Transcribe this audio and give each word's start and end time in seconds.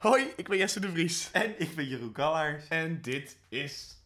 Hoi, 0.00 0.32
ik 0.36 0.48
ben 0.48 0.58
Jesse 0.58 0.80
de 0.80 0.90
Vries. 0.90 1.28
En 1.32 1.54
ik 1.60 1.74
ben 1.74 1.84
Jeroen 1.88 2.12
Kallaars. 2.12 2.68
En 2.68 3.02
dit 3.02 3.36
is 3.48 3.96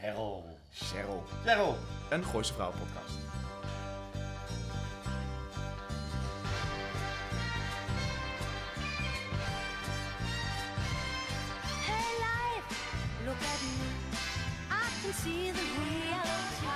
Cheryl. 0.00 0.58
Cheryl, 0.72 1.24
Cheryl. 1.44 1.76
een 2.10 2.24
Gooise 2.24 2.52
Vrouwen 2.54 2.78
podcast. 2.78 3.14
Hey 11.88 12.10
life, 12.26 12.68
look 13.26 13.40
at 13.52 13.60
me. 13.78 13.88
I 14.70 14.86
can 15.02 15.12
see 15.22 15.52
the 15.52 15.66
reality. 15.80 16.66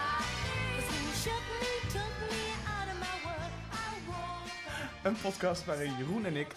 'Cause 0.75 0.87
when 0.91 1.03
you 1.07 1.15
shut 1.25 1.43
me, 1.61 1.73
took 1.97 2.13
me 2.31 2.43
out 2.75 2.89
of 2.93 2.99
my 3.07 3.17
world. 3.25 3.53
I 3.73 3.91
walk. 4.09 4.51
Een 5.03 5.17
podcast 5.23 5.65
waarin 5.65 5.97
Jeroen 5.99 6.25
en 6.27 6.37
ik 6.37 6.49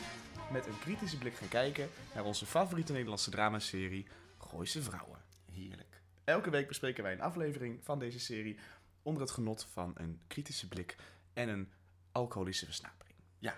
met 0.52 0.68
een 0.68 0.80
kritische 0.80 1.18
blik 1.18 1.34
gaan 1.34 1.48
kijken 1.48 1.90
naar 2.14 2.24
onze 2.24 2.46
favoriete 2.46 2.92
Nederlandse 2.92 3.30
dramaserie 3.30 4.08
Gooise 4.38 4.82
Vrouwen. 4.82 5.22
Heerlijk. 5.52 6.02
Elke 6.24 6.50
week 6.50 6.68
bespreken 6.68 7.04
wij 7.04 7.14
een 7.14 7.22
aflevering 7.22 7.84
van 7.84 8.00
deze 8.00 8.20
serie 8.20 8.60
onder 9.02 9.22
het 9.22 9.32
genot 9.32 9.64
van 9.64 9.92
een 9.96 10.22
kritische 10.28 10.68
blik 10.68 10.96
en 11.34 11.50
een 11.50 11.72
alcoholische 12.12 12.66
versnapering. 12.66 13.18
Ja. 13.40 13.56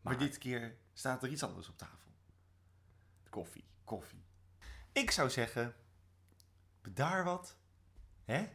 Maar, 0.00 0.18
dit 0.18 0.38
keer 0.38 0.76
staat 0.92 1.22
er 1.22 1.28
iets 1.28 1.42
anders 1.42 1.68
op 1.68 1.78
tafel. 1.78 2.12
Koffie. 3.28 3.64
Koffie. 3.84 4.24
Ik 4.92 5.10
zou 5.10 5.30
zeggen, 5.30 5.74
bedaar 6.80 7.24
wat. 7.24 7.56
Hè? 8.24 8.48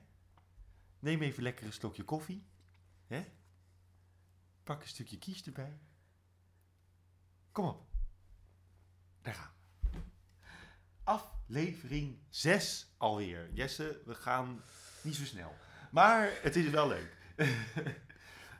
Neem 0.99 1.21
even 1.21 1.43
lekker 1.43 1.65
een 1.65 1.73
slokje 1.73 2.03
koffie. 2.03 2.45
Hè? 3.07 3.25
Pak 4.63 4.81
een 4.81 4.87
stukje 4.87 5.17
kies 5.17 5.43
erbij. 5.43 5.79
Kom 7.51 7.65
op. 7.65 7.81
Daar 9.21 9.33
gaan 9.33 9.51
we. 9.91 9.97
Aflevering 11.03 12.17
6 12.29 12.93
alweer. 12.97 13.49
Jesse, 13.53 14.01
we 14.05 14.15
gaan 14.15 14.61
niet 15.01 15.15
zo 15.15 15.23
snel. 15.25 15.55
Maar 15.91 16.29
het 16.41 16.55
is 16.55 16.69
wel 16.69 16.87
leuk. 16.87 17.17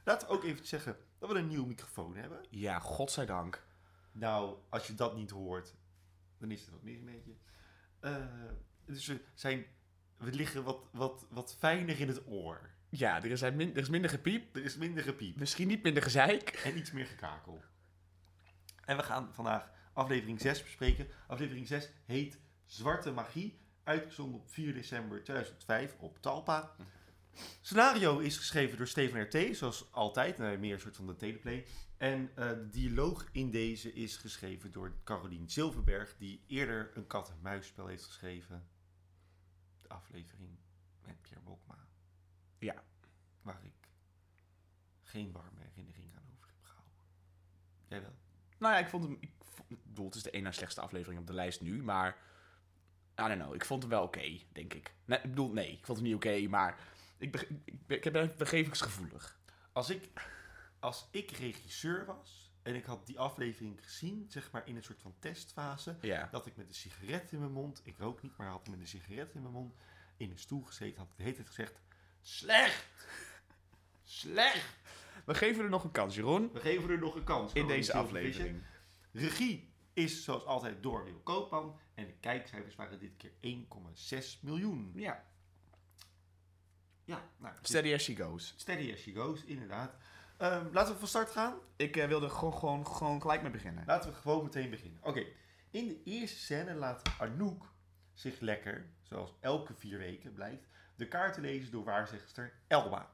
Laten 0.05 0.27
we 0.27 0.33
ook 0.33 0.43
even 0.43 0.65
zeggen 0.65 0.97
dat 1.19 1.31
we 1.31 1.37
een 1.37 1.47
nieuwe 1.47 1.67
microfoon 1.67 2.15
hebben. 2.15 2.45
Ja, 2.49 2.79
godzijdank. 2.79 3.65
Nou, 4.11 4.57
als 4.69 4.87
je 4.87 4.95
dat 4.95 5.15
niet 5.15 5.29
hoort, 5.29 5.75
dan 6.37 6.51
is 6.51 6.61
het 6.65 6.73
ook 6.73 6.83
niet 6.83 6.97
een 6.99 7.05
beetje. 7.05 7.35
Eh, 7.99 8.25
dus 8.85 9.05
we, 9.07 9.21
zijn, 9.33 9.65
we 10.17 10.31
liggen 10.31 10.63
wat, 10.63 10.83
wat, 10.91 11.25
wat 11.29 11.55
fijner 11.59 11.99
in 11.99 12.07
het 12.07 12.27
oor. 12.27 12.69
Ja, 12.89 13.23
er 13.23 13.31
is, 13.31 13.41
min- 13.41 13.71
er 13.75 13.77
is 13.81 13.89
minder 13.89 14.09
gepiep, 14.09 14.55
Er 14.55 14.63
is 14.63 14.77
minder 14.77 15.03
gepiep 15.03 15.35
misschien 15.35 15.67
niet 15.67 15.83
minder 15.83 16.03
gezeik. 16.03 16.49
en 16.49 16.77
iets 16.77 16.91
meer 16.91 17.05
gekakel. 17.05 17.63
En 18.89 18.97
we 18.97 19.03
gaan 19.03 19.33
vandaag 19.33 19.71
aflevering 19.93 20.41
6 20.41 20.63
bespreken. 20.63 21.07
Aflevering 21.27 21.67
6 21.67 21.89
heet 22.05 22.39
Zwarte 22.65 23.11
Magie, 23.11 23.59
uitgezonden 23.83 24.39
op 24.39 24.49
4 24.49 24.73
december 24.73 25.23
2005 25.23 25.95
op 25.99 26.21
Talpa. 26.21 26.75
Scenario 27.61 28.19
is 28.19 28.37
geschreven 28.37 28.77
door 28.77 28.87
Steven 28.87 29.21
R.T., 29.21 29.57
zoals 29.57 29.91
altijd, 29.91 30.37
nou, 30.37 30.57
meer 30.57 30.73
een 30.73 30.79
soort 30.79 30.95
van 30.95 31.07
de 31.07 31.15
teleplay. 31.15 31.65
En 31.97 32.31
eh, 32.35 32.49
de 32.49 32.69
dialoog 32.69 33.29
in 33.31 33.51
deze 33.51 33.93
is 33.93 34.17
geschreven 34.17 34.71
door 34.71 34.93
Carolien 35.03 35.49
Silverberg, 35.49 36.15
die 36.17 36.43
eerder 36.47 36.91
een 36.93 37.07
kat-en-muisspel 37.07 37.87
heeft 37.87 38.05
geschreven. 38.05 38.67
De 39.81 39.89
aflevering 39.89 40.57
met 41.05 41.21
Pierre 41.21 41.41
Bokma, 41.41 41.87
Ja, 42.57 42.83
waar 43.41 43.63
ik 43.63 43.89
geen 45.01 45.31
warme 45.31 45.61
herinnering 45.61 46.15
aan 46.15 46.29
over 46.37 46.47
heb 46.47 46.63
gehouden. 46.63 47.05
Jij 47.87 48.01
wel? 48.01 48.18
Nou 48.59 48.73
ja, 48.73 48.79
ik 48.79 48.87
vond 48.89 49.03
hem. 49.03 49.17
Ik, 49.19 49.31
vond- 49.43 49.71
ik 49.71 49.77
bedoel, 49.83 50.05
het 50.05 50.15
is 50.15 50.23
de 50.23 50.31
één 50.31 50.43
na 50.43 50.51
slechtste 50.51 50.81
aflevering 50.81 51.19
op 51.21 51.27
de 51.27 51.33
lijst 51.33 51.61
nu, 51.61 51.83
maar. 51.83 52.17
I 53.21 53.27
don't 53.27 53.41
know, 53.41 53.53
ik 53.55 53.65
vond 53.65 53.81
hem 53.81 53.91
wel 53.91 54.03
oké, 54.03 54.39
denk 54.51 54.73
ik. 54.73 54.93
Nee, 55.05 55.17
ik 55.17 55.29
bedoel, 55.29 55.51
nee, 55.51 55.71
ik 55.71 55.85
vond 55.85 55.97
hem 55.97 56.07
niet 56.07 56.15
oké, 56.15 56.47
maar. 56.47 56.77
Ik, 57.17 57.31
beg- 57.31 57.49
ik, 57.65 58.05
ik 58.05 58.11
ben 58.11 58.33
begevingsgevoelig. 58.37 59.39
Als 59.71 59.89
ik, 59.89 60.09
als 60.79 61.07
ik 61.11 61.31
regisseur 61.31 62.05
was 62.05 62.51
en 62.61 62.75
ik 62.75 62.85
had 62.85 63.05
die 63.07 63.19
aflevering 63.19 63.83
gezien, 63.83 64.25
zeg 64.29 64.51
maar 64.51 64.67
in 64.67 64.75
een 64.75 64.83
soort 64.83 65.01
van 65.01 65.15
testfase, 65.19 65.97
Ja. 66.01 66.27
dat 66.31 66.45
ik 66.45 66.55
met 66.55 66.67
een 66.67 66.73
sigaret 66.73 67.31
in 67.31 67.39
mijn 67.39 67.51
mond, 67.51 67.81
ik 67.83 67.97
rook 67.97 68.21
niet, 68.21 68.37
maar 68.37 68.47
had 68.47 68.67
met 68.67 68.79
een 68.79 68.87
sigaret 68.87 69.33
in 69.35 69.41
mijn 69.41 69.53
mond, 69.53 69.75
in 70.17 70.31
een 70.31 70.39
stoel 70.39 70.61
gezeten, 70.61 70.97
had 70.97 71.09
ik 71.11 71.17
de 71.17 71.23
hele 71.23 71.35
tijd 71.35 71.47
gezegd, 71.47 71.79
slecht! 72.21 72.85
Slecht! 74.03 74.75
We 75.25 75.33
geven 75.33 75.63
er 75.63 75.69
nog 75.69 75.83
een 75.83 75.91
kans, 75.91 76.15
Jeroen, 76.15 76.51
We 76.53 76.59
geven 76.59 76.89
er 76.89 76.99
nog 76.99 77.15
een 77.15 77.23
kans. 77.23 77.53
in 77.53 77.67
deze 77.67 77.93
aflevering. 77.93 78.63
Regie 79.11 79.73
is 79.93 80.23
zoals 80.23 80.45
altijd 80.45 80.83
door 80.83 81.03
Wil 81.03 81.19
Koopman 81.23 81.79
en 81.95 82.05
de 82.05 82.13
kijkcijfers 82.13 82.75
waren 82.75 82.99
dit 82.99 83.11
keer 83.17 83.31
1,6 83.41 84.39
miljoen. 84.41 84.91
Ja, 84.95 85.23
Ja, 87.05 87.29
nou, 87.37 87.55
steady 87.61 87.93
as 87.93 88.03
she 88.03 88.15
goes. 88.15 88.53
steady 88.57 88.91
as 88.93 88.99
she 89.01 89.13
goes, 89.13 89.43
inderdaad. 89.43 89.95
Ehm, 90.37 90.67
laten 90.71 90.93
we 90.93 90.99
van 90.99 91.07
start 91.07 91.29
gaan. 91.29 91.57
Ik 91.75 91.97
eh, 91.97 92.07
wilde 92.07 92.29
gewoon, 92.29 92.53
gewoon, 92.53 92.87
gewoon 92.87 93.21
gelijk 93.21 93.41
mee 93.41 93.51
beginnen. 93.51 93.83
Laten 93.85 94.09
we 94.11 94.15
gewoon 94.15 94.43
meteen 94.43 94.69
beginnen. 94.69 94.99
Oké, 95.03 95.25
in 95.69 95.87
de 95.87 96.03
eerste 96.03 96.37
scène 96.39 96.73
laat 96.73 97.01
Anouk 97.19 97.71
zich 98.13 98.39
lekker, 98.39 98.89
zoals 99.01 99.33
elke 99.39 99.73
vier 99.73 99.97
weken 99.97 100.33
blijkt, 100.33 100.67
de 100.95 101.07
kaarten 101.07 101.41
lezen 101.41 101.71
door 101.71 101.83
waarzegster 101.83 102.53
Elba. 102.67 103.11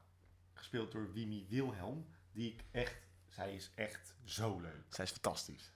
Gespeeld 0.56 0.92
door 0.92 1.12
Wimi 1.12 1.46
Wilhelm, 1.48 2.06
die 2.32 2.52
ik 2.52 2.64
echt, 2.70 3.06
zij 3.28 3.54
is 3.54 3.70
echt 3.74 4.14
zo 4.24 4.60
leuk. 4.60 4.84
Zij 4.88 5.04
is 5.04 5.10
fantastisch. 5.10 5.72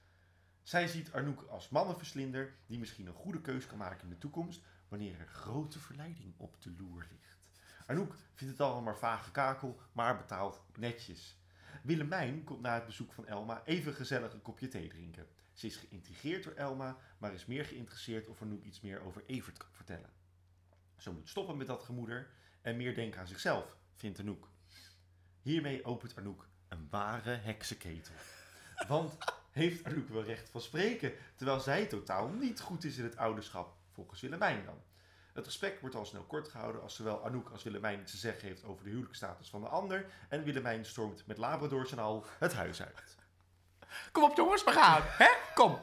Zij 0.62 0.88
ziet 0.88 1.12
Anouk 1.12 1.42
als 1.42 1.68
mannenverslinder 1.68 2.54
die 2.66 2.78
misschien 2.78 3.06
een 3.06 3.12
goede 3.12 3.40
keus 3.40 3.66
kan 3.66 3.78
maken 3.78 4.02
in 4.02 4.10
de 4.10 4.18
toekomst 4.18 4.62
wanneer 4.88 5.20
er 5.20 5.26
grote 5.26 5.78
verleiding 5.78 6.34
op 6.36 6.62
de 6.62 6.72
loer 6.78 7.06
ligt. 7.10 7.38
Anouk 7.86 8.14
vindt 8.34 8.52
het 8.52 8.60
allemaal 8.60 8.82
maar 8.82 8.98
vage 8.98 9.30
kakel, 9.30 9.80
maar 9.92 10.16
betaalt 10.16 10.62
netjes. 10.76 11.38
Willemijn 11.82 12.44
komt 12.44 12.60
na 12.60 12.74
het 12.74 12.86
bezoek 12.86 13.12
van 13.12 13.26
Elma 13.26 13.62
even 13.64 13.94
gezellig 13.94 14.32
een 14.32 14.42
kopje 14.42 14.68
thee 14.68 14.88
drinken. 14.88 15.26
Ze 15.52 15.66
is 15.66 15.76
geïntrigeerd 15.76 16.44
door 16.44 16.52
Elma, 16.52 16.96
maar 17.18 17.34
is 17.34 17.46
meer 17.46 17.64
geïnteresseerd 17.64 18.28
of 18.28 18.42
Anouk 18.42 18.64
iets 18.64 18.80
meer 18.80 19.00
over 19.00 19.22
Evert 19.26 19.56
kan 19.56 19.72
vertellen. 19.72 20.10
Ze 20.96 21.10
moet 21.10 21.28
stoppen 21.28 21.56
met 21.56 21.66
dat 21.66 21.82
gemoeder 21.82 22.30
en 22.60 22.76
meer 22.76 22.94
denken 22.94 23.20
aan 23.20 23.26
zichzelf, 23.26 23.76
vindt 23.94 24.20
Anouk. 24.20 24.48
Hiermee 25.50 25.84
opent 25.84 26.16
Anouk 26.16 26.46
een 26.68 26.86
ware 26.90 27.30
heksenketel. 27.30 28.14
Want 28.88 29.16
heeft 29.50 29.84
Anouk 29.84 30.08
wel 30.08 30.22
recht 30.22 30.48
van 30.48 30.60
spreken, 30.60 31.12
terwijl 31.36 31.60
zij 31.60 31.86
totaal 31.86 32.28
niet 32.28 32.60
goed 32.60 32.84
is 32.84 32.96
in 32.96 33.04
het 33.04 33.16
ouderschap, 33.16 33.74
volgens 33.92 34.20
Willemijn 34.20 34.64
dan. 34.64 34.82
Het 35.32 35.44
gesprek 35.44 35.80
wordt 35.80 35.94
al 35.94 36.04
snel 36.04 36.22
kort 36.22 36.48
gehouden 36.48 36.82
als 36.82 36.94
zowel 36.94 37.24
Anouk 37.24 37.48
als 37.50 37.62
Willemijn 37.62 38.00
iets 38.00 38.10
te 38.10 38.16
zeggen 38.16 38.48
heeft 38.48 38.64
over 38.64 38.84
de 38.84 38.90
huwelijksstatus 38.90 39.50
van 39.50 39.60
de 39.60 39.68
ander 39.68 40.06
en 40.28 40.44
Willemijn 40.44 40.84
stormt 40.84 41.26
met 41.26 41.38
labradors 41.38 41.92
en 41.92 41.98
al 41.98 42.24
het 42.38 42.52
huis 42.52 42.82
uit. 42.82 43.16
Kom 44.12 44.22
op 44.22 44.36
jongens, 44.36 44.64
we 44.64 44.70
gaan. 44.70 45.02
Hè? 45.04 45.28
Kom. 45.54 45.78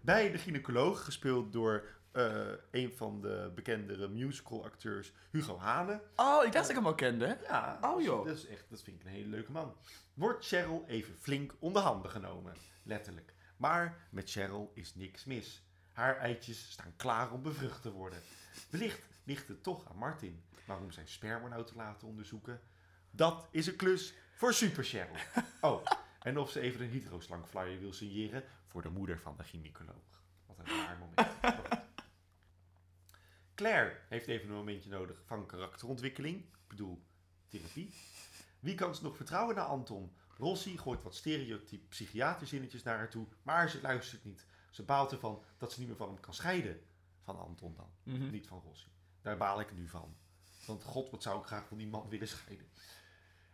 Bij 0.00 0.30
de 0.30 0.38
gynaecoloog, 0.38 1.04
gespeeld 1.04 1.52
door 1.52 1.84
eh, 2.14 2.46
een 2.70 2.92
van 2.92 3.20
de 3.20 3.52
bekendere 3.54 4.08
musicalacteurs 4.08 5.12
Hugo 5.30 5.58
Hane. 5.58 6.00
Oh, 6.16 6.44
ik 6.44 6.52
dacht 6.52 6.54
dat 6.54 6.68
ik 6.68 6.76
hem 6.76 6.86
al 6.86 6.94
kende. 6.94 7.38
Ja, 7.42 7.78
Oh, 7.82 8.02
joh. 8.02 8.26
Dat, 8.26 8.36
is 8.36 8.46
echt, 8.46 8.64
dat 8.70 8.82
vind 8.82 9.00
ik 9.00 9.06
een 9.06 9.12
hele 9.12 9.28
leuke 9.28 9.52
man. 9.52 9.76
Wordt 10.14 10.46
Cheryl 10.46 10.84
even 10.86 11.14
flink 11.18 11.54
onder 11.58 11.82
handen 11.82 12.10
genomen, 12.10 12.54
letterlijk. 12.82 13.34
Maar 13.56 14.06
met 14.10 14.30
Cheryl 14.30 14.70
is 14.74 14.94
niks 14.94 15.24
mis. 15.24 15.62
Haar 15.92 16.16
eitjes 16.16 16.70
staan 16.70 16.92
klaar 16.96 17.32
om 17.32 17.42
bevrucht 17.42 17.82
te 17.82 17.92
worden. 17.92 18.18
Wellicht 18.70 19.02
ligt 19.24 19.48
het 19.48 19.62
toch 19.62 19.88
aan 19.90 19.96
Martin. 19.96 20.44
Maar 20.66 20.78
om 20.78 20.90
zijn 20.90 21.08
sperma 21.08 21.48
nou 21.48 21.64
te 21.64 21.76
laten 21.76 22.08
onderzoeken, 22.08 22.60
dat 23.10 23.48
is 23.50 23.66
een 23.66 23.76
klus 23.76 24.14
voor 24.34 24.52
Super 24.52 24.84
Cheryl. 24.84 25.16
Oh, 25.60 25.84
en 26.22 26.38
of 26.38 26.50
ze 26.50 26.60
even 26.60 26.80
een 26.80 26.90
hydroslang 26.90 27.46
flyer 27.46 27.80
wil 27.80 27.92
signeren 27.92 28.44
voor 28.66 28.82
de 28.82 28.88
moeder 28.90 29.18
van 29.18 29.34
de 29.36 29.44
gynaecoloog. 29.44 30.22
Wat 30.46 30.58
een 30.58 30.66
raar 30.66 30.98
moment. 30.98 31.28
Claire 33.54 34.00
heeft 34.08 34.26
even 34.26 34.48
een 34.48 34.54
momentje 34.54 34.90
nodig 34.90 35.22
van 35.26 35.46
karakterontwikkeling. 35.46 36.36
Ik 36.40 36.68
bedoel, 36.68 37.02
therapie. 37.48 37.94
Wie 38.60 38.74
kan 38.74 38.94
ze 38.94 39.02
nog 39.02 39.16
vertrouwen 39.16 39.54
naar 39.54 39.64
Anton? 39.64 40.12
Rossi 40.38 40.78
gooit 40.78 41.02
wat 41.02 41.14
stereotyp 41.14 41.88
psychiaterzinnetjes 41.88 42.82
naar 42.82 42.96
haar 42.96 43.10
toe, 43.10 43.26
maar 43.42 43.70
ze 43.70 43.80
luistert 43.80 44.24
niet. 44.24 44.46
Ze 44.70 44.82
baalt 44.82 45.12
ervan 45.12 45.42
dat 45.58 45.72
ze 45.72 45.78
niet 45.78 45.88
meer 45.88 45.96
van 45.96 46.08
hem 46.08 46.20
kan 46.20 46.34
scheiden. 46.34 46.80
Van 47.22 47.38
Anton 47.38 47.74
dan, 47.76 47.90
Mhm. 48.02 48.30
niet 48.30 48.46
van 48.46 48.62
Rossi. 48.64 48.88
Daar 49.22 49.36
baal 49.36 49.60
ik 49.60 49.72
nu 49.72 49.88
van. 49.88 50.16
Want 50.66 50.82
god, 50.82 51.10
wat 51.10 51.22
zou 51.22 51.40
ik 51.40 51.46
graag 51.46 51.66
van 51.68 51.76
die 51.78 51.86
man 51.86 52.08
willen 52.08 52.28
scheiden. 52.28 52.66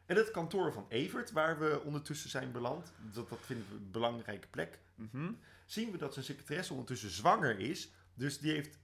En 0.06 0.16
het 0.16 0.30
kantoor 0.30 0.72
van 0.72 0.86
Evert, 0.88 1.30
waar 1.32 1.58
we 1.58 1.80
ondertussen 1.84 2.30
zijn 2.30 2.52
beland, 2.52 2.92
dat, 3.12 3.28
dat 3.28 3.38
vinden 3.40 3.68
we 3.68 3.74
een 3.74 3.90
belangrijke 3.90 4.48
plek, 4.48 4.78
Mhm. 4.94 5.32
zien 5.66 5.90
we 5.90 5.98
dat 5.98 6.12
zijn 6.12 6.24
secretaresse 6.24 6.72
ondertussen 6.72 7.10
zwanger 7.10 7.58
is. 7.58 7.90
Dus 8.14 8.38
die 8.38 8.52
heeft 8.52 8.78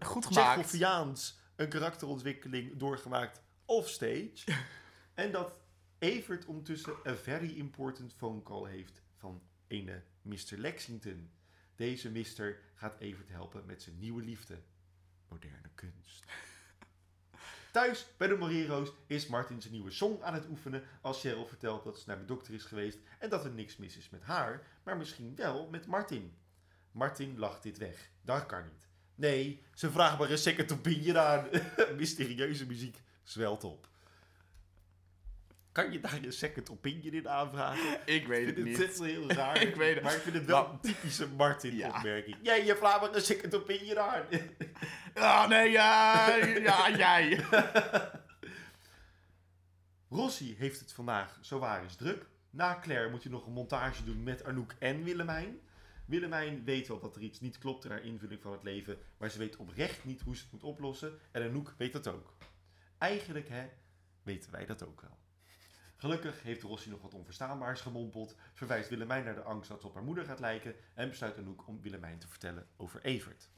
Goed 0.00 0.26
gemaakt. 0.26 0.52
Tsjechoviaans 0.52 1.38
een 1.56 1.68
karakterontwikkeling 1.68 2.76
doorgemaakt 2.76 3.42
offstage. 3.64 4.44
en 5.14 5.32
dat 5.32 5.56
Evert 5.98 6.44
ondertussen 6.44 6.94
een 7.02 7.16
very 7.16 7.58
important 7.58 8.12
phone 8.12 8.42
call 8.42 8.70
heeft 8.70 9.02
van 9.16 9.42
ene 9.66 10.02
Mr. 10.22 10.56
Lexington. 10.56 11.30
Deze 11.76 12.10
mister 12.10 12.60
gaat 12.74 12.98
Evert 12.98 13.28
helpen 13.28 13.66
met 13.66 13.82
zijn 13.82 13.98
nieuwe 13.98 14.22
liefde. 14.22 14.62
Moderne 15.28 15.70
kunst. 15.74 16.24
Thuis 17.72 18.06
bij 18.16 18.28
de 18.28 18.36
Morero's 18.36 18.92
is 19.06 19.26
Martin 19.26 19.60
zijn 19.60 19.72
nieuwe 19.72 19.90
song 19.90 20.22
aan 20.22 20.34
het 20.34 20.48
oefenen 20.48 20.82
als 21.00 21.20
Cheryl 21.20 21.46
vertelt 21.46 21.84
dat 21.84 21.98
ze 21.98 22.04
naar 22.06 22.18
de 22.18 22.24
dokter 22.24 22.54
is 22.54 22.64
geweest 22.64 22.98
en 23.18 23.28
dat 23.28 23.44
er 23.44 23.50
niks 23.50 23.76
mis 23.76 23.96
is 23.96 24.10
met 24.10 24.22
haar, 24.22 24.66
maar 24.82 24.96
misschien 24.96 25.34
wel 25.34 25.68
met 25.68 25.86
Martin. 25.86 26.36
Martin 26.90 27.38
lacht 27.38 27.62
dit 27.62 27.78
weg. 27.78 28.10
Dat 28.20 28.46
kan 28.46 28.64
niet. 28.64 28.88
Nee, 29.14 29.62
ze 29.74 29.90
vragen 29.90 30.18
maar 30.18 30.30
een 30.30 30.38
second 30.38 30.72
opinion 30.72 31.18
aan. 31.18 31.46
Mysterieuze 31.96 32.66
muziek 32.66 32.96
zwelt 33.22 33.64
op. 33.64 33.88
Kan 35.72 35.92
je 35.92 36.00
daar 36.00 36.18
een 36.22 36.32
second 36.32 36.70
opinion 36.70 37.14
in 37.14 37.28
aanvragen? 37.28 38.00
Ik 38.04 38.26
weet 38.26 38.48
Ik 38.48 38.56
het 38.56 38.64
niet. 38.64 38.76
het 38.78 38.98
heel 38.98 39.30
raar. 39.30 39.62
Ik 39.68 39.74
weet 39.74 39.94
het. 39.94 40.04
Maar 40.04 40.14
ik 40.14 40.20
vind 40.20 40.34
het 40.34 40.44
wel 40.44 40.68
een 40.70 40.80
typische 40.80 41.28
Martin-opmerking. 41.28 42.36
Ja. 42.36 42.42
Jij, 42.56 42.64
je 42.66 42.76
vraagt 42.76 43.00
maar 43.00 43.14
een 43.14 43.20
second 43.20 43.54
opinion 43.54 43.98
aan. 43.98 44.22
Ah, 45.14 45.48
nee, 45.48 45.70
ja, 45.70 46.34
ja, 46.36 46.90
jij. 46.96 47.44
Rossi 50.10 50.54
heeft 50.58 50.80
het 50.80 50.92
vandaag 50.92 51.38
zowaar 51.40 51.82
eens 51.82 51.96
druk. 51.96 52.26
Na 52.50 52.78
Claire 52.82 53.10
moet 53.10 53.22
hij 53.22 53.32
nog 53.32 53.46
een 53.46 53.52
montage 53.52 54.04
doen 54.04 54.22
met 54.22 54.44
Anouk 54.44 54.74
en 54.78 55.04
Willemijn. 55.04 55.60
Willemijn 56.06 56.64
weet 56.64 56.88
wel 56.88 57.00
dat 57.00 57.16
er 57.16 57.22
iets 57.22 57.40
niet 57.40 57.58
klopt 57.58 57.84
in 57.84 57.90
haar 57.90 58.04
invulling 58.04 58.42
van 58.42 58.52
het 58.52 58.62
leven, 58.62 58.98
maar 59.16 59.30
ze 59.30 59.38
weet 59.38 59.56
oprecht 59.56 60.04
niet 60.04 60.20
hoe 60.20 60.36
ze 60.36 60.42
het 60.42 60.52
moet 60.52 60.62
oplossen. 60.62 61.18
En 61.30 61.42
Anouk 61.42 61.74
weet 61.78 61.92
dat 61.92 62.06
ook. 62.06 62.36
Eigenlijk, 62.98 63.48
hè, 63.48 63.68
weten 64.22 64.50
wij 64.50 64.66
dat 64.66 64.86
ook 64.86 65.00
wel. 65.00 65.18
Gelukkig 65.96 66.42
heeft 66.42 66.62
Rossi 66.62 66.90
nog 66.90 67.02
wat 67.02 67.14
onverstaanbaars 67.14 67.80
gemompeld, 67.80 68.36
verwijst 68.52 68.88
Willemijn 68.88 69.24
naar 69.24 69.34
de 69.34 69.42
angst 69.42 69.68
dat 69.68 69.80
ze 69.80 69.86
op 69.86 69.94
haar 69.94 70.02
moeder 70.02 70.24
gaat 70.24 70.40
lijken 70.40 70.74
en 70.94 71.08
besluit 71.08 71.38
Anouk 71.38 71.66
om 71.66 71.80
Willemijn 71.80 72.18
te 72.18 72.28
vertellen 72.28 72.68
over 72.76 73.02
Evert. 73.02 73.50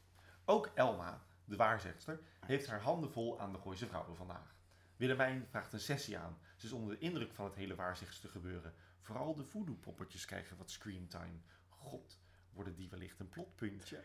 Ook 0.44 0.70
Elma, 0.74 1.26
de 1.44 1.56
waarzegster, 1.56 2.20
heeft 2.40 2.66
haar 2.66 2.80
handen 2.80 3.12
vol 3.12 3.40
aan 3.40 3.52
de 3.52 3.58
Gooise 3.58 3.86
vrouwen 3.86 4.16
vandaag. 4.16 4.54
Willemijn 4.96 5.46
vraagt 5.48 5.72
een 5.72 5.80
sessie 5.80 6.18
aan. 6.18 6.38
Ze 6.56 6.66
is 6.66 6.72
onder 6.72 6.94
de 6.94 7.04
indruk 7.04 7.34
van 7.34 7.44
het 7.44 7.54
hele 7.54 7.74
waarzegster 7.74 8.30
gebeuren. 8.30 8.74
Vooral 9.00 9.34
de 9.34 9.44
voodoo-poppetjes 9.44 10.24
krijgen 10.24 10.56
wat 10.56 10.70
screamtime. 10.70 11.40
God, 11.68 12.20
worden 12.56 12.74
die 12.74 12.88
wellicht 12.88 13.20
een 13.20 13.28
plotpuntje? 13.28 14.02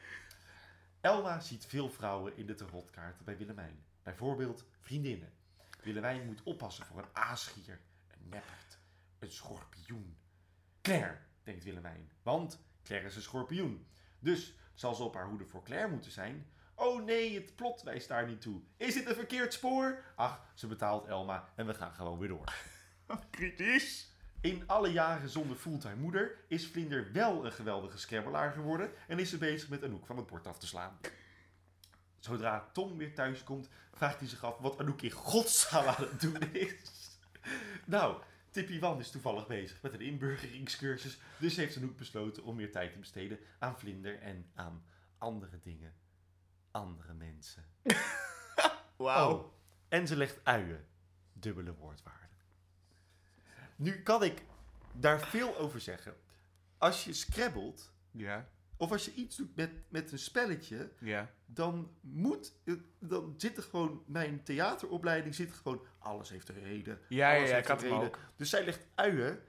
Elma 1.01 1.39
ziet 1.39 1.65
veel 1.65 1.89
vrouwen 1.89 2.37
in 2.37 2.45
de 2.45 2.55
tarotkaarten 2.55 3.25
bij 3.25 3.37
Willemijn. 3.37 3.83
Bijvoorbeeld 4.03 4.65
vriendinnen. 4.79 5.33
Willemijn 5.81 6.25
moet 6.25 6.43
oppassen 6.43 6.85
voor 6.85 6.99
een 6.99 7.15
aasgier, 7.15 7.79
een 8.07 8.29
neppert, 8.29 8.79
een 9.19 9.31
schorpioen. 9.31 10.17
Claire, 10.81 11.17
denkt 11.43 11.63
Willemijn, 11.63 12.11
want 12.23 12.59
Claire 12.83 13.07
is 13.07 13.15
een 13.15 13.21
schorpioen. 13.21 13.87
Dus 14.19 14.55
zal 14.73 14.95
ze 14.95 15.03
op 15.03 15.15
haar 15.15 15.27
hoede 15.27 15.45
voor 15.45 15.63
Claire 15.63 15.89
moeten 15.89 16.11
zijn. 16.11 16.51
Oh 16.75 17.03
nee, 17.03 17.35
het 17.35 17.55
plot 17.55 17.81
wijst 17.81 18.07
daar 18.07 18.27
niet 18.27 18.41
toe. 18.41 18.61
Is 18.77 18.93
dit 18.93 19.05
een 19.05 19.15
verkeerd 19.15 19.53
spoor? 19.53 20.03
Ach, 20.15 20.41
ze 20.53 20.67
betaalt 20.67 21.07
Elma 21.07 21.49
en 21.55 21.65
we 21.65 21.73
gaan 21.73 21.93
gewoon 21.93 22.19
weer 22.19 22.27
door. 22.27 22.53
Kritisch. 23.29 24.10
In 24.41 24.63
alle 24.67 24.91
jaren 24.91 25.29
zonder 25.29 25.57
fulltime 25.57 25.95
moeder 25.95 26.37
is 26.47 26.67
Vlinder 26.67 27.11
wel 27.11 27.45
een 27.45 27.51
geweldige 27.51 27.97
scrabbelaar 27.97 28.51
geworden 28.51 28.91
en 29.07 29.19
is 29.19 29.29
ze 29.29 29.37
bezig 29.37 29.69
met 29.69 29.83
Anouk 29.83 30.05
van 30.05 30.17
het 30.17 30.27
bord 30.27 30.47
af 30.47 30.59
te 30.59 30.67
slaan. 30.67 30.99
Zodra 32.19 32.69
Tom 32.73 32.97
weer 32.97 33.15
thuis 33.15 33.43
komt, 33.43 33.69
vraagt 33.93 34.19
hij 34.19 34.27
zich 34.27 34.43
af 34.43 34.57
wat 34.57 34.79
Anouk 34.79 35.01
in 35.01 35.11
godsnaam 35.11 35.85
aan 35.85 35.95
het 35.97 36.21
doen 36.21 36.53
is. 36.53 37.19
Nou, 37.85 38.21
Tippy 38.49 38.79
Wan 38.79 38.99
is 38.99 39.11
toevallig 39.11 39.47
bezig 39.47 39.81
met 39.81 39.93
een 39.93 40.01
inburgeringscursus, 40.01 41.19
dus 41.37 41.55
heeft 41.55 41.77
Anouk 41.77 41.97
besloten 41.97 42.43
om 42.43 42.55
meer 42.55 42.71
tijd 42.71 42.91
te 42.91 42.99
besteden 42.99 43.39
aan 43.59 43.79
Vlinder 43.79 44.19
en 44.19 44.51
aan 44.55 44.83
andere 45.17 45.59
dingen. 45.59 45.93
Andere 46.71 47.13
mensen. 47.13 47.65
Wauw. 48.97 49.33
Oh, 49.33 49.53
en 49.87 50.07
ze 50.07 50.15
legt 50.15 50.39
uien. 50.43 50.85
Dubbele 51.33 51.73
woordwaarde. 51.73 52.30
Nu 53.81 54.01
kan 54.01 54.23
ik 54.23 54.43
daar 54.93 55.19
veel 55.19 55.57
over 55.57 55.81
zeggen. 55.81 56.15
Als 56.77 57.03
je 57.03 57.13
scrabbelt, 57.13 57.91
Ja, 58.11 58.49
of 58.77 58.91
als 58.91 59.05
je 59.05 59.13
iets 59.13 59.35
doet 59.35 59.55
met, 59.55 59.71
met 59.89 60.11
een 60.11 60.19
spelletje, 60.19 60.91
ja. 60.99 61.31
dan 61.45 61.95
moet, 62.01 62.53
dan 62.99 63.33
zit 63.37 63.57
er 63.57 63.63
gewoon, 63.63 64.03
mijn 64.07 64.43
theateropleiding 64.43 65.35
zit 65.35 65.49
er 65.49 65.55
gewoon, 65.55 65.85
alles 65.99 66.29
heeft 66.29 66.49
een 66.49 66.63
reden. 66.63 66.99
Ja, 67.09 67.35
alles 67.35 67.49
ja, 67.49 67.55
heeft 67.55 67.67
ik 67.67 67.71
had 67.71 67.81
reden. 67.81 67.97
ook. 67.97 68.19
Dus 68.35 68.49
zij 68.49 68.65
legt 68.65 68.85
uien. 68.95 69.39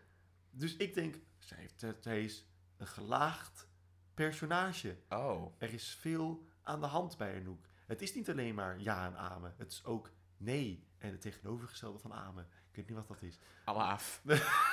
Dus 0.50 0.76
ik 0.76 0.94
denk, 0.94 1.16
zij, 1.38 1.58
heeft, 1.58 1.84
zij 2.00 2.24
is 2.24 2.46
een 2.76 2.86
gelaagd 2.86 3.68
personage. 4.14 4.96
Oh. 5.08 5.54
Er 5.58 5.72
is 5.72 5.96
veel 6.00 6.46
aan 6.62 6.80
de 6.80 6.86
hand 6.86 7.16
bij 7.16 7.40
Anouk. 7.40 7.66
Het 7.86 8.02
is 8.02 8.14
niet 8.14 8.30
alleen 8.30 8.54
maar 8.54 8.80
ja 8.80 9.06
en 9.06 9.16
amen. 9.16 9.54
Het 9.56 9.72
is 9.72 9.84
ook 9.84 10.10
nee 10.36 10.86
en 10.98 11.10
het 11.10 11.20
tegenovergestelde 11.20 11.98
van 11.98 12.12
amen. 12.12 12.48
Ik 12.72 12.78
weet 12.78 12.88
niet 12.88 12.96
wat 12.96 13.08
dat 13.08 13.22
is. 13.22 13.38
Alaaf. 13.64 14.20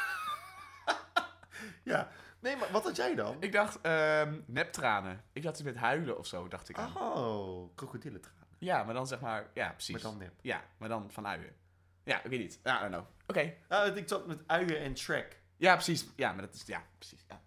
Ja, 1.84 2.10
nee, 2.40 2.56
maar 2.56 2.72
wat 2.72 2.84
had 2.84 2.96
jij 2.96 3.16
dan? 3.16 3.38
Ik 3.40 3.52
dacht, 3.52 3.82
ehm 3.82 4.40
neptranen. 4.46 5.24
Ik 5.34 5.44
dacht 5.44 5.56
iets 5.56 5.64
met 5.64 5.76
huilen 5.76 6.18
of 6.18 6.28
zo, 6.28 6.48
dacht 6.48 6.70
ik 6.70 6.78
aan. 6.78 6.98
Oh, 6.98 7.76
krokodillentranen. 7.76 8.48
Ja, 8.58 8.84
maar 8.84 8.94
dan 8.94 9.08
zeg 9.08 9.20
maar, 9.20 9.50
ja, 9.54 9.72
precies. 9.72 9.94
Maar 9.94 10.02
dan 10.02 10.18
nep. 10.18 10.34
Ja, 10.42 10.64
maar 10.78 10.90
dan 10.90 11.12
van 11.12 11.28
uien. 11.28 11.56
Ja, 12.04 12.24
ik 12.24 12.30
weet 12.30 12.40
niet. 12.40 12.60
Ja, 12.64 12.78
I 12.78 12.80
don't 12.90 12.94
know. 12.94 13.06
Oké. 13.28 13.56
Nou, 13.70 13.92
ik 13.92 14.08
zat 14.08 14.28
met 14.28 14.48
uien 14.48 14.80
en 14.80 14.98
Shrek. 14.98 15.42
Ja, 15.58 15.74
precies. 15.74 16.08
Ja, 16.16 16.34
maar 16.34 16.42
dat 16.46 16.54
is, 16.54 16.64
ja, 16.66 16.84
precies. 16.98 17.26
Ja. 17.28 17.42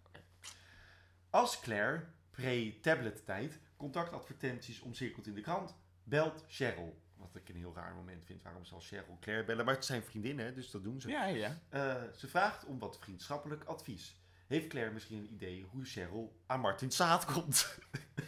Als 1.31 1.61
Claire, 1.61 2.05
pre-tablet 2.31 3.25
tijd, 3.25 3.59
contactadvertenties 3.77 4.81
omcirkelt 4.81 5.27
in 5.27 5.35
de 5.35 5.41
krant, 5.41 5.75
belt 6.03 6.45
Cheryl. 6.49 7.02
Wat 7.23 7.43
ik 7.43 7.49
een 7.49 7.57
heel 7.57 7.75
raar 7.75 7.95
moment 7.95 8.25
vind. 8.25 8.43
Waarom 8.43 8.65
zal 8.65 8.81
Cheryl 8.81 9.19
Claire 9.21 9.45
bellen? 9.45 9.65
Maar 9.65 9.75
het 9.75 9.85
zijn 9.85 10.03
vriendinnen, 10.03 10.55
dus 10.55 10.71
dat 10.71 10.83
doen 10.83 11.01
ze. 11.01 11.09
Ja, 11.09 11.27
ja. 11.27 11.59
Eh, 11.69 12.03
ze 12.17 12.29
vraagt 12.29 12.65
om 12.65 12.79
wat 12.79 12.99
vriendschappelijk 12.99 13.65
advies. 13.65 14.21
Heeft 14.47 14.67
Claire 14.67 14.93
misschien 14.93 15.19
een 15.19 15.33
idee 15.33 15.67
hoe 15.71 15.85
Cheryl 15.85 16.41
aan 16.47 16.61
Martin 16.61 16.93
Zaad 16.93 17.25
komt? 17.25 17.79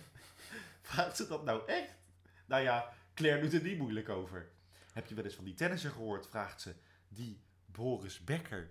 vraagt 0.82 1.16
ze 1.16 1.26
dat 1.26 1.44
nou 1.44 1.66
echt? 1.66 1.94
Nou 2.46 2.62
ja, 2.62 2.92
Claire 3.14 3.40
doet 3.40 3.52
er 3.52 3.62
niet 3.62 3.78
moeilijk 3.78 4.08
over. 4.08 4.50
Heb 4.92 5.06
je 5.06 5.14
wel 5.14 5.24
eens 5.24 5.34
van 5.34 5.44
die 5.44 5.54
tennisser 5.54 5.90
gehoord? 5.90 6.26
Vraagt 6.26 6.60
ze. 6.60 6.74
Die 7.08 7.40
Boris 7.66 8.24
Becker. 8.24 8.70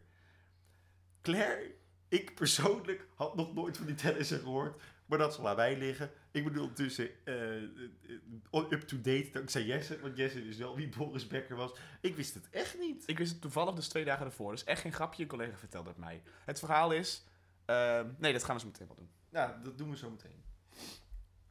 Claire, 1.22 1.76
ik 2.08 2.36
persoonlijk 2.36 3.08
had 3.16 3.36
nog 3.36 3.54
nooit 3.54 3.78
van 3.78 3.86
die 3.86 3.96
tennisser 3.96 4.40
gehoord. 4.40 4.82
Maar 5.06 5.18
dat 5.18 5.34
zal 5.34 5.50
aan 5.50 5.56
mij 5.56 5.78
liggen. 5.78 6.12
Ik 6.34 6.44
bedoel 6.44 6.62
ondertussen 6.62 7.10
eh, 7.26 7.64
eh, 7.64 8.72
up-to-date 8.72 9.30
dankzij 9.32 9.64
Jesse. 9.64 10.00
Want 10.00 10.18
Jesse 10.18 10.42
wist 10.44 10.60
wel 10.60 10.76
wie 10.76 10.90
Boris 10.90 11.28
Becker 11.28 11.56
was. 11.56 11.72
Ik 12.02 12.16
wist 12.16 12.34
het 12.34 12.50
echt 12.50 12.80
niet. 12.80 13.04
Ik 13.06 13.18
wist 13.18 13.32
het 13.32 13.42
toevallig 13.42 13.76
dus 13.76 13.88
twee 13.88 14.06
dagen 14.06 14.26
ervoor. 14.26 14.52
Dus 14.52 14.64
echt 14.64 14.82
geen 14.82 14.94
grapje. 14.94 15.22
Een 15.24 15.30
collega 15.30 15.58
vertelde 15.58 15.90
het 15.90 15.98
mij. 15.98 16.24
Het 16.46 16.60
verhaal 16.60 16.92
is... 16.92 17.24
ehm, 17.66 18.08
nee, 18.18 18.34
dat 18.34 18.44
gaan 18.44 18.56
we 18.56 18.62
zo 18.62 18.68
meteen 18.68 18.88
wel 18.88 18.96
doen. 18.96 19.10
Nou, 19.30 19.64
dat 19.64 19.78
doen 19.78 19.90
we 19.90 19.98
zo 19.98 20.10
meteen. 20.10 20.44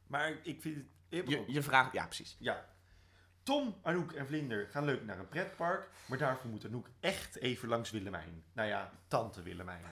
Maar 0.07 0.37
ik 0.43 0.61
vind 0.61 0.75
het... 0.75 1.29
Je, 1.29 1.43
je 1.47 1.61
vraagt... 1.61 1.93
Ja, 1.93 2.05
precies. 2.05 2.35
Ja. 2.39 2.69
Tom, 3.43 3.75
Anouk 3.81 4.11
en 4.11 4.27
Vlinder 4.27 4.67
gaan 4.67 4.85
leuk 4.85 5.05
naar 5.05 5.19
een 5.19 5.27
pretpark, 5.27 5.89
maar 6.05 6.17
daarvoor 6.17 6.49
moet 6.49 6.65
Anouk 6.65 6.89
echt 6.99 7.35
even 7.35 7.69
langs 7.69 7.91
Willemijn. 7.91 8.43
Nou 8.53 8.67
ja, 8.67 8.91
tante 9.07 9.41
Willemijn. 9.41 9.85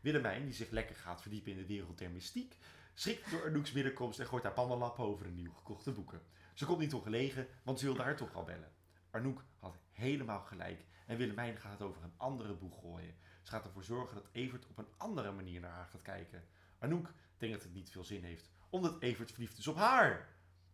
Willemijn, 0.00 0.44
die 0.44 0.54
zich 0.54 0.70
lekker 0.70 0.96
gaat 0.96 1.22
verdiepen 1.22 1.52
in 1.52 1.58
de 1.58 1.66
wereld 1.66 1.98
der 1.98 2.10
mystiek, 2.10 2.56
schrikt 2.94 3.30
door 3.30 3.46
Anouk's 3.46 3.72
binnenkomst 3.72 4.18
en 4.18 4.26
gooit 4.26 4.42
haar 4.42 4.52
pannenlappen 4.52 5.04
over 5.04 5.24
de 5.24 5.32
nieuw 5.32 5.52
gekochte 5.52 5.92
boeken. 5.92 6.22
Ze 6.54 6.66
komt 6.66 6.78
niet 6.78 6.94
ongelegen, 6.94 7.46
want 7.62 7.78
ze 7.78 7.84
wilde 7.84 8.02
haar 8.02 8.16
toch 8.16 8.34
al 8.34 8.44
bellen. 8.44 8.72
Anouk 9.10 9.44
had 9.58 9.78
helemaal 9.90 10.40
gelijk 10.40 10.84
en 11.06 11.16
Willemijn 11.16 11.56
gaat 11.56 11.72
het 11.72 11.88
over 11.88 12.02
een 12.02 12.14
andere 12.16 12.54
boeg 12.54 12.80
gooien. 12.80 13.14
Ze 13.42 13.50
gaat 13.50 13.64
ervoor 13.64 13.84
zorgen 13.84 14.14
dat 14.14 14.28
Evert 14.32 14.66
op 14.66 14.78
een 14.78 14.92
andere 14.96 15.32
manier 15.32 15.60
naar 15.60 15.70
haar 15.70 15.86
gaat 15.86 16.02
kijken. 16.02 16.44
Anouk 16.78 17.12
denkt 17.36 17.54
dat 17.54 17.64
het 17.64 17.74
niet 17.74 17.90
veel 17.90 18.04
zin 18.04 18.24
heeft, 18.24 18.50
omdat 18.70 19.00
Evert 19.00 19.30
verliefd 19.30 19.58
is 19.58 19.66
op 19.66 19.76
haar. 19.76 20.28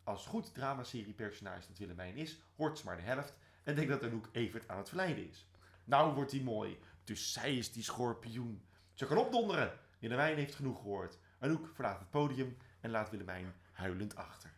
Als 0.05 0.27
goed 0.27 0.55
dramaserie 0.55 1.15
personage 1.15 1.67
dat 1.69 1.79
Willemijn 1.79 2.17
is, 2.17 2.41
hoort 2.57 2.79
ze 2.79 2.85
maar 2.85 2.97
de 2.97 3.03
helft 3.03 3.39
en 3.63 3.75
denkt 3.75 3.91
dat 3.91 4.03
Anouk 4.03 4.29
Evert 4.33 4.69
aan 4.69 4.79
het 4.79 4.89
verleiden 4.89 5.29
is. 5.29 5.49
Nou 5.85 6.15
wordt 6.15 6.31
hij 6.31 6.41
mooi, 6.41 6.79
dus 7.05 7.33
zij 7.33 7.57
is 7.57 7.73
die 7.73 7.83
schorpioen. 7.83 8.67
Ze 8.93 9.07
kan 9.07 9.17
opdonderen. 9.17 9.79
Willemijn 9.99 10.37
heeft 10.37 10.55
genoeg 10.55 10.77
gehoord. 10.77 11.19
Anouk 11.39 11.69
verlaat 11.75 11.99
het 11.99 12.11
podium 12.11 12.57
en 12.81 12.91
laat 12.91 13.11
Willemijn 13.11 13.55
huilend 13.73 14.17
achter. 14.17 14.51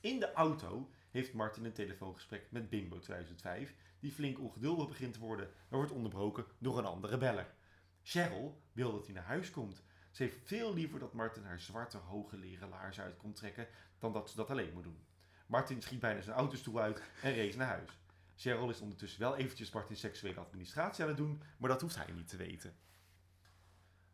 In 0.00 0.20
de 0.20 0.32
auto 0.32 0.90
heeft 1.10 1.32
Martin 1.32 1.64
een 1.64 1.72
telefoongesprek 1.72 2.46
met 2.50 2.68
Bimbo 2.68 2.98
2005, 2.98 3.74
die 4.00 4.12
flink 4.12 4.38
ongeduldig 4.38 4.88
begint 4.88 5.12
te 5.12 5.18
worden 5.18 5.46
en 5.46 5.76
wordt 5.76 5.92
onderbroken 5.92 6.44
door 6.58 6.78
een 6.78 6.84
andere 6.84 7.18
beller. 7.18 7.54
Cheryl 8.02 8.62
wil 8.72 8.92
dat 8.92 9.04
hij 9.04 9.14
naar 9.14 9.24
huis 9.24 9.50
komt. 9.50 9.82
Ze 10.10 10.22
heeft 10.22 10.36
veel 10.44 10.74
liever 10.74 10.98
dat 10.98 11.12
Martin 11.12 11.44
haar 11.44 11.60
zwarte 11.60 11.96
hoge 11.96 12.36
leren 12.36 12.68
laarzen 12.68 13.04
uit 13.04 13.16
komt 13.16 13.36
trekken 13.36 13.68
dan 13.98 14.12
dat 14.12 14.30
ze 14.30 14.36
dat 14.36 14.50
alleen 14.50 14.72
moet 14.72 14.84
doen. 14.84 15.04
Martin 15.46 15.82
schiet 15.82 16.00
bijna 16.00 16.20
zijn 16.20 16.36
autostoel 16.36 16.80
uit 16.80 17.02
en 17.22 17.36
race 17.36 17.58
naar 17.58 17.66
huis. 17.66 18.00
Cheryl 18.36 18.70
is 18.70 18.80
ondertussen 18.80 19.20
wel 19.20 19.36
eventjes 19.36 19.70
Martin's 19.70 20.00
seksuele 20.00 20.40
administratie 20.40 21.02
aan 21.02 21.08
het 21.08 21.18
doen, 21.18 21.42
maar 21.56 21.70
dat 21.70 21.80
hoeft 21.80 21.96
hij 21.96 22.12
niet 22.12 22.28
te 22.28 22.36
weten. 22.36 22.74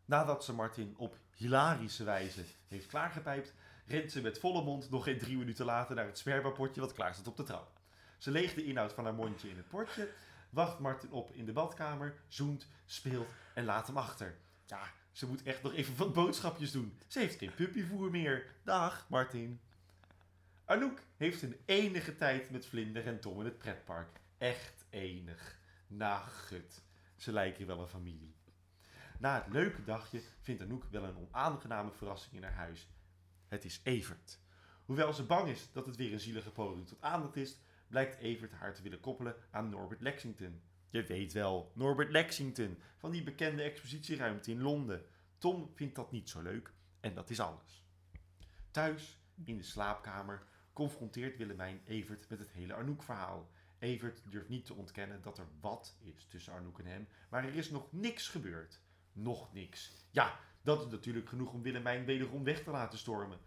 Nadat 0.09 0.43
ze 0.43 0.53
Martin 0.53 0.93
op 0.97 1.17
hilarische 1.35 2.03
wijze 2.03 2.43
heeft 2.67 2.87
klaargepijpt, 2.87 3.53
rent 3.85 4.11
ze 4.11 4.21
met 4.21 4.39
volle 4.39 4.63
mond 4.63 4.89
nog 4.89 5.03
geen 5.03 5.17
drie 5.17 5.37
minuten 5.37 5.65
later 5.65 5.95
naar 5.95 6.05
het 6.05 6.17
spermapotje 6.17 6.81
wat 6.81 6.93
klaar 6.93 7.13
staat 7.13 7.27
op 7.27 7.37
de 7.37 7.43
trap. 7.43 7.71
Ze 8.17 8.31
leegt 8.31 8.55
de 8.55 8.63
inhoud 8.63 8.93
van 8.93 9.03
haar 9.03 9.13
mondje 9.13 9.49
in 9.49 9.57
het 9.57 9.67
potje, 9.67 10.09
wacht 10.49 10.79
Martin 10.79 11.11
op 11.11 11.31
in 11.31 11.45
de 11.45 11.51
badkamer, 11.51 12.13
zoent, 12.27 12.67
speelt 12.85 13.29
en 13.53 13.65
laat 13.65 13.87
hem 13.87 13.97
achter. 13.97 14.37
Ja, 14.65 14.91
ze 15.11 15.27
moet 15.27 15.43
echt 15.43 15.63
nog 15.63 15.73
even 15.73 15.95
wat 15.95 16.13
boodschapjes 16.13 16.71
doen. 16.71 16.99
Ze 17.07 17.19
heeft 17.19 17.37
geen 17.37 17.53
puppyvoer 17.53 18.11
meer. 18.11 18.45
Dag, 18.63 19.05
Martin. 19.09 19.59
Anouk 20.65 20.99
heeft 21.17 21.41
een 21.41 21.59
enige 21.65 22.15
tijd 22.15 22.49
met 22.49 22.65
Vlinder 22.65 23.07
en 23.07 23.19
Tom 23.19 23.39
in 23.39 23.45
het 23.45 23.57
pretpark. 23.57 24.19
Echt 24.37 24.85
enig. 24.89 25.59
Nagut. 25.87 26.81
Ze 27.15 27.31
lijken 27.31 27.67
wel 27.67 27.79
een 27.79 27.87
familie. 27.87 28.37
Na 29.19 29.35
het 29.35 29.53
leuke 29.53 29.83
dagje 29.83 30.21
vindt 30.41 30.61
Anouk 30.61 30.83
wel 30.89 31.03
een 31.03 31.17
onaangename 31.17 31.91
verrassing 31.91 32.35
in 32.35 32.43
haar 32.43 32.53
huis. 32.53 32.87
Het 33.47 33.65
is 33.65 33.81
Evert. 33.83 34.39
Hoewel 34.85 35.13
ze 35.13 35.23
bang 35.23 35.49
is 35.49 35.71
dat 35.71 35.85
het 35.85 35.95
weer 35.95 36.13
een 36.13 36.19
zielige 36.19 36.51
poging 36.51 36.87
tot 36.87 37.01
aandacht 37.01 37.35
is, 37.35 37.57
blijkt 37.87 38.17
Evert 38.17 38.51
haar 38.51 38.73
te 38.73 38.81
willen 38.81 38.99
koppelen 38.99 39.35
aan 39.51 39.69
Norbert 39.69 40.01
Lexington. 40.01 40.61
Je 40.89 41.03
weet 41.03 41.33
wel, 41.33 41.71
Norbert 41.75 42.11
Lexington, 42.11 42.77
van 42.97 43.11
die 43.11 43.23
bekende 43.23 43.63
expositieruimte 43.63 44.51
in 44.51 44.61
Londen. 44.61 45.05
Tom 45.37 45.71
vindt 45.73 45.95
dat 45.95 46.11
niet 46.11 46.29
zo 46.29 46.41
leuk 46.41 46.73
en 46.99 47.13
dat 47.13 47.29
is 47.29 47.39
alles. 47.39 47.85
Thuis, 48.71 49.19
in 49.43 49.57
de 49.57 49.63
slaapkamer, 49.63 50.43
confronteert 50.73 51.37
Willemijn 51.37 51.81
Evert 51.85 52.29
met 52.29 52.39
het 52.39 52.51
hele 52.51 52.73
Anouk-verhaal. 52.73 53.49
Evert 53.79 54.21
durft 54.25 54.49
niet 54.49 54.65
te 54.65 54.73
ontkennen 54.73 55.21
dat 55.21 55.37
er 55.37 55.47
wat 55.59 55.95
is 55.99 56.25
tussen 56.25 56.53
Anouk 56.53 56.79
en 56.79 56.85
hem, 56.85 57.07
maar 57.29 57.43
er 57.43 57.55
is 57.55 57.69
nog 57.69 57.91
niks 57.91 58.27
gebeurd. 58.27 58.81
Nog 59.21 59.53
niks. 59.53 59.91
Ja, 60.11 60.39
dat 60.61 60.85
is 60.85 60.91
natuurlijk 60.91 61.29
genoeg 61.29 61.51
om 61.51 61.61
Willemijn 61.61 62.05
wederom 62.05 62.43
weg 62.43 62.63
te 62.63 62.71
laten 62.71 62.99
stormen. 62.99 63.37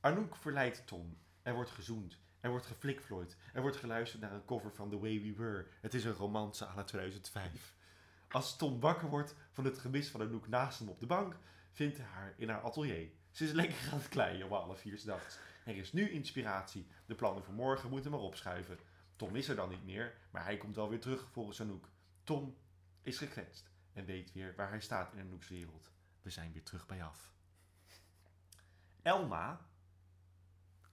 Anouk 0.00 0.36
verleidt 0.36 0.86
Tom. 0.86 1.18
Er 1.42 1.54
wordt 1.54 1.70
gezoend. 1.70 2.18
Er 2.40 2.50
wordt 2.50 2.66
geflikvlooid. 2.66 3.36
Er 3.52 3.60
wordt 3.60 3.76
geluisterd 3.76 4.22
naar 4.22 4.32
een 4.32 4.44
cover 4.44 4.70
van 4.74 4.90
The 4.90 4.98
Way 4.98 5.22
We 5.22 5.34
Were. 5.36 5.66
Het 5.80 5.94
is 5.94 6.04
een 6.04 6.12
romance 6.12 6.66
à 6.66 6.74
la 6.74 6.84
2005. 6.84 7.74
Als 8.28 8.56
Tom 8.56 8.80
wakker 8.80 9.08
wordt 9.08 9.34
van 9.52 9.64
het 9.64 9.78
gemis 9.78 10.08
van 10.08 10.20
Anouk 10.20 10.48
naast 10.48 10.78
hem 10.78 10.88
op 10.88 11.00
de 11.00 11.06
bank, 11.06 11.36
vindt 11.72 11.96
hij 11.96 12.06
haar 12.06 12.34
in 12.36 12.48
haar 12.48 12.60
atelier. 12.60 13.10
Ze 13.30 13.44
is 13.44 13.52
lekker 13.52 13.88
aan 13.92 13.98
het 13.98 14.08
kleien 14.08 14.46
om 14.46 14.52
half 14.52 14.80
vier 14.80 15.00
nachts. 15.04 15.38
Er 15.64 15.76
is 15.76 15.92
nu 15.92 16.10
inspiratie. 16.10 16.86
De 17.06 17.14
plannen 17.14 17.44
voor 17.44 17.54
morgen 17.54 17.90
moeten 17.90 18.10
maar 18.10 18.20
opschuiven. 18.20 18.78
Tom 19.16 19.36
is 19.36 19.48
er 19.48 19.56
dan 19.56 19.68
niet 19.68 19.84
meer, 19.84 20.14
maar 20.30 20.44
hij 20.44 20.56
komt 20.56 20.76
wel 20.76 20.88
weer 20.88 21.00
terug 21.00 21.28
volgens 21.30 21.60
Anouk. 21.60 21.88
Tom 22.24 22.56
is 23.02 23.18
gekwetst 23.18 23.74
en 23.96 24.04
weet 24.04 24.32
weer 24.32 24.54
waar 24.56 24.68
hij 24.68 24.80
staat 24.80 25.12
in 25.12 25.20
Anouk's 25.20 25.48
wereld. 25.48 25.90
We 26.22 26.30
zijn 26.30 26.52
weer 26.52 26.62
terug 26.62 26.86
bij 26.86 27.02
af. 27.04 27.32
Elma 29.02 29.66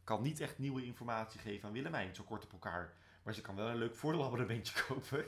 kan 0.03 0.21
niet 0.21 0.39
echt 0.39 0.57
nieuwe 0.57 0.85
informatie 0.85 1.39
geven 1.39 1.67
aan 1.67 1.73
Willemijn, 1.73 2.15
zo 2.15 2.23
kort 2.23 2.43
op 2.43 2.51
elkaar. 2.51 2.93
Maar 3.23 3.33
ze 3.33 3.41
kan 3.41 3.55
wel 3.55 3.69
een 3.69 3.77
leuk 3.77 3.95
voordeelabonnementje 3.95 4.81
kopen. 4.83 5.25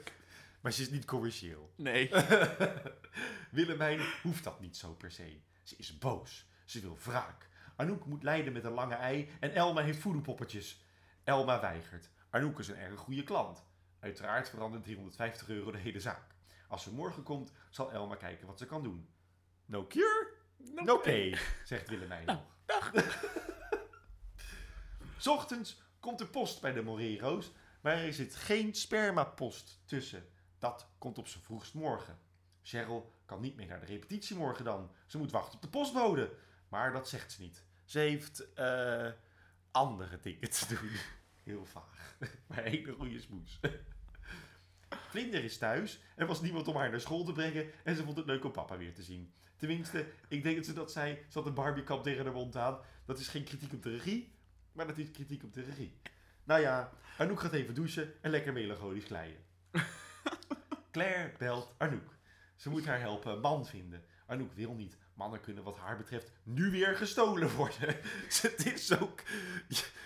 Maar 0.62 0.72
ze 0.72 0.82
is 0.82 0.90
niet 0.90 1.06
commercieel. 1.06 1.74
Nee. 1.76 2.12
Willemijn 3.52 4.02
hoeft 4.22 4.44
dat 4.44 4.60
niet 4.60 4.78
zo 4.78 4.94
per 4.94 5.12
se. 5.12 5.42
Ze 5.64 5.76
is 5.76 5.98
boos. 5.98 6.46
Ze 6.66 6.80
wil 6.80 6.98
wraak. 7.04 7.50
Anouk 7.76 8.06
moet 8.06 8.24
lijden 8.24 8.54
met 8.54 8.64
een 8.64 8.72
lange 8.72 8.96
ei 8.96 9.30
en 9.40 9.54
Elma 9.54 9.82
heeft 9.82 10.00
voedelpoppetjes. 10.00 10.86
Elma 11.24 11.62
weigert. 11.62 12.10
Anouk 12.30 12.60
is 12.60 12.68
een 12.68 12.78
erg 12.78 13.00
goede 13.00 13.24
klant. 13.24 13.64
Uiteraard 14.00 14.50
verandert 14.50 14.84
350 14.84 15.50
euro 15.50 15.72
de 15.72 15.78
hele 15.78 16.00
zaak. 16.00 16.35
Als 16.68 16.84
ze 16.84 16.94
morgen 16.94 17.24
komt, 17.24 17.52
zal 17.70 17.92
Elma 17.92 18.16
kijken 18.16 18.48
wat 18.48 18.58
ze 18.58 18.66
kan 18.66 18.84
doen. 18.84 19.10
No 19.66 19.88
cure, 19.88 20.34
no 20.58 20.98
pay, 20.98 21.38
zegt 21.64 21.90
Willemijn 21.90 22.26
nog. 22.66 22.92
S 25.18 25.28
ochtends 25.28 25.82
komt 26.00 26.18
de 26.18 26.28
post 26.28 26.62
bij 26.62 26.74
de 26.74 26.82
Morero's, 26.82 27.52
maar 27.82 27.94
er 27.94 28.14
zit 28.14 28.36
geen 28.36 28.76
spermapost 28.76 29.82
tussen. 29.86 30.30
Dat 30.60 30.90
komt 30.98 31.18
op 31.18 31.28
zijn 31.28 31.44
vroegst 31.44 31.74
morgen. 31.74 32.20
Cheryl 32.62 33.14
kan 33.26 33.42
niet 33.42 33.56
meer 33.56 33.68
naar 33.68 33.80
de 33.80 33.86
repetitie 33.86 34.36
morgen 34.36 34.66
dan. 34.66 34.92
Ze 35.06 35.18
moet 35.18 35.32
wachten 35.32 35.56
op 35.56 35.62
de 35.62 35.70
postbode. 35.70 36.34
Maar 36.70 36.94
dat 36.94 37.10
zegt 37.10 37.32
ze 37.32 37.42
niet. 37.42 37.66
Ze 37.86 38.00
heeft 38.00 38.54
eh, 38.54 39.10
andere 39.72 40.20
dingen 40.20 40.50
te 40.50 40.66
doen. 40.68 40.92
Heel 41.44 41.66
vaag. 41.66 42.18
Maar 42.48 42.64
hele 42.64 42.94
goede 42.94 43.20
smoes. 43.20 43.60
Vlinder 45.16 45.44
is 45.44 45.58
thuis. 45.58 46.00
Er 46.16 46.26
was 46.26 46.42
niemand 46.42 46.68
om 46.68 46.76
haar 46.76 46.90
naar 46.90 47.02
school 47.02 47.24
te 47.24 47.32
brengen. 47.32 47.66
En 47.84 47.96
ze 47.96 48.04
vond 48.04 48.18
het 48.18 48.26
leuk 48.26 48.46
om 48.46 48.52
papa 48.52 48.78
weer 48.78 48.94
te 48.94 49.04
zien. 49.04 49.34
Tenminste, 49.56 50.06
ik 50.28 50.44
denk 50.44 50.56
dat 50.56 50.66
ze 50.66 50.74
dat 50.74 50.92
zei. 50.92 51.14
Ze 51.30 51.38
had 51.38 51.48
een 51.48 51.54
Barbiekap 51.54 52.04
tegen 52.04 52.24
haar 52.26 52.34
mond 52.34 52.56
aan. 52.56 52.80
Dat 53.06 53.20
is 53.20 53.28
geen 53.28 53.44
kritiek 53.44 53.74
op 53.74 53.84
de 53.84 53.90
regie. 53.90 54.34
Maar 54.72 54.88
dat 54.88 54.98
is 54.98 55.12
kritiek 55.12 55.44
op 55.44 55.54
de 55.54 55.62
regie. 55.62 55.98
Nou 56.44 56.62
ja, 56.62 56.92
Anouk 57.18 57.40
gaat 57.40 57.54
even 57.54 57.76
douchen 57.76 58.14
en 58.22 58.32
lekker 58.32 58.54
melancholisch 58.54 59.04
glijden. 59.04 59.38
Claire 60.92 61.32
belt 61.38 61.76
Anouk. 61.78 62.16
Ze 62.56 62.70
moet 62.70 62.86
haar 62.86 63.00
helpen 63.00 63.32
een 63.32 63.40
man 63.40 63.66
vinden. 63.66 64.04
Anouk 64.26 64.54
wil 64.54 64.74
niet. 64.74 64.98
Mannen 65.14 65.42
kunnen 65.42 65.64
wat 65.64 65.78
haar 65.78 65.98
betreft 65.98 66.32
nu 66.44 66.72
weer 66.72 66.96
gestolen 66.96 67.56
worden. 67.56 67.96
Het 68.42 68.66
is 68.74 69.00
ook... 69.00 69.22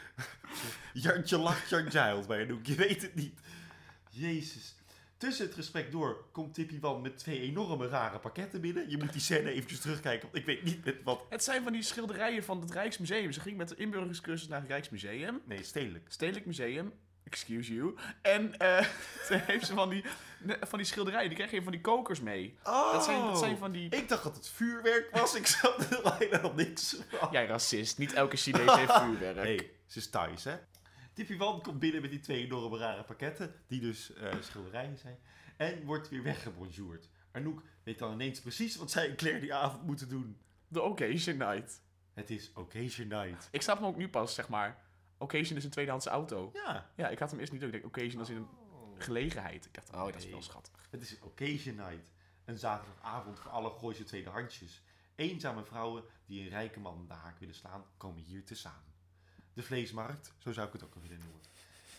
Jantje 0.93 1.37
lacht, 1.37 1.69
Jantje 1.69 1.99
huilt 1.99 2.27
bij 2.27 2.43
Anouk. 2.43 2.65
Je 2.65 2.75
weet 2.75 3.01
het 3.01 3.15
niet. 3.15 3.39
Jezus. 4.09 4.77
Tussen 5.19 5.45
het 5.45 5.55
gesprek 5.55 5.91
door 5.91 6.25
komt 6.31 6.53
Tippy 6.53 6.79
Wan 6.79 7.01
met 7.01 7.17
twee 7.17 7.39
enorme 7.39 7.87
rare 7.87 8.19
pakketten 8.19 8.61
binnen. 8.61 8.89
Je 8.89 8.97
moet 8.97 9.11
die 9.11 9.21
scène 9.21 9.51
eventjes 9.51 9.79
terugkijken, 9.79 10.21
want 10.21 10.35
ik 10.35 10.45
weet 10.45 10.63
niet 10.63 10.85
met 10.85 10.95
wat... 11.03 11.25
Het 11.29 11.43
zijn 11.43 11.63
van 11.63 11.71
die 11.71 11.81
schilderijen 11.81 12.43
van 12.43 12.61
het 12.61 12.71
Rijksmuseum. 12.71 13.31
Ze 13.31 13.39
ging 13.39 13.57
met 13.57 13.69
de 13.69 13.75
inburgerscursus 13.75 14.47
naar 14.47 14.59
het 14.59 14.69
Rijksmuseum. 14.69 15.41
Nee, 15.45 15.63
stedelijk. 15.63 16.05
Stedelijk 16.11 16.45
Museum. 16.45 16.93
Excuse 17.23 17.73
you. 17.73 17.95
En 18.21 18.57
eh 18.57 18.85
toen 19.27 19.39
heeft 19.39 19.65
ze 19.65 19.73
van 19.73 19.89
die, 19.89 20.03
van 20.61 20.77
die 20.77 20.87
schilderijen. 20.87 21.27
Die 21.27 21.37
krijg 21.37 21.51
je 21.51 21.63
van 21.63 21.71
die 21.71 21.81
kokers 21.81 22.21
mee. 22.21 22.57
Oh, 22.63 22.93
Dat 22.93 23.03
zijn, 23.03 23.21
dat 23.21 23.39
zijn 23.39 23.57
van 23.57 23.71
die... 23.71 23.89
Ik 23.89 24.09
dacht 24.09 24.23
dat 24.23 24.35
het 24.35 24.49
vuurwerk 24.49 25.09
was. 25.11 25.35
Ik 25.35 25.47
zat 25.47 25.91
er 25.91 26.13
helemaal 26.19 26.53
niks 26.53 26.95
van. 27.09 27.29
Jij 27.31 27.45
racist. 27.45 27.97
Niet 27.97 28.13
elke 28.13 28.37
Chinees 28.37 28.75
heeft 28.81 28.97
vuurwerk. 28.97 29.43
Nee, 29.43 29.71
ze 29.85 29.97
is 29.97 30.09
Thais, 30.09 30.43
hè? 30.43 30.55
Tippy 31.19 31.37
Wan 31.37 31.61
komt 31.61 31.79
binnen 31.79 32.01
met 32.01 32.09
die 32.09 32.19
twee 32.19 32.45
enorme 32.45 32.77
rare 32.77 33.03
pakketten, 33.03 33.55
die 33.67 33.79
dus 33.79 34.13
eh, 34.13 34.41
schilderijen 34.41 34.97
zijn, 34.97 35.19
en 35.57 35.85
wordt 35.85 36.09
weer 36.09 36.23
weggebonjourd. 36.23 37.09
Anouk 37.31 37.61
weet 37.83 37.99
dan 37.99 38.13
ineens 38.13 38.41
precies 38.41 38.75
wat 38.75 38.91
zij 38.91 39.09
en 39.09 39.15
Claire 39.15 39.39
die 39.39 39.53
avond 39.53 39.85
moeten 39.85 40.09
doen. 40.09 40.37
De 40.67 40.81
Occasion 40.81 41.37
Night. 41.37 41.81
Het 42.13 42.29
is 42.29 42.51
Occasion 42.53 43.07
Night. 43.07 43.47
Ik 43.51 43.61
snap 43.61 43.77
hem 43.77 43.85
ook 43.85 43.95
nu 43.95 44.09
pas, 44.09 44.33
zeg 44.33 44.49
maar. 44.49 44.83
Occasion 45.17 45.57
is 45.57 45.63
een 45.63 45.69
tweedehandse 45.69 46.09
auto. 46.09 46.49
Ja. 46.53 46.89
Ja, 46.95 47.09
ik 47.09 47.19
had 47.19 47.31
hem 47.31 47.39
eerst 47.39 47.51
niet 47.51 47.61
door. 47.61 47.73
Ik 47.73 47.81
denk 47.81 47.95
Occasion 47.95 48.19
als 48.19 48.29
in 48.29 48.35
een 48.35 48.47
gelegenheid. 48.97 49.65
Ik 49.65 49.73
dacht, 49.73 49.93
oh, 49.93 50.05
dat 50.05 50.15
is 50.15 50.29
wel 50.29 50.41
schattig. 50.41 50.87
Het 50.89 51.01
is 51.01 51.19
Occasion 51.19 51.75
Night. 51.75 52.11
Een 52.45 52.57
zaterdagavond 52.57 53.39
voor 53.39 53.51
alle 53.51 53.71
Gooise 53.71 54.03
tweedehandsjes. 54.03 54.83
Eenzame 55.15 55.63
vrouwen 55.63 56.03
die 56.25 56.41
een 56.41 56.49
rijke 56.49 56.79
man 56.79 57.07
de 57.07 57.13
haak 57.13 57.39
willen 57.39 57.55
slaan, 57.55 57.85
komen 57.97 58.23
hier 58.23 58.45
te 58.45 58.55
samen. 58.55 58.88
De 59.53 59.63
vleesmarkt, 59.63 60.33
zo 60.37 60.51
zou 60.51 60.67
ik 60.67 60.73
het 60.73 60.83
ook 60.83 60.95
al 60.95 61.01
willen 61.01 61.19
noemen. 61.19 61.41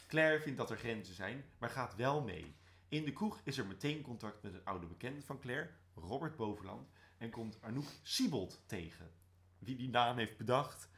Claire 0.06 0.40
vindt 0.40 0.58
dat 0.58 0.70
er 0.70 0.76
grenzen 0.76 1.14
zijn, 1.14 1.44
maar 1.58 1.70
gaat 1.70 1.96
wel 1.96 2.22
mee. 2.22 2.54
In 2.88 3.04
de 3.04 3.12
kroeg 3.12 3.40
is 3.44 3.58
er 3.58 3.66
meteen 3.66 4.02
contact 4.02 4.42
met 4.42 4.54
een 4.54 4.64
oude 4.64 4.86
bekende 4.86 5.22
van 5.22 5.40
Claire, 5.40 5.70
Robert 5.94 6.36
Bovenland, 6.36 6.88
en 7.18 7.30
komt 7.30 7.62
Anouk 7.62 7.88
Siebold 8.02 8.62
tegen. 8.66 9.10
Wie 9.58 9.76
die 9.76 9.88
naam 9.88 10.16
heeft 10.16 10.36
bedacht, 10.36 10.88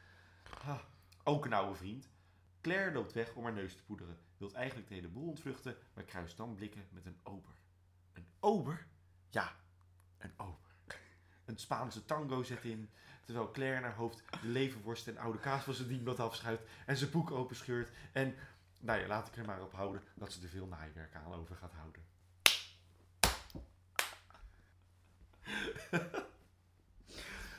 ah, 0.43 0.79
ook 1.23 1.45
een 1.45 1.53
oude 1.53 1.75
vriend. 1.75 2.09
Claire 2.61 2.91
loopt 2.91 3.13
weg 3.13 3.33
om 3.33 3.43
haar 3.43 3.53
neus 3.53 3.75
te 3.75 3.83
poederen, 3.83 4.17
wilt 4.37 4.53
eigenlijk 4.53 4.87
de 4.87 4.93
hele 4.93 5.07
boel 5.07 5.27
ontvluchten, 5.27 5.77
maar 5.93 6.03
kruist 6.03 6.37
dan 6.37 6.55
blikken 6.55 6.87
met 6.89 7.05
een 7.05 7.19
ober. 7.23 7.53
Een 8.13 8.27
ober? 8.39 8.87
Ja, 9.29 9.55
een 10.17 10.33
ober. 10.37 10.75
Een 11.45 11.57
Spaanse 11.57 12.05
tango 12.05 12.43
zet 12.43 12.63
in, 12.63 12.89
terwijl 13.25 13.51
Claire 13.51 13.77
in 13.77 13.83
haar 13.83 13.95
hoofd 13.95 14.23
de 14.41 14.47
leverworst 14.47 15.07
en 15.07 15.17
oude 15.17 15.39
kaas 15.39 15.63
van 15.63 15.73
zijn 15.73 15.87
dienblad 15.87 16.19
afschuift 16.19 16.63
en 16.85 16.97
zijn 16.97 17.11
boek 17.11 17.31
openscheurt. 17.31 17.89
En, 18.11 18.35
nou 18.79 18.99
ja, 18.99 19.07
laat 19.07 19.27
ik 19.27 19.37
er 19.37 19.45
maar 19.45 19.61
op 19.61 19.73
houden 19.73 20.01
dat 20.13 20.33
ze 20.33 20.41
er 20.41 20.49
veel 20.49 20.67
naaiwerk 20.67 21.15
aan 21.15 21.33
over 21.33 21.55
gaat 21.55 21.73
houden. 21.73 22.01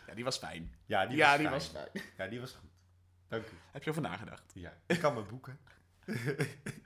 Ja, 0.06 0.14
die 0.14 0.24
was 0.24 0.38
fijn. 0.38 0.74
Ja, 0.86 1.06
die 1.06 1.16
ja, 1.16 1.28
was 1.28 1.36
die 1.38 1.46
fijn. 1.46 1.58
was 1.58 1.68
fijn. 1.68 2.04
Ja, 2.16 2.26
die 2.26 2.40
was 2.40 2.52
goed. 2.52 2.70
Dank 3.28 3.44
u. 3.46 3.48
Heb 3.70 3.82
je 3.82 3.90
over 3.90 4.02
nagedacht? 4.02 4.52
Ja, 4.54 4.76
ik 4.86 4.98
kan 4.98 5.14
mijn 5.14 5.26
boeken. 5.26 5.58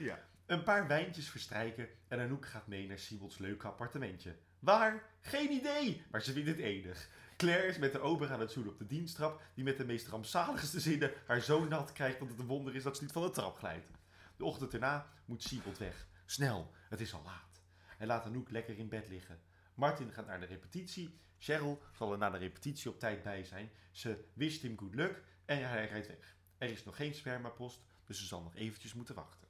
Ja. 0.00 0.18
Een 0.46 0.62
paar 0.62 0.86
wijntjes 0.86 1.28
verstrijken 1.28 1.88
en 2.08 2.20
Anouk 2.20 2.46
gaat 2.46 2.66
mee 2.66 2.86
naar 2.86 2.98
Siebel's 2.98 3.38
leuke 3.38 3.66
appartementje. 3.66 4.36
Waar? 4.58 5.02
Geen 5.20 5.50
idee, 5.50 6.02
maar 6.10 6.22
ze 6.22 6.32
vindt 6.32 6.48
het 6.48 6.58
enig. 6.58 7.08
Claire 7.40 7.66
is 7.66 7.78
met 7.78 7.92
de 7.92 8.00
ober 8.00 8.32
aan 8.32 8.40
het 8.40 8.52
zoenen 8.52 8.72
op 8.72 8.78
de 8.78 8.86
diensttrap, 8.86 9.42
die 9.54 9.64
met 9.64 9.76
de 9.76 9.84
meest 9.84 10.06
rampzaligste 10.06 10.80
zinnen 10.80 11.12
haar 11.26 11.40
zo 11.40 11.64
nat 11.64 11.92
krijgt 11.92 12.18
dat 12.18 12.28
het 12.28 12.38
een 12.38 12.46
wonder 12.46 12.74
is 12.74 12.82
dat 12.82 12.96
ze 12.96 13.02
niet 13.02 13.12
van 13.12 13.22
de 13.22 13.30
trap 13.30 13.56
glijdt. 13.56 13.90
De 14.36 14.44
ochtend 14.44 14.72
erna 14.72 15.06
moet 15.24 15.42
Siebold 15.42 15.78
weg. 15.78 16.06
Snel, 16.26 16.70
het 16.88 17.00
is 17.00 17.14
al 17.14 17.22
laat. 17.24 17.62
Hij 17.86 18.06
laat 18.06 18.24
Anouk 18.24 18.50
lekker 18.50 18.78
in 18.78 18.88
bed 18.88 19.08
liggen. 19.08 19.40
Martin 19.74 20.12
gaat 20.12 20.26
naar 20.26 20.40
de 20.40 20.46
repetitie. 20.46 21.18
Cheryl 21.38 21.82
zal 21.92 22.12
er 22.12 22.18
na 22.18 22.30
de 22.30 22.38
repetitie 22.38 22.90
op 22.90 22.98
tijd 22.98 23.22
bij 23.22 23.44
zijn. 23.44 23.70
Ze 23.90 24.24
wist 24.32 24.62
hem 24.62 24.78
good 24.78 24.94
luck 24.94 25.22
en 25.44 25.68
hij 25.68 25.88
rijdt 25.88 26.06
weg. 26.06 26.36
Er 26.58 26.70
is 26.70 26.84
nog 26.84 26.96
geen 26.96 27.14
spermapost, 27.14 27.80
dus 28.04 28.18
ze 28.18 28.26
zal 28.26 28.42
nog 28.42 28.54
eventjes 28.54 28.94
moeten 28.94 29.14
wachten. 29.14 29.48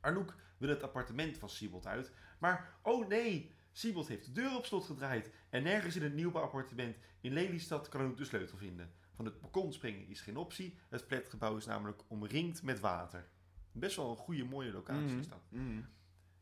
Arnoek 0.00 0.34
wil 0.58 0.68
het 0.68 0.82
appartement 0.82 1.38
van 1.38 1.50
Siebold 1.50 1.86
uit, 1.86 2.12
maar 2.38 2.74
oh 2.82 3.08
nee, 3.08 3.54
Siebold 3.76 4.08
heeft 4.08 4.24
de 4.24 4.32
deur 4.32 4.56
op 4.56 4.64
slot 4.64 4.84
gedraaid 4.84 5.30
en 5.50 5.62
nergens 5.62 5.96
in 5.96 6.02
het 6.02 6.14
nieuwe 6.14 6.38
appartement 6.38 6.96
in 7.20 7.32
Lelystad 7.32 7.88
kan 7.88 8.00
Arnoek 8.00 8.16
de 8.16 8.24
sleutel 8.24 8.56
vinden. 8.56 8.92
Van 9.14 9.24
het 9.24 9.40
balkon 9.40 9.72
springen 9.72 10.08
is 10.08 10.20
geen 10.20 10.36
optie, 10.36 10.78
het 10.88 11.02
flatgebouw 11.02 11.56
is 11.56 11.66
namelijk 11.66 12.02
omringd 12.06 12.62
met 12.62 12.80
water. 12.80 13.28
Best 13.72 13.96
wel 13.96 14.10
een 14.10 14.16
goede, 14.16 14.44
mooie 14.44 14.72
locatie 14.72 15.18
is 15.18 15.28
dat. 15.28 15.42
Mm. 15.48 15.86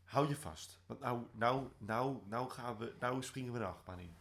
Hou 0.05 0.29
je 0.29 0.37
vast, 0.37 0.81
want 0.87 1.01
nou, 1.01 1.27
nou, 1.33 1.69
nou, 1.79 2.19
nou, 2.27 2.51
gaan 2.51 2.79
we, 2.79 2.95
nou 3.01 3.23
springen 3.23 3.53
we 3.53 3.59
de 3.59 3.65
achtbaan 3.65 3.99
in. 3.99 4.17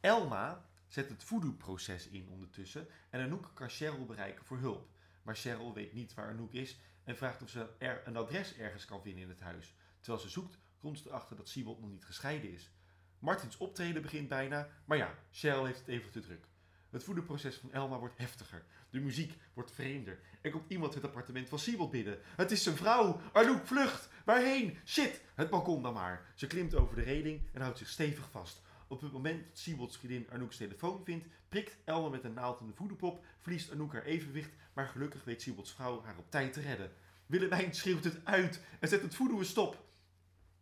Elma 0.00 0.66
zet 0.86 1.08
het 1.08 1.24
voodoo-proces 1.24 2.08
in 2.08 2.28
ondertussen 2.28 2.86
en 3.10 3.20
Anouk 3.20 3.50
kan 3.54 3.68
Cheryl 3.68 4.06
bereiken 4.06 4.44
voor 4.44 4.58
hulp. 4.58 4.88
Maar 5.22 5.36
Cheryl 5.36 5.74
weet 5.74 5.92
niet 5.92 6.14
waar 6.14 6.28
Anouk 6.28 6.52
is 6.52 6.78
en 7.04 7.16
vraagt 7.16 7.42
of 7.42 7.48
ze 7.48 7.68
er 7.78 8.02
een 8.04 8.16
adres 8.16 8.56
ergens 8.56 8.84
kan 8.84 9.02
vinden 9.02 9.22
in 9.22 9.28
het 9.28 9.40
huis. 9.40 9.74
Terwijl 10.00 10.22
ze 10.22 10.28
zoekt, 10.28 10.58
komt 10.82 11.06
erachter 11.06 11.36
dat 11.36 11.48
Siebold 11.48 11.80
nog 11.80 11.90
niet 11.90 12.04
gescheiden 12.04 12.52
is. 12.52 12.70
Martins 13.18 13.56
optreden 13.56 14.02
begint 14.02 14.28
bijna, 14.28 14.68
maar 14.84 14.96
ja, 14.96 15.14
Cheryl 15.30 15.64
heeft 15.64 15.78
het 15.78 15.88
even 15.88 16.10
te 16.10 16.20
druk. 16.20 16.46
Het 16.90 17.04
voederproces 17.04 17.56
van 17.56 17.72
Elma 17.72 17.98
wordt 17.98 18.18
heftiger. 18.18 18.64
De 18.90 19.00
muziek 19.00 19.38
wordt 19.54 19.72
vreemder. 19.72 20.20
Er 20.40 20.50
komt 20.50 20.70
iemand 20.70 20.94
het 20.94 21.04
appartement 21.04 21.48
van 21.48 21.58
Siebold 21.58 21.90
binnen. 21.90 22.18
Het 22.36 22.50
is 22.50 22.62
zijn 22.62 22.76
vrouw. 22.76 23.20
Arnoek, 23.32 23.66
vlucht! 23.66 24.08
Waarheen? 24.24 24.78
Shit! 24.84 25.22
Het 25.34 25.50
balkon 25.50 25.82
dan 25.82 25.92
maar. 25.92 26.32
Ze 26.34 26.46
klimt 26.46 26.74
over 26.74 26.96
de 26.96 27.02
reling 27.02 27.42
en 27.52 27.60
houdt 27.60 27.78
zich 27.78 27.88
stevig 27.88 28.30
vast. 28.30 28.62
Op 28.88 29.00
het 29.00 29.12
moment 29.12 29.46
dat 29.48 29.58
Siebold's 29.58 29.96
vriendin 29.96 30.30
Anouk's 30.30 30.56
telefoon 30.56 31.04
vindt, 31.04 31.26
prikt 31.48 31.76
Elma 31.84 32.08
met 32.08 32.24
een 32.24 32.32
naald 32.32 32.60
in 32.60 32.66
de 32.66 32.74
voederpop, 32.74 33.24
verliest 33.40 33.72
Anouk 33.72 33.92
haar 33.92 34.04
evenwicht, 34.04 34.52
maar 34.72 34.88
gelukkig 34.88 35.24
weet 35.24 35.42
Siebold's 35.42 35.72
vrouw 35.72 36.02
haar 36.04 36.18
op 36.18 36.30
tijd 36.30 36.52
te 36.52 36.60
redden. 36.60 36.92
Willemijn 37.26 37.74
schreeuwt 37.74 38.04
het 38.04 38.24
uit 38.24 38.60
en 38.80 38.88
zet 38.88 39.02
het 39.02 39.14
voedoe 39.14 39.44
stop. 39.44 39.90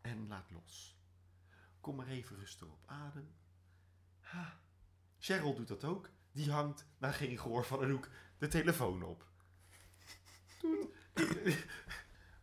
En 0.00 0.26
laat 0.28 0.50
los. 0.50 0.98
Kom 1.80 1.96
maar 1.96 2.06
even 2.08 2.36
rustig 2.36 2.68
op 2.68 2.82
adem. 2.86 3.34
Ha. 4.20 4.60
Cheryl 5.18 5.54
doet 5.54 5.68
dat 5.68 5.84
ook. 5.84 6.10
Die 6.32 6.50
hangt, 6.52 6.86
na 6.98 7.10
geen 7.12 7.38
gehoor 7.38 7.64
van 7.64 7.80
Anouk, 7.82 8.10
de 8.38 8.48
telefoon 8.48 9.02
op. 9.02 9.28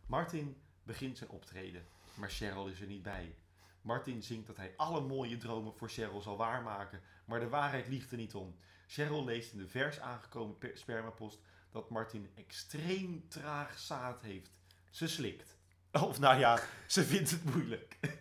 Martin 0.06 0.60
begint 0.82 1.18
zijn 1.18 1.30
optreden, 1.30 1.86
maar 2.14 2.30
Cheryl 2.30 2.66
is 2.68 2.80
er 2.80 2.86
niet 2.86 3.02
bij. 3.02 3.36
Martin 3.82 4.22
zingt 4.22 4.46
dat 4.46 4.56
hij 4.56 4.74
alle 4.76 5.00
mooie 5.00 5.36
dromen 5.36 5.74
voor 5.76 5.88
Cheryl 5.88 6.20
zal 6.20 6.36
waarmaken, 6.36 7.02
maar 7.24 7.40
de 7.40 7.48
waarheid 7.48 7.88
liegt 7.88 8.10
er 8.10 8.16
niet 8.16 8.34
om. 8.34 8.56
Cheryl 8.86 9.24
leest 9.24 9.52
in 9.52 9.58
de 9.58 9.68
vers 9.68 10.00
aangekomen 10.00 10.58
per- 10.58 10.76
spermapost 10.78 11.40
dat 11.70 11.90
Martin 11.90 12.30
extreem 12.34 13.28
traag 13.28 13.78
zaad 13.78 14.22
heeft. 14.22 14.50
Ze 14.90 15.08
slikt. 15.08 15.57
Of 15.92 16.18
nou 16.18 16.38
ja, 16.38 16.58
ze 16.86 17.04
vindt 17.04 17.30
het 17.30 17.44
moeilijk. 17.44 17.96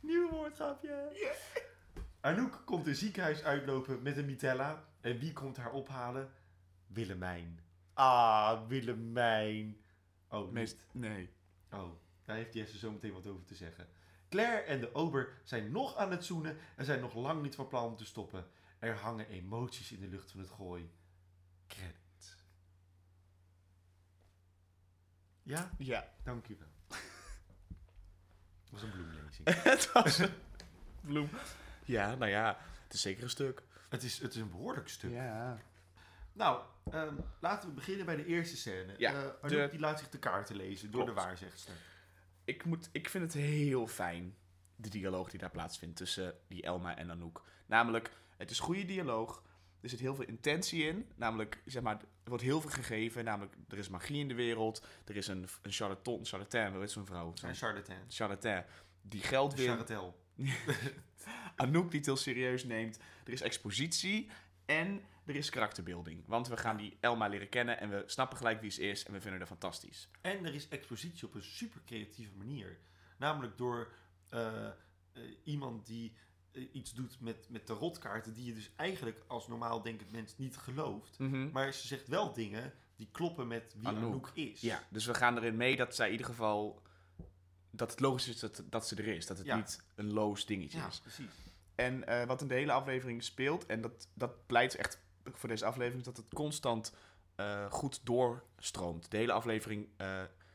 Nieuw 0.00 0.30
woordgrapje. 0.30 1.12
Anouk 2.20 2.62
komt 2.64 2.86
het 2.86 2.98
ziekenhuis 2.98 3.42
uitlopen 3.42 4.02
met 4.02 4.16
een 4.16 4.24
mitella. 4.24 4.84
En 5.00 5.18
wie 5.18 5.32
komt 5.32 5.56
haar 5.56 5.72
ophalen? 5.72 6.30
Willemijn. 6.86 7.60
Ah, 7.94 8.66
Willemijn. 8.68 9.80
Oh, 10.28 10.52
Meest, 10.52 10.76
niet. 10.92 11.10
nee. 11.10 11.30
Oh, 11.72 11.90
daar 12.24 12.36
heeft 12.36 12.54
Jesse 12.54 12.78
zo 12.78 12.90
meteen 12.92 13.12
wat 13.12 13.26
over 13.26 13.44
te 13.44 13.54
zeggen. 13.54 13.88
Claire 14.28 14.60
en 14.60 14.80
de 14.80 14.94
ober 14.94 15.40
zijn 15.44 15.72
nog 15.72 15.96
aan 15.96 16.10
het 16.10 16.24
zoenen 16.24 16.56
en 16.76 16.84
zijn 16.84 17.00
nog 17.00 17.14
lang 17.14 17.42
niet 17.42 17.54
van 17.54 17.68
plan 17.68 17.84
om 17.84 17.96
te 17.96 18.04
stoppen. 18.04 18.46
Er 18.78 18.96
hangen 18.96 19.28
emoties 19.28 19.92
in 19.92 20.00
de 20.00 20.08
lucht 20.08 20.30
van 20.30 20.40
het 20.40 20.48
gooi. 20.48 20.90
Credit. 21.66 21.96
Ja, 25.42 25.70
Ja. 25.78 26.08
dank 26.22 26.48
u 26.48 26.56
wel. 26.58 26.68
Dat 28.70 28.70
was 28.70 28.82
een 28.82 28.90
bloemlezing. 28.90 29.48
het 29.72 29.92
was 29.92 30.18
een 30.18 30.32
bloem. 31.00 31.28
Ja, 31.84 32.14
nou 32.14 32.30
ja, 32.30 32.58
het 32.84 32.92
is 32.94 33.00
zeker 33.00 33.22
een 33.22 33.30
stuk. 33.30 33.62
het, 33.88 34.02
is, 34.02 34.18
het 34.18 34.34
is 34.34 34.40
een 34.40 34.50
behoorlijk 34.50 34.88
stuk. 34.88 35.10
Ja. 35.10 35.58
Nou, 36.32 36.62
ehm, 36.90 37.14
laten 37.40 37.68
we 37.68 37.74
beginnen 37.74 38.06
bij 38.06 38.16
de 38.16 38.26
eerste 38.26 38.56
scène. 38.56 38.94
Ja, 38.98 39.12
Eh, 39.42 39.48
de- 39.48 39.68
die 39.70 39.80
laat 39.80 39.98
zich 39.98 40.08
de 40.08 40.18
kaarten 40.18 40.56
lezen 40.56 40.90
door 40.90 41.06
de 41.06 41.12
waarzegster. 41.12 41.74
Ik, 42.44 42.64
moet, 42.64 42.88
ik 42.92 43.08
vind 43.08 43.24
het 43.24 43.42
heel 43.42 43.86
fijn, 43.86 44.34
de 44.76 44.88
dialoog 44.88 45.30
die 45.30 45.38
daar 45.40 45.50
plaatsvindt 45.50 45.96
tussen 45.96 46.34
die 46.48 46.62
Elma 46.62 46.96
en 46.96 47.10
Anouk. 47.10 47.42
Namelijk, 47.66 48.10
het 48.36 48.50
is 48.50 48.58
goede 48.58 48.84
dialoog. 48.84 49.42
Er 49.80 49.88
zit 49.88 50.00
heel 50.00 50.14
veel 50.14 50.24
intentie 50.26 50.82
in. 50.84 51.08
Namelijk, 51.14 51.62
zeg 51.66 51.82
maar, 51.82 52.00
wordt 52.30 52.44
heel 52.44 52.60
veel 52.60 52.70
gegeven. 52.70 53.24
Namelijk, 53.24 53.54
er 53.68 53.78
is 53.78 53.88
magie 53.88 54.18
in 54.20 54.28
de 54.28 54.34
wereld. 54.34 54.84
Er 55.04 55.16
is 55.16 55.26
een, 55.26 55.46
een 55.62 55.72
charlatan, 55.72 56.26
charlatan, 56.26 56.70
hoe 56.72 56.80
heet 56.80 56.90
zo'n 56.90 57.06
vrouw? 57.06 57.32
Zo'n 57.34 57.48
En 57.48 57.54
charlatan. 57.54 57.96
charlatan 58.08 58.64
die 59.02 59.20
geld 59.22 59.54
wil. 59.54 59.66
Charatel. 59.66 60.18
Anouk 61.56 61.90
die 61.90 61.98
het 61.98 62.06
heel 62.06 62.16
serieus 62.16 62.64
neemt. 62.64 62.98
Er 63.24 63.32
is 63.32 63.40
expositie 63.40 64.30
en 64.66 65.02
er 65.24 65.36
is 65.36 65.50
karakterbeelding. 65.50 66.22
Want 66.26 66.48
we 66.48 66.56
gaan 66.56 66.76
die 66.76 66.96
Elma 67.00 67.26
leren 67.28 67.48
kennen 67.48 67.80
en 67.80 67.90
we 67.90 68.02
snappen 68.06 68.36
gelijk 68.36 68.60
wie 68.60 68.70
ze 68.70 68.82
is 68.82 69.04
en 69.04 69.12
we 69.12 69.20
vinden 69.20 69.38
haar 69.38 69.48
fantastisch. 69.48 70.08
En 70.20 70.44
er 70.46 70.54
is 70.54 70.68
expositie 70.68 71.26
op 71.28 71.34
een 71.34 71.42
super 71.42 71.80
creatieve 71.86 72.32
manier. 72.36 72.78
Namelijk 73.16 73.58
door 73.58 73.92
eh, 74.28 74.66
eh, 74.66 74.72
iemand 75.44 75.86
die 75.86 76.12
iets 76.72 76.92
doet 76.94 77.20
met, 77.20 77.46
met 77.48 77.66
de 77.66 77.72
rotkaarten, 77.72 78.32
die 78.34 78.44
je 78.44 78.54
dus 78.54 78.70
eigenlijk 78.76 79.22
als 79.26 79.48
normaal 79.48 79.82
denkend 79.82 80.12
mens 80.12 80.36
niet 80.38 80.56
gelooft. 80.56 81.18
Maar 81.52 81.72
ze 81.72 81.86
zegt 81.86 82.08
wel 82.08 82.32
dingen 82.32 82.72
die 82.96 83.08
kloppen 83.12 83.46
met 83.46 83.74
wie 83.78 83.88
Anouk. 83.88 84.02
Anouk, 84.04 84.30
is. 84.34 84.60
Ja, 84.60 84.82
dus 84.90 85.06
we 85.06 85.14
gaan 85.14 85.36
erin 85.36 85.56
mee 85.56 85.76
dat 85.76 85.94
zij 85.94 86.06
in 86.06 86.12
ieder 86.12 86.26
geval... 86.26 86.82
Dat 87.70 87.90
het 87.90 88.00
logisch 88.00 88.28
is 88.28 88.38
dat, 88.38 88.62
dat 88.66 88.88
ze 88.88 88.96
er 88.96 89.06
is. 89.06 89.26
Dat 89.26 89.38
het 89.38 89.46
Ja. 89.46 89.56
niet 89.56 89.80
een 89.94 90.12
loos 90.12 90.46
dingetje 90.46 90.78
Ja, 90.78 90.86
is. 90.86 91.00
precies. 91.00 91.30
En 91.74 92.06
eh, 92.06 92.26
wat 92.26 92.40
in 92.40 92.48
de 92.48 92.54
hele 92.54 92.72
aflevering 92.72 93.22
speelt, 93.22 93.66
en 93.66 93.80
dat, 93.80 94.08
dat 94.14 94.46
pleit 94.46 94.74
echt 94.74 94.98
voor 95.24 95.48
deze 95.48 95.64
aflevering, 95.64 95.98
is 96.00 96.06
dat 96.14 96.16
het 96.16 96.34
constant 96.34 96.94
eh, 97.34 97.70
goed 97.70 98.00
doorstroomt. 98.06 99.10
De 99.10 99.16
hele 99.16 99.32
aflevering, 99.32 99.88
eh, 99.96 100.06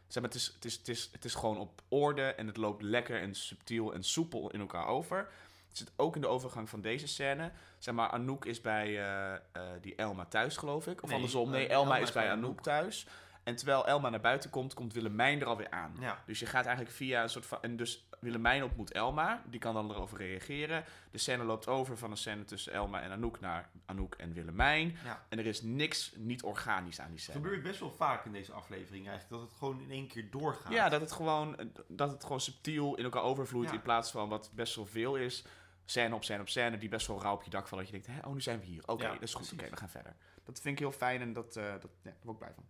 zeg 0.07 0.23
maar, 0.23 0.31
het 0.31 0.33
is, 0.35 0.45
het, 0.53 0.65
is, 0.65 0.77
het, 0.77 0.87
is, 0.87 1.09
het 1.11 1.25
is 1.25 1.33
gewoon 1.33 1.57
op 1.57 1.81
orde 1.87 2.21
en 2.23 2.47
het 2.47 2.57
loopt 2.57 2.81
lekker 2.81 3.21
en 3.21 3.35
subtiel 3.35 3.93
en 3.93 4.03
soepel 4.03 4.51
in 4.51 4.59
elkaar 4.59 4.85
over. 4.85 5.31
Het 5.77 5.87
zit 5.87 5.93
ook 5.95 6.15
in 6.15 6.21
de 6.21 6.27
overgang 6.27 6.69
van 6.69 6.81
deze 6.81 7.07
scène. 7.07 7.51
Zeg 7.77 7.93
maar, 7.95 8.09
Anouk 8.09 8.45
is 8.45 8.61
bij 8.61 8.87
eh, 8.87 9.33
eh, 9.33 9.41
die 9.81 9.95
Elma 9.95 10.25
thuis, 10.25 10.57
geloof 10.57 10.87
ik. 10.87 11.03
Of 11.03 11.07
Nee, 11.07 11.15
andersom, 11.17 11.49
nee, 11.49 11.67
eh, 11.67 11.73
Elma, 11.73 11.97
is 11.97 12.11
bij 12.11 12.31
Anouk 12.31 12.61
thuis. 12.61 13.07
En 13.43 13.55
terwijl 13.55 13.87
Elma 13.87 14.09
naar 14.09 14.21
buiten 14.21 14.49
komt, 14.49 14.73
komt 14.73 14.93
Willemijn 14.93 15.41
er 15.41 15.47
alweer 15.47 15.69
aan. 15.69 15.95
Ja. 15.99 16.23
Dus 16.25 16.39
je 16.39 16.45
gaat 16.45 16.65
eigenlijk 16.65 16.95
via 16.95 17.23
een 17.23 17.29
soort 17.29 17.45
van... 17.45 17.57
En 17.61 17.75
dus 17.75 18.07
Willemijn 18.19 18.63
ontmoet 18.63 18.91
Elma. 18.91 19.41
Die 19.49 19.59
kan 19.59 19.73
dan 19.73 19.91
erover 19.91 20.17
reageren. 20.17 20.83
De 21.11 21.17
scène 21.17 21.43
loopt 21.43 21.67
over 21.67 21.97
van 21.97 22.11
een 22.11 22.17
scène 22.17 22.45
tussen 22.45 22.73
Elma 22.73 23.01
en 23.01 23.11
Anouk 23.11 23.39
naar 23.39 23.69
Anouk 23.85 24.15
en 24.15 24.33
Willemijn. 24.33 24.97
ja. 25.03 25.25
En 25.29 25.39
er 25.39 25.45
is 25.45 25.61
niks 25.61 26.13
niet 26.15 26.43
organisch 26.43 26.99
aan 26.99 27.05
die 27.05 27.15
Het 27.15 27.23
scène. 27.23 27.39
gebeurt 27.39 27.63
best 27.63 27.79
wel 27.79 27.91
vaak 27.91 28.25
in 28.25 28.31
deze 28.31 28.51
aflevering 28.51 29.07
eigenlijk, 29.07 29.41
dat 29.41 29.49
het 29.49 29.57
gewoon 29.59 29.81
in 29.81 29.91
één 29.91 30.07
keer 30.07 30.31
doorgaat. 30.31 30.71
Ja, 30.71 30.89
dat 30.89 31.01
het, 31.01 31.11
gewoon, 31.11 31.71
dat 31.87 32.11
het 32.11 32.23
gewoon 32.23 32.41
subtiel 32.41 32.95
in 32.95 33.03
elkaar 33.03 33.23
overvloeit. 33.23 33.69
Ja. 33.69 33.75
In 33.75 33.81
plaats 33.81 34.11
van 34.11 34.29
wat 34.29 34.51
best 34.53 34.75
wel 34.75 34.85
veel 34.85 35.15
is. 35.15 35.43
Scène 35.85 36.15
op 36.15 36.23
scène 36.23 36.41
op 36.41 36.49
scène. 36.49 36.77
Die 36.77 36.89
best 36.89 37.07
wel 37.07 37.21
rauw 37.21 37.33
op 37.33 37.43
je 37.43 37.49
dak 37.49 37.67
vallen. 37.67 37.85
Dat 37.85 37.93
je 37.93 38.01
denkt, 38.01 38.21
Hè, 38.21 38.27
oh 38.27 38.33
nu 38.33 38.41
zijn 38.41 38.59
we 38.59 38.65
hier. 38.65 38.87
Oké, 38.87 39.03
Ja, 39.03 39.13
dat 39.13 39.21
is 39.21 39.33
goed. 39.33 39.53
Oké, 39.53 39.69
we 39.69 39.77
gaan 39.77 39.89
verder. 39.89 40.15
Dat 40.43 40.59
vind 40.61 40.73
ik 40.73 40.79
heel 40.79 40.91
fijn 40.91 41.21
en 41.21 41.33
dat, 41.33 41.55
eh, 41.55 41.71
dat, 41.71 41.91
ja, 42.01 42.09
daar 42.11 42.13
word 42.21 42.37
ik 42.37 42.43
blij 42.43 42.53
van. 42.53 42.65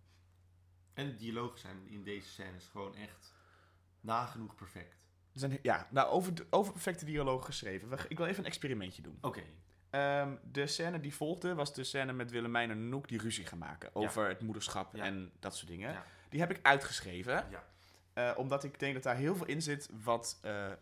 En 0.94 1.06
de 1.06 1.14
dialogen 1.16 1.58
zijn 1.58 1.88
in 1.88 2.04
deze 2.04 2.28
scènes 2.28 2.66
gewoon 2.66 2.94
echt 2.96 3.34
nagenoeg 4.00 4.54
perfect. 4.54 4.94
Er 5.32 5.40
zijn, 5.40 5.58
ja, 5.62 5.86
nou, 5.90 6.08
over, 6.10 6.32
over 6.50 6.72
perfecte 6.72 7.04
dialoog 7.04 7.44
geschreven. 7.44 7.88
We- 7.88 8.04
Ik 8.08 8.16
wil 8.16 8.26
even 8.26 8.38
een 8.38 8.46
experimentje 8.50 9.02
doen. 9.02 9.18
Oké. 9.20 9.42
Ehm, 9.90 10.36
de 10.44 10.66
scène 10.66 11.00
die 11.00 11.14
volgde 11.14 11.54
was 11.54 11.74
de 11.74 11.84
scène 11.84 12.12
met 12.12 12.30
Willemijn 12.30 12.70
en 12.70 12.76
Anouk 12.76 13.08
die 13.08 13.18
ruzie 13.20 13.46
gaan 13.46 13.58
maken 13.58 13.94
over 13.94 14.28
het 14.28 14.40
moederschap 14.40 14.96
Ja. 14.96 15.04
en 15.04 15.32
dat 15.40 15.56
soort 15.56 15.68
dingen. 15.68 15.92
Ja. 15.92 16.04
Die 16.28 16.40
heb 16.40 16.50
ik 16.50 16.58
uitgeschreven, 16.62 17.46
Ja. 17.50 17.64
eh, 18.12 18.38
omdat 18.38 18.64
ik 18.64 18.78
denk 18.78 18.94
dat 18.94 19.02
daar 19.02 19.16
heel 19.16 19.36
veel 19.36 19.46
in 19.46 19.62
zit 19.62 19.88
wat 20.02 20.38
eh, 20.42 20.72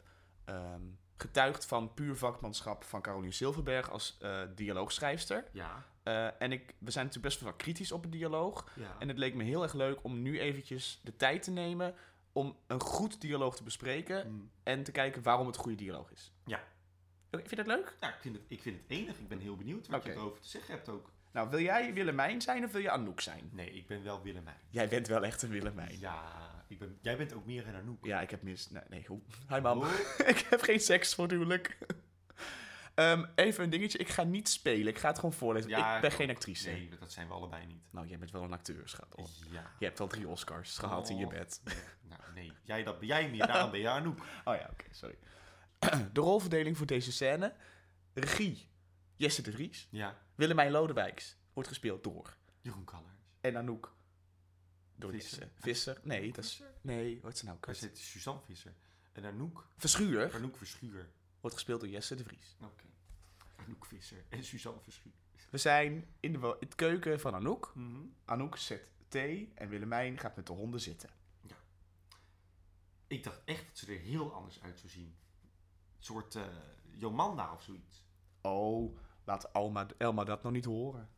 ehm, 0.44 0.82
getuigt 1.16 1.66
van 1.66 1.94
puur 1.94 2.16
vakmanschap 2.16 2.84
van 2.84 3.02
Caroline 3.02 3.32
Silverberg 3.32 3.90
als 3.90 4.16
eh, 4.20 4.40
dialoogschrijfster. 4.54 5.44
Ja. 5.52 5.84
Eh, 6.02 6.42
en 6.42 6.52
ik, 6.52 6.74
we 6.78 6.90
zijn 6.90 7.06
natuurlijk 7.06 7.34
best 7.34 7.40
wel 7.44 7.52
kritisch 7.52 7.92
op 7.92 8.02
het 8.02 8.12
dialoog. 8.12 8.70
Ja. 8.74 8.96
En 8.98 9.08
het 9.08 9.18
leek 9.18 9.34
me 9.34 9.44
heel 9.44 9.62
erg 9.62 9.72
leuk 9.72 9.98
om 10.04 10.22
nu 10.22 10.40
eventjes 10.40 11.00
de 11.02 11.16
tijd 11.16 11.42
te 11.42 11.50
nemen 11.50 11.94
om 12.32 12.56
een 12.66 12.80
goed 12.80 13.20
dialoog 13.20 13.56
te 13.56 13.62
bespreken 13.62 14.28
Mm. 14.32 14.50
en 14.62 14.82
te 14.82 14.92
kijken 14.92 15.22
waarom 15.22 15.46
het 15.46 15.56
goede 15.56 15.76
dialoog 15.76 16.10
is. 16.10 16.32
Ja. 16.44 16.62
Oké, 17.30 17.38
Vind 17.38 17.50
je 17.50 17.56
dat 17.56 17.66
leuk? 17.66 17.96
Ja, 18.00 18.08
ik 18.08 18.20
vind, 18.20 18.36
het, 18.36 18.44
ik 18.48 18.62
vind 18.62 18.76
het 18.80 18.84
enig. 18.90 19.18
Ik 19.18 19.28
ben 19.28 19.38
heel 19.38 19.56
benieuwd 19.56 19.86
wat 19.88 20.00
Oké. 20.00 20.08
je 20.08 20.14
erover 20.14 20.40
te 20.40 20.48
zeggen 20.48 20.74
hebt 20.74 20.88
ook. 20.88 21.10
Nou, 21.32 21.50
wil 21.50 21.60
jij 21.60 21.92
Willemijn 21.94 22.40
zijn 22.42 22.64
of 22.64 22.72
wil 22.72 22.80
je 22.80 22.90
Anouk 22.90 23.20
zijn? 23.20 23.48
Nee, 23.52 23.70
ik 23.70 23.86
ben 23.86 24.02
wel 24.02 24.22
Willemijn. 24.22 24.56
Jij 24.70 24.88
bent 24.88 25.06
wel 25.08 25.24
echt 25.24 25.42
een 25.42 25.48
Willemijn. 25.50 25.98
Ja, 25.98 26.22
ik 26.74 26.80
ben, 26.80 26.98
jij 27.02 27.16
bent 27.16 27.34
ook 27.34 27.46
meer 27.46 27.66
een 27.68 27.74
Anouk. 27.74 28.04
Ja, 28.04 28.20
ik 28.20 28.30
heb 28.30 28.42
mis... 28.42 28.70
Nee, 28.70 28.82
nee 28.88 29.04
hoe? 29.06 29.20
Hi, 29.48 29.60
mam. 29.60 29.78
Oh. 29.78 29.92
ik 30.32 30.46
heb 30.50 30.62
geen 30.62 30.80
seks 30.80 31.14
voor 31.14 31.24
het 31.24 31.32
huwelijk. 31.32 31.78
Ehm, 32.94 33.24
even 33.34 33.64
een 33.64 33.70
dingetje. 33.70 33.98
Ik 33.98 34.08
ga 34.08 34.22
niet 34.22 34.48
spelen. 34.48 34.86
Ik 34.86 34.98
ga 34.98 35.08
het 35.08 35.16
gewoon 35.18 35.32
voorlezen. 35.32 35.70
Ja, 35.70 35.94
ik 35.94 36.00
ben 36.00 36.10
geen 36.12 36.30
actrice. 36.30 36.70
Nee, 36.70 36.88
dat 37.00 37.12
zijn 37.12 37.26
we 37.28 37.32
allebei 37.34 37.66
niet. 37.66 37.82
Nou, 37.90 38.06
jij 38.06 38.18
bent 38.18 38.30
wel 38.30 38.42
een 38.42 38.52
acteur, 38.52 38.88
schat. 38.88 39.14
Oh. 39.14 39.26
Ja. 39.50 39.70
Je 39.78 39.84
hebt 39.84 40.00
al 40.00 40.06
drie 40.06 40.28
Oscars 40.28 40.78
gehad 40.78 41.08
in 41.08 41.16
je 41.16 41.24
Oh. 41.24 41.30
bed. 41.30 41.60
Nou, 42.08 42.22
nee. 42.34 42.52
Jij, 42.62 42.82
dat 42.82 42.98
ben 42.98 43.08
jij 43.08 43.30
meer. 43.30 43.46
Daarom 43.46 43.70
ben 43.70 43.80
je 43.80 43.88
Anouk. 43.88 44.18
Oh 44.44 44.56
ja, 44.56 44.68
oké, 44.72 44.84
sorry. 44.90 45.18
De 46.12 46.20
rolverdeling 46.20 46.76
voor 46.76 46.86
deze 46.86 47.12
scène. 47.12 47.54
Regie, 48.14 48.68
Jesse 49.16 49.42
de 49.42 49.52
Vries. 49.52 49.88
Ja. 49.90 50.18
Willemijn 50.34 50.70
Lodewijks 50.70 51.36
wordt 51.52 51.68
gespeeld 51.68 52.04
door. 52.04 52.36
Jeroen 52.60 52.84
Kallers. 52.84 53.14
En 53.40 53.56
Anouk. 53.56 53.94
Door 54.96 55.10
Visser. 55.10 55.38
Jesse. 55.38 55.50
Visser? 55.60 56.00
Nee, 56.02 56.32
dat 56.32 56.44
is... 56.44 56.62
Nee, 56.80 57.20
wat 57.22 57.32
is 57.32 57.42
nou? 57.42 57.58
Kut. 57.58 57.76
zit 57.76 57.98
Suzanne 57.98 58.40
Visser. 58.40 58.74
En 59.12 59.24
Anouk. 59.24 59.66
Verschuur 59.76 60.34
Anouk 60.34 60.56
Verschuur. 60.56 61.10
wordt 61.40 61.56
gespeeld 61.56 61.80
door 61.80 61.88
Jesse 61.88 62.14
de 62.14 62.24
Vries. 62.24 62.56
Oké. 62.60 62.84
Anouk 63.56 63.86
Visser. 63.86 64.24
En 64.28 64.44
Suzanne 64.44 64.80
Verschuur. 64.80 65.12
We 65.50 65.58
zijn 65.58 66.06
in 66.20 66.32
de, 66.32 66.58
keuken 66.74 67.20
van 67.20 67.34
Anouk. 67.34 67.72
Mhm. 67.74 68.00
Anouk 68.24 68.56
zet 68.56 68.90
thee 69.08 69.52
en 69.54 69.68
Willemijn 69.68 70.18
gaat 70.18 70.36
met 70.36 70.46
de 70.46 70.52
honden 70.52 70.80
zitten. 70.80 71.10
Ik 73.06 73.24
dacht 73.24 73.40
echt 73.44 73.66
dat 73.66 73.78
ze 73.78 73.92
er 73.92 73.98
heel 73.98 74.32
anders 74.32 74.62
uit 74.62 74.78
zou 74.78 74.92
zien. 74.92 75.16
Een 75.96 76.04
soort 76.04 76.34
eh, 76.34 76.46
Jomanda 76.90 77.52
of 77.52 77.62
zoiets. 77.62 78.04
Oh, 78.40 78.98
laat 79.24 79.52
Alma, 79.52 79.86
Elma 79.98 80.24
dat 80.24 80.42
nog 80.42 80.52
niet 80.52 80.64
horen. 80.64 81.08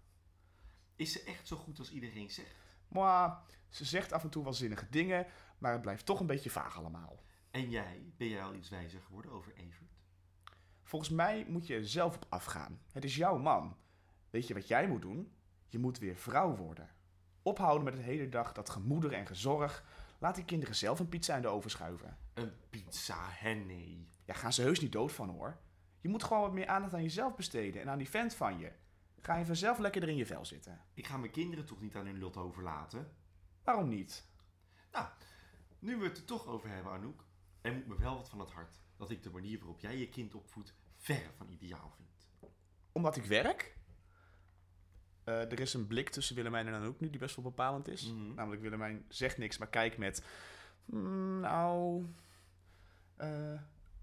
Is 0.97 1.13
ze 1.13 1.23
echt 1.23 1.47
zo 1.47 1.57
goed 1.57 1.79
als 1.79 1.91
iedereen 1.91 2.31
zegt? 2.31 2.55
Maar 2.89 3.43
ze 3.69 3.85
zegt 3.85 4.13
af 4.13 4.23
en 4.23 4.31
toe 4.31 4.45
wel 4.45 4.53
zinnige 4.53 4.89
dingen, 4.91 5.27
maar 5.59 5.73
het 5.73 5.83
blijft 5.83 6.07
toch 6.07 6.21
een 6.21 6.27
beetje 6.27 6.51
vaag 6.51 6.79
allemaal. 6.79 7.23
En 7.51 7.71
jij, 7.71 8.13
ben 8.17 8.29
jij 8.29 8.43
al 8.43 8.55
iets 8.55 8.69
wijzer 8.69 9.01
geworden 9.01 9.31
over 9.31 9.53
Evert? 9.55 9.97
Volgens 10.83 11.11
mij 11.11 11.45
moet 11.49 11.67
je 11.67 11.75
er 11.75 11.89
zelf 11.89 12.15
op 12.17 12.27
afgaan. 12.29 12.81
Het 12.93 13.05
is 13.05 13.17
jouw 13.17 13.39
man. 13.39 13.77
Weet 14.31 14.47
je 14.47 14.55
wat 14.55 14.69
jij 14.69 14.89
moet 14.89 15.03
doen? 15.03 15.33
Je 15.67 15.79
moet 15.79 15.99
weer 15.99 16.17
vrouw 16.17 16.57
worden. 16.57 16.91
Ophouden 17.43 17.85
met 17.85 17.95
het 17.95 18.03
hele 18.03 18.29
dag 18.29 18.53
dat 18.53 18.71
gemoeder 18.71 19.13
en 19.13 19.27
gezorg. 19.27 19.85
Laat 20.19 20.35
die 20.35 20.45
kinderen 20.45 20.75
zelf 20.75 20.99
een 20.99 21.09
pizza 21.09 21.37
in 21.37 21.43
de 21.43 21.49
oven 21.49 21.71
schuiven. 21.71 22.19
Een 22.35 22.53
pizza, 22.71 23.19
hè 23.21 23.55
nee. 23.55 24.09
Ja, 24.25 24.35
gaan 24.35 24.53
ze 24.53 24.63
heus 24.63 24.81
niet 24.81 24.93
dood 24.93 25.13
van 25.13 25.29
hoor. 25.29 25.59
Je 26.01 26.09
moet 26.09 26.25
gewoon 26.25 26.43
wat 26.43 26.53
meer 26.53 26.67
aandacht 26.67 26.95
aan 26.95 27.03
jezelf 27.03 27.35
besteden 27.35 27.83
en 27.83 27.89
aan 27.89 27.99
die 27.99 28.11
vent 28.11 28.35
van 28.35 28.59
je. 28.59 28.73
Ga 29.23 29.37
je 29.37 29.45
vanzelf 29.47 29.79
lekker 29.79 30.03
er 30.03 30.09
in 30.09 30.17
je 30.17 30.27
vel 30.27 30.45
zitten. 30.45 30.81
Ik 30.95 31.07
ga 31.07 31.17
mijn 31.17 31.33
kinderen 31.33 31.65
toch 31.67 31.81
niet 31.81 31.95
aan 31.97 32.07
hun 32.07 32.19
lot 32.19 32.37
overlaten? 32.37 33.13
Waarom 33.65 33.89
niet? 33.89 34.27
Nu 35.79 35.97
we 35.97 36.05
het 36.05 36.17
er 36.19 36.25
toch 36.25 36.47
over 36.47 36.69
hebben, 36.69 36.93
Anouk. 36.93 37.25
Er 37.61 37.73
moet 37.75 37.87
me 37.87 37.97
wel 37.99 38.15
wat 38.17 38.29
van 38.29 38.41
het 38.41 38.51
hart. 38.51 38.81
Dat 38.97 39.11
ik 39.11 39.23
de 39.23 39.31
manier 39.31 39.59
waarop 39.59 39.81
jij 39.81 39.97
je 39.99 40.09
kind 40.09 40.35
opvoedt 40.35 40.75
verre 40.97 41.31
van 41.37 41.49
ideaal 41.49 41.93
vind. 41.97 42.29
Omdat 42.93 43.17
ik 43.17 43.25
werk. 43.25 43.77
Eh, 45.25 45.53
er 45.53 45.61
is 45.61 45.75
een 45.75 45.87
blik 45.87 46.09
tussen 46.11 46.37
Willemijn 46.37 46.67
en 46.67 46.75
Anouk 46.75 47.01
nu 47.01 47.11
die 47.11 47.19
best 47.21 47.37
wel 47.37 47.45
bepalend 47.45 47.89
is. 47.89 48.13
Mhm. 48.13 48.35
Namelijk 48.35 48.63
Willemijn 48.63 49.05
zegt 49.09 49.39
niks, 49.39 49.59
maar 49.59 49.69
kijkt 49.69 49.99
met... 49.99 50.25
"Hmm, 50.85 51.41
nou... 51.41 52.07
eh, 53.17 53.61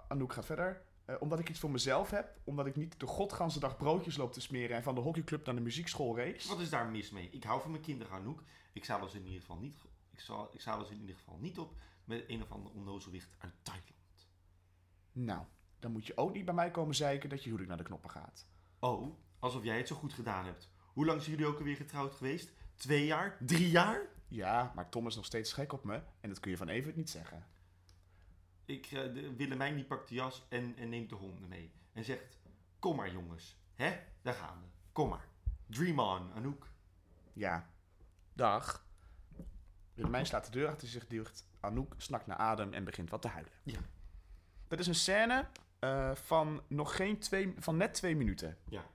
Anouk 0.07 0.33
gaat 0.33 0.45
verder. 0.45 0.81
Eh, 1.05 1.15
omdat 1.19 1.39
ik 1.39 1.49
iets 1.49 1.59
voor 1.59 1.71
mezelf 1.71 2.09
heb. 2.09 2.39
Omdat 2.43 2.65
ik 2.65 2.75
niet 2.75 2.99
de 2.99 3.07
godganse 3.07 3.59
dag 3.59 3.77
broodjes 3.77 4.17
loop 4.17 4.33
te 4.33 4.41
smeren... 4.41 4.75
en 4.75 4.83
van 4.83 4.95
de 4.95 5.01
hockeyclub 5.01 5.45
naar 5.45 5.55
de 5.55 5.61
muziekschool 5.61 6.17
race. 6.17 6.47
Wat 6.47 6.59
is 6.59 6.69
daar 6.69 6.89
mis 6.89 7.09
mee? 7.09 7.29
Ik 7.31 7.43
hou 7.43 7.61
van 7.61 7.71
mijn 7.71 7.83
kinderen, 7.83 8.13
Anouk. 8.13 8.43
Ik 8.73 8.85
zadel 8.85 9.07
ze 9.07 9.17
in 9.17 9.25
ieder 9.25 9.39
geval 9.39 9.57
niet, 9.57 9.81
ik 10.11 10.19
zal, 10.19 10.49
ik 10.53 10.61
zadel 10.61 10.85
ze 10.85 10.93
in 10.93 10.99
ieder 10.99 11.15
geval 11.15 11.37
niet 11.37 11.59
op 11.59 11.73
met 12.05 12.23
een 12.27 12.41
of 12.41 12.51
ander 12.51 12.71
onnozelwicht 12.71 13.35
uit 13.37 13.53
Thailand. 13.61 14.29
Nou, 15.11 15.45
dan 15.79 15.91
moet 15.91 16.05
je 16.05 16.17
ook 16.17 16.33
niet 16.33 16.45
bij 16.45 16.53
mij 16.53 16.71
komen 16.71 16.95
zeiken 16.95 17.29
dat 17.29 17.39
je 17.39 17.43
huwelijk 17.45 17.69
naar 17.69 17.77
de 17.77 17.83
knoppen 17.83 18.09
gaat. 18.09 18.47
Oh, 18.79 19.17
alsof 19.39 19.63
jij 19.63 19.77
het 19.77 19.87
zo 19.87 19.95
goed 19.95 20.13
gedaan 20.13 20.45
hebt. 20.45 20.71
Hoe 20.93 21.05
lang 21.05 21.21
zijn 21.21 21.35
jullie 21.35 21.51
ook 21.51 21.57
alweer 21.57 21.75
getrouwd 21.75 22.15
geweest? 22.15 22.51
Twee 22.75 23.05
jaar? 23.05 23.37
Drie 23.39 23.69
jaar? 23.69 24.01
Ja, 24.27 24.71
maar 24.75 24.89
Tom 24.89 25.07
is 25.07 25.15
nog 25.15 25.25
steeds 25.25 25.53
gek 25.53 25.73
op 25.73 25.83
me. 25.83 26.01
En 26.19 26.29
dat 26.29 26.39
kun 26.39 26.51
je 26.51 26.57
van 26.57 26.67
Evert 26.67 26.95
niet 26.95 27.09
zeggen. 27.09 27.47
Ik, 28.65 28.85
eh, 28.85 28.91
de, 29.13 29.33
Willemijn 29.35 29.75
die 29.75 29.85
pakt 29.85 30.07
de 30.09 30.15
jas 30.15 30.45
en, 30.49 30.75
en 30.77 30.89
neemt 30.89 31.09
de 31.09 31.15
honden 31.15 31.49
mee. 31.49 31.71
En 31.93 32.03
zegt, 32.03 32.37
kom 32.79 32.95
maar 32.95 33.11
jongens. 33.11 33.57
Hè? 33.73 33.99
Daar 34.21 34.33
gaan 34.33 34.57
we. 34.61 34.67
Kom 34.91 35.09
maar. 35.09 35.27
Dream 35.65 35.99
on, 35.99 36.33
Anouk. 36.33 36.67
Ja. 37.33 37.69
Dag. 38.33 38.85
Willemijn 39.93 40.25
slaat 40.25 40.45
de 40.45 40.51
deur 40.51 40.67
achter 40.67 40.87
zich 40.87 41.07
dicht. 41.07 41.45
Anouk 41.59 41.93
snakt 41.97 42.27
naar 42.27 42.37
adem 42.37 42.73
en 42.73 42.83
begint 42.83 43.09
wat 43.09 43.21
te 43.21 43.27
huilen. 43.27 43.51
Ja. 43.63 43.79
Dat 44.67 44.79
is 44.79 44.87
een 44.87 44.95
scène 44.95 45.47
eh, 45.79 46.15
van 46.15 46.61
nog 46.67 46.95
geen 46.95 47.19
twee, 47.19 47.53
van 47.57 47.77
net 47.77 47.93
twee 47.93 48.15
minuten. 48.15 48.57
Ja. 48.69 48.85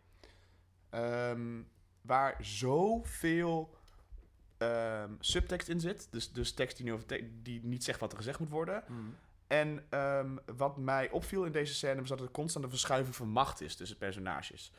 Ehm, 0.90 1.62
waar 2.00 2.37
zoveel 2.44 3.76
ehm, 4.59 5.12
subtekst 5.20 5.68
in 5.68 5.81
zit. 5.81 6.09
Dus, 6.12 6.33
dus 6.33 6.52
tekst 6.52 6.76
die, 6.76 6.85
niet 6.87 6.94
over 6.94 7.07
te- 7.07 7.42
die 7.42 7.64
niet 7.64 7.85
zegt 7.85 8.00
wat 8.00 8.11
er 8.12 8.18
gezegd 8.18 8.38
moet 8.38 8.48
worden. 8.48 8.85
En 9.48 9.87
ehm, 9.90 10.37
wat 10.56 10.76
mij 10.76 11.11
opviel 11.11 11.44
in 11.44 11.52
deze 11.52 11.74
scène 11.74 12.00
was 12.00 12.08
dat 12.08 12.20
er 12.20 12.30
constant 12.30 12.64
een 12.64 12.70
verschuiving 12.70 13.16
van 13.16 13.28
macht 13.28 13.61
is 13.61 13.76
tussen 13.76 13.96
personages. 13.98 14.72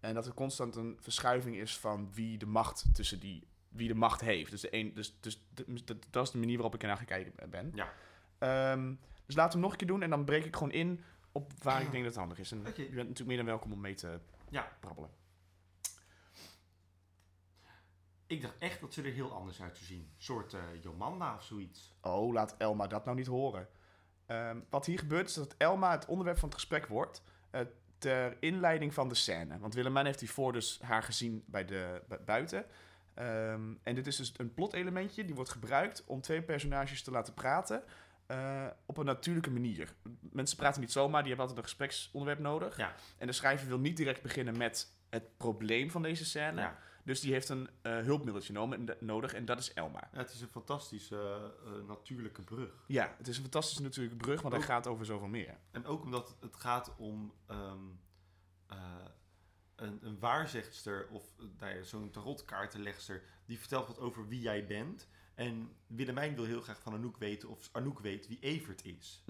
En 0.00 0.14
dat 0.14 0.26
er 0.26 0.34
constant 0.34 0.76
een 0.76 0.96
verschuiving 1.00 1.56
is 1.56 1.78
van 1.78 2.12
wie 2.14 2.38
de 2.38 2.46
macht 2.46 2.94
tussen 2.94 3.20
die 3.20 3.46
wie 3.68 3.88
de 3.88 3.94
macht 3.94 4.20
heeft. 4.20 4.50
Dus, 4.50 4.60
de 4.60 4.74
een, 4.76 4.94
dus, 4.94 5.16
dus 5.20 5.46
de- 5.54 5.84
dat, 5.84 5.96
dat 6.10 6.26
is 6.26 6.30
de 6.32 6.38
manier 6.38 6.54
waarop 6.54 6.74
ik 6.74 6.82
ernaar 6.82 6.96
gekeken 6.96 7.50
ben. 7.50 7.72
Ja. 7.74 7.92
Ehm, 8.38 8.94
dus 9.26 9.34
laten 9.36 9.44
we 9.46 9.50
hem 9.52 9.60
nog 9.60 9.70
een 9.72 9.76
keer 9.78 9.86
doen 9.86 10.02
en 10.02 10.10
dan 10.10 10.24
breek 10.24 10.44
ik 10.44 10.54
gewoon 10.56 10.72
in 10.72 11.02
op 11.32 11.52
waar 11.62 11.80
ik 11.82 11.90
denk 11.90 12.04
dat 12.04 12.12
het 12.12 12.20
handig 12.20 12.38
is. 12.38 12.52
En 12.52 12.58
je 12.58 12.72
bent 12.74 12.94
natuurlijk 12.96 13.26
meer 13.26 13.36
dan 13.36 13.46
welkom 13.46 13.72
om 13.72 13.80
mee 13.80 13.94
te 13.94 14.20
Ja. 14.50 14.76
brabbelen. 14.80 15.10
Ik 18.26 18.42
dacht 18.42 18.58
echt 18.58 18.80
dat 18.80 18.92
ze 18.94 19.02
er 19.02 19.12
heel 19.12 19.32
anders 19.32 19.62
uit 19.62 19.76
zou 19.76 19.86
zien. 19.88 20.00
Een 20.00 20.22
soort 20.22 20.54
eh, 20.54 20.60
Jomanda 20.80 21.34
of 21.34 21.42
zoiets. 21.42 21.94
Oh, 22.00 22.32
laat 22.32 22.54
Elma 22.58 22.86
dat 22.86 23.04
nou 23.04 23.16
niet 23.16 23.26
horen. 23.26 23.68
Ehm, 24.32 24.58
wat 24.70 24.86
hier 24.86 24.98
gebeurt 24.98 25.28
is 25.28 25.34
dat 25.34 25.54
Elma 25.58 25.90
het 25.90 26.06
onderwerp 26.06 26.38
van 26.38 26.48
het 26.48 26.58
gesprek 26.58 26.86
wordt. 26.86 27.22
eh, 27.50 27.60
ter 27.98 28.36
inleiding 28.40 28.94
van 28.94 29.08
de 29.08 29.14
scène. 29.14 29.58
Want 29.58 29.74
Willemijn 29.74 30.06
heeft 30.06 30.20
hiervoor 30.20 30.52
dus 30.52 30.80
haar 30.82 31.02
gezien 31.02 31.42
bij 31.46 31.64
de, 31.64 32.02
bu- 32.08 32.18
buiten. 32.24 32.64
Ehm, 33.14 33.74
en 33.82 33.94
dit 33.94 34.06
is 34.06 34.16
dus 34.16 34.32
een 34.36 34.54
plotelementje 34.54 35.24
die 35.24 35.34
wordt 35.34 35.50
gebruikt 35.50 36.04
om 36.06 36.20
twee 36.20 36.42
personages 36.42 37.02
te 37.02 37.10
laten 37.10 37.34
praten. 37.34 37.82
eh, 38.26 38.66
op 38.86 38.96
een 38.96 39.04
natuurlijke 39.04 39.50
manier. 39.50 39.94
Mensen 40.20 40.56
praten 40.56 40.80
niet 40.80 40.92
zomaar, 40.92 41.20
die 41.22 41.28
hebben 41.28 41.40
altijd 41.48 41.58
een 41.58 41.70
gespreksonderwerp 41.70 42.38
nodig. 42.40 42.76
Ja. 42.76 42.94
En 43.18 43.26
de 43.26 43.32
schrijver 43.32 43.68
wil 43.68 43.78
niet 43.78 43.96
direct 43.96 44.22
beginnen 44.22 44.56
met 44.56 44.88
het 45.10 45.36
probleem 45.36 45.90
van 45.90 46.02
deze 46.02 46.24
scène. 46.24 46.60
Ja. 46.60 46.78
Dus 47.04 47.20
die 47.20 47.32
heeft 47.32 47.48
een 47.48 47.68
eh, 47.82 47.98
hulpmiddeltje 47.98 48.52
nomen- 48.52 48.96
nodig 49.00 49.32
en 49.34 49.44
dat 49.44 49.58
is 49.58 49.72
Elma. 49.72 50.08
Ja, 50.12 50.18
het 50.18 50.30
is 50.32 50.40
een 50.40 50.48
fantastische 50.48 51.52
eh, 51.64 51.88
natuurlijke 51.88 52.42
brug. 52.42 52.84
Ja, 52.86 53.14
het 53.18 53.28
is 53.28 53.36
een 53.36 53.42
fantastische 53.42 53.82
natuurlijke 53.82 54.16
brug, 54.24 54.40
want 54.40 54.54
hij 54.54 54.62
Ook- 54.62 54.68
gaat 54.68 54.86
over 54.86 55.04
zoveel 55.06 55.28
meer. 55.28 55.58
En 55.70 55.84
ook 55.86 56.02
omdat 56.04 56.36
het 56.40 56.56
gaat 56.56 56.96
om 56.96 57.34
ehm, 57.46 57.78
eh, 58.66 59.04
een, 59.76 59.98
een 60.06 60.18
waarzegster 60.18 61.08
of 61.08 61.24
eh, 61.38 61.44
nou 61.58 61.74
ja, 61.76 61.82
zo'n 61.82 62.10
tarotkaartenlegster 62.10 63.22
die 63.46 63.58
vertelt 63.58 63.86
wat 63.86 63.98
over 63.98 64.28
wie 64.28 64.40
jij 64.40 64.66
bent. 64.66 65.08
En 65.34 65.76
Willemijn 65.86 66.34
wil 66.34 66.44
heel 66.44 66.60
graag 66.60 66.80
van 66.80 66.94
Anouk 66.94 67.16
weten 67.16 67.48
of 67.48 67.68
Anouk 67.72 67.98
weet 68.00 68.28
wie 68.28 68.38
Evert 68.40 68.84
is. 68.84 69.22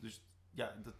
Dus 0.00 0.22
ja, 0.50 0.66
dat 0.82 0.94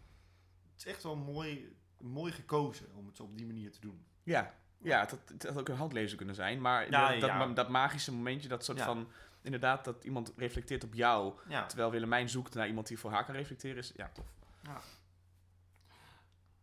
het 0.72 0.78
is 0.78 0.84
echt 0.86 1.02
wel 1.02 1.16
mooi, 1.16 1.76
mooi 2.00 2.32
gekozen 2.32 2.94
om 2.94 3.06
het 3.06 3.16
zo 3.16 3.22
op 3.22 3.36
die 3.36 3.46
manier 3.46 3.72
te 3.72 3.80
doen. 3.80 4.04
Ja, 4.22 4.54
ja 4.82 5.00
het, 5.00 5.10
had, 5.10 5.20
het 5.28 5.42
had 5.42 5.58
ook 5.58 5.68
een 5.68 5.76
handlezer 5.76 6.16
kunnen 6.16 6.34
zijn, 6.34 6.60
maar 6.60 6.90
Ja, 6.90 7.10
dat, 7.10 7.20
dat, 7.20 7.30
ja. 7.30 7.46
dat 7.46 7.68
magische 7.68 8.12
momentje, 8.12 8.48
dat 8.48 8.64
soort 8.64 8.78
Ja. 8.78 8.84
van... 8.84 9.08
Inderdaad, 9.42 9.84
dat 9.84 10.04
iemand 10.04 10.32
reflecteert 10.36 10.84
op 10.84 10.94
jou, 10.94 11.34
terwijl 11.66 11.90
Willemijn 11.90 12.28
zoekt 12.28 12.54
naar 12.54 12.68
iemand 12.68 12.86
die 12.86 12.98
voor 12.98 13.10
haar 13.10 13.24
kan 13.24 13.34
reflecteren, 13.34 13.76
is 13.76 13.92
ja, 13.96 14.10
tof. 14.12 14.26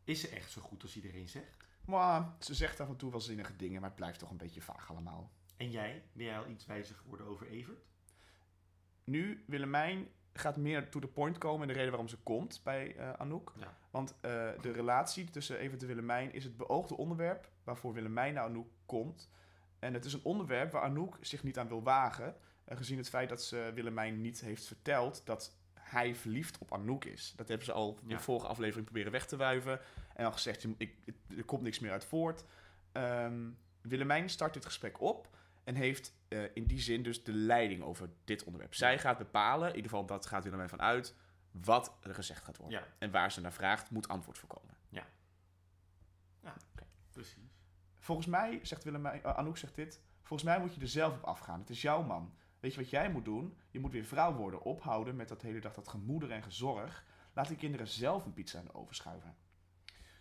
is 0.04 0.20
ze 0.22 0.30
echt 0.30 0.52
zo 0.52 0.62
goed 0.62 0.82
als 0.84 0.96
iedereen 0.96 1.30
zegt? 1.30 1.58
Maar 1.86 2.30
ze 2.40 2.54
zegt 2.54 2.80
af 2.80 2.88
en 2.88 2.96
toe 2.96 3.12
wel 3.12 3.22
zinnige 3.22 3.56
dingen, 3.56 3.80
maar 3.82 3.90
het 3.90 4.00
blijft 4.00 4.20
toch 4.20 4.30
een 4.30 4.38
beetje 4.38 4.62
vaag 4.62 4.90
allemaal. 4.90 5.32
En 5.58 5.72
jij, 5.72 6.04
ben 6.14 6.26
jij 6.26 6.38
al 6.38 6.48
iets 6.48 6.66
wijzer 6.66 6.96
geworden 6.96 7.28
over 7.28 7.48
Evert? 7.48 7.86
Nu, 9.04 9.44
Willemijn 9.48 10.08
gaat 10.34 10.58
meer 10.58 10.90
to 10.90 11.00
the 11.00 11.08
point 11.08 11.38
komen 11.38 11.62
in 11.62 11.68
de 11.68 11.74
reden 11.74 11.90
waarom 11.90 12.08
ze 12.08 12.18
komt 12.18 12.62
bij 12.64 12.96
eh, 12.96 13.14
Anouk. 13.14 13.54
Want 13.92 14.12
eh, 14.12 14.22
de 14.62 14.72
relatie 14.72 15.30
tussen 15.30 15.58
Evert 15.58 15.82
en 15.82 15.88
Willemijn 15.88 16.34
is 16.34 16.44
het 16.44 16.58
beoogde 16.58 16.98
onderwerp 16.98 17.50
waarvoor 17.68 17.94
Willemijn 17.94 18.34
naar 18.34 18.44
Anouk 18.44 18.68
komt. 18.86 19.30
En 19.80 19.94
het 19.94 20.06
is 20.06 20.14
een 20.14 20.24
onderwerp 20.24 20.72
waar 20.72 20.82
Anouk 20.82 21.18
zich 21.22 21.44
niet 21.44 21.58
aan 21.58 21.68
wil 21.68 21.84
wagen. 21.84 22.36
eh, 22.66 22.78
gezien 22.78 22.98
het 22.98 23.10
feit 23.10 23.30
dat 23.30 23.44
ze 23.44 23.72
Willemijn 23.74 24.22
niet 24.22 24.42
heeft 24.42 24.66
verteld 24.66 25.22
dat 25.26 25.56
hij 25.74 26.16
verliefd 26.16 26.58
op 26.58 26.74
Anouk 26.74 27.06
is. 27.06 27.34
Dat 27.36 27.48
hebben 27.48 27.66
ze 27.66 27.72
al 27.74 27.98
in 28.02 28.10
Ja. 28.10 28.16
de 28.16 28.24
vorige 28.24 28.48
aflevering 28.48 28.86
proberen 28.86 29.12
weg 29.12 29.26
te 29.28 29.36
wuiven. 29.38 29.80
En 30.14 30.26
al 30.26 30.32
gezegd, 30.32 30.66
ik, 30.78 30.96
er 31.38 31.44
komt 31.46 31.62
niks 31.62 31.80
meer 31.80 31.92
uit 31.92 32.06
voort. 32.06 32.44
Ehm, 32.92 33.50
Willemijn 33.82 34.30
start 34.30 34.54
dit 34.54 34.66
gesprek 34.66 35.02
op 35.02 35.36
en 35.64 35.76
heeft 35.76 36.14
eh, 36.28 36.44
in 36.54 36.66
die 36.66 36.80
zin 36.80 37.04
dus 37.04 37.24
de 37.24 37.34
leiding 37.34 37.84
over 37.84 38.10
dit 38.24 38.44
onderwerp. 38.44 38.74
Zij 38.76 39.00
gaat 39.00 39.18
bepalen, 39.18 39.70
in 39.70 39.76
ieder 39.76 39.90
geval 39.92 40.06
dat 40.06 40.26
gaat 40.26 40.44
Willemijn 40.44 40.70
van 40.70 40.82
uit, 40.82 41.16
wat 41.52 41.98
er 42.02 42.14
gezegd 42.14 42.44
gaat 42.44 42.58
worden. 42.58 42.80
Ja, 42.80 42.88
En 42.98 43.12
waar 43.12 43.32
ze 43.32 43.42
naar 43.42 43.54
vraagt, 43.54 43.90
moet 43.92 44.08
antwoord 44.08 44.38
voorkomen. 44.38 44.76
precies. 47.12 47.47
Volgens 48.08 48.28
mij, 48.28 48.60
zegt 48.64 48.84
Willemijn, 48.84 49.24
eh, 49.24 49.38
Anouk 49.38 49.58
zegt 49.58 49.76
dit, 49.76 50.02
volgens 50.24 50.50
mij 50.50 50.60
moet 50.60 50.76
je 50.76 50.82
er 50.82 50.88
zelf 50.88 51.16
op 51.16 51.24
afgaan. 51.24 51.60
Het 51.60 51.70
is 51.70 51.82
jouw 51.82 52.04
man. 52.04 52.34
Weet 52.60 52.74
je 52.74 52.82
wat 52.82 52.90
jij 52.90 53.12
moet 53.12 53.26
doen? 53.26 53.58
Je 53.72 53.80
moet 53.80 53.92
weer 53.92 54.06
vrouw 54.06 54.34
worden, 54.34 54.62
ophouden 54.62 55.16
met 55.16 55.28
dat 55.28 55.42
hele 55.42 55.60
dag 55.60 55.74
dat 55.74 55.88
gemoeder 55.88 56.32
en 56.32 56.44
gezorg. 56.44 57.06
Laat 57.34 57.48
die 57.48 57.58
kinderen 57.58 57.88
zelf 57.88 58.26
een 58.26 58.34
pizza 58.34 58.60
in 58.60 58.66
de 58.66 58.74
oven 58.74 58.96
schuiven. 58.96 59.36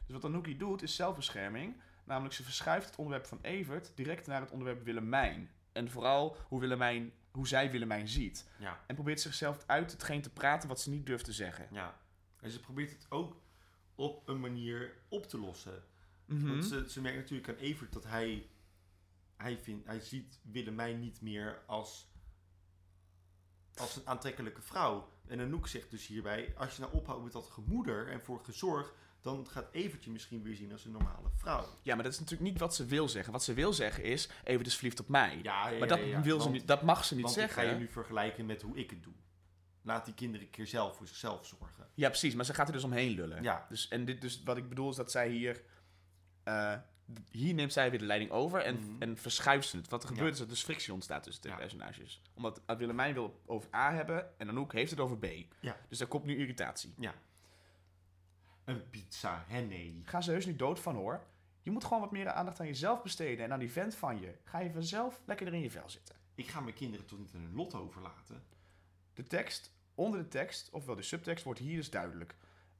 Dus 0.06 0.14
wat 0.14 0.24
Anouk 0.24 0.46
hier 0.46 0.58
doet, 0.58 0.82
is 0.82 0.96
zelfbescherming. 0.96 1.80
Namelijk, 2.04 2.34
ze 2.34 2.42
verschuift 2.42 2.86
het 2.86 2.96
onderwerp 2.96 3.26
van 3.26 3.38
Evert 3.42 3.92
direct 3.94 4.26
naar 4.26 4.40
het 4.40 4.50
onderwerp 4.50 4.84
Willemijn. 4.84 5.50
En 5.72 5.90
vooral 5.90 6.36
hoe, 6.48 6.60
Willemijn, 6.60 7.12
hoe 7.30 7.48
zij 7.48 7.70
Willemijn 7.70 8.08
ziet. 8.08 8.48
Ja, 8.58 8.80
En 8.86 8.94
probeert 8.94 9.20
zichzelf 9.20 9.64
uit 9.66 9.92
hetgeen 9.92 10.22
te 10.22 10.32
praten 10.32 10.68
wat 10.68 10.80
ze 10.80 10.90
niet 10.90 11.06
durft 11.06 11.24
te 11.24 11.32
zeggen. 11.32 11.68
ja. 11.70 11.98
En 12.40 12.50
ze 12.50 12.60
probeert 12.60 12.90
het 12.90 13.06
ook 13.08 13.40
op 13.94 14.28
een 14.28 14.40
manier 14.40 15.02
op 15.08 15.26
te 15.26 15.38
lossen. 15.38 15.84
Mhm. 16.26 16.48
Want 16.48 16.64
ze, 16.64 16.84
ze 16.88 17.00
merkt 17.00 17.18
natuurlijk 17.18 17.48
aan 17.48 17.54
Evert 17.54 17.92
dat 17.92 18.04
hij, 18.04 18.46
hij, 19.36 19.58
vindt, 19.58 19.86
hij 19.86 20.00
ziet 20.00 20.40
Willemijn 20.42 21.00
niet 21.00 21.20
meer 21.20 21.62
als, 21.66 22.10
als 23.74 23.96
een 23.96 24.06
aantrekkelijke 24.06 24.62
vrouw. 24.62 25.08
En 25.26 25.40
Anouk 25.40 25.66
zegt 25.66 25.90
dus 25.90 26.06
hierbij, 26.06 26.54
als 26.56 26.76
je 26.76 26.80
nou 26.82 26.94
ophoudt 26.94 27.24
met 27.24 27.32
dat 27.32 27.50
gemoeder 27.50 28.08
en 28.08 28.20
voor 28.20 28.44
gezorg, 28.44 28.92
dan 29.20 29.48
gaat 29.48 29.68
Evertje 29.72 30.10
misschien 30.10 30.42
weer 30.42 30.54
zien 30.54 30.72
als 30.72 30.84
een 30.84 30.90
normale 30.90 31.28
vrouw. 31.36 31.66
Ja, 31.82 31.94
maar 31.94 32.04
dat 32.04 32.12
is 32.12 32.18
natuurlijk 32.18 32.50
niet 32.50 32.60
wat 32.60 32.74
ze 32.74 32.84
wil 32.84 33.08
zeggen. 33.08 33.32
Wat 33.32 33.44
ze 33.44 33.54
wil 33.54 33.72
zeggen 33.72 34.04
is, 34.04 34.28
Evert 34.44 34.66
is 34.66 34.74
verliefd 34.74 35.00
op 35.00 35.08
mij. 35.08 35.40
Ja, 35.42 35.68
ja, 35.68 35.78
maar 35.78 35.88
dat, 35.88 35.98
ja, 35.98 36.22
wil 36.22 36.40
ze 36.40 36.50
niet, 36.50 36.66
dat 36.66 36.82
mag 36.82 37.04
ze 37.04 37.14
niet 37.14 37.22
Want 37.22 37.34
zeggen. 37.34 37.62
ga 37.62 37.70
je 37.70 37.76
nu 37.76 37.88
vergelijken 37.88 38.46
met 38.46 38.62
hoe 38.62 38.76
ik 38.76 38.90
het 38.90 39.02
doe. 39.02 39.12
Laat 39.82 40.04
die 40.04 40.14
kinderen 40.14 40.46
een 40.46 40.52
keer 40.52 40.66
zelf 40.66 40.96
voor 40.96 41.06
zichzelf 41.06 41.46
zorgen. 41.46 41.88
Ja, 41.94 42.08
precies. 42.08 42.34
Maar 42.34 42.44
ze 42.44 42.54
gaat 42.54 42.66
er 42.66 42.72
dus 42.72 42.84
omheen 42.84 43.14
lullen. 43.14 43.42
Ja. 43.42 43.66
Dus, 43.68 43.88
en 43.88 44.04
dit, 44.04 44.20
dus 44.20 44.42
wat 44.42 44.56
ik 44.56 44.68
bedoel 44.68 44.90
is 44.90 44.96
dat 44.96 45.10
zij 45.10 45.28
hier... 45.28 45.62
eh, 46.46 46.74
hier 47.30 47.54
neemt 47.54 47.72
zij 47.72 47.90
weer 47.90 47.98
de 47.98 48.04
leiding 48.04 48.30
over 48.30 48.60
en, 48.60 48.74
Mhm. 48.78 49.02
en 49.02 49.16
verschuift 49.16 49.68
ze 49.68 49.76
het. 49.76 49.88
Wat 49.88 50.02
er 50.02 50.08
gebeurt 50.08 50.26
Ja. 50.26 50.32
is 50.32 50.38
dat 50.38 50.48
dus 50.48 50.62
frictie 50.62 50.92
ontstaat 50.92 51.22
tussen 51.22 51.42
de 51.42 51.48
Ja. 51.48 51.56
personages. 51.56 52.22
Omdat 52.34 52.60
Willemijn 52.78 53.14
wil 53.14 53.40
over 53.46 53.74
A 53.74 53.92
hebben 53.94 54.38
en 54.38 54.48
Anouk 54.48 54.72
heeft 54.72 54.90
het 54.90 55.00
over 55.00 55.18
B. 55.18 55.26
Ja. 55.60 55.76
Dus 55.88 55.98
daar 55.98 56.08
komt 56.08 56.24
nu 56.24 56.36
irritatie. 56.38 56.94
Ja. 56.98 57.14
Een 58.64 58.90
pizza, 58.90 59.44
hè 59.46 59.60
nee. 59.60 60.00
Ga 60.04 60.20
ze 60.20 60.30
heus 60.30 60.46
niet 60.46 60.58
dood 60.58 60.80
van 60.80 60.94
hoor. 60.94 61.24
Je 61.62 61.70
moet 61.70 61.84
gewoon 61.84 62.00
wat 62.00 62.10
meer 62.10 62.28
aandacht 62.30 62.60
aan 62.60 62.66
jezelf 62.66 63.02
besteden 63.02 63.44
en 63.44 63.52
aan 63.52 63.58
die 63.58 63.72
vent 63.72 63.94
van 63.94 64.20
je. 64.20 64.34
Ga 64.44 64.58
je 64.58 64.72
vanzelf 64.72 65.20
lekker 65.24 65.46
er 65.46 65.54
in 65.54 65.60
je 65.60 65.70
vel 65.70 65.90
zitten. 65.90 66.14
Ik 66.34 66.48
ga 66.48 66.60
mijn 66.60 66.74
kinderen 66.74 67.06
toch 67.06 67.18
niet 67.18 67.34
aan 67.34 67.40
hun 67.40 67.54
lot 67.54 67.74
overlaten? 67.74 68.42
De 69.14 69.22
tekst, 69.22 69.72
onder 69.94 70.20
de 70.20 70.28
tekst, 70.28 70.70
ofwel 70.70 70.94
de 70.96 71.02
subtekst, 71.02 71.44
wordt 71.44 71.60
hier 71.60 71.76
dus 71.76 71.90
duidelijk. 71.90 72.34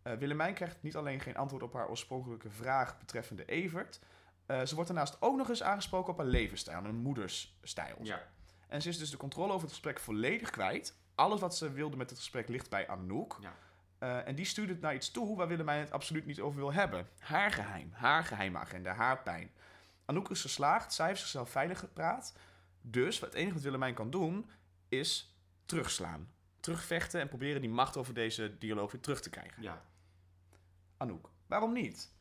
Eh, 0.07 0.13
Willemijn 0.13 0.55
krijgt 0.55 0.83
niet 0.83 0.97
alleen 0.97 1.21
geen 1.21 1.37
antwoord 1.37 1.63
op 1.63 1.73
haar 1.73 1.89
oorspronkelijke 1.89 2.51
vraag 2.51 2.99
betreffende 2.99 3.45
Evert. 3.45 4.01
eh, 4.47 4.65
ze 4.65 4.75
wordt 4.75 4.91
daarnaast 4.91 5.23
ook 5.23 5.37
nog 5.37 5.49
eens 5.49 5.63
aangesproken 5.63 6.13
op 6.13 6.19
haar 6.19 6.27
levensstijl, 6.27 6.85
een 6.85 6.97
moedersstijl. 6.97 7.97
Ja. 8.03 8.23
En 8.69 8.83
ze 8.83 8.89
is 8.89 8.99
dus 8.99 9.11
de 9.11 9.17
controle 9.17 9.49
over 9.49 9.63
het 9.63 9.71
gesprek 9.71 10.01
volledig 10.01 10.51
kwijt. 10.51 10.97
Alles 11.15 11.41
wat 11.41 11.57
ze 11.57 11.73
wilde 11.73 11.97
met 11.97 12.11
het 12.11 12.19
gesprek 12.19 12.49
ligt 12.49 12.71
bij 12.71 12.89
Anouk. 12.89 13.39
Ja. 13.41 13.55
Eh, 13.99 14.29
en 14.29 14.35
die 14.35 14.45
stuurt 14.45 14.69
het 14.69 14.81
naar 14.81 14.95
iets 14.95 15.11
toe 15.11 15.37
waar 15.37 15.49
Willemijn 15.49 15.81
het 15.81 15.91
absoluut 15.93 16.27
niet 16.27 16.41
over 16.41 16.59
wil 16.59 16.73
hebben. 16.73 17.09
Haar 17.19 17.51
geheim, 17.51 17.91
haar 17.93 18.25
geheime 18.25 18.59
agenda, 18.59 18.93
haar 18.93 19.23
pijn. 19.23 19.51
Anouk 20.05 20.31
is 20.31 20.41
geslaagd, 20.41 20.93
zij 20.93 21.07
heeft 21.07 21.21
zichzelf 21.21 21.51
veilig 21.51 21.79
gepraat. 21.79 22.35
Dus 22.81 23.21
het 23.21 23.35
enige 23.35 23.55
wat 23.55 23.63
Willemijn 23.63 23.95
kan 23.95 24.11
doen, 24.11 24.51
is 24.89 25.37
terugslaan. 25.65 26.31
Terugvechten 26.61 27.21
en 27.21 27.29
proberen 27.29 27.61
die 27.61 27.71
macht 27.71 27.97
over 27.97 28.15
deze 28.15 28.59
dialoog 28.59 28.93
weer 28.93 29.01
terug 29.01 29.21
te 29.21 29.31
krijgen. 29.31 29.63
Ja. 29.63 29.83
Anouk, 30.97 31.31
waarom 31.47 31.73
niet? 31.73 32.15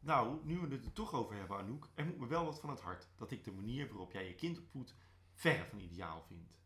Nou, 0.00 0.38
nu 0.44 0.58
we 0.58 0.74
het 0.74 0.84
er 0.84 0.92
toch 0.92 1.12
over 1.12 1.36
hebben, 1.36 1.56
Anouk, 1.58 1.88
er 1.94 2.04
moet 2.04 2.18
me 2.18 2.26
wel 2.26 2.44
wat 2.44 2.60
van 2.60 2.70
het 2.70 2.80
hart. 2.80 3.08
Dat 3.16 3.30
ik 3.30 3.44
de 3.44 3.52
manier 3.52 3.88
waarop 3.88 4.12
jij 4.12 4.26
je 4.26 4.34
kind 4.34 4.58
opvoedt 4.58 4.94
verre 5.34 5.64
van 5.64 5.78
ideaal 5.80 6.22
vind. 6.28 6.56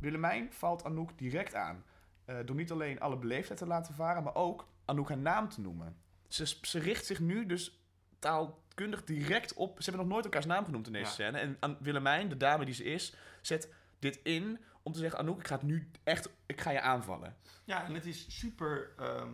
Willemijn 0.00 0.52
valt 0.52 0.84
Anouk 0.84 1.18
direct 1.18 1.54
aan. 1.54 1.84
eh, 2.24 2.38
door 2.44 2.56
niet 2.56 2.70
alleen 2.70 3.00
alle 3.00 3.16
beleefdheid 3.18 3.58
te 3.58 3.66
laten 3.66 3.94
varen, 3.94 4.22
maar 4.22 4.34
ook 4.34 4.68
Anouk 4.84 5.08
haar 5.08 5.18
naam 5.18 5.48
te 5.48 5.60
noemen. 5.60 5.96
Ze, 6.28 6.56
ze 6.62 6.78
richt 6.78 7.06
zich 7.06 7.20
nu 7.20 7.46
dus 7.46 7.80
taalkundig 8.18 9.04
direct 9.04 9.54
op. 9.54 9.76
Ze 9.82 9.84
hebben 9.90 10.00
nog 10.06 10.12
nooit 10.12 10.24
elkaars 10.24 10.46
naam 10.46 10.64
genoemd 10.64 10.86
in 10.86 10.92
deze 10.92 11.04
Ja. 11.06 11.10
scène. 11.12 11.38
En 11.38 11.56
An- 11.60 11.76
Willemijn, 11.80 12.28
de 12.28 12.36
dame 12.36 12.64
die 12.64 12.74
ze 12.74 12.84
is, 12.84 13.16
zet 13.42 13.74
dit 13.98 14.20
in 14.22 14.60
om 14.82 14.92
te 14.92 14.98
zeggen: 14.98 15.18
Anouk, 15.18 15.38
ik 15.38 15.46
ga 15.46 15.54
het 15.54 15.62
nu 15.64 15.90
echt. 16.04 16.30
Ik 16.46 16.60
ga 16.60 16.70
je 16.70 16.80
aanvallen. 16.80 17.36
Ja, 17.64 17.84
en 17.84 17.94
het 17.94 18.06
is 18.06 18.38
super 18.38 18.92
ehm, 18.96 19.32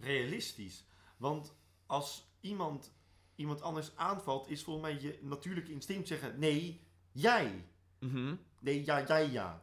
realistisch. 0.00 0.84
Want 1.16 1.54
als 1.86 2.28
iemand 2.40 2.92
iemand 3.34 3.62
anders 3.62 3.96
aanvalt, 3.96 4.48
is 4.48 4.62
volgens 4.62 4.86
mij 4.92 5.00
je 5.02 5.18
natuurlijke 5.22 5.72
instinct 5.72 6.08
zeggen: 6.08 6.38
nee, 6.38 6.80
jij. 7.12 7.64
Mhm. 7.98 8.34
Nee, 8.58 8.84
ja, 8.84 9.06
jij, 9.06 9.30
ja. 9.30 9.62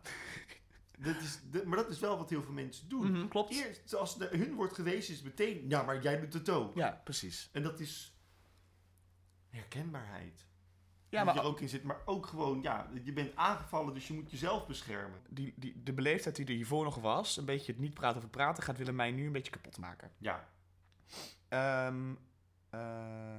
dat 1.00 1.16
is, 1.22 1.40
de- 1.52 1.66
maar 1.66 1.78
dat 1.78 1.90
is 1.90 2.00
wel 2.00 2.18
wat 2.18 2.30
heel 2.30 2.44
veel 2.44 2.54
mensen 2.54 2.90
doen. 2.90 3.12
Mhm, 3.12 3.28
klopt. 3.28 3.52
Eerst, 3.52 3.96
als 3.96 4.18
de, 4.18 4.28
hun 4.32 4.54
wordt 4.56 4.74
gewezen, 4.74 5.14
is 5.14 5.22
meteen, 5.22 5.70
ja, 5.70 5.84
maar 5.84 6.02
jij 6.02 6.20
bent 6.20 6.34
het 6.34 6.50
ook. 6.50 6.76
Ja, 6.76 7.02
precies. 7.04 7.50
En 7.52 7.64
dat 7.64 7.80
is 7.80 8.14
herkenbaarheid. 9.50 10.46
Ja, 11.10 11.24
die 11.24 11.34
maar 11.34 11.44
ook 11.44 11.60
in 11.60 11.70
zit. 11.70 11.84
Maar 11.84 11.98
ook 12.06 12.26
gewoon, 12.26 12.62
ja, 12.62 12.90
je 13.04 13.14
bent 13.14 13.36
aangevallen, 13.36 13.94
dus 13.94 14.08
je 14.08 14.14
moet 14.14 14.32
jezelf 14.32 14.68
beschermen. 14.68 15.20
die, 15.30 15.54
die, 15.56 15.84
de 15.84 15.94
beleefdheid 15.94 16.36
die 16.36 16.46
er 16.46 16.52
hiervoor 16.54 16.84
nog 16.84 16.96
was, 16.96 17.38
een 17.38 17.46
beetje 17.46 17.72
het 17.72 17.82
niet 17.82 17.94
praten 17.94 18.18
over 18.18 18.30
praten, 18.30 18.64
gaat 18.64 18.78
Willemijn 18.78 19.16
nu 19.16 19.26
een 19.26 19.32
beetje 19.32 19.52
kapot 19.52 19.78
maken. 19.78 20.12
Ja, 20.18 20.48
Ehm, 21.48 22.14
eh, 22.70 23.36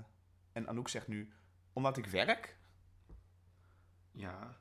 en 0.53 0.69
Anouk 0.69 0.89
zegt 0.89 1.09
nu: 1.09 1.33
Omdat 1.73 1.97
ik 1.97 2.07
werk, 2.07 2.57
ja, 4.13 4.57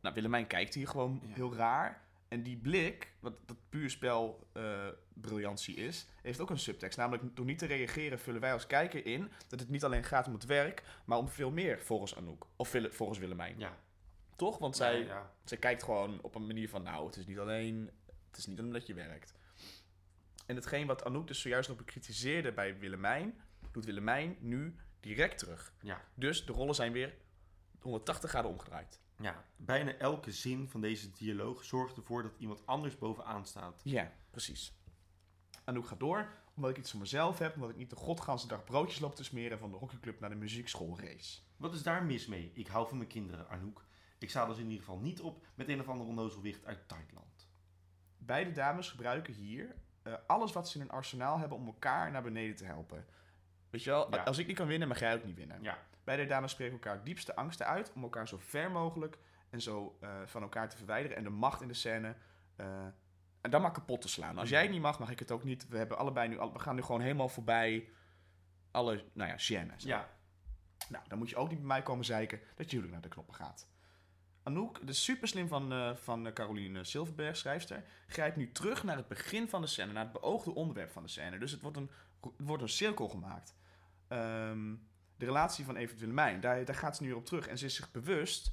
Nou, 0.00 0.14
Willemijn 0.14 0.46
kijkt 0.46 0.74
hier 0.74 0.88
gewoon 0.88 1.20
Ja. 1.26 1.34
heel 1.34 1.54
raar. 1.54 2.02
En 2.30 2.42
die 2.42 2.56
blik, 2.56 3.12
wat 3.20 3.34
dat 3.46 3.56
puur 3.68 3.90
spel 3.90 4.48
eh, 4.52 4.88
briljantie 5.14 5.74
is, 5.76 6.06
heeft 6.22 6.40
ook 6.40 6.50
een 6.50 6.58
subtekst. 6.58 6.98
Namelijk, 6.98 7.36
door 7.36 7.44
niet 7.44 7.58
te 7.58 7.66
reageren 7.66 8.18
vullen 8.18 8.40
wij 8.40 8.52
als 8.52 8.66
kijker 8.66 9.06
in 9.06 9.30
dat 9.48 9.60
het 9.60 9.68
niet 9.68 9.84
alleen 9.84 10.04
gaat 10.04 10.26
om 10.26 10.32
het 10.32 10.44
werk, 10.44 10.82
maar 11.04 11.18
om 11.18 11.28
veel 11.28 11.50
meer 11.50 11.82
volgens 11.82 12.16
Anouk. 12.16 12.46
Of 12.56 12.76
volgens 12.90 13.18
Willemijn. 13.18 13.58
ja. 13.58 13.78
Toch? 14.36 14.58
Want 14.58 14.76
zij, 14.76 14.98
Ja, 14.98 15.06
ja. 15.06 15.32
zij 15.44 15.58
kijkt 15.58 15.82
gewoon 15.82 16.22
op 16.22 16.34
een 16.34 16.46
manier 16.46 16.68
van, 16.68 16.82
nou, 16.82 17.06
het 17.06 17.16
is 17.16 17.26
niet 17.26 17.38
alleen, 17.38 17.90
het 18.30 18.36
is 18.36 18.46
niet 18.46 18.60
omdat 18.60 18.86
je 18.86 18.94
werkt. 18.94 19.34
En 20.46 20.56
hetgeen 20.56 20.86
wat 20.86 21.04
Anouk 21.04 21.26
dus 21.26 21.40
zojuist 21.40 21.68
nog 21.68 21.78
bekritiseerde 21.78 22.52
bij 22.52 22.78
Willemijn, 22.78 23.40
doet 23.70 23.84
Willemijn 23.84 24.36
nu 24.40 24.76
direct 25.00 25.38
terug. 25.38 25.72
Ja. 25.80 26.04
Dus 26.14 26.46
de 26.46 26.52
rollen 26.52 26.74
zijn 26.74 26.92
weer 26.92 27.14
180 27.80 28.30
graden 28.30 28.50
omgedraaid. 28.50 29.00
Ja, 29.20 29.44
bijna 29.56 29.92
elke 29.96 30.32
zin 30.32 30.68
van 30.68 30.80
deze 30.80 31.10
dialoog 31.10 31.64
zorgt 31.64 31.96
ervoor 31.96 32.22
dat 32.22 32.34
iemand 32.38 32.66
anders 32.66 32.98
bovenaan 32.98 33.46
staat. 33.46 33.80
Ja, 33.84 34.12
precies. 34.30 34.72
Anouk 35.64 35.86
gaat 35.86 36.00
door, 36.00 36.28
omdat 36.54 36.70
ik 36.70 36.78
iets 36.78 36.90
voor 36.90 37.00
mezelf 37.00 37.38
heb, 37.38 37.54
omdat 37.54 37.70
ik 37.70 37.76
niet 37.76 37.90
de 37.90 37.96
godganse 37.96 38.46
dag 38.46 38.64
broodjes 38.64 38.98
loop 39.00 39.14
te 39.14 39.24
smeren 39.24 39.58
van 39.58 39.70
de 39.70 39.76
hockeyclub 39.76 40.20
naar 40.20 40.30
de 40.30 40.36
muziekschoolrace. 40.36 41.40
Wat 41.56 41.74
is 41.74 41.82
daar 41.82 42.04
mis 42.04 42.26
mee? 42.26 42.50
Ik 42.54 42.66
hou 42.66 42.88
van 42.88 42.96
mijn 42.96 43.08
kinderen, 43.08 43.48
Anouk. 43.48 43.84
Ik 44.18 44.30
sta 44.30 44.46
dus 44.46 44.56
in 44.58 44.64
ieder 44.68 44.78
geval 44.78 44.98
niet 44.98 45.20
op 45.20 45.46
met 45.54 45.68
een 45.68 45.80
of 45.80 45.88
ander 45.88 46.06
onnozelwicht 46.06 46.64
uit 46.64 46.88
Thailand. 46.88 47.48
Beide 48.18 48.52
dames 48.52 48.90
gebruiken 48.90 49.34
hier 49.34 49.74
eh, 50.02 50.14
alles 50.26 50.52
wat 50.52 50.68
ze 50.68 50.74
in 50.74 50.80
hun 50.80 50.90
arsenaal 50.90 51.38
hebben 51.38 51.58
om 51.58 51.66
elkaar 51.66 52.10
naar 52.10 52.22
beneden 52.22 52.56
te 52.56 52.64
helpen. 52.64 53.06
Weet 53.70 53.82
je 53.82 53.90
wel, 53.90 54.14
Ja. 54.14 54.22
als 54.22 54.38
ik 54.38 54.46
niet 54.46 54.56
kan 54.56 54.66
winnen, 54.66 54.88
mag 54.88 54.98
jij 54.98 55.14
ook 55.14 55.24
niet 55.24 55.36
winnen. 55.36 55.62
Ja, 55.62 55.78
Beide 56.10 56.28
dames 56.28 56.50
spreken 56.52 56.72
elkaar 56.72 57.04
diepste 57.04 57.36
angsten 57.36 57.66
uit 57.66 57.92
om 57.94 58.02
elkaar 58.02 58.28
zo 58.28 58.38
ver 58.38 58.70
mogelijk 58.70 59.18
en 59.50 59.60
zo 59.60 59.96
eh, 60.00 60.10
van 60.26 60.42
elkaar 60.42 60.68
te 60.68 60.76
verwijderen 60.76 61.16
en 61.16 61.22
de 61.22 61.30
macht 61.30 61.60
in 61.62 61.68
de 61.68 61.74
scène 61.74 62.14
eh, 62.56 62.84
en 63.40 63.50
dan 63.50 63.62
maar 63.62 63.70
kapot 63.72 64.00
te 64.00 64.08
slaan. 64.08 64.38
Als 64.38 64.48
jij 64.48 64.62
het 64.62 64.70
niet 64.70 64.80
mag, 64.80 64.98
mag 64.98 65.10
ik 65.10 65.18
het 65.18 65.30
ook 65.30 65.44
niet. 65.44 65.68
We 65.68 65.76
hebben 65.78 65.98
allebei 65.98 66.28
nu, 66.28 66.38
al- 66.38 66.52
we 66.52 66.58
gaan 66.58 66.74
nu 66.74 66.82
gewoon 66.82 67.00
helemaal 67.00 67.28
voorbij 67.28 67.88
alle, 68.70 69.04
nou 69.12 69.30
ja, 69.30 69.34
gêne. 69.36 69.72
zeg 69.76 69.82
ja, 69.82 70.08
Nou, 70.88 71.04
dan 71.08 71.18
moet 71.18 71.28
je 71.28 71.36
ook 71.36 71.48
niet 71.48 71.58
bij 71.58 71.66
mij 71.66 71.82
komen 71.82 72.04
zeiken 72.04 72.40
dat 72.54 72.70
huwelijk 72.70 72.92
naar 72.92 73.02
de 73.02 73.08
knoppen 73.08 73.34
gaat. 73.34 73.68
Anouk, 74.42 74.86
de 74.86 74.92
super 74.92 75.28
slim 75.28 75.48
van, 75.48 75.72
eh, 75.72 75.94
van 75.94 76.32
Caroline 76.32 76.84
Silverberg, 76.84 77.36
schrijfster, 77.36 77.84
grijpt 78.06 78.36
nu 78.36 78.52
terug 78.52 78.84
naar 78.84 78.96
het 78.96 79.08
begin 79.08 79.48
van 79.48 79.60
de 79.60 79.66
scène, 79.66 79.92
naar 79.92 80.04
het 80.04 80.12
beoogde 80.12 80.54
onderwerp 80.54 80.90
van 80.90 81.02
de 81.02 81.08
scène. 81.08 81.38
Dus 81.38 81.50
het 81.50 81.60
wordt 81.60 81.76
een, 81.76 81.90
wordt 82.36 82.62
een 82.62 82.68
cirkel 82.68 83.08
gemaakt. 83.08 83.54
Ehm, 84.08 84.74
de 85.20 85.26
relatie 85.26 85.64
van 85.64 85.76
Evert 85.76 85.98
Willemijn, 85.98 86.40
daar, 86.40 86.64
daar 86.64 86.74
gaat 86.74 86.96
ze 86.96 87.02
nu 87.02 87.08
weer 87.08 87.18
op 87.18 87.26
terug. 87.26 87.46
En 87.46 87.58
ze 87.58 87.64
is 87.64 87.74
zich 87.74 87.90
bewust, 87.90 88.52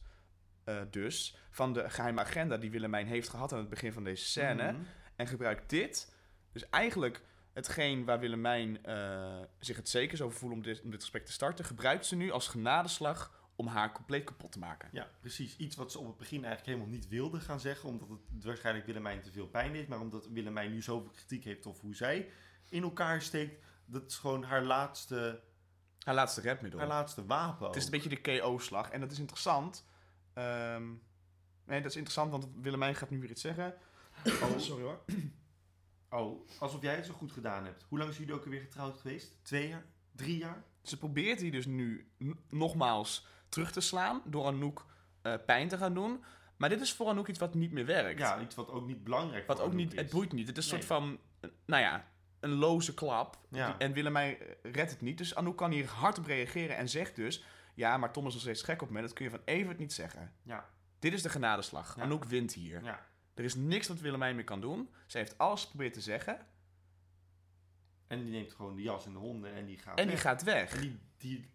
eh, 0.64 0.82
dus, 0.92 1.38
van 1.50 1.74
de 1.74 1.90
geheime 1.90 2.22
agenda 2.22 2.58
die 2.58 2.72
Willemijn 2.72 3.08
heeft 3.08 3.30
gehad 3.30 3.54
aan 3.54 3.60
het 3.60 3.70
begin 3.70 3.94
van 3.94 4.04
deze 4.04 4.26
scène. 4.26 4.72
Mhm. 4.72 4.82
En 5.16 5.28
gebruikt 5.28 5.70
dit, 5.70 6.14
dus 6.52 6.70
eigenlijk 6.70 7.22
hetgeen 7.54 8.06
waar 8.06 8.20
Willemijn 8.20 8.84
eh, 8.84 9.40
zich 9.60 9.76
het 9.76 9.90
zekers 9.90 10.22
over 10.22 10.38
voelt 10.38 10.54
om 10.54 10.62
dit, 10.62 10.82
om 10.82 10.90
dit 10.90 11.02
gesprek 11.02 11.26
te 11.26 11.32
starten, 11.32 11.66
gebruikt 11.66 12.06
ze 12.06 12.16
nu 12.16 12.32
als 12.32 12.48
genadeslag 12.48 13.50
om 13.56 13.68
haar 13.68 13.92
compleet 13.92 14.24
kapot 14.24 14.52
te 14.52 14.60
maken. 14.60 14.90
Ja, 14.92 15.10
precies. 15.20 15.58
Iets 15.58 15.76
wat 15.76 15.92
ze 15.92 16.00
op 16.00 16.08
het 16.08 16.18
begin 16.18 16.46
eigenlijk 16.46 16.66
helemaal 16.66 17.00
niet 17.00 17.08
wilde 17.08 17.40
gaan 17.40 17.60
zeggen. 17.60 17.90
Omdat 17.90 18.10
het 18.10 18.44
waarschijnlijk 18.44 18.86
Willemijn 18.86 19.22
te 19.22 19.32
veel 19.32 19.48
pijn 19.48 19.74
deed. 19.74 19.88
Maar 19.88 20.00
omdat 20.00 20.28
Willemijn 20.28 20.72
nu 20.72 20.82
zoveel 20.82 21.10
kritiek 21.10 21.44
heeft 21.44 21.66
op 21.66 21.80
hoe 21.80 21.96
zij 21.96 22.30
in 22.70 22.84
elkaar 22.84 23.22
steekt. 23.22 23.64
Dat 23.86 24.06
is 24.06 24.18
gewoon 24.18 24.44
haar 24.44 24.64
laatste, 24.64 25.42
Haar 26.08 26.16
laatste 26.16 26.42
rapmiddel. 26.42 26.80
haar 26.80 26.90
laatste 26.90 27.26
wapen. 27.26 27.68
Het 27.68 27.76
is 27.76 27.86
een 27.86 27.92
beetje 27.92 28.10
de 28.10 28.22
KO-slag. 28.22 28.90
En 28.90 29.00
dat 29.00 29.12
is 29.12 29.20
interessant. 29.20 29.86
Ehm, 30.34 30.88
nee, 31.66 31.82
dat 31.82 31.92
is 31.92 31.96
interessant, 31.96 32.32
want 32.32 32.48
Willemijn 32.62 32.96
gaat 32.96 33.10
nu 33.10 33.20
weer 33.20 33.30
iets 33.30 33.42
zeggen. 33.42 33.76
Oh, 34.26 34.58
Sorry 34.58 34.84
hoor. 34.84 35.00
oh, 36.20 36.48
alsof 36.60 36.82
jij 36.82 36.96
het 36.96 37.06
zo 37.06 37.14
goed 37.14 37.32
gedaan 37.32 37.66
hebt. 37.66 37.86
Hoe 37.88 37.98
lang 37.98 38.14
zijn 38.14 38.26
jullie 38.26 38.40
ook 38.40 38.46
alweer 38.46 38.62
getrouwd 38.62 38.98
geweest? 38.98 39.38
Twee 39.42 39.68
jaar? 39.68 39.86
Drie 40.12 40.38
jaar? 40.38 40.64
Ze 40.84 40.98
probeert 40.98 41.40
die 41.40 41.52
dus 41.52 41.66
nu 41.66 42.12
nogmaals 42.50 43.28
terug 43.50 43.72
te 43.72 43.82
slaan 43.82 44.22
door 44.26 44.46
Anouk 44.46 44.86
eh, 45.22 45.34
pijn 45.46 45.68
te 45.68 45.78
gaan 45.78 45.94
doen. 45.94 46.24
Maar 46.58 46.70
dit 46.70 46.82
is 46.82 46.94
voor 46.94 47.08
Anouk 47.08 47.28
iets 47.28 47.40
wat 47.40 47.54
niet 47.54 47.72
meer 47.72 47.86
werkt. 47.86 48.20
Ja, 48.20 48.42
iets 48.42 48.56
wat 48.56 48.70
ook 48.70 48.88
niet 48.88 49.04
belangrijk 49.04 49.48
wat 49.48 49.58
ook 49.58 49.64
Anouk 49.66 49.78
niet, 49.78 49.94
is. 49.94 50.00
het 50.00 50.10
boeit 50.10 50.32
niet. 50.32 50.48
Het 50.48 50.58
is 50.58 50.64
een 50.64 50.70
soort 50.70 50.86
van, 50.86 51.20
eh, 51.40 51.50
nou 51.66 51.82
ja, 51.82 52.08
een 52.48 52.56
loze 52.58 52.94
klap. 52.94 53.38
Ja. 53.50 53.66
Die- 53.68 53.78
En 53.88 53.94
Willemijn 53.94 54.38
redt 54.64 54.92
het 54.92 55.02
niet. 55.02 55.18
Dus 55.18 55.36
Anouk 55.36 55.58
kan 55.58 55.72
hier 55.72 55.88
hard 55.88 56.18
op 56.18 56.26
reageren 56.26 56.78
en 56.78 56.90
zegt 56.90 57.16
dus... 57.16 57.44
Ja, 57.74 57.98
maar 57.98 58.12
Tom 58.14 58.28
is 58.28 58.34
nog 58.34 58.42
steeds 58.42 58.62
gek 58.62 58.82
op 58.82 58.90
me. 58.90 59.02
Dat 59.02 59.14
kun 59.14 59.26
je 59.26 59.32
van 59.32 59.42
Evert 59.46 59.78
niet 59.80 59.94
zeggen. 59.94 60.34
Ja, 60.44 60.70
Dit 61.00 61.14
is 61.14 61.22
de 61.22 61.30
genadeslag. 61.30 61.96
Ja. 61.96 62.02
Anouk 62.02 62.24
wint 62.26 62.54
hier. 62.54 62.84
ja. 62.84 63.06
Er 63.34 63.44
is 63.44 63.56
niks 63.56 63.88
wat 63.88 64.00
Willemijn 64.00 64.36
meer 64.36 64.44
kan 64.44 64.62
doen. 64.62 64.90
Ze 65.08 65.18
heeft 65.18 65.38
alles 65.38 65.62
geprobeerd 65.62 65.94
te 65.94 66.02
zeggen. 66.02 66.46
En 68.08 68.24
die 68.24 68.32
neemt 68.32 68.54
gewoon 68.54 68.76
de 68.76 68.82
jas 68.82 69.06
en 69.06 69.12
de 69.14 69.18
honden 69.20 69.54
en 69.54 69.66
die 69.66 69.78
gaat 69.78 69.98
En 70.00 70.04
die 70.06 70.14
weg. 70.14 70.22
gaat 70.22 70.44
weg. 70.44 70.74
En 70.76 70.80
die, 70.82 71.00
die 71.18 71.50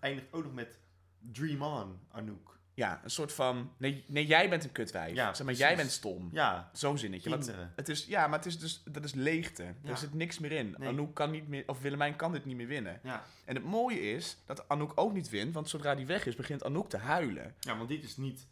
eindigt 0.00 0.32
ook 0.32 0.44
nog 0.44 0.52
met 0.52 0.78
Dream 1.18 1.62
On, 1.62 2.00
Anouk. 2.10 2.58
Ja, 2.76 3.00
een 3.04 3.10
soort 3.10 3.32
van... 3.32 3.72
Nee, 3.76 4.04
nee 4.06 4.26
jij 4.26 4.48
bent 4.48 4.64
een 4.64 4.72
kutwijf. 4.72 5.14
Ja, 5.14 5.34
zeg 5.34 5.46
maar, 5.46 5.54
jij 5.54 5.76
bent 5.76 5.90
stom. 5.90 6.28
Ja, 6.32 6.70
Zo'n 6.72 6.98
zinnetje. 6.98 7.30
Want 7.30 7.52
het 7.76 7.88
is, 7.88 8.06
ja, 8.06 8.26
maar 8.26 8.38
het 8.38 8.46
is 8.46 8.58
dus, 8.58 8.82
dat 8.84 9.04
is 9.04 9.14
leegte. 9.14 9.74
Ja. 9.82 9.90
Er 9.90 9.96
zit 9.96 10.14
niks 10.14 10.38
meer 10.38 10.52
in. 10.52 10.74
Nee. 10.78 10.88
Anouk 10.88 11.14
kan 11.14 11.30
niet 11.30 11.48
meer... 11.48 11.62
Of 11.66 11.80
Willemijn 11.80 12.16
kan 12.16 12.32
dit 12.32 12.44
niet 12.44 12.56
meer 12.56 12.66
winnen. 12.66 13.00
Ja. 13.02 13.24
En 13.44 13.54
het 13.54 13.64
mooie 13.64 14.00
is 14.00 14.36
dat 14.46 14.68
Anouk 14.68 14.92
ook 14.94 15.12
niet 15.12 15.28
wint. 15.28 15.54
Want 15.54 15.68
zodra 15.68 15.94
die 15.94 16.06
weg 16.06 16.26
is, 16.26 16.34
begint 16.34 16.64
Anouk 16.64 16.88
te 16.88 16.96
huilen. 16.96 17.54
ja, 17.60 17.76
want 17.76 17.88
dit 17.88 18.04
is 18.04 18.16
niet... 18.16 18.46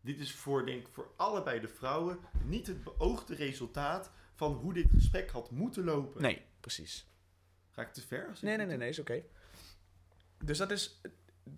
Dit 0.00 0.18
is 0.18 0.32
voor, 0.32 0.66
denk 0.66 0.80
ik, 0.80 0.92
voor 0.92 1.10
allebei 1.16 1.60
de 1.60 1.68
vrouwen 1.68 2.18
niet 2.44 2.66
het 2.66 2.84
beoogde 2.84 3.34
resultaat 3.34 4.10
van 4.34 4.52
hoe 4.52 4.72
dit 4.72 4.86
gesprek 4.94 5.30
had 5.30 5.50
moeten 5.50 5.84
lopen. 5.84 6.22
Nee, 6.22 6.42
precies. 6.60 7.06
Ga 7.70 7.82
ik 7.82 7.92
te 7.92 8.00
ver? 8.06 8.38
Nee, 8.40 8.56
nee, 8.56 8.66
nee, 8.66 8.76
nee, 8.76 8.88
is 8.88 8.98
oké. 8.98 9.22
Dus 10.44 10.58
dat 10.58 10.70
is... 10.70 11.00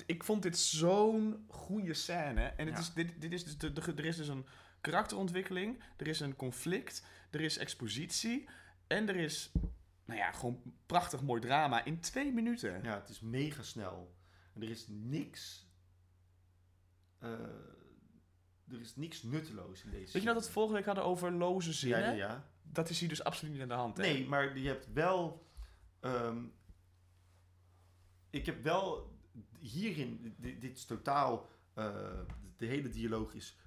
Ik 0.07 0.25
vond 0.25 0.43
dit 0.43 0.59
zo'n 0.59 1.45
goede 1.49 1.95
scène. 1.95 2.43
En 2.43 2.67
het 2.67 2.75
Ja. 2.75 2.81
is, 2.81 2.93
dit, 2.93 3.21
dit 3.21 3.33
is 3.33 3.45
dus 3.45 3.59
de, 3.59 3.73
de, 3.73 3.81
er 3.97 4.05
is 4.05 4.17
dus 4.17 4.29
een 4.29 4.47
karakterontwikkeling. 4.81 5.83
Er 5.97 6.07
is 6.07 6.21
een 6.21 6.37
conflict. 6.37 7.05
Er 7.31 7.41
is 7.41 7.59
expositie. 7.59 8.49
En 8.87 9.09
er 9.09 9.17
is, 9.17 9.53
nou 10.05 10.19
ja, 10.19 10.33
gewoon 10.33 10.63
prachtig 10.87 11.23
mooi 11.23 11.41
drama 11.41 11.85
in 11.85 12.01
twee 12.01 12.33
minuten. 12.33 12.83
Ja, 12.83 12.95
het 13.01 13.09
is 13.09 13.21
mega 13.21 13.63
snel. 13.63 14.15
En 14.55 14.63
er 14.63 14.71
is 14.71 14.87
niks... 14.89 15.71
eh, 17.19 17.31
er 18.69 18.81
is 18.81 18.97
niks 18.97 19.23
nutteloos 19.23 19.83
in 19.85 19.91
deze 19.91 20.13
Weet 20.13 20.23
je 20.23 20.29
dat 20.29 20.37
we 20.37 20.43
het 20.43 20.51
vorige 20.53 20.73
week 20.75 20.85
hadden 20.85 21.05
over 21.05 21.33
loze 21.33 21.73
zinnen? 21.73 22.01
ja, 22.01 22.11
ja. 22.13 22.51
Dat 22.63 22.91
is 22.91 23.01
hier 23.01 23.09
dus 23.09 23.25
absoluut 23.25 23.53
niet 23.53 23.63
aan 23.63 23.69
de 23.69 23.75
hand. 23.75 23.97
Hè? 23.97 24.03
Nee, 24.03 24.29
maar 24.29 24.59
je 24.59 24.69
hebt 24.69 24.93
wel. 24.93 25.47
ehm, 26.01 26.45
ik 28.31 28.47
heb 28.47 28.63
wel 28.63 29.12
hierin. 29.63 30.35
Dit, 30.39 30.61
dit 30.61 30.77
is 30.77 30.85
totaal. 30.85 31.49
eh, 31.75 32.21
de 32.57 32.67
hele 32.67 32.89
dialoog 32.89 33.35
is 33.35 33.59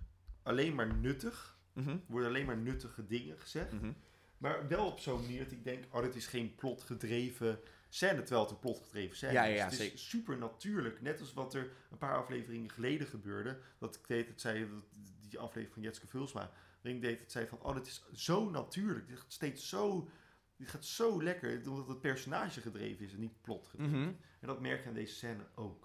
alleen 0.44 0.76
maar 0.76 0.94
nuttig. 0.96 1.54
Er 1.74 2.00
worden 2.08 2.30
alleen 2.30 2.46
maar 2.46 2.58
nuttige 2.58 3.06
dingen 3.06 3.40
gezegd. 3.40 3.72
mhm. 3.74 3.92
Maar 4.38 4.68
wel 4.68 4.86
op 4.88 5.00
zo'n 5.00 5.22
manier 5.22 5.44
dat 5.44 5.52
ik 5.52 5.64
denk: 5.64 5.84
oh, 5.96 6.02
dit 6.02 6.16
is 6.16 6.28
geen 6.28 6.56
plotgedreven 6.56 7.60
scène. 7.90 8.20
Terwijl 8.22 8.42
het 8.42 8.52
een 8.52 8.60
plotgedreven 8.60 9.16
scène 9.16 9.34
Ja, 9.34 9.44
is. 9.46 9.58
ja, 9.58 9.70
het 9.70 9.80
is 9.94 10.10
super 10.10 10.38
natuurlijk. 10.38 11.02
Net 11.02 11.20
als 11.20 11.34
wat 11.34 11.54
er 11.54 11.72
een 11.92 11.98
paar 11.98 12.16
afleveringen 12.16 12.70
geleden 12.72 13.08
gebeurde. 13.08 13.60
Dat 13.80 13.96
ik 13.96 14.08
deed 14.08 14.28
het 14.28 14.42
zei. 14.42 14.70
Dat, 14.70 14.84
die 15.30 15.40
aflevering 15.40 15.74
van 15.74 15.82
Jetske 15.84 16.08
Vulsma. 16.08 16.52
Waarin 16.82 17.02
ik 17.04 17.08
deed 17.10 17.20
het 17.20 17.32
zei 17.32 17.48
van: 17.48 17.62
oh, 17.62 17.76
dit 17.76 17.88
is 17.88 18.04
zo 18.14 18.50
natuurlijk. 18.50 19.08
Dit 19.08 19.20
gaat 19.20 19.34
steeds 19.34 19.70
zo. 19.70 20.10
Dit 20.58 20.68
gaat 20.70 20.86
zo 20.86 21.24
lekker, 21.24 21.62
omdat 21.70 21.88
het 21.88 22.02
personage 22.02 22.62
gedreven 22.62 23.06
is 23.06 23.14
en 23.14 23.20
niet 23.20 23.42
plot 23.42 23.68
gedreven. 23.68 24.00
Mhm. 24.00 24.14
En 24.40 24.48
dat 24.48 24.62
merk 24.62 24.82
je 24.82 24.88
aan 24.88 24.94
deze 24.94 25.14
scène 25.16 25.46
ook. 25.56 25.85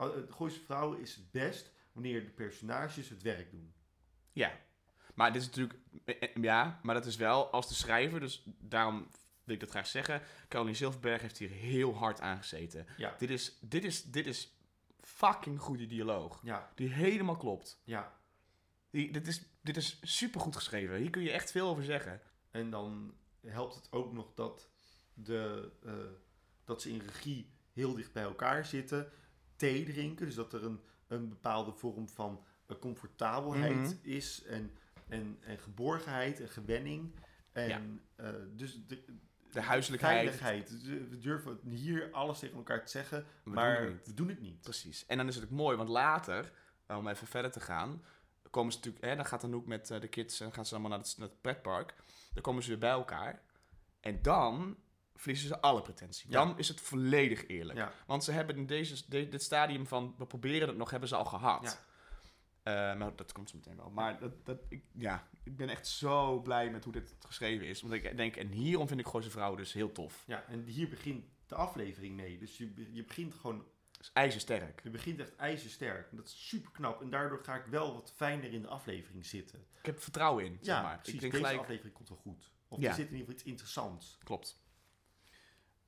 Oh, 0.00 0.14
De 0.14 0.26
Gooise 0.32 0.60
Vrouwen 0.60 1.00
is 1.00 1.14
het 1.14 1.30
best 1.30 1.72
wanneer 1.92 2.24
de 2.24 2.30
personages 2.30 3.08
het 3.08 3.22
werk 3.22 3.50
doen. 3.50 3.72
Ja. 4.32 4.58
Maar 5.14 5.32
dit 5.32 5.42
is 5.42 5.46
natuurlijk... 5.48 5.78
eh, 6.04 6.22
eh, 6.22 6.42
Ja, 6.42 6.80
maar 6.82 6.94
dat 6.94 7.06
is 7.06 7.16
wel 7.16 7.50
als 7.50 7.68
de 7.68 7.74
schrijver. 7.74 8.20
Dus 8.20 8.42
daarom 8.58 9.08
wil 9.44 9.54
ik 9.54 9.60
dat 9.60 9.70
graag 9.70 9.86
zeggen. 9.86 10.22
Caroline 10.48 10.76
Silverberg 10.76 11.20
heeft 11.22 11.38
hier 11.38 11.50
heel 11.50 11.94
hard 11.94 12.20
aan 12.20 12.36
gezeten. 12.38 12.86
Ja, 12.96 13.14
Dit 13.18 13.30
is, 13.30 13.58
dit 13.60 13.84
is, 13.84 14.02
dit 14.04 14.26
is 14.26 14.54
fucking 15.00 15.60
goede 15.60 15.86
dialoog. 15.86 16.40
ja, 16.42 16.72
Die 16.74 16.88
helemaal 16.88 17.36
klopt. 17.36 17.80
ja. 17.84 18.18
Die, 18.90 19.12
dit, 19.12 19.26
is, 19.26 19.42
dit 19.62 19.76
is 19.76 19.98
super 20.02 20.40
goed 20.40 20.56
geschreven. 20.56 20.96
Hier 20.96 21.10
kun 21.10 21.22
je 21.22 21.30
echt 21.30 21.50
veel 21.50 21.68
over 21.68 21.84
zeggen. 21.84 22.20
En 22.50 22.70
dan 22.70 23.14
helpt 23.46 23.74
het 23.74 23.92
ook 23.92 24.12
nog 24.12 24.34
dat, 24.34 24.68
de, 25.14 25.72
eh, 25.84 25.92
dat 26.64 26.82
ze 26.82 26.90
in 26.90 27.00
regie 27.00 27.50
heel 27.72 27.94
dicht 27.94 28.12
bij 28.12 28.22
elkaar 28.22 28.64
zitten. 28.66 29.12
Thee 29.60 29.84
drinken, 29.84 30.26
dus 30.26 30.34
dat 30.34 30.52
er 30.52 30.64
een, 30.64 30.80
een 31.08 31.28
bepaalde 31.28 31.72
vorm 31.72 32.08
van 32.08 32.44
eh, 32.66 32.76
comfortabelheid 32.78 33.76
Mhm. 33.76 33.92
is. 34.02 34.42
En, 34.44 34.70
en, 35.08 35.38
en 35.40 35.58
geborgenheid 35.58 36.40
en 36.40 36.48
gewenning. 36.48 37.14
En 37.52 38.00
eh, 38.16 38.28
dus 38.56 38.86
de, 38.86 39.04
De 39.52 39.60
huiselijkheid. 39.60 40.14
veiligheid. 40.16 40.70
Dus, 40.70 40.82
eh, 40.98 41.08
We 41.10 41.18
durven 41.18 41.58
hier 41.68 42.10
alles 42.12 42.38
tegen 42.38 42.56
elkaar 42.56 42.84
te 42.84 42.90
zeggen, 42.90 43.24
We 43.44 43.50
maar 43.50 43.86
doen 43.86 44.00
we 44.04 44.14
doen 44.14 44.28
het 44.28 44.40
niet. 44.40 44.60
Precies. 44.60 45.06
En 45.06 45.16
dan 45.16 45.28
is 45.28 45.34
het 45.34 45.44
ook 45.44 45.50
mooi, 45.50 45.76
want 45.76 45.88
later, 45.88 46.52
om 46.86 47.08
even 47.08 47.26
verder 47.26 47.50
te 47.50 47.60
gaan, 47.60 48.02
komen 48.50 48.72
ze 48.72 48.78
natuurlijk, 48.78 49.04
hè, 49.04 49.16
dan 49.16 49.26
gaat 49.26 49.44
Anouk 49.44 49.66
met 49.66 49.86
de 49.86 50.08
kids 50.08 50.40
en 50.40 50.52
gaan 50.52 50.66
ze 50.66 50.72
allemaal 50.74 50.90
naar 50.90 51.00
het, 51.06 51.14
naar 51.18 51.28
het 51.28 51.40
pretpark. 51.40 51.94
Dan 52.32 52.42
komen 52.42 52.62
ze 52.62 52.68
weer 52.68 52.78
bij 52.78 52.90
elkaar. 52.90 53.42
En 54.00 54.22
dan 54.22 54.76
verliezen 55.20 55.48
ze 55.48 55.60
alle 55.60 55.82
pretentie. 55.82 56.30
Ja. 56.30 56.44
Dan 56.44 56.58
is 56.58 56.68
het 56.68 56.80
volledig 56.80 57.46
eerlijk. 57.46 57.78
Ja. 57.78 57.92
Want 58.06 58.24
ze 58.24 58.32
hebben 58.32 58.56
in 58.56 58.66
deze, 58.66 59.02
de- 59.08 59.28
dit 59.28 59.42
stadium 59.42 59.86
van 59.86 60.14
we 60.18 60.26
proberen 60.26 60.68
het 60.68 60.76
nog, 60.76 60.90
hebben 60.90 61.08
ze 61.08 61.16
al 61.16 61.24
gehad. 61.24 61.62
Ja. 61.62 61.88
Eh, 62.92 62.98
maar 62.98 63.16
dat 63.16 63.32
komt 63.32 63.50
zo 63.50 63.56
meteen 63.56 63.76
wel. 63.76 63.90
Maar 63.90 64.18
dat, 64.20 64.46
dat, 64.46 64.58
ik, 64.68 64.84
ja, 64.92 65.28
ik 65.44 65.56
ben 65.56 65.68
echt 65.68 65.86
zo 65.86 66.40
blij 66.40 66.70
met 66.70 66.84
hoe 66.84 66.92
dit 66.92 67.14
geschreven 67.18 67.66
is. 67.66 67.80
Want 67.80 67.94
ik 67.94 68.16
denk, 68.16 68.36
en 68.36 68.48
hierom 68.48 68.88
vind 68.88 69.00
ik 69.00 69.06
Gooise 69.06 69.30
Vrouwen 69.30 69.58
dus 69.58 69.72
heel 69.72 69.92
tof. 69.92 70.24
Ja, 70.26 70.44
en 70.48 70.64
hier 70.64 70.88
begint 70.88 71.24
de 71.46 71.54
aflevering 71.54 72.16
mee. 72.16 72.38
Dus 72.38 72.56
je, 72.58 72.66
be- 72.66 72.92
je 72.94 73.04
begint 73.04 73.34
gewoon, 73.34 73.64
Het 73.92 74.00
is 74.00 74.10
ijzersterk. 74.12 74.80
je 74.82 74.90
begint 74.90 75.20
echt 75.20 75.36
ijzersterk. 75.36 76.08
Dat 76.16 76.26
is 76.26 76.48
super 76.48 76.70
knap. 76.70 77.02
En 77.02 77.10
daardoor 77.10 77.44
ga 77.44 77.54
ik 77.54 77.64
wel 77.66 77.94
wat 77.94 78.12
fijner 78.16 78.52
in 78.52 78.62
de 78.62 78.68
aflevering 78.68 79.26
zitten. 79.26 79.58
Ik 79.78 79.86
heb 79.86 80.00
vertrouwen 80.02 80.44
in, 80.44 80.58
zeg 80.60 80.74
Ja, 80.76 80.82
maar. 80.82 80.96
precies. 80.96 81.14
Ik 81.14 81.20
denk 81.20 81.32
Deze 81.32 81.44
gelijk, 81.44 81.62
aflevering 81.62 81.94
komt 81.94 82.08
wel 82.08 82.18
goed. 82.18 82.50
Of 82.68 82.78
er 82.82 82.94
zit 82.94 82.96
in 82.98 83.02
ieder 83.04 83.18
geval 83.18 83.32
iets 83.34 83.42
interessants. 83.42 84.18
klopt. 84.24 84.60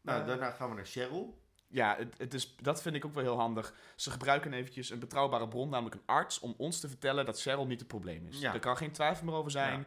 Nou, 0.02 0.26
daarna 0.26 0.50
gaan 0.50 0.68
we 0.68 0.74
naar 0.74 0.86
Cheryl. 0.86 1.40
Ja, 1.68 1.96
het, 1.96 2.14
het 2.18 2.34
is, 2.34 2.56
dat 2.56 2.82
vind 2.82 2.94
ik 2.94 3.04
ook 3.04 3.14
wel 3.14 3.22
heel 3.22 3.36
handig. 3.38 3.74
Ze 3.96 4.10
gebruiken 4.10 4.52
eventjes 4.52 4.90
een 4.90 4.98
betrouwbare 4.98 5.48
bron, 5.48 5.68
namelijk 5.68 5.94
een 5.94 6.06
arts, 6.06 6.38
om 6.40 6.54
ons 6.56 6.80
te 6.80 6.88
vertellen 6.88 7.24
dat 7.24 7.40
Cheryl 7.40 7.66
niet 7.66 7.78
het 7.78 7.88
probleem 7.88 8.26
is. 8.26 8.40
Ja. 8.40 8.52
Er 8.52 8.60
kan 8.60 8.76
geen 8.76 8.92
twijfel 8.92 9.24
meer 9.24 9.34
over 9.34 9.50
zijn. 9.50 9.78
Ja. 9.78 9.86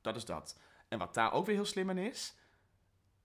Dat 0.00 0.16
is 0.16 0.24
dat. 0.24 0.58
En 0.88 0.98
wat 0.98 1.14
daar 1.14 1.32
ook 1.32 1.46
weer 1.46 1.54
heel 1.54 1.64
slim 1.64 1.90
in 1.90 1.98
is, 1.98 2.34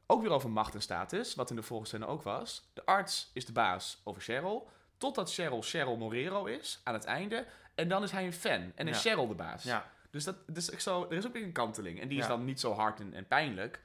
ook 0.06 0.22
weer 0.22 0.32
over 0.32 0.50
macht 0.50 0.74
en 0.74 0.82
status, 0.82 1.36
wat 1.36 1.50
in 1.50 1.56
de 1.56 1.64
vorige 1.64 1.88
scène 1.88 2.06
ook 2.06 2.22
was. 2.22 2.70
De 2.74 2.86
arts 2.86 3.30
is 3.34 3.46
de 3.46 3.52
baas 3.52 4.02
over 4.04 4.22
Cheryl, 4.22 4.70
totdat 4.98 5.34
Cheryl 5.34 5.62
Cheryl 5.62 5.98
Morero 5.98 6.46
is, 6.46 6.82
aan 6.84 6.94
het 6.94 7.06
einde. 7.06 7.46
En 7.76 7.88
dan 7.88 8.04
is 8.04 8.12
hij 8.12 8.26
een 8.26 8.34
fan 8.34 8.72
en 8.76 8.88
is 8.88 9.04
Ja. 9.04 9.10
Cheryl 9.10 9.28
de 9.28 9.36
baas. 9.36 9.64
Dus, 10.10 10.24
dat, 10.24 10.36
dus 10.48 10.70
ik 10.70 10.80
zo, 10.80 11.04
er 11.10 11.18
is 11.18 11.28
ook 11.28 11.34
weer 11.34 11.44
een 11.44 11.52
kanteling. 11.52 12.02
En 12.02 12.08
die 12.08 12.20
is 12.20 12.28
dan 12.28 12.46
niet 12.46 12.60
zo 12.60 12.74
hard 12.74 13.00
en, 13.00 13.14
en 13.14 13.28
pijnlijk. 13.28 13.82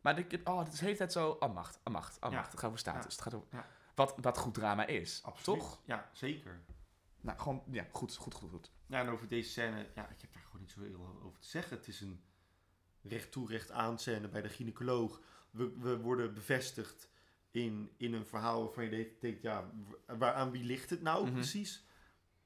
Maar 0.00 0.18
ik, 0.18 0.40
oh, 0.44 0.58
het 0.58 0.72
is 0.72 0.78
de 0.78 0.84
hele 0.84 0.96
tijd 0.96 1.12
zo, 1.12 1.30
ah 1.40 1.54
macht, 1.54 1.78
ah 1.82 1.92
macht, 1.92 2.20
ah 2.20 2.30
Ja. 2.30 2.36
macht. 2.36 2.50
Het 2.50 2.60
gaat 2.60 2.68
over 2.68 2.80
status. 2.80 3.02
Ja. 3.02 3.10
Het 3.10 3.20
gaat 3.20 3.34
over, 3.34 3.48
Ja. 3.52 3.66
wat, 3.94 4.14
wat 4.20 4.38
goed 4.38 4.54
drama 4.54 4.86
is, 4.86 5.20
absoluut. 5.22 5.60
toch? 5.60 5.82
Ja, 5.84 6.10
zeker. 6.12 6.60
Nou, 7.20 7.38
gewoon, 7.38 7.62
ja, 7.70 7.86
goed, 7.92 8.16
goed, 8.16 8.34
goed, 8.34 8.50
goed. 8.50 8.70
Ja, 8.86 9.00
en 9.00 9.08
over 9.08 9.28
deze 9.28 9.50
scène, 9.50 9.88
ja, 9.94 10.08
ik 10.08 10.20
heb 10.20 10.32
daar 10.32 10.42
gewoon 10.42 10.60
niet 10.60 10.70
zo 10.70 10.80
heel 10.80 11.20
over 11.22 11.38
te 11.40 11.46
zeggen. 11.48 11.76
Het 11.76 11.88
is 11.88 12.00
een 12.00 12.22
recht 13.02 13.32
toe, 13.32 13.48
recht 13.48 13.70
aan 13.70 13.98
scène 13.98 14.28
bij 14.28 14.42
de 14.42 14.48
gynaecoloog. 14.48 15.20
We, 15.50 15.72
we 15.78 15.98
worden 15.98 16.34
bevestigd 16.34 17.08
in, 17.50 17.92
in 17.96 18.12
een 18.12 18.26
verhaal 18.26 18.64
waarvan 18.64 18.84
je 18.84 19.16
denkt- 19.20 19.42
ja, 19.42 19.70
wa- 20.06 20.16
waaraan 20.16 20.50
wie 20.50 20.64
ligt 20.64 20.90
het 20.90 21.02
nou 21.02 21.24
Mhm. 21.24 21.32
precies? 21.34 21.86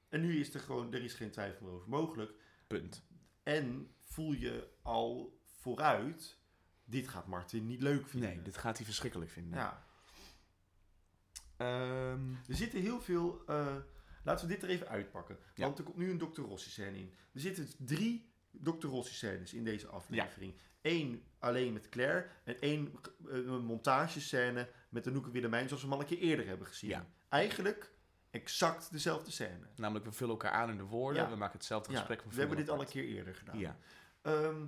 En 0.09 0.21
nu 0.21 0.39
is 0.39 0.53
er 0.53 0.59
gewoon, 0.59 0.93
er 0.93 1.03
is 1.03 1.13
geen 1.13 1.31
twijfel 1.31 1.67
over 1.69 1.89
mogelijk. 1.89 2.33
Punt. 2.67 3.03
En 3.43 3.93
voel 3.99 4.31
je 4.33 4.69
al 4.81 5.39
vooruit, 5.45 6.37
dit 6.93 7.07
gaat 7.07 7.27
Martin 7.27 7.67
niet 7.67 7.81
leuk 7.81 8.07
vinden. 8.07 8.29
Nee, 8.29 8.41
dit 8.41 8.57
gaat 8.57 8.75
hij 8.77 8.85
verschrikkelijk 8.85 9.31
vinden. 9.31 9.59
Ja, 9.59 9.83
Ehm, 11.57 12.31
er 12.47 12.55
zitten 12.55 12.79
heel 12.81 13.01
veel, 13.01 13.43
eh, 13.47 13.75
Laten 14.25 14.47
we 14.47 14.53
dit 14.53 14.63
er 14.63 14.69
even 14.69 14.87
uitpakken. 14.87 15.37
Ja. 15.55 15.65
Want 15.65 15.77
er 15.77 15.83
komt 15.83 15.97
nu 15.97 16.09
een 16.11 16.17
Dr. 16.17 16.41
Rossi 16.41 16.69
scène 16.69 16.97
in. 16.97 17.13
Er 17.33 17.39
zitten 17.39 17.67
drie 17.77 18.31
Dr. 18.51 18.87
Rossi 18.87 19.13
scènes 19.13 19.53
in 19.53 19.63
deze 19.63 19.87
aflevering. 19.87 20.55
Eén 20.81 21.23
alleen 21.39 21.73
met 21.73 21.89
Claire 21.89 22.27
en 22.43 22.59
één 22.59 22.91
eh, 23.29 23.35
een 23.35 23.65
montagescène 23.65 24.69
met 24.89 25.07
Anouk 25.07 25.25
en 25.25 25.31
Willemijn 25.31 25.67
zoals 25.67 25.83
we 25.83 25.87
hem 25.89 25.97
al 25.97 26.01
een 26.03 26.07
keer 26.09 26.17
eerder 26.27 26.47
hebben 26.47 26.67
gezien. 26.67 26.89
Ja. 26.89 27.05
Eigenlijk 27.29 27.91
exact 28.31 28.91
dezelfde 28.91 29.31
scène. 29.31 29.67
Namelijk, 29.75 30.05
we 30.05 30.11
vullen 30.11 30.31
elkaar 30.33 30.51
aan 30.51 30.69
in 30.69 30.77
de 30.77 30.83
woorden. 30.83 31.23
Ja. 31.23 31.29
We 31.29 31.35
maken 31.35 31.57
hetzelfde 31.57 31.91
Ja, 31.91 31.97
gesprek. 31.97 32.21
we 32.21 32.39
hebben 32.39 32.57
dit 32.57 32.69
al 32.69 32.79
een 32.79 32.87
keer 32.87 33.05
eerder 33.05 33.35
gedaan. 33.35 33.57
Ja. 33.59 33.77
Ehm, 34.21 34.65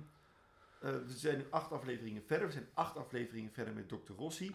eh, 0.80 0.90
we 0.90 1.12
zijn 1.16 1.38
nu 1.38 1.46
acht 1.50 1.72
afleveringen 1.72 2.22
verder. 2.26 2.46
We 2.46 2.52
zijn 2.52 2.68
acht 2.74 2.96
afleveringen 2.96 3.52
verder 3.52 3.74
met 3.74 3.88
Dr. 3.88 4.12
Rossi. 4.16 4.50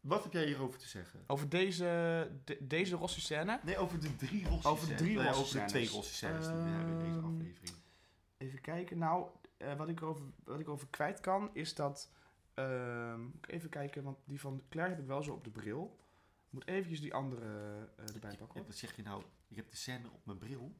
Wat 0.00 0.22
heb 0.22 0.32
jij 0.32 0.44
hierover 0.46 0.78
te 0.78 0.88
zeggen? 0.88 1.24
Over 1.26 1.48
deze, 1.48 2.30
de- 2.44 2.66
deze 2.66 2.96
Rossi-scène. 2.96 3.60
Nee, 3.64 3.78
over 3.78 4.00
de 4.00 4.16
drie 4.16 4.48
Rossi 4.48 4.68
Over 4.68 4.88
de 4.88 4.94
drie 4.94 5.08
Nee, 5.08 5.16
Over 5.18 5.30
de 5.32 5.36
Rossi-scènes. 5.38 5.70
twee 5.70 5.88
Rossi 5.88 6.14
scènes 6.14 6.46
die 6.46 6.54
we 6.56 6.60
hebben 6.68 6.92
in 6.92 6.98
deze 6.98 7.16
Ehm, 7.18 7.24
aflevering. 7.24 7.74
Even 8.38 8.60
kijken. 8.60 8.98
Nou, 8.98 9.28
eh, 9.56 9.74
wat, 9.76 9.88
ik 9.88 10.00
erover, 10.00 10.24
wat 10.44 10.60
ik 10.60 10.66
erover 10.66 10.88
kwijt 10.88 11.20
kan, 11.20 11.50
is 11.52 11.74
dat... 11.74 12.10
ehm, 12.54 13.20
even 13.46 13.68
kijken, 13.68 14.02
want 14.02 14.18
die 14.24 14.40
van 14.40 14.62
Claire 14.68 14.92
heb 14.94 15.02
ik 15.02 15.08
wel 15.08 15.22
zo 15.22 15.32
op 15.32 15.44
de 15.44 15.50
bril. 15.50 15.96
Ik 16.46 16.52
moet 16.52 16.66
eventjes 16.66 17.00
die 17.00 17.14
andere 17.14 17.46
eh, 17.96 18.14
erbij 18.14 18.36
pakken. 18.36 18.60
Ja, 18.60 18.66
wat 18.66 18.76
zeg 18.76 18.96
je 18.96 19.02
nou? 19.02 19.22
Ik 19.48 19.56
heb 19.56 19.70
de 19.70 19.76
scène 19.76 20.10
op 20.12 20.26
mijn 20.26 20.38
bril. 20.38 20.74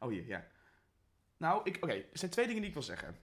Oh, 0.00 0.08
hier, 0.08 0.26
ja. 0.26 0.46
Nou, 1.36 1.60
ik- 1.64 1.76
oké. 1.76 1.92
er 1.92 2.06
zijn 2.12 2.30
twee 2.30 2.44
dingen 2.46 2.60
die 2.60 2.68
ik 2.68 2.76
wil 2.76 2.84
zeggen. 2.86 3.16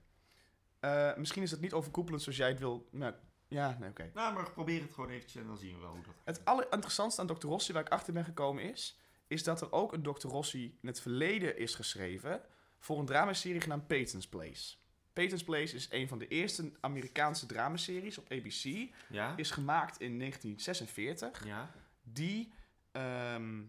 Eh, 0.84 1.16
misschien 1.16 1.44
is 1.44 1.52
het 1.52 1.62
niet 1.62 1.74
overkoepelend 1.74 2.22
zoals 2.22 2.38
jij 2.38 2.48
het 2.48 2.60
wil... 2.60 2.88
Nou, 2.92 3.14
ja, 3.48 3.78
nee, 3.80 3.90
oké. 3.90 4.12
Nou, 4.14 4.34
maar 4.34 4.52
probeer 4.52 4.82
het 4.82 4.94
gewoon 4.94 5.10
eventjes 5.10 5.42
en 5.42 5.48
dan 5.48 5.58
zien 5.58 5.74
we 5.76 5.80
wel 5.82 5.90
hoe 5.92 6.02
dat 6.04 6.14
gaat. 6.16 6.36
Het 6.38 6.46
allerinteressantste 6.46 7.22
aan 7.22 7.28
Dr. 7.28 7.48
Rossi, 7.48 7.74
waar 7.74 7.82
ik 7.82 7.90
achter 7.92 8.14
ben 8.14 8.24
gekomen, 8.26 8.64
is... 8.64 9.00
is 9.28 9.44
dat 9.44 9.62
er 9.62 9.72
ook 9.72 9.94
een 9.94 10.04
Dr. 10.04 10.28
Rossi 10.28 10.78
in 10.82 10.88
het 10.88 11.02
verleden 11.02 11.58
is 11.58 11.76
geschreven... 11.76 12.42
voor 12.80 13.00
een 13.00 13.06
dramaserie 13.06 13.62
genaamd 13.62 13.88
Peyton's 13.88 14.28
Place. 14.28 14.76
Peyton's 15.14 15.44
Place 15.44 15.76
is 15.76 15.88
een 15.92 16.08
van 16.08 16.18
de 16.18 16.28
eerste 16.28 16.72
Amerikaanse 16.80 17.46
dramaseries 17.46 18.18
op 18.18 18.32
ABC. 18.32 18.90
Ja? 19.10 19.34
Is 19.38 19.52
gemaakt 19.52 20.00
in 20.00 20.20
1946. 20.20 21.46
Ja? 21.46 21.72
Die 22.02 22.54
ehm, 22.92 23.62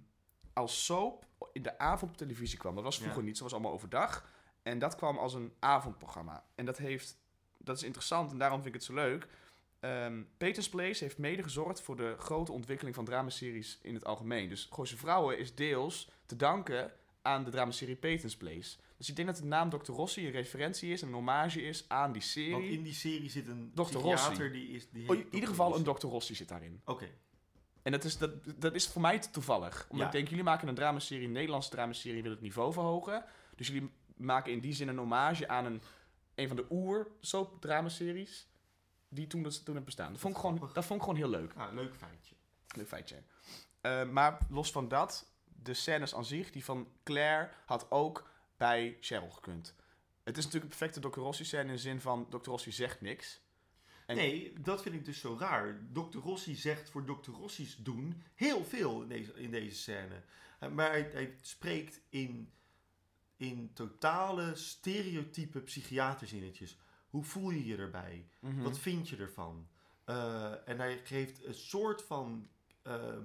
als 0.52 0.84
soap 0.84 1.26
in 1.52 1.62
de 1.62 1.78
avond 1.78 2.10
op 2.10 2.16
televisie 2.16 2.58
kwam. 2.58 2.74
Dat 2.74 2.84
was 2.84 2.96
vroeger 2.98 3.20
Ja. 3.20 3.26
niet, 3.26 3.36
zo 3.36 3.42
was 3.42 3.52
allemaal 3.52 3.72
overdag. 3.72 4.32
En 4.64 4.78
dat 4.78 4.94
kwam 4.96 5.18
als 5.18 5.34
een 5.34 5.52
avondprogramma. 5.58 6.44
En 6.54 6.64
dat, 6.64 6.78
heeft, 6.78 7.16
dat 7.58 7.76
is 7.76 7.82
interessant 7.82 8.30
en 8.30 8.38
daarom 8.38 8.62
vind 8.62 8.74
ik 8.74 8.80
het 8.80 8.90
zo 8.90 8.94
leuk. 8.94 9.26
Ehm 9.80 10.22
Peters 10.36 10.68
Place 10.68 11.04
heeft 11.04 11.18
mede 11.18 11.42
gezorgd 11.42 11.80
voor 11.80 11.96
de 11.96 12.14
grote 12.18 12.52
ontwikkeling 12.52 12.94
van 12.96 13.04
dramaseries 13.04 13.78
in 13.82 13.94
het 13.94 14.04
algemeen. 14.04 14.48
Dus 14.48 14.68
Gooise 14.70 14.96
Vrouwen 14.96 15.38
is 15.38 15.54
deels 15.54 16.08
te 16.26 16.36
danken 16.36 16.92
aan 17.22 17.44
de 17.44 17.50
dramaserie 17.50 17.96
Peters 17.96 18.36
Place. 18.36 18.76
Dus 18.96 19.08
ik 19.08 19.16
denk 19.16 19.28
dat 19.28 19.36
de 19.36 19.44
naam 19.44 19.70
Dr. 19.70 19.92
Rossi 19.92 20.26
een 20.26 20.32
referentie 20.32 20.92
is, 20.92 21.02
een 21.02 21.12
hommage 21.12 21.62
is 21.62 21.84
aan 21.88 22.12
die 22.12 22.22
serie. 22.22 22.52
Want 22.52 22.64
in 22.64 22.82
die 22.82 22.92
serie 22.94 23.30
zit 23.30 23.46
een 23.48 23.70
Dr. 23.74 23.96
Rossi. 23.98 24.50
die 24.50 24.68
is... 24.68 24.88
Die 24.90 25.08
Oh, 25.08 25.16
in 25.16 25.26
ieder 25.30 25.48
geval 25.48 25.70
Rossi. 25.72 25.84
een 25.88 25.94
Dr. 25.94 26.06
Rossi 26.06 26.34
zit 26.34 26.48
daarin. 26.48 26.80
Oké. 26.84 27.08
En 27.82 27.92
dat 27.92 28.04
is, 28.04 28.18
dat, 28.18 28.30
dat 28.60 28.74
is 28.74 28.88
voor 28.88 29.00
mij 29.02 29.18
toevallig. 29.18 29.86
Omdat 29.88 29.98
Ja. 29.98 30.06
ik 30.06 30.12
denk, 30.12 30.28
jullie 30.28 30.44
maken 30.44 30.68
een 30.68 30.74
dramaserie, 30.74 31.26
een 31.26 31.32
Nederlandse 31.32 31.70
dramaserie, 31.70 32.16
willen 32.22 32.30
het 32.36 32.40
niveau 32.46 32.72
verhogen. 32.72 33.24
Dus 33.56 33.66
jullie 33.66 33.90
maken 34.14 34.52
in 34.52 34.60
die 34.60 34.72
zin 34.74 34.88
een 34.88 34.98
hommage 34.98 35.48
aan 35.48 35.64
een, 35.64 35.82
een 36.34 36.46
van 36.48 36.56
de 36.56 36.66
oer 36.70 37.10
soap 37.20 37.60
dramaseries 37.60 38.48
die 39.08 39.26
toen, 39.26 39.42
dat, 39.42 39.54
toen 39.54 39.64
hebben 39.64 39.84
bestaan. 39.84 40.12
Dat 40.12 40.20
vond, 40.20 40.34
ik 40.34 40.40
gewoon, 40.40 40.70
dat 40.72 40.84
vond 40.84 41.00
ik 41.00 41.06
gewoon 41.06 41.16
heel 41.20 41.28
leuk. 41.40 41.54
Nou, 41.54 41.74
leuk 41.74 41.94
feitje. 41.96 42.34
Leuk 42.76 42.88
feitje. 42.88 43.22
Eh, 43.80 44.08
maar 44.10 44.38
los 44.50 44.70
van 44.72 44.88
dat, 44.88 45.30
de 45.44 45.74
scènes 45.74 46.14
aan 46.14 46.24
zich, 46.24 46.50
die 46.50 46.64
van 46.64 46.88
Claire, 47.04 47.50
had 47.66 47.90
ook 47.90 48.30
bij 48.56 48.96
Cheryl 49.00 49.30
gekund. 49.30 49.74
Het 50.22 50.36
is 50.38 50.44
natuurlijk 50.44 50.72
een 50.72 50.78
perfecte 50.78 51.08
Dr. 51.10 51.18
Rossi 51.20 51.44
scène 51.44 51.62
in 51.64 51.68
de 51.74 51.78
zin 51.78 52.00
van, 52.00 52.26
Dr. 52.28 52.50
Rossi 52.50 52.72
zegt 52.72 53.00
niks. 53.00 53.42
En- 54.06 54.16
Nee, 54.16 54.52
dat 54.60 54.82
vind 54.82 54.94
ik 54.94 55.04
dus 55.04 55.20
zo 55.20 55.36
raar. 55.38 55.80
Dr. 55.92 56.18
Rossi 56.18 56.54
zegt 56.54 56.90
voor 56.90 57.04
Dr. 57.04 57.30
Rossi's 57.30 57.76
doen 57.76 58.22
heel 58.34 58.64
veel 58.64 59.02
in 59.02 59.08
deze, 59.08 59.34
in 59.34 59.50
deze 59.50 59.76
scène. 59.76 60.22
Eh, 60.58 60.68
Maar 60.68 60.90
hij, 60.90 61.08
hij 61.12 61.36
spreekt 61.40 62.00
in, 62.08 62.52
in 63.48 63.70
totale 63.72 64.54
stereotype 64.54 65.60
psychiaterzinnetjes. 65.60 66.78
Hoe 67.08 67.24
voel 67.24 67.50
je 67.50 67.64
je 67.64 67.76
erbij? 67.76 68.28
Mhm. 68.40 68.62
Wat 68.62 68.78
vind 68.78 69.08
je 69.08 69.16
ervan? 69.16 69.68
Eh, 70.04 70.68
en 70.68 70.78
hij 70.78 71.00
geeft 71.04 71.44
een 71.44 71.54
soort 71.54 72.02
van 72.02 72.48
eh, 72.82 73.18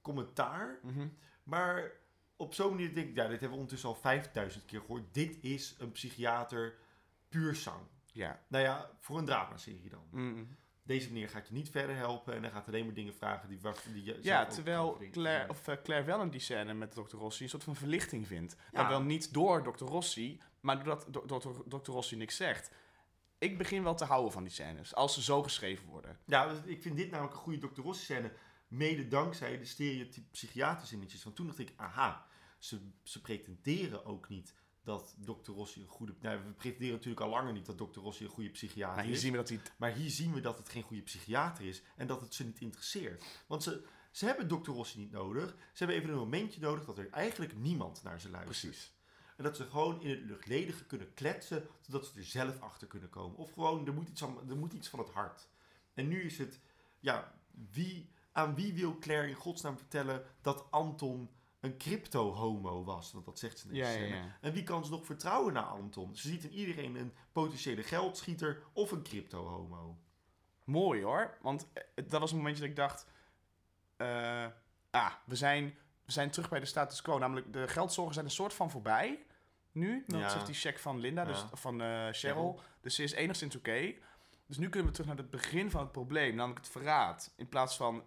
commentaar. 0.00 0.78
Mhm. 0.82 1.08
Maar 1.42 1.92
op 2.36 2.54
zo'n 2.54 2.70
manier 2.70 2.94
denk 2.94 3.08
ik, 3.08 3.14
ja, 3.14 3.22
dit 3.22 3.30
hebben 3.30 3.48
we 3.48 3.54
ondertussen 3.54 3.88
al 3.88 3.94
5000 3.94 4.64
keer 4.64 4.80
gehoord. 4.80 5.14
Dit 5.14 5.38
is 5.40 5.76
een 5.78 5.92
psychiater 5.92 6.78
puur 7.28 7.54
zang. 7.54 7.82
Ja. 8.12 8.44
Nou 8.48 8.64
ja, 8.64 8.90
voor 8.98 9.18
een 9.18 9.24
dramaserie 9.24 9.90
dan. 9.90 10.06
Mhm. 10.10 10.44
Deze 10.82 11.12
meneer 11.12 11.28
gaat 11.28 11.48
je 11.48 11.54
niet 11.54 11.70
verder 11.70 11.96
helpen 11.96 12.34
en 12.34 12.42
hij 12.42 12.50
gaat 12.50 12.66
alleen 12.66 12.84
maar 12.84 12.94
dingen 12.94 13.14
vragen 13.14 13.48
die, 13.48 13.60
die 13.92 14.04
je 14.04 14.18
Ja, 14.22 14.46
terwijl. 14.46 14.98
Claire, 15.10 15.48
of, 15.48 15.68
eh, 15.68 15.76
Claire 15.82 16.06
wel 16.06 16.22
in 16.22 16.30
die 16.30 16.40
scène 16.40 16.74
met 16.74 16.90
Dr. 16.92 17.16
Rossi 17.16 17.42
een 17.42 17.48
soort 17.50 17.64
van 17.64 17.76
verlichting 17.76 18.26
vindt. 18.26 18.56
Ja. 18.72 18.78
Dan 18.80 18.88
wel 18.88 19.02
niet 19.02 19.32
door 19.32 19.62
Dr. 19.72 19.84
Rossi, 19.84 20.40
maar 20.60 20.76
doordat 20.84 21.06
do- 21.10 21.38
Dr. 21.38 21.76
Dr. 21.76 21.90
Rossi 21.90 22.16
niks 22.16 22.36
zegt. 22.36 22.70
Ik 23.38 23.58
begin 23.58 23.82
wel 23.82 23.94
te 23.94 24.04
houden 24.04 24.32
van 24.32 24.42
die 24.42 24.52
scènes, 24.52 24.94
als 24.94 25.14
ze 25.14 25.22
zo 25.22 25.42
geschreven 25.42 25.86
worden. 25.88 26.18
Ja, 26.24 26.48
dus 26.48 26.58
ik 26.64 26.82
vind 26.82 26.96
dit 26.96 27.10
namelijk 27.10 27.34
een 27.36 27.40
goede 27.42 27.68
Dr. 27.68 27.80
Rossi 27.80 28.04
scène. 28.04 28.32
Mede 28.68 29.08
dankzij 29.08 29.58
de 29.58 29.64
stereotype 29.64 30.28
psychiaterzinnetjes. 30.30 31.24
Want 31.24 31.36
toen 31.36 31.46
dacht 31.46 31.58
ik, 31.58 31.72
aha, 31.76 32.26
ze, 32.58 32.80
ze 33.02 33.20
pretenderen 33.20 34.04
ook 34.04 34.28
niet 34.28 34.54
dat 34.82 35.14
Dr. 35.24 35.50
Rossi 35.50 35.80
een 35.80 35.86
goede... 35.86 36.14
Nou, 36.20 36.38
we 36.44 36.52
pretenderen 36.52 36.94
natuurlijk 36.94 37.20
al 37.20 37.28
langer 37.28 37.52
niet 37.52 37.66
dat 37.66 37.78
Dr. 37.78 38.00
Rossi 38.00 38.24
een 38.24 38.30
goede 38.30 38.50
psychiater 38.50 38.96
Maar 38.96 39.04
hier 39.04 39.14
is. 39.14 39.20
zien 39.20 39.30
we 39.30 39.36
dat 39.36 39.48
hij... 39.48 39.60
Maar 39.76 39.92
hier 39.92 40.10
zien 40.10 40.32
we 40.32 40.40
dat 40.40 40.58
het 40.58 40.68
geen 40.68 40.82
goede 40.82 41.02
psychiater 41.02 41.64
is 41.64 41.82
en 41.96 42.06
dat 42.06 42.20
het 42.20 42.34
ze 42.34 42.44
niet 42.44 42.60
interesseert. 42.60 43.24
Want 43.46 43.62
ze, 43.62 43.86
ze 44.10 44.26
hebben 44.26 44.48
Dr. 44.48 44.70
Rossi 44.70 44.98
niet 44.98 45.10
nodig. 45.10 45.50
Ze 45.50 45.84
hebben 45.84 45.96
even 45.96 46.10
een 46.10 46.18
momentje 46.18 46.60
nodig 46.60 46.84
dat 46.84 46.98
er 46.98 47.10
eigenlijk 47.10 47.56
niemand 47.56 48.02
naar 48.02 48.20
ze 48.20 48.30
luistert. 48.30 48.60
Precies. 48.60 48.98
En 49.36 49.44
dat 49.44 49.56
ze 49.56 49.64
gewoon 49.64 50.02
in 50.02 50.10
het 50.10 50.20
luchtledige 50.20 50.84
kunnen 50.84 51.14
kletsen, 51.14 51.66
zodat 51.80 52.06
ze 52.06 52.18
er 52.18 52.24
zelf 52.24 52.60
achter 52.60 52.86
kunnen 52.86 53.10
komen. 53.10 53.36
Of 53.38 53.52
gewoon, 53.52 53.86
er 53.86 53.94
moet 53.94 54.08
iets, 54.08 54.22
aan, 54.22 54.50
er 54.50 54.56
moet 54.56 54.72
iets 54.72 54.88
van 54.88 54.98
het 54.98 55.10
hart. 55.10 55.48
En 55.94 56.08
nu 56.08 56.22
is 56.22 56.38
het, 56.38 56.60
ja, 56.98 57.34
wie, 57.70 58.10
aan 58.32 58.54
wie 58.54 58.74
wil 58.74 58.98
Claire 58.98 59.28
in 59.28 59.34
godsnaam 59.34 59.76
vertellen 59.76 60.24
dat 60.40 60.70
Anton 60.70 61.30
een 61.60 61.78
crypto-homo 61.78 62.84
was? 62.84 63.12
Want 63.12 63.24
dat 63.24 63.38
zegt 63.38 63.58
ze 63.58 63.68
deze 63.68 63.80
Ja, 63.80 63.88
ja, 63.90 64.14
ja. 64.14 64.36
En 64.40 64.52
wie 64.52 64.62
kan 64.62 64.84
ze 64.84 64.90
nog 64.90 65.04
vertrouwen 65.04 65.52
naar 65.52 65.64
Anton? 65.64 66.16
Ze 66.16 66.28
ziet 66.28 66.44
in 66.44 66.52
iedereen 66.52 66.96
een 66.96 67.12
potentiële 67.32 67.82
geldschieter 67.82 68.62
of 68.72 68.90
een 68.90 69.02
crypto-homo. 69.02 69.98
Mooi 70.64 71.02
hoor, 71.02 71.38
want 71.42 71.68
eh, 71.72 71.82
dat 72.06 72.20
was 72.20 72.30
een 72.30 72.36
momentje 72.36 72.60
dat 72.60 72.70
ik 72.70 72.76
dacht... 72.76 73.06
eh, 73.96 74.46
ah, 74.90 75.12
we 75.24 75.36
zijn, 75.36 75.76
we 76.04 76.12
zijn 76.12 76.30
terug 76.30 76.48
bij 76.48 76.60
de 76.60 76.66
status 76.66 77.02
quo. 77.02 77.18
Namelijk, 77.18 77.52
de 77.52 77.68
geldzorgen 77.68 78.14
zijn 78.14 78.26
een 78.26 78.30
soort 78.32 78.54
van 78.54 78.70
voorbij. 78.70 79.24
Nu, 79.72 80.04
Ja. 80.06 80.22
opzicht 80.24 80.46
die 80.46 80.54
check 80.54 80.78
van 80.78 80.98
Linda, 80.98 81.24
dus, 81.24 81.44
van 81.52 81.80
eh, 81.80 81.86
Cheryl. 81.88 82.12
Cheryl. 82.12 82.60
Dus 82.80 82.94
ze 82.94 83.02
is 83.02 83.12
enigszins 83.12 83.56
oké. 83.56 83.94
Dus 84.46 84.58
nu 84.58 84.68
kunnen 84.68 84.88
we 84.88 84.92
terug 84.94 85.08
naar 85.08 85.18
het 85.18 85.30
begin 85.30 85.70
van 85.70 85.80
het 85.80 85.92
probleem, 85.92 86.34
namelijk 86.34 86.60
het 86.64 86.72
verraad. 86.72 87.32
In 87.36 87.48
plaats 87.48 87.76
van 87.76 88.04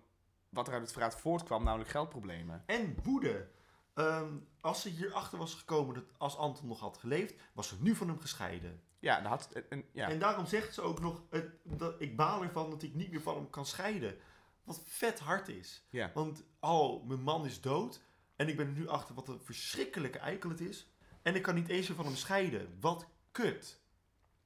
wat 0.53 0.67
er 0.67 0.73
uit 0.73 0.81
het 0.81 0.91
verraad 0.91 1.15
voortkwam, 1.15 1.63
namelijk 1.63 1.89
geldproblemen. 1.89 2.63
En 2.65 2.95
woede. 3.03 3.49
Ehm, 3.93 4.33
als 4.61 4.81
ze 4.81 4.89
hierachter 4.89 5.37
was 5.37 5.53
gekomen 5.55 5.93
dat 5.95 6.03
als 6.17 6.37
Anton 6.37 6.67
nog 6.67 6.79
had 6.79 6.97
geleefd, 6.97 7.35
was 7.53 7.67
ze 7.67 7.75
nu 7.79 7.95
van 7.95 8.07
hem 8.07 8.19
gescheiden. 8.19 8.81
Ja, 8.99 9.19
dat 9.21 9.29
had, 9.29 9.51
en- 9.51 9.69
en, 9.69 9.83
ja. 9.91 10.09
En 10.09 10.19
daarom 10.19 10.45
zegt 10.45 10.73
ze 10.73 10.81
ook 10.81 10.99
nog, 10.99 11.21
het, 11.29 11.49
dat, 11.63 12.01
ik 12.01 12.15
baal 12.15 12.43
ervan 12.43 12.69
dat 12.69 12.83
ik 12.83 12.93
niet 12.93 13.11
meer 13.11 13.21
van 13.21 13.35
hem 13.35 13.49
kan 13.49 13.65
scheiden. 13.65 14.17
Wat 14.63 14.81
vet 14.85 15.19
hard 15.19 15.47
is. 15.47 15.87
ja. 15.89 16.11
Want, 16.13 16.43
oh, 16.59 17.05
mijn 17.07 17.21
man 17.21 17.45
is 17.45 17.61
dood. 17.61 18.01
En 18.35 18.47
ik 18.47 18.57
ben 18.57 18.67
er 18.67 18.73
nu 18.73 18.87
achter 18.87 19.15
wat 19.15 19.27
een 19.27 19.41
verschrikkelijke 19.43 20.17
eikel 20.19 20.49
het 20.49 20.61
is. 20.61 20.91
En 21.21 21.35
ik 21.35 21.41
kan 21.41 21.55
niet 21.55 21.67
eens 21.69 21.87
meer 21.87 21.97
van 21.97 22.05
hem 22.05 22.15
scheiden. 22.15 22.77
Wat 22.79 23.07
kut. 23.31 23.81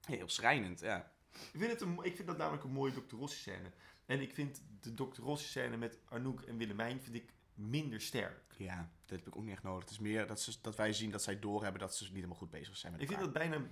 Heel 0.05 0.29
schrijnend, 0.29 0.79
ja. 0.79 1.11
Ik 1.31 1.59
vind, 1.59 1.71
het 1.71 1.81
een, 1.81 1.99
ik 2.01 2.15
vind 2.15 2.27
dat 2.27 2.37
namelijk 2.37 2.63
een 2.63 2.71
mooie 2.71 2.91
Dr. 2.91 3.15
Rossi 3.15 3.37
scène. 3.39 3.71
En 4.07 4.21
ik 4.21 4.33
vind 4.33 4.61
de 4.79 4.93
Dr. 4.93 5.21
Rossi 5.21 5.47
scène 5.47 5.77
met 5.77 5.99
Anouk 6.09 6.41
en 6.41 6.57
Willemijn 6.57 7.01
vind 7.01 7.15
ik 7.15 7.33
minder 7.53 8.01
sterk. 8.01 8.53
Ja, 8.57 8.89
dat 9.05 9.17
heb 9.19 9.27
ik 9.27 9.35
ook 9.35 9.43
niet 9.43 9.51
echt 9.53 9.63
nodig. 9.63 9.81
Het 9.83 9.91
is 9.91 9.99
meer 9.99 10.27
dat, 10.27 10.41
ze, 10.41 10.55
dat 10.61 10.75
wij 10.75 10.93
zien 10.93 11.11
dat 11.11 11.23
zij 11.23 11.39
doorhebben 11.39 11.79
dat 11.81 11.95
ze 11.95 12.03
niet 12.03 12.13
helemaal 12.13 12.35
goed 12.35 12.49
bezig 12.49 12.77
zijn 12.77 12.91
met 12.91 13.01
Ik 13.01 13.07
vind 13.07 13.19
dat 13.19 13.33
bijna 13.33 13.67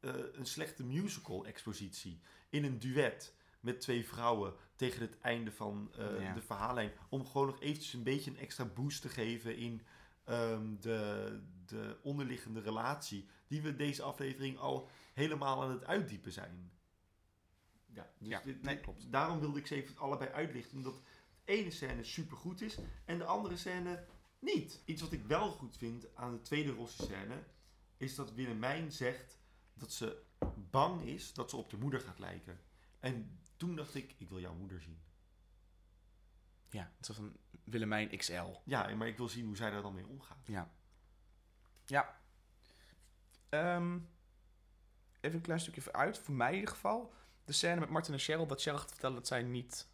eh, 0.00 0.14
een 0.32 0.46
slechte 0.46 0.84
musical-expositie. 0.84 2.20
In 2.48 2.64
een 2.64 2.78
duet 2.78 3.34
met 3.60 3.80
twee 3.80 4.06
vrouwen 4.06 4.54
tegen 4.76 5.00
het 5.00 5.18
einde 5.18 5.52
van 5.52 5.90
eh, 5.98 6.20
Ja. 6.20 6.32
de 6.34 6.42
verhaallijn. 6.42 6.92
Om 7.08 7.26
gewoon 7.26 7.46
nog 7.46 7.60
eventjes 7.60 7.92
een 7.92 8.02
beetje 8.02 8.30
een 8.30 8.38
extra 8.38 8.64
boost 8.64 9.02
te 9.02 9.08
geven 9.08 9.56
in 9.56 9.82
ehm, 10.24 10.74
de, 10.80 11.40
de 11.66 11.98
onderliggende 12.02 12.60
relatie. 12.60 13.28
Die 13.46 13.62
we 13.62 13.76
deze 13.76 14.02
aflevering 14.02 14.58
al 14.58 14.88
helemaal 15.14 15.62
aan 15.62 15.70
het 15.70 15.84
uitdiepen 15.84 16.32
zijn. 16.32 16.70
Ja, 17.94 18.10
dus 18.18 18.28
Ja, 18.28 18.40
dit- 18.44 18.62
nee, 18.62 18.80
klopt. 18.80 19.12
daarom 19.12 19.40
wilde 19.40 19.58
ik 19.58 19.66
ze 19.66 19.74
even 19.74 19.96
allebei 19.98 20.30
uitlichten. 20.30 20.76
Omdat 20.76 20.94
de 20.94 21.52
ene 21.52 21.70
scène 21.70 22.04
super 22.04 22.36
goed 22.36 22.60
is 22.60 22.78
en 23.04 23.18
de 23.18 23.24
andere 23.24 23.56
scène 23.56 24.04
niet. 24.38 24.82
Iets 24.84 25.02
wat 25.02 25.12
ik 25.12 25.24
wel 25.24 25.50
goed 25.50 25.76
vind 25.76 26.14
aan 26.14 26.32
de 26.32 26.42
tweede 26.42 26.72
Rossi 26.72 27.02
scène 27.02 27.42
is 27.96 28.14
dat 28.14 28.32
Willemijn 28.32 28.92
zegt 28.92 29.38
dat 29.74 29.92
ze 29.92 30.22
bang 30.70 31.02
is 31.02 31.32
dat 31.32 31.50
ze 31.50 31.56
op 31.56 31.70
de 31.70 31.76
moeder 31.76 32.00
gaat 32.00 32.18
lijken. 32.18 32.60
En 33.00 33.38
toen 33.56 33.76
dacht 33.76 33.94
ik, 33.94 34.14
ik 34.18 34.28
wil 34.28 34.40
jouw 34.40 34.54
moeder 34.54 34.80
zien. 34.80 34.98
Ja, 36.70 36.92
het 36.96 37.08
is 37.08 37.16
van 37.16 37.36
Willemijn 37.64 38.16
XL. 38.16 38.50
Ja, 38.64 38.94
maar 38.94 39.08
ik 39.08 39.16
wil 39.16 39.28
zien 39.28 39.46
hoe 39.46 39.56
zij 39.56 39.70
daar 39.70 39.82
dan 39.82 39.94
mee 39.94 40.06
omgaat. 40.06 40.46
Ja. 40.46 40.70
Ja. 41.86 42.20
Ehm, 43.48 43.98
even 45.20 45.36
een 45.36 45.42
klein 45.42 45.60
stukje 45.60 45.80
vooruit, 45.80 46.18
voor 46.18 46.34
mij 46.34 46.48
in 46.52 46.54
ieder 46.58 46.70
geval. 46.74 47.12
De 47.48 47.54
scène 47.54 47.80
met 47.80 47.88
Martin 47.88 48.12
en 48.12 48.18
Cheryl, 48.18 48.46
dat 48.46 48.62
Cheryl 48.62 48.78
gaat 48.78 48.90
vertellen 48.90 49.16
dat 49.16 49.26
zij 49.26 49.42
niet... 49.42 49.86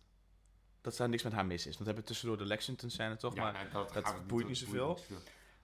Dat 0.81 0.97
daar 0.97 1.09
niks 1.09 1.23
met 1.23 1.33
haar 1.33 1.47
mis 1.47 1.59
is. 1.61 1.65
Want 1.65 1.79
we 1.79 1.85
hebben 1.85 2.05
tussendoor 2.05 2.37
de 2.39 2.45
Lexington 2.45 2.91
scène 2.91 3.17
toch, 3.17 3.35
maar... 3.35 3.69
nou, 3.73 3.93
dat, 3.93 4.27
boeit 4.27 4.47
niet 4.49 4.59
zoveel. 4.59 5.01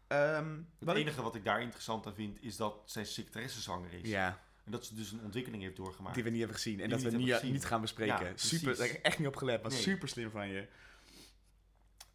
Ehm, 0.07 0.57
Het 0.78 0.88
ik- 0.88 0.95
enige 0.95 1.22
wat 1.22 1.34
ik 1.34 1.45
daar 1.45 1.61
interessant 1.62 2.07
aan 2.07 2.14
vind, 2.14 2.43
is 2.43 2.57
dat 2.57 2.82
zij 2.84 3.05
secretaressezanger 3.05 3.93
is. 3.93 4.09
Ja, 4.09 4.41
En 4.64 4.72
dat 4.72 4.86
ze 4.86 4.95
dus 4.95 5.12
een 5.12 5.20
ontwikkeling 5.24 5.62
heeft 5.62 5.76
doorgemaakt. 5.76 6.14
die 6.14 6.24
we 6.24 6.30
niet 6.30 6.38
hebben 6.38 6.57
gezien. 6.57 6.80
En 6.80 6.88
Die 6.88 6.99
dat 7.03 7.12
we 7.12 7.18
niet 7.18 7.43
niet, 7.43 7.53
niet 7.53 7.64
gaan 7.64 7.80
bespreken. 7.80 8.14
Ja, 8.26 8.32
super, 8.36 8.59
precies. 8.59 8.62
daar 8.78 8.86
heb 8.86 8.97
ik 8.97 9.03
echt 9.05 9.18
niet 9.18 9.28
op 9.28 9.36
gelet, 9.36 9.62
maar 9.62 9.70
Nee. 9.70 9.80
super 9.80 10.09
slim 10.09 10.30
van 10.30 10.49
je. 10.49 10.68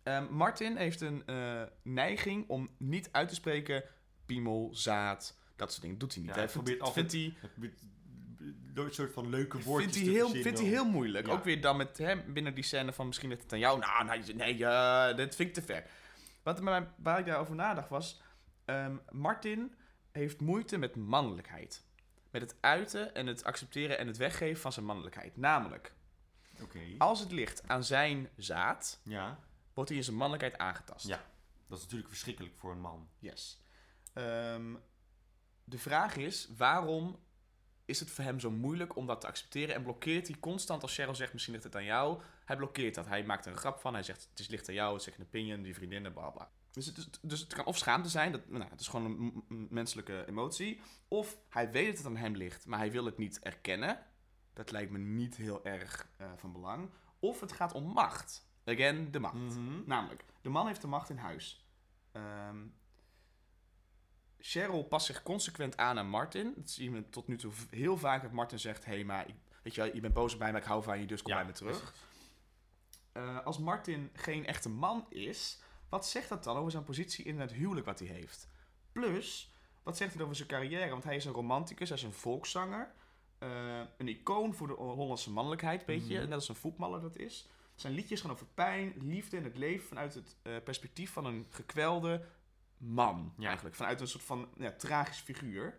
Ehm, 0.03 0.25
Martin 0.33 0.77
heeft 0.77 1.01
een 1.01 1.25
eh, 1.25 1.63
neiging 1.83 2.49
om 2.49 2.69
niet 2.77 3.09
uit 3.11 3.29
te 3.29 3.35
spreken 3.35 3.83
piemel, 4.25 4.69
zaad, 4.73 5.37
dat 5.55 5.69
soort 5.69 5.81
dingen. 5.81 5.97
Doet 5.97 6.13
hij 6.13 6.23
niet. 6.23 6.31
Ja, 6.31 6.37
hij 6.37 6.47
probeert 6.47 6.81
altijd 6.81 7.11
vindt 7.11 7.39
hij, 7.41 7.49
probeert 7.51 7.79
Door 8.75 8.85
een 8.85 8.93
soort 8.93 9.13
van 9.13 9.29
leuke 9.29 9.61
woordjes 9.61 9.93
vindt 9.93 10.07
hij, 10.07 10.17
heel, 10.17 10.29
vindt 10.29 10.59
hij 10.59 10.67
heel 10.67 10.85
moeilijk. 10.85 11.27
Ja. 11.27 11.33
Ook 11.33 11.43
weer 11.43 11.61
dan 11.61 11.77
met 11.77 11.97
hem 11.97 12.33
binnen 12.33 12.53
die 12.55 12.63
scène 12.63 12.93
van 12.93 13.07
misschien 13.07 13.29
ligt 13.29 13.41
het 13.41 13.53
aan 13.53 13.59
jou. 13.59 13.79
Nou, 13.79 14.05
nee, 14.05 14.35
nee 14.35 14.65
eh, 14.65 15.15
dit 15.15 15.35
vind 15.35 15.49
ik 15.49 15.53
te 15.53 15.61
ver. 15.61 15.85
Wat 16.43 16.61
mij, 16.61 16.87
waar 16.97 17.19
ik 17.19 17.25
daarover 17.25 17.55
nadacht 17.55 17.89
was... 17.89 18.21
ehm, 18.65 18.95
Martin 19.09 19.75
heeft 20.11 20.41
moeite 20.41 20.77
met 20.77 20.95
mannelijkheid. 20.95 21.83
Met 22.31 22.41
het 22.41 22.55
uiten 22.59 23.15
en 23.15 23.27
het 23.27 23.43
accepteren 23.43 23.97
en 23.97 24.07
het 24.07 24.17
weggeven 24.17 24.61
van 24.61 24.71
zijn 24.73 24.85
mannelijkheid. 24.85 25.37
Namelijk, 25.37 25.93
als 26.97 27.19
het 27.19 27.31
ligt 27.31 27.67
aan 27.67 27.83
zijn 27.83 28.29
zaad, 28.35 28.99
Ja, 29.03 29.39
wordt 29.73 29.89
hij 29.89 29.99
in 29.99 30.05
zijn 30.05 30.17
mannelijkheid 30.17 30.57
aangetast. 30.61 31.07
Ja. 31.07 31.25
dat 31.67 31.77
is 31.77 31.83
natuurlijk 31.83 32.09
verschrikkelijk 32.09 32.55
voor 32.57 32.71
een 32.71 32.81
man. 32.81 33.09
Yes. 33.19 33.61
Ehm, 34.13 34.75
de 35.63 35.77
vraag 35.77 36.15
is, 36.15 36.49
waarom 36.57 37.19
is 37.85 37.99
het 37.99 38.11
voor 38.11 38.23
hem 38.23 38.39
zo 38.39 38.51
moeilijk 38.51 38.95
om 38.95 39.05
dat 39.05 39.21
te 39.21 39.27
accepteren? 39.27 39.75
En 39.75 39.83
blokkeert 39.83 40.27
hij 40.27 40.39
constant 40.39 40.81
als 40.81 40.95
Cheryl 40.95 41.15
zegt, 41.15 41.33
misschien 41.33 41.53
ligt 41.53 41.65
het 41.65 41.75
aan 41.75 41.83
jou. 41.83 42.21
Hij 42.45 42.55
blokkeert 42.55 42.95
dat. 42.95 43.07
Hij 43.07 43.23
maakt 43.23 43.45
er 43.45 43.51
een 43.51 43.57
grap 43.57 43.79
van. 43.79 43.93
Hij 43.93 44.03
zegt, 44.03 44.27
het 44.29 44.39
is 44.39 44.47
ligt 44.47 44.67
aan 44.67 44.75
jou, 44.75 44.91
het 44.91 44.99
is 44.99 45.07
second 45.07 45.27
opinion, 45.27 45.61
die 45.61 45.73
vriendinnen, 45.73 46.13
bla 46.13 46.29
bla. 46.29 46.49
Dus 46.71 46.85
het, 46.85 46.97
is, 46.97 47.09
dus 47.21 47.39
het 47.39 47.53
kan 47.53 47.65
of 47.65 47.77
schaamte 47.77 48.09
zijn, 48.09 48.31
dat, 48.31 48.49
nou, 48.49 48.69
het 48.69 48.79
is 48.79 48.87
gewoon 48.87 49.05
een 49.49 49.67
menselijke 49.69 50.25
emotie. 50.27 50.81
Of 51.07 51.37
hij 51.49 51.71
weet 51.71 51.87
dat 51.87 51.97
het 51.97 52.05
aan 52.05 52.17
hem 52.17 52.35
ligt, 52.35 52.65
maar 52.65 52.79
hij 52.79 52.91
wil 52.91 53.05
het 53.05 53.17
niet 53.17 53.39
erkennen. 53.39 54.05
Dat 54.53 54.71
lijkt 54.71 54.91
me 54.91 54.97
niet 54.97 55.35
heel 55.35 55.65
erg 55.65 56.07
eh, 56.17 56.31
van 56.35 56.51
belang. 56.51 56.89
Of 57.19 57.39
het 57.39 57.51
gaat 57.51 57.73
om 57.73 57.83
macht. 57.83 58.47
Again, 58.65 59.11
de 59.11 59.19
macht. 59.19 59.33
Mhm. 59.33 59.81
Namelijk, 59.85 60.25
de 60.41 60.49
man 60.49 60.67
heeft 60.67 60.81
de 60.81 60.87
macht 60.87 61.09
in 61.09 61.17
huis. 61.17 61.65
Ehm 62.11 62.57
Cheryl 64.47 64.83
past 64.83 65.05
zich 65.05 65.23
consequent 65.23 65.77
aan 65.77 65.97
aan 65.97 66.07
Martin. 66.09 66.53
Dat 66.55 66.69
zien 66.69 66.93
we 66.93 67.09
tot 67.09 67.27
nu 67.27 67.37
toe 67.37 67.51
heel 67.69 67.97
vaak 67.97 68.21
dat 68.21 68.31
Martin 68.31 68.59
zegt... 68.59 68.85
Hé, 68.85 68.93
hey, 68.93 69.03
maar 69.03 69.27
ik- 69.27 69.35
weet 69.63 69.75
je, 69.75 69.81
wel, 69.81 69.93
je 69.93 69.99
bent 69.99 70.13
boos 70.13 70.33
op 70.33 70.39
mij, 70.39 70.51
maar 70.51 70.61
ik 70.61 70.67
hou 70.67 70.83
van 70.83 70.99
je, 70.99 71.05
dus 71.05 71.21
kom 71.21 71.31
Ja, 71.31 71.37
bij 71.37 71.45
me 71.47 71.51
terug. 71.53 71.93
Eh, 73.11 73.45
als 73.45 73.57
Martin 73.59 74.09
geen 74.13 74.45
echte 74.45 74.69
man 74.69 75.05
is... 75.09 75.59
Wat 75.89 76.07
zegt 76.07 76.29
dat 76.29 76.43
dan 76.43 76.57
over 76.57 76.71
zijn 76.71 76.83
positie 76.83 77.25
in 77.25 77.39
het 77.39 77.51
huwelijk 77.51 77.85
wat 77.85 77.99
hij 77.99 78.07
heeft? 78.07 78.47
Plus, 78.91 79.53
wat 79.83 79.97
zegt 79.97 80.13
het 80.13 80.21
over 80.21 80.35
zijn 80.35 80.47
carrière? 80.47 80.89
Want 80.89 81.03
hij 81.03 81.15
is 81.15 81.25
een 81.25 81.31
romanticus, 81.33 81.89
hij 81.89 81.97
is 81.97 82.03
een 82.03 82.13
volkszanger. 82.13 82.91
eh, 83.37 83.81
een 83.97 84.07
icoon 84.07 84.53
voor 84.55 84.67
de 84.67 84.73
Hollandse 84.73 85.31
mannelijkheid, 85.31 85.85
weet 85.85 86.07
je. 86.07 86.13
Mhm. 86.13 86.23
Net 86.23 86.33
als 86.33 86.49
een 86.49 86.55
voetballer 86.55 87.01
dat 87.01 87.17
is. 87.17 87.47
Zijn 87.75 87.93
liedjes 87.93 88.21
gaan 88.21 88.31
over 88.31 88.45
pijn, 88.53 88.93
liefde 89.01 89.37
en 89.37 89.43
het 89.43 89.57
leven 89.57 89.87
vanuit 89.87 90.13
het 90.13 90.35
eh, 90.41 90.53
perspectief 90.63 91.11
van 91.11 91.25
een 91.25 91.45
gekwelde 91.49 92.25
man. 92.85 93.33
Ja. 93.37 93.47
Eigenlijk. 93.47 93.75
Vanuit 93.75 94.01
een 94.01 94.07
soort 94.07 94.23
van 94.23 94.47
ja, 94.57 94.71
tragisch 94.71 95.19
figuur. 95.19 95.77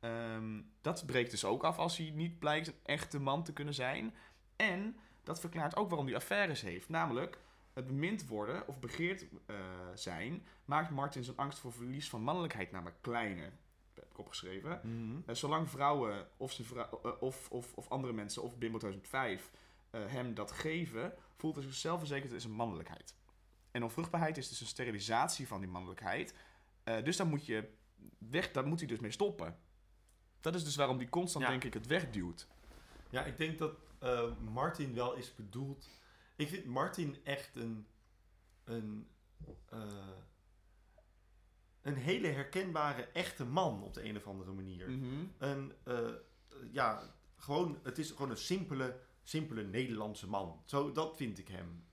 Ehm, 0.00 0.60
dat 0.80 1.06
breekt 1.06 1.30
dus 1.30 1.44
ook 1.44 1.64
af 1.64 1.78
als 1.78 1.96
hij 1.96 2.10
niet 2.10 2.38
blijkt 2.38 2.66
een 2.66 2.74
echte 2.82 3.18
man 3.20 3.44
te 3.44 3.52
kunnen 3.52 3.74
zijn. 3.74 4.14
En 4.56 4.96
dat 5.22 5.40
verklaart 5.40 5.76
ook 5.76 5.88
waarom 5.88 6.06
hij 6.06 6.16
affaires 6.16 6.60
heeft. 6.60 6.88
Namelijk, 6.88 7.38
het 7.72 7.86
bemind 7.86 8.26
worden 8.26 8.68
of 8.68 8.78
begeerd 8.80 9.24
eh, 9.46 9.56
zijn 9.94 10.46
maakt 10.64 10.90
Martin 10.90 11.24
zijn 11.24 11.36
angst 11.36 11.58
voor 11.58 11.72
verlies 11.72 12.08
van 12.08 12.22
mannelijkheid 12.22 12.70
namelijk 12.70 12.96
kleiner. 13.00 13.52
Dat 13.94 14.04
heb 14.04 14.10
ik 14.12 14.18
opgeschreven. 14.18 14.80
Eh, 15.26 15.34
zolang 15.34 15.70
vrouwen 15.70 16.26
of, 16.36 16.52
zijn 16.52 16.66
vrou- 16.66 16.88
eh, 17.02 17.10
of, 17.22 17.50
of, 17.50 17.72
of 17.74 17.88
andere 17.88 18.12
mensen 18.12 18.42
of 18.42 18.58
Bimbo 18.58 18.78
2005 18.78 19.50
eh, 19.90 20.00
hem 20.06 20.34
dat 20.34 20.52
geven, 20.52 21.14
voelt 21.36 21.54
hij 21.54 21.64
zich 21.64 21.74
zelfverzekerd 21.74 22.32
in 22.32 22.40
zijn 22.40 22.52
mannelijkheid. 22.52 23.14
En 23.72 23.82
onvruchtbaarheid 23.82 24.36
is 24.36 24.48
dus 24.48 24.60
een 24.60 24.66
sterilisatie 24.66 25.48
van 25.48 25.60
die 25.60 25.68
mannelijkheid. 25.70 26.34
Eh, 26.84 27.04
dus 27.04 27.16
daar 27.16 27.26
moet, 27.26 27.46
je 27.46 27.68
weg, 28.18 28.50
daar 28.50 28.66
moet 28.66 28.78
hij 28.78 28.88
dus 28.88 28.98
mee 29.00 29.10
stoppen. 29.10 29.58
Dat 30.40 30.54
is 30.54 30.64
dus 30.64 30.76
waarom 30.76 30.98
die 30.98 31.08
constant, 31.08 31.44
Ja. 31.44 31.50
denk 31.50 31.64
ik, 31.64 31.74
het 31.74 31.86
wegduwt. 31.86 32.48
Ja, 33.10 33.24
ik 33.24 33.36
denk 33.36 33.58
dat 33.58 33.74
eh, 33.98 34.38
Martin 34.38 34.94
wel 34.94 35.14
is 35.14 35.34
bedoeld. 35.34 35.88
Ik 36.36 36.48
vind 36.48 36.64
Martin 36.64 37.16
echt 37.24 37.56
een. 37.56 37.86
een 38.64 39.08
eh, 39.68 40.08
een 41.82 41.96
hele 41.96 42.28
herkenbare, 42.28 43.02
echte 43.02 43.44
man 43.44 43.82
op 43.82 43.94
de 43.94 44.04
een 44.04 44.16
of 44.16 44.26
andere 44.26 44.52
manier. 44.52 44.90
Mhm. 44.90 45.24
Een, 45.38 45.72
ja, 46.70 47.14
gewoon, 47.36 47.78
het 47.82 47.98
is 47.98 48.10
gewoon 48.10 48.30
een 48.30 48.36
simpele, 48.36 49.00
simpele 49.22 49.62
Nederlandse 49.62 50.28
man. 50.28 50.62
Zo, 50.64 50.92
dat 50.92 51.16
vind 51.16 51.38
ik 51.38 51.48
hem. 51.48 51.84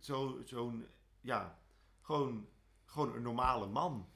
Zo, 0.00 0.40
zo'n, 0.44 0.86
ja, 1.22 1.58
gewoon, 2.00 2.48
gewoon 2.84 3.14
een 3.14 3.22
normale 3.22 3.66
man. 3.66 4.08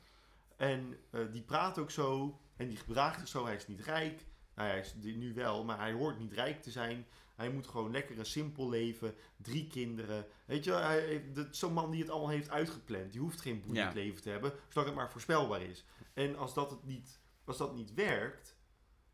En 0.57 0.99
eh, 1.11 1.21
die 1.33 1.43
praat 1.43 1.79
ook 1.79 1.91
zo 1.91 2.41
en 2.57 2.69
die 2.69 2.77
gedraagt 2.77 3.19
zich 3.19 3.29
zo. 3.29 3.45
Hij 3.45 3.55
is 3.55 3.67
niet 3.67 3.81
rijk. 3.81 4.27
Nou, 4.55 4.69
hij 4.69 4.79
is 4.81 4.95
nu 4.95 5.35
wel, 5.35 5.65
maar 5.65 5.79
hij 5.79 5.93
hoort 5.93 6.19
niet 6.19 6.33
rijk 6.33 6.63
te 6.63 6.71
zijn. 6.71 7.07
Hij 7.35 7.51
moet 7.51 7.67
gewoon 7.67 7.91
lekker 7.91 8.19
een 8.19 8.27
simpel 8.27 8.69
leven. 8.69 9.15
Drie 9.37 9.67
kinderen. 9.67 10.27
Weet 10.47 10.65
je, 10.65 11.47
zo'n 11.51 11.73
man 11.73 11.91
die 11.91 12.01
het 12.01 12.11
allemaal 12.11 12.29
heeft 12.29 12.51
uitgepland. 12.51 13.13
Die 13.13 13.21
hoeft 13.21 13.41
geen 13.41 13.61
boeiend 13.61 13.93
Ja. 13.93 14.01
leven 14.01 14.23
te 14.23 14.31
hebben, 14.31 14.53
zolang 14.69 14.89
het 14.91 14.99
maar 14.99 15.11
voorspelbaar 15.11 15.63
is. 15.63 15.85
En 16.15 16.37
als 16.37 16.55
dat, 16.55 16.71
het 16.71 16.85
niet, 16.85 17.21
als 17.45 17.57
dat 17.57 17.75
niet 17.75 17.95
werkt, 17.95 18.57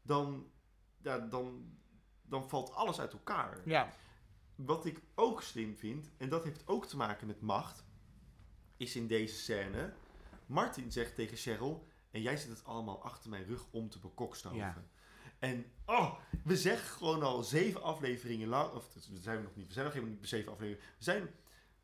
dan, 0.03 0.51
ja, 1.03 1.19
dan, 1.19 1.75
dan 2.23 2.49
valt 2.49 2.73
alles 2.73 3.01
uit 3.01 3.13
elkaar. 3.13 3.61
Ja. 3.65 3.93
Wat 4.67 4.87
ik 4.87 5.01
ook 5.15 5.43
slim 5.43 5.77
vind, 5.77 6.11
en 6.17 6.29
dat 6.29 6.45
heeft 6.45 6.67
ook 6.69 6.87
te 6.87 6.97
maken 6.97 7.27
met 7.27 7.41
macht, 7.41 7.85
is 8.77 8.97
in 8.97 9.07
deze 9.07 9.35
scène. 9.35 9.93
Martin 10.47 10.93
zegt 10.93 11.15
tegen 11.15 11.37
Cheryl: 11.37 11.87
En 12.11 12.23
jij 12.23 12.37
zit 12.37 12.49
het 12.49 12.65
allemaal 12.65 13.03
achter 13.03 13.31
mijn 13.31 13.45
rug 13.45 13.67
om 13.71 13.89
te 13.89 13.99
bekokstoven. 13.99 14.59
Ja. 14.59 14.85
En 15.39 15.65
oh, 15.87 16.19
we 16.45 16.57
zeggen 16.57 16.89
gewoon 16.89 17.23
al 17.23 17.43
zeven 17.43 17.83
afleveringen 17.83 18.49
lang. 18.49 18.73
Of 18.73 18.89
dat 18.93 19.09
zijn 19.21 19.37
we 19.37 19.43
nog 19.43 19.57
niet. 19.57 19.67
We 19.67 19.73
zijn 19.73 19.85
nog 19.85 19.95
helemaal 19.95 20.15
niet 20.17 20.29
zeven 20.29 20.53
afleveringen. 20.53 20.89
We 20.99 21.05
zijn 21.05 21.31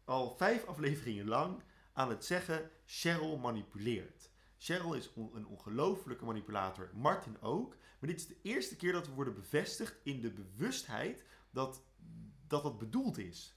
al 0.04 0.36
vijf 0.36 0.64
afleveringen 0.66 1.26
lang 1.26 1.62
aan 1.92 2.08
het 2.08 2.24
zeggen: 2.24 2.70
Cheryl 2.84 3.36
manipuleert. 3.36 4.30
Cheryl 4.58 4.94
is 4.94 5.12
on- 5.12 5.30
een 5.34 5.46
ongelofelijke 5.46 6.24
manipulator. 6.24 6.90
Martin 6.94 7.40
ook. 7.40 7.76
Maar 8.00 8.10
dit 8.10 8.20
is 8.20 8.26
de 8.26 8.36
eerste 8.42 8.76
keer 8.76 8.92
dat 8.92 9.06
we 9.06 9.12
worden 9.12 9.34
bevestigd 9.34 9.96
in 10.02 10.20
de 10.20 10.30
bewustheid 10.30 11.24
dat 11.50 11.82
dat 12.48 12.62
dat 12.62 12.78
bedoeld 12.78 13.18
is. 13.18 13.56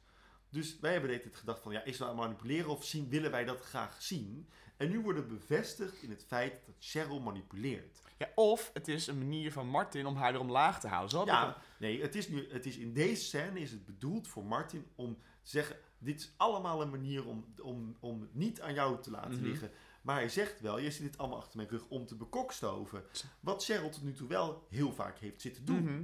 Dus 0.50 0.80
wij 0.80 0.92
hebben 0.92 1.10
dit 1.10 1.36
gedacht 1.36 1.62
van, 1.62 1.72
ja, 1.72 1.84
is 1.84 1.98
dat 1.98 2.10
aan 2.10 2.16
manipuleren 2.16 2.70
of 2.70 2.86
zien, 2.86 3.10
willen 3.10 3.32
wij 3.32 3.46
dat 3.46 3.62
graag 3.62 4.02
zien? 4.02 4.50
En 4.78 4.90
nu 4.90 5.00
worden 5.00 5.28
we 5.28 5.34
bevestigd 5.34 6.02
in 6.04 6.10
het 6.10 6.24
feit 6.28 6.66
dat 6.66 6.76
Cheryl 6.80 7.20
manipuleert. 7.20 8.02
ja. 8.18 8.30
Of 8.36 8.70
het 8.74 8.88
is 8.88 9.08
een 9.08 9.18
manier 9.18 9.52
van 9.52 9.68
Martin 9.68 10.06
om 10.06 10.16
haar 10.16 10.32
weer 10.32 10.42
omlaag 10.42 10.80
te 10.80 10.88
houden. 10.88 11.10
Zo 11.10 11.26
Ja, 11.26 11.58
nee, 11.80 12.02
het 12.02 12.16
is 12.16 12.28
nu, 12.28 12.52
het 12.52 12.66
is 12.66 12.78
in 12.78 12.94
deze 12.94 13.24
scène 13.24 13.60
is 13.60 13.72
het 13.72 13.86
bedoeld 13.86 14.28
voor 14.28 14.46
Martin 14.46 14.86
om 14.96 15.18
te 15.42 15.50
zeggen, 15.50 15.76
dit 15.98 16.20
is 16.20 16.34
allemaal 16.38 16.82
een 16.82 16.90
manier 16.90 17.26
om, 17.28 17.54
om, 17.62 17.96
om 18.00 18.22
het 18.22 18.36
niet 18.36 18.62
aan 18.62 18.74
jou 18.74 19.02
te 19.02 19.12
laten 19.12 19.34
Mhm. 19.40 19.44
liggen. 19.44 19.72
Maar 20.02 20.16
hij 20.16 20.30
zegt 20.30 20.60
wel, 20.62 20.80
je 20.80 20.92
zit 20.92 21.02
dit 21.02 21.18
allemaal 21.18 21.38
achter 21.38 21.58
mijn 21.58 21.70
rug 21.70 21.88
om 21.88 22.06
te 22.06 22.16
bekokstoven. 22.16 23.04
Wat 23.40 23.64
Cheryl 23.64 23.90
tot 23.90 24.04
nu 24.04 24.14
toe 24.14 24.28
wel 24.28 24.68
heel 24.70 24.94
vaak 24.94 25.18
heeft 25.18 25.42
zitten 25.42 25.66
doen. 25.66 25.84
Mhm. 25.84 26.04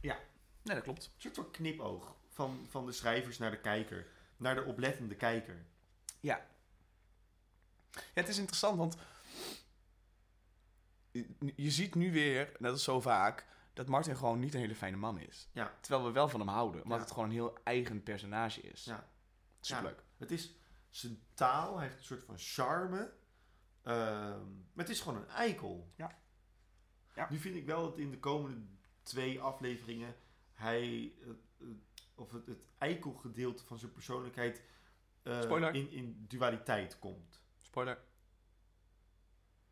Ja, 0.00 0.18
nee, 0.66 0.74
dat 0.74 0.84
klopt. 0.84 1.04
Een 1.04 1.20
soort 1.20 1.34
van 1.34 1.50
knipoog 1.50 2.14
van, 2.28 2.66
van 2.68 2.86
de 2.86 2.92
schrijvers 2.92 3.38
naar 3.38 3.50
de 3.50 3.60
kijker. 3.60 4.06
Naar 4.36 4.54
de 4.54 4.64
oplettende 4.64 5.14
kijker. 5.14 5.66
Ja, 6.20 6.46
het 8.14 8.28
is 8.28 8.38
interessant, 8.38 8.78
want 8.78 8.96
je, 11.54 11.70
ziet 11.70 11.94
nu 11.94 12.12
weer, 12.12 12.52
net 12.58 12.70
als 12.72 12.84
zo 12.84 13.00
vaak, 13.00 13.46
dat 13.72 13.88
Martin 13.88 14.16
gewoon 14.16 14.38
niet 14.38 14.54
een 14.54 14.60
hele 14.60 14.74
fijne 14.74 14.96
man 14.96 15.18
is. 15.18 15.48
Ja. 15.52 15.74
Terwijl 15.80 16.04
we 16.04 16.12
wel 16.12 16.28
van 16.28 16.40
hem 16.40 16.48
houden, 16.48 16.82
omdat 16.82 16.98
Ja. 16.98 17.04
het 17.04 17.12
gewoon 17.12 17.28
een 17.28 17.34
heel 17.34 17.58
eigen 17.64 18.02
personage 18.02 18.60
is. 18.60 18.84
Ja. 18.84 19.08
Superleuk. 19.60 20.02
Het 20.16 20.30
is 20.30 20.54
zijn 20.88 21.22
taal, 21.34 21.76
hij 21.76 21.86
heeft 21.86 21.98
een 21.98 22.04
soort 22.04 22.24
van 22.24 22.38
charme. 22.38 23.12
Ehm, 23.82 24.46
maar 24.72 24.84
het 24.84 24.88
is 24.88 25.00
gewoon 25.00 25.22
een 25.22 25.28
eikel. 25.28 25.92
Ja. 25.96 26.18
Ja. 27.14 27.26
Nu 27.30 27.38
vind 27.38 27.56
ik 27.56 27.66
wel 27.66 27.82
dat 27.82 27.98
in 27.98 28.10
de 28.10 28.18
komende 28.18 28.66
twee 29.02 29.40
afleveringen 29.40 30.16
hij, 30.56 31.12
eh, 31.20 31.28
eh, 31.60 31.66
of 32.14 32.32
het, 32.32 32.46
het 32.46 32.64
eikelgedeelte 32.78 33.64
van 33.64 33.78
zijn 33.78 33.92
persoonlijkheid 33.92 34.62
eh, 35.22 35.72
in, 35.72 35.90
in 35.90 36.24
dualiteit 36.28 36.98
komt. 36.98 37.42
Spoiler. 37.60 37.98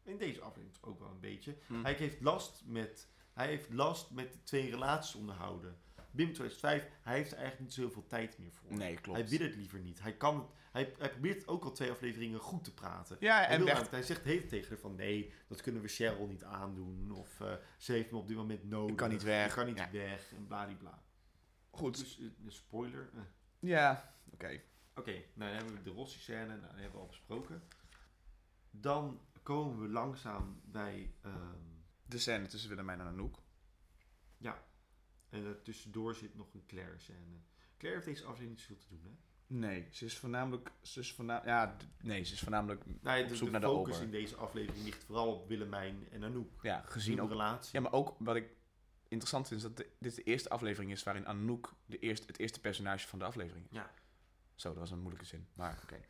In 0.02 0.18
deze 0.18 0.40
aflevering 0.40 0.84
ook 0.84 0.98
wel 0.98 1.10
een 1.10 1.20
beetje. 1.20 1.56
Hm. 1.66 1.82
Hij 1.82 1.92
heeft 1.92 2.20
last 2.20 2.62
met, 2.66 3.08
hij 3.32 3.46
heeft 3.46 3.72
last 3.72 4.10
met 4.10 4.32
de 4.32 4.42
twee 4.42 4.70
relaties 4.70 5.14
onderhouden. 5.14 5.78
Bim 6.14 6.32
2005, 6.32 6.88
hij 7.02 7.16
heeft 7.16 7.30
er 7.30 7.36
eigenlijk 7.38 7.60
niet 7.68 7.74
zoveel 7.84 8.06
tijd 8.06 8.38
meer 8.38 8.52
voor. 8.52 8.72
Nee, 8.76 8.94
klopt. 9.00 9.18
Hij 9.18 9.28
wil 9.28 9.46
het 9.46 9.56
liever 9.56 9.78
niet. 9.80 10.00
Hij, 10.02 10.16
kan 10.16 10.36
het, 10.38 10.46
hij, 10.72 10.94
hij 10.98 11.10
probeert 11.10 11.48
ook 11.48 11.64
al 11.64 11.72
twee 11.72 11.90
afleveringen 11.90 12.40
goed 12.40 12.64
te 12.64 12.74
praten. 12.74 13.16
Ja, 13.20 13.36
Hij, 13.36 13.46
en 13.46 13.66
echt, 13.66 13.90
hij 13.90 14.02
zegt 14.02 14.24
heet 14.24 14.48
tegen 14.48 14.68
haar 14.68 14.78
van 14.78 14.94
nee, 14.94 15.32
dat 15.48 15.60
kunnen 15.60 15.82
we 15.82 15.88
Cheryl 15.88 16.26
niet 16.26 16.44
aandoen. 16.44 17.10
Of 17.12 17.40
eh, 17.40 17.54
ze 17.78 17.92
heeft 17.92 18.10
me 18.10 18.18
op 18.18 18.28
dit 18.28 18.36
moment 18.36 18.64
nodig. 18.64 18.90
Ik 18.90 18.96
kan 18.96 19.08
niet 19.10 19.22
weg. 19.22 19.46
Ik 19.48 19.54
kan 19.54 19.66
niet 19.66 19.78
Ja. 19.78 19.90
weg. 19.90 20.32
En 20.32 20.46
bladibla. 20.46 21.02
goed. 21.70 21.98
Dus 21.98 22.18
eh, 22.20 22.26
spoiler. 22.48 23.10
eh. 23.14 23.20
Ja, 23.58 24.14
oké. 24.32 24.60
Oké, 24.96 25.10
nou 25.12 25.24
dan 25.34 25.48
hebben 25.48 25.74
we 25.74 25.82
de 25.82 25.90
Rossi 25.90 26.18
scène. 26.18 26.46
Nou, 26.46 26.60
die 26.72 26.80
hebben 26.82 26.92
we 26.92 26.98
al 26.98 27.06
besproken. 27.06 27.62
Dan 28.70 29.20
komen 29.42 29.80
we 29.80 29.88
langzaam 29.88 30.60
bij... 30.64 31.14
ehm, 31.22 31.58
De 32.06 32.18
scène 32.18 32.46
tussen 32.46 32.68
Willemijn 32.70 33.00
en 33.00 33.06
Anouk. 33.06 33.38
En 35.34 35.44
er 35.44 35.62
tussendoor 35.62 36.14
zit 36.14 36.34
nog 36.34 36.54
een 36.54 36.66
Claire 36.66 36.98
scène. 36.98 37.38
Claire 37.78 38.00
heeft 38.02 38.14
deze 38.16 38.22
aflevering 38.28 38.50
niet 38.50 38.60
zoveel 38.60 38.76
te 38.82 38.88
doen, 38.88 39.02
hè? 39.04 39.10
Nee, 39.46 39.88
ze 39.90 40.04
is 40.04 40.18
voornamelijk... 40.18 40.70
Ze 40.82 41.00
is 41.00 41.12
voornamelijk 41.12 41.50
ja, 41.50 41.76
nee, 42.02 42.22
ze 42.24 42.32
is 42.32 42.40
voornamelijk 42.40 42.84
Nee, 43.02 43.22
op 43.22 43.28
de, 43.28 43.36
zoek 43.36 43.46
de 43.46 43.52
naar 43.52 43.60
de 43.60 43.66
focus 43.66 44.00
in 44.00 44.10
deze 44.10 44.36
aflevering 44.36 44.84
ligt 44.84 45.04
vooral 45.04 45.34
op 45.34 45.48
Willemijn 45.48 46.08
en 46.10 46.24
Anouk. 46.24 46.62
Ja, 46.62 46.82
gezien 46.86 47.20
ook... 47.20 47.28
relatie. 47.28 47.70
Ja, 47.72 47.80
maar 47.80 47.92
ook 47.92 48.16
wat 48.18 48.36
ik 48.36 48.48
interessant 49.08 49.48
vind, 49.48 49.60
is 49.60 49.66
dat 49.66 49.76
de- 49.76 49.90
dit 49.98 50.14
de 50.14 50.22
eerste 50.22 50.48
aflevering 50.48 50.90
is 50.92 51.02
waarin 51.02 51.26
Anouk 51.26 51.74
de 51.86 51.98
eerste, 51.98 52.26
het 52.26 52.38
eerste 52.38 52.60
personage 52.60 53.08
van 53.08 53.18
de 53.18 53.24
aflevering 53.24 53.64
is. 53.70 53.76
Ja. 53.76 53.94
Zo, 54.54 54.68
dat 54.68 54.78
was 54.78 54.90
een 54.90 54.98
moeilijke 55.00 55.26
zin. 55.26 55.46
Maar 55.54 55.80
oké. 55.82 56.00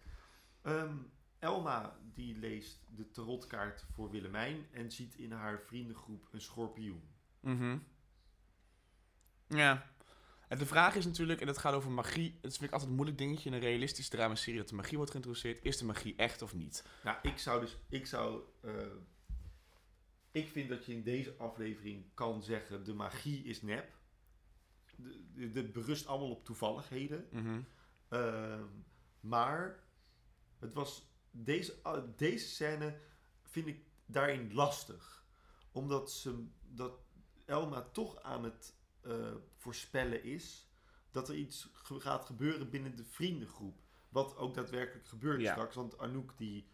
Ehm, 0.63 0.97
Elma 1.39 1.99
die 2.15 2.39
leest 2.39 2.85
de 2.97 3.11
tarotkaart 3.11 3.87
voor 3.93 4.11
Willemijn 4.11 4.67
en 4.71 4.91
ziet 4.93 5.15
in 5.15 5.33
haar 5.33 5.61
vriendengroep 5.61 6.29
een 6.33 6.41
schorpioen. 6.41 7.03
Mhm. 7.41 7.79
Ja. 9.49 9.93
En 10.49 10.59
de 10.59 10.67
vraag 10.67 10.95
is 10.95 11.05
natuurlijk, 11.05 11.41
en 11.41 11.47
dat 11.47 11.59
gaat 11.59 11.75
over 11.75 11.91
magie. 11.91 12.39
Het 12.43 12.53
vind 12.53 12.63
ik 12.63 12.71
altijd 12.71 12.91
een 12.91 12.97
moeilijk 12.97 13.19
dingetje 13.19 13.49
in 13.49 13.55
een 13.55 13.61
realistische 13.61 14.11
dramaserie 14.11 14.59
dat 14.59 14.69
de 14.69 14.75
magie 14.75 14.97
wordt 14.97 15.11
geïntroduceerd. 15.11 15.65
Is 15.65 15.79
de 15.79 15.85
magie 15.85 16.15
echt 16.17 16.43
of 16.43 16.55
niet? 16.55 16.85
Nou, 17.05 17.17
ik 17.23 17.39
zou 17.39 17.61
dus, 17.61 17.77
ik 17.89 18.07
zou, 18.07 18.43
eh, 18.61 18.73
ik 20.31 20.49
vind 20.49 20.69
dat 20.69 20.87
je 20.87 20.93
in 20.93 21.03
deze 21.03 21.35
aflevering 21.39 22.05
kan 22.15 22.43
zeggen, 22.43 22.85
de 22.85 22.95
magie 22.95 23.45
is 23.45 23.63
nep. 23.63 23.99
De, 24.97 25.25
de, 25.35 25.51
de 25.51 25.65
berust 25.65 26.07
allemaal 26.07 26.31
op 26.31 26.45
toevalligheden. 26.45 27.27
Mhm. 27.31 27.61
Ehm, 28.09 28.65
maar 29.21 29.83
het 30.59 30.73
was 30.73 31.09
deze, 31.31 31.75
ah, 31.83 32.05
deze 32.17 32.49
scène 32.49 32.99
vind 33.43 33.67
ik 33.67 33.85
daarin 34.07 34.53
lastig. 34.53 35.25
Omdat 35.73 36.13
ze, 36.13 36.47
dat 36.61 36.99
Elma 37.45 37.83
toch 37.83 38.23
aan 38.23 38.45
het 38.45 38.75
eh, 39.05 39.35
voorspellen 39.57 40.25
is 40.25 40.69
dat 41.11 41.29
er 41.29 41.35
iets 41.35 41.71
ge- 41.73 42.01
gaat 42.01 42.25
gebeuren 42.25 42.71
binnen 42.71 42.97
de 42.97 43.05
vriendengroep. 43.05 43.81
Wat 44.09 44.37
ook 44.37 44.55
daadwerkelijk 44.55 45.07
gebeurt 45.09 45.41
Ja. 45.41 45.53
straks. 45.53 45.75
Want 45.75 45.99
Anouk, 45.99 46.33
die, 46.37 46.69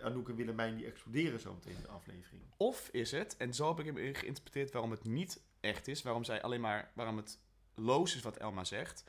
Anouk 0.00 0.28
en 0.28 0.34
Willemijn 0.36 0.76
die 0.76 0.86
exploderen 0.86 1.40
zo 1.40 1.54
meteen 1.54 1.74
in 1.74 1.82
de 1.82 1.88
aflevering. 1.88 2.42
Of 2.56 2.88
is 2.92 3.10
het, 3.10 3.36
en 3.36 3.54
zo 3.54 3.68
heb 3.68 3.78
ik 3.86 3.94
hem 3.96 4.14
geïnterpreteerd 4.14 4.72
waarom 4.72 4.90
het 4.90 5.04
niet 5.04 5.42
echt 5.60 5.88
is, 5.88 6.02
waarom 6.02 6.24
zij 6.24 6.42
alleen 6.42 6.60
maar, 6.60 6.90
waarom 6.94 7.16
het 7.16 7.38
loos 7.74 8.14
is 8.16 8.22
wat 8.22 8.36
Elma 8.36 8.64
zegt. 8.64 9.04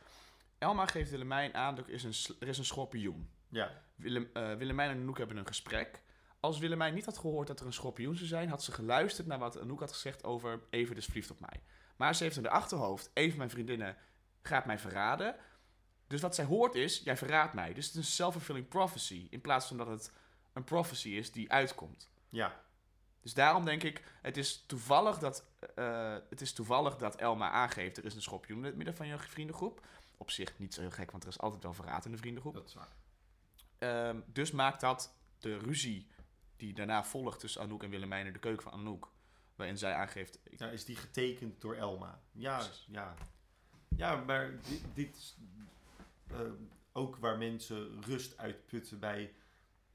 Elma 0.57 0.86
geeft 0.86 1.11
Willemijn 1.11 1.53
aan, 1.53 1.78
er 1.78 1.89
is 1.89 2.03
een, 2.03 2.36
er 2.39 2.47
is 2.47 2.57
een 2.57 2.65
schorpioen. 2.65 3.30
Ja, 3.49 3.82
Willem, 3.95 4.30
eh, 4.34 4.53
Willemijn 4.55 4.89
en 4.89 4.97
Anouk 5.01 5.18
hebben 5.18 5.38
een 5.38 5.47
gesprek. 5.47 6.01
Als 6.39 6.59
Willemijn 6.59 6.93
niet 6.93 7.05
had 7.05 7.18
gehoord 7.18 7.47
dat 7.47 7.59
er 7.59 7.65
een 7.65 7.74
schorpioen 7.74 8.15
zou 8.15 8.28
zijn, 8.28 8.49
had 8.49 8.63
ze 8.63 8.72
geluisterd 8.72 9.28
naar 9.28 9.39
wat 9.39 9.59
Anouk 9.59 9.80
had 9.80 9.91
gezegd 9.91 10.24
over 10.24 10.61
Even 10.70 10.95
is 10.95 11.05
verliefd 11.05 11.32
op 11.32 11.39
mij. 11.39 11.61
Maar 11.98 12.16
ze 12.16 12.24
heeft 12.24 12.36
in 12.36 12.43
de 12.43 12.50
achterhoofd, 12.50 13.10
Even 13.14 13.38
mijn 13.38 13.50
vriendinnen 13.50 13.98
gaat 14.41 14.66
mij 14.66 14.80
verraden. 14.80 15.36
Dus 16.08 16.22
wat 16.22 16.36
zij 16.36 16.45
hoort 16.45 16.76
is, 16.76 17.00
jij 17.00 17.18
verraadt 17.18 17.54
mij. 17.54 17.74
Dus 17.74 17.86
het 17.86 17.95
is 17.95 18.00
een 18.00 18.12
self-fulfilling 18.12 18.68
prophecy, 18.68 19.28
in 19.30 19.41
plaats 19.41 19.68
van 19.68 19.78
dat 19.78 19.88
het 19.88 20.12
een 20.54 20.64
prophecy 20.64 21.10
is 21.10 21.32
die 21.32 21.52
uitkomt. 21.52 22.10
ja, 22.30 22.62
Dus 23.22 23.34
daarom 23.34 23.66
denk 23.66 23.84
ik, 23.84 24.04
het 24.22 24.38
is 24.38 24.64
toevallig 24.66 25.18
dat, 25.18 25.45
eh, 25.76 26.16
het 26.30 26.41
is 26.41 26.54
toevallig 26.54 26.98
dat 26.98 27.16
Elma 27.16 27.50
aangeeft, 27.50 27.98
er 27.98 28.06
is 28.06 28.16
een 28.16 28.22
schorpioen 28.22 28.58
in 28.58 28.64
het 28.66 28.76
midden 28.76 28.95
van 28.95 29.08
je 29.08 29.18
vriendengroep. 29.18 29.86
Op 30.18 30.32
zich 30.32 30.60
niet 30.60 30.74
zo 30.74 30.82
heel 30.82 30.91
gek, 30.91 31.12
want 31.12 31.24
er 31.24 31.30
is 31.30 31.39
altijd 31.39 31.64
wel 31.64 31.74
verraad 31.74 32.06
in 32.06 32.12
de 32.12 32.18
vriendengroep. 32.18 32.54
dat 32.54 32.68
is 32.68 32.74
waar. 32.74 32.95
Ehm, 33.78 34.20
dus 34.26 34.52
maakt 34.52 34.82
dat 34.82 35.14
de 35.39 35.58
ruzie 35.58 36.08
die 36.56 36.74
daarna 36.74 37.04
volgt 37.04 37.39
tussen 37.39 37.62
Anouk 37.62 37.84
en 37.84 37.89
Willemijn 37.89 38.26
in 38.26 38.34
de 38.34 38.39
keuken 38.39 38.64
van 38.64 38.72
Anouk, 38.72 39.12
waarin 39.58 39.78
zij 39.78 39.93
aangeeft, 39.93 40.39
ik- 40.43 40.60
Ja, 40.60 40.70
is 40.70 40.86
die 40.86 40.95
getekend 40.95 41.62
door 41.62 41.76
Elma? 41.76 42.22
Ja, 42.32 42.58
Precies. 42.58 42.86
ja. 42.89 43.14
Ja, 43.95 44.16
maar 44.16 44.51
dit, 44.70 44.82
dit 44.93 45.16
is 45.18 45.38
eh, 46.28 46.39
ook 46.91 47.16
waar 47.16 47.38
mensen 47.38 48.03
rust 48.03 48.38
uitputten 48.38 48.99
bij, 48.99 49.34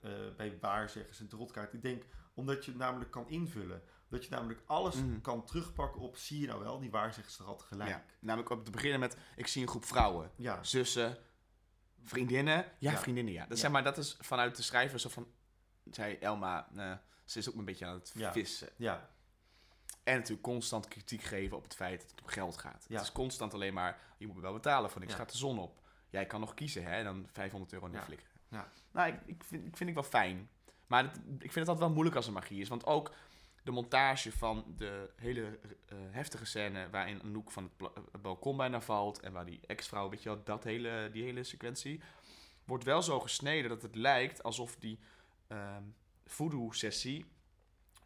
eh 0.01 0.11
bij 0.37 0.59
waarzeggers 0.61 1.21
en 1.21 1.29
tarotkaart. 1.29 1.73
Ik 1.73 1.83
denk, 1.83 2.03
omdat 2.35 2.65
je 2.65 2.71
het 2.71 2.81
namelijk 2.81 3.11
kan 3.11 3.29
invullen. 3.29 3.83
Dat 4.09 4.25
je 4.25 4.31
namelijk 4.31 4.61
alles 4.67 4.95
Mhm. 4.97 5.21
kan 5.21 5.45
terugpakken 5.45 6.01
op, 6.01 6.17
zie 6.17 6.41
je 6.41 6.47
nou 6.47 6.61
wel, 6.61 6.79
die 6.81 6.91
waarzegster 6.91 7.45
had 7.45 7.63
gelijk. 7.63 7.91
ja, 7.91 8.05
namelijk 8.21 8.51
op 8.51 8.65
te 8.65 8.71
beginnen 8.71 9.01
met, 9.01 9.17
ik 9.37 9.47
zie 9.47 9.63
een 9.63 9.69
groep 9.69 9.85
vrouwen, 9.85 10.31
Ja, 10.37 10.65
zussen, 10.65 11.17
vriendinnen, 12.05 12.65
ja, 12.79 12.91
Ja. 12.91 12.99
vriendinnen, 12.99 13.33
ja. 13.33 13.47
Dat. 13.47 13.59
Zeg 13.59 13.71
maar, 13.71 13.83
dat 13.85 13.99
is 13.99 14.17
vanuit 14.21 14.57
de 14.57 14.63
schrijver 14.63 15.01
zo 15.01 15.09
van, 15.09 15.27
zei 15.91 16.15
Elma, 16.17 16.69
eh, 16.77 16.93
ze 17.25 17.39
is 17.39 17.49
ook 17.49 17.55
een 17.55 17.65
beetje 17.65 17.87
aan 17.87 17.95
het 17.95 18.13
vissen. 18.33 18.69
ja, 18.77 19.11
En 20.05 20.15
natuurlijk 20.15 20.43
constant 20.43 20.89
kritiek 20.89 21.23
geven 21.23 21.57
op 21.57 21.63
het 21.63 21.75
feit 21.75 22.01
dat 22.01 22.11
het 22.11 22.21
om 22.21 22.27
geld 22.29 22.57
gaat. 22.59 22.85
Ja. 22.89 22.95
Het 22.97 23.05
is 23.05 23.13
constant 23.13 23.55
alleen 23.55 23.75
maar, 23.75 23.99
je 24.19 24.27
moet 24.27 24.37
me 24.37 24.43
wel 24.43 24.53
betalen 24.53 24.91
voor 24.91 25.01
niks, 25.01 25.13
Ja. 25.13 25.19
gaat 25.19 25.31
de 25.33 25.37
zon 25.39 25.59
op. 25.59 25.81
Jij 26.11 26.27
kan 26.27 26.41
nog 26.41 26.55
kiezen, 26.55 26.85
hè, 26.85 26.91
en 26.97 27.05
dan 27.05 27.27
500 27.33 27.73
euro 27.73 27.87
Ja. 27.87 27.93
neerflikkeren. 27.93 28.33
Ja. 28.49 28.73
Nou, 28.91 29.09
ik, 29.13 29.19
ik, 29.27 29.45
vind, 29.45 29.67
ik 29.67 29.77
vind 29.77 29.89
ik 29.89 29.95
wel 29.95 30.05
fijn. 30.05 30.49
Maar 30.87 31.03
het- 31.05 31.17
ik 31.17 31.41
vind 31.53 31.55
het 31.55 31.69
altijd 31.69 31.79
wel 31.79 31.91
moeilijk 31.91 32.17
als 32.17 32.27
er 32.27 32.33
magie 32.33 32.61
is. 32.61 32.69
Want 32.69 32.87
ook 32.87 33.15
de 33.63 33.71
montage 33.71 34.33
van 34.33 34.65
de 34.77 35.11
hele 35.17 35.59
eh, 35.89 35.97
heftige 36.11 36.45
scène 36.45 36.91
waarin 36.91 37.23
Anouk 37.23 37.51
van 37.51 37.71
het, 38.13 38.23
balkon 38.23 38.57
bijna 38.57 38.81
valt. 38.81 39.21
En 39.21 39.33
waar 39.33 39.45
die 39.47 39.61
ex-vrouw, 39.67 40.09
weet 40.09 40.23
je 40.23 40.29
wel, 40.29 40.43
dat 40.45 40.65
hele, 40.65 41.09
die 41.13 41.23
hele 41.23 41.45
sequentie. 41.45 42.01
Wordt 42.65 42.85
wel 42.85 43.03
zo 43.03 43.21
gesneden 43.21 43.69
dat 43.71 43.83
het 43.83 43.95
lijkt 43.95 44.43
alsof 44.43 44.77
die 44.77 44.99
ehm 45.47 45.83
voodoo-sessie 46.27 47.27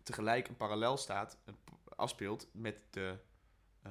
tegelijk 0.02 0.48
een 0.48 0.56
parallel 0.56 0.96
staat, 0.96 1.38
eh, 1.44 1.54
afspeelt 1.96 2.48
met 2.52 2.82
de, 2.90 3.18
eh 3.82 3.90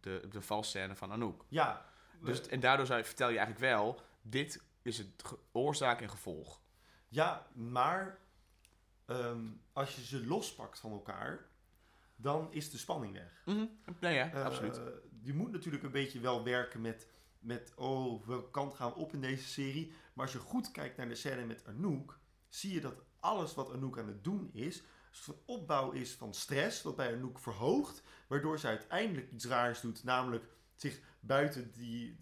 de, 0.00 0.26
de 0.30 0.42
valscène 0.42 0.96
van 0.96 1.12
Anouk. 1.12 1.44
ja. 1.48 1.92
Dus, 2.20 2.46
en 2.46 2.60
daardoor 2.60 2.86
zou 2.86 3.04
vertel 3.04 3.28
je 3.28 3.38
eigenlijk 3.38 3.66
wel, 3.74 4.00
dit 4.22 4.62
is 4.82 4.98
het 4.98 5.22
oorzaak 5.52 6.00
en 6.00 6.10
gevolg. 6.10 6.60
Ja, 7.08 7.46
maar 7.52 8.18
ehm, 9.06 9.46
als 9.72 9.96
je 9.96 10.04
ze 10.04 10.26
lospakt 10.26 10.78
van 10.78 10.92
elkaar, 10.92 11.46
dan 12.16 12.52
is 12.52 12.70
de 12.70 12.78
spanning 12.78 13.12
weg. 13.12 13.42
Nee, 14.00 14.14
ja, 14.14 14.32
Eh, 14.32 14.44
absoluut. 14.44 14.80
Je 15.20 15.34
moet 15.34 15.52
natuurlijk 15.52 15.84
een 15.84 15.90
beetje 15.90 16.20
wel 16.20 16.44
werken 16.44 16.80
met, 16.80 17.08
met 17.38 17.72
oh, 17.76 18.26
welke 18.26 18.50
kant 18.50 18.74
gaan 18.74 18.88
we 18.92 18.96
op 18.96 19.12
in 19.12 19.20
deze 19.20 19.48
serie. 19.48 19.92
Maar 20.12 20.24
als 20.24 20.34
je 20.34 20.40
goed 20.40 20.70
kijkt 20.70 20.96
naar 20.96 21.08
de 21.08 21.14
scène 21.14 21.44
met 21.44 21.64
Anouk, 21.66 22.18
zie 22.48 22.72
je 22.74 22.80
dat 22.80 22.94
alles 23.20 23.54
wat 23.54 23.72
Anouk 23.72 23.98
aan 23.98 24.08
het 24.08 24.24
doen 24.24 24.50
is, 24.52 24.82
soort 25.16 25.38
opbouw 25.44 25.90
is 25.90 26.12
van 26.12 26.34
stress, 26.34 26.82
wat 26.82 26.96
bij 26.96 27.14
Anouk 27.14 27.38
verhoogt, 27.38 28.02
waardoor 28.26 28.58
ze 28.58 28.66
uiteindelijk 28.66 29.30
iets 29.32 29.44
raars 29.44 29.80
doet, 29.80 30.04
namelijk 30.04 30.44
zich 30.74 31.00
buiten 31.20 31.72
die, 31.72 32.18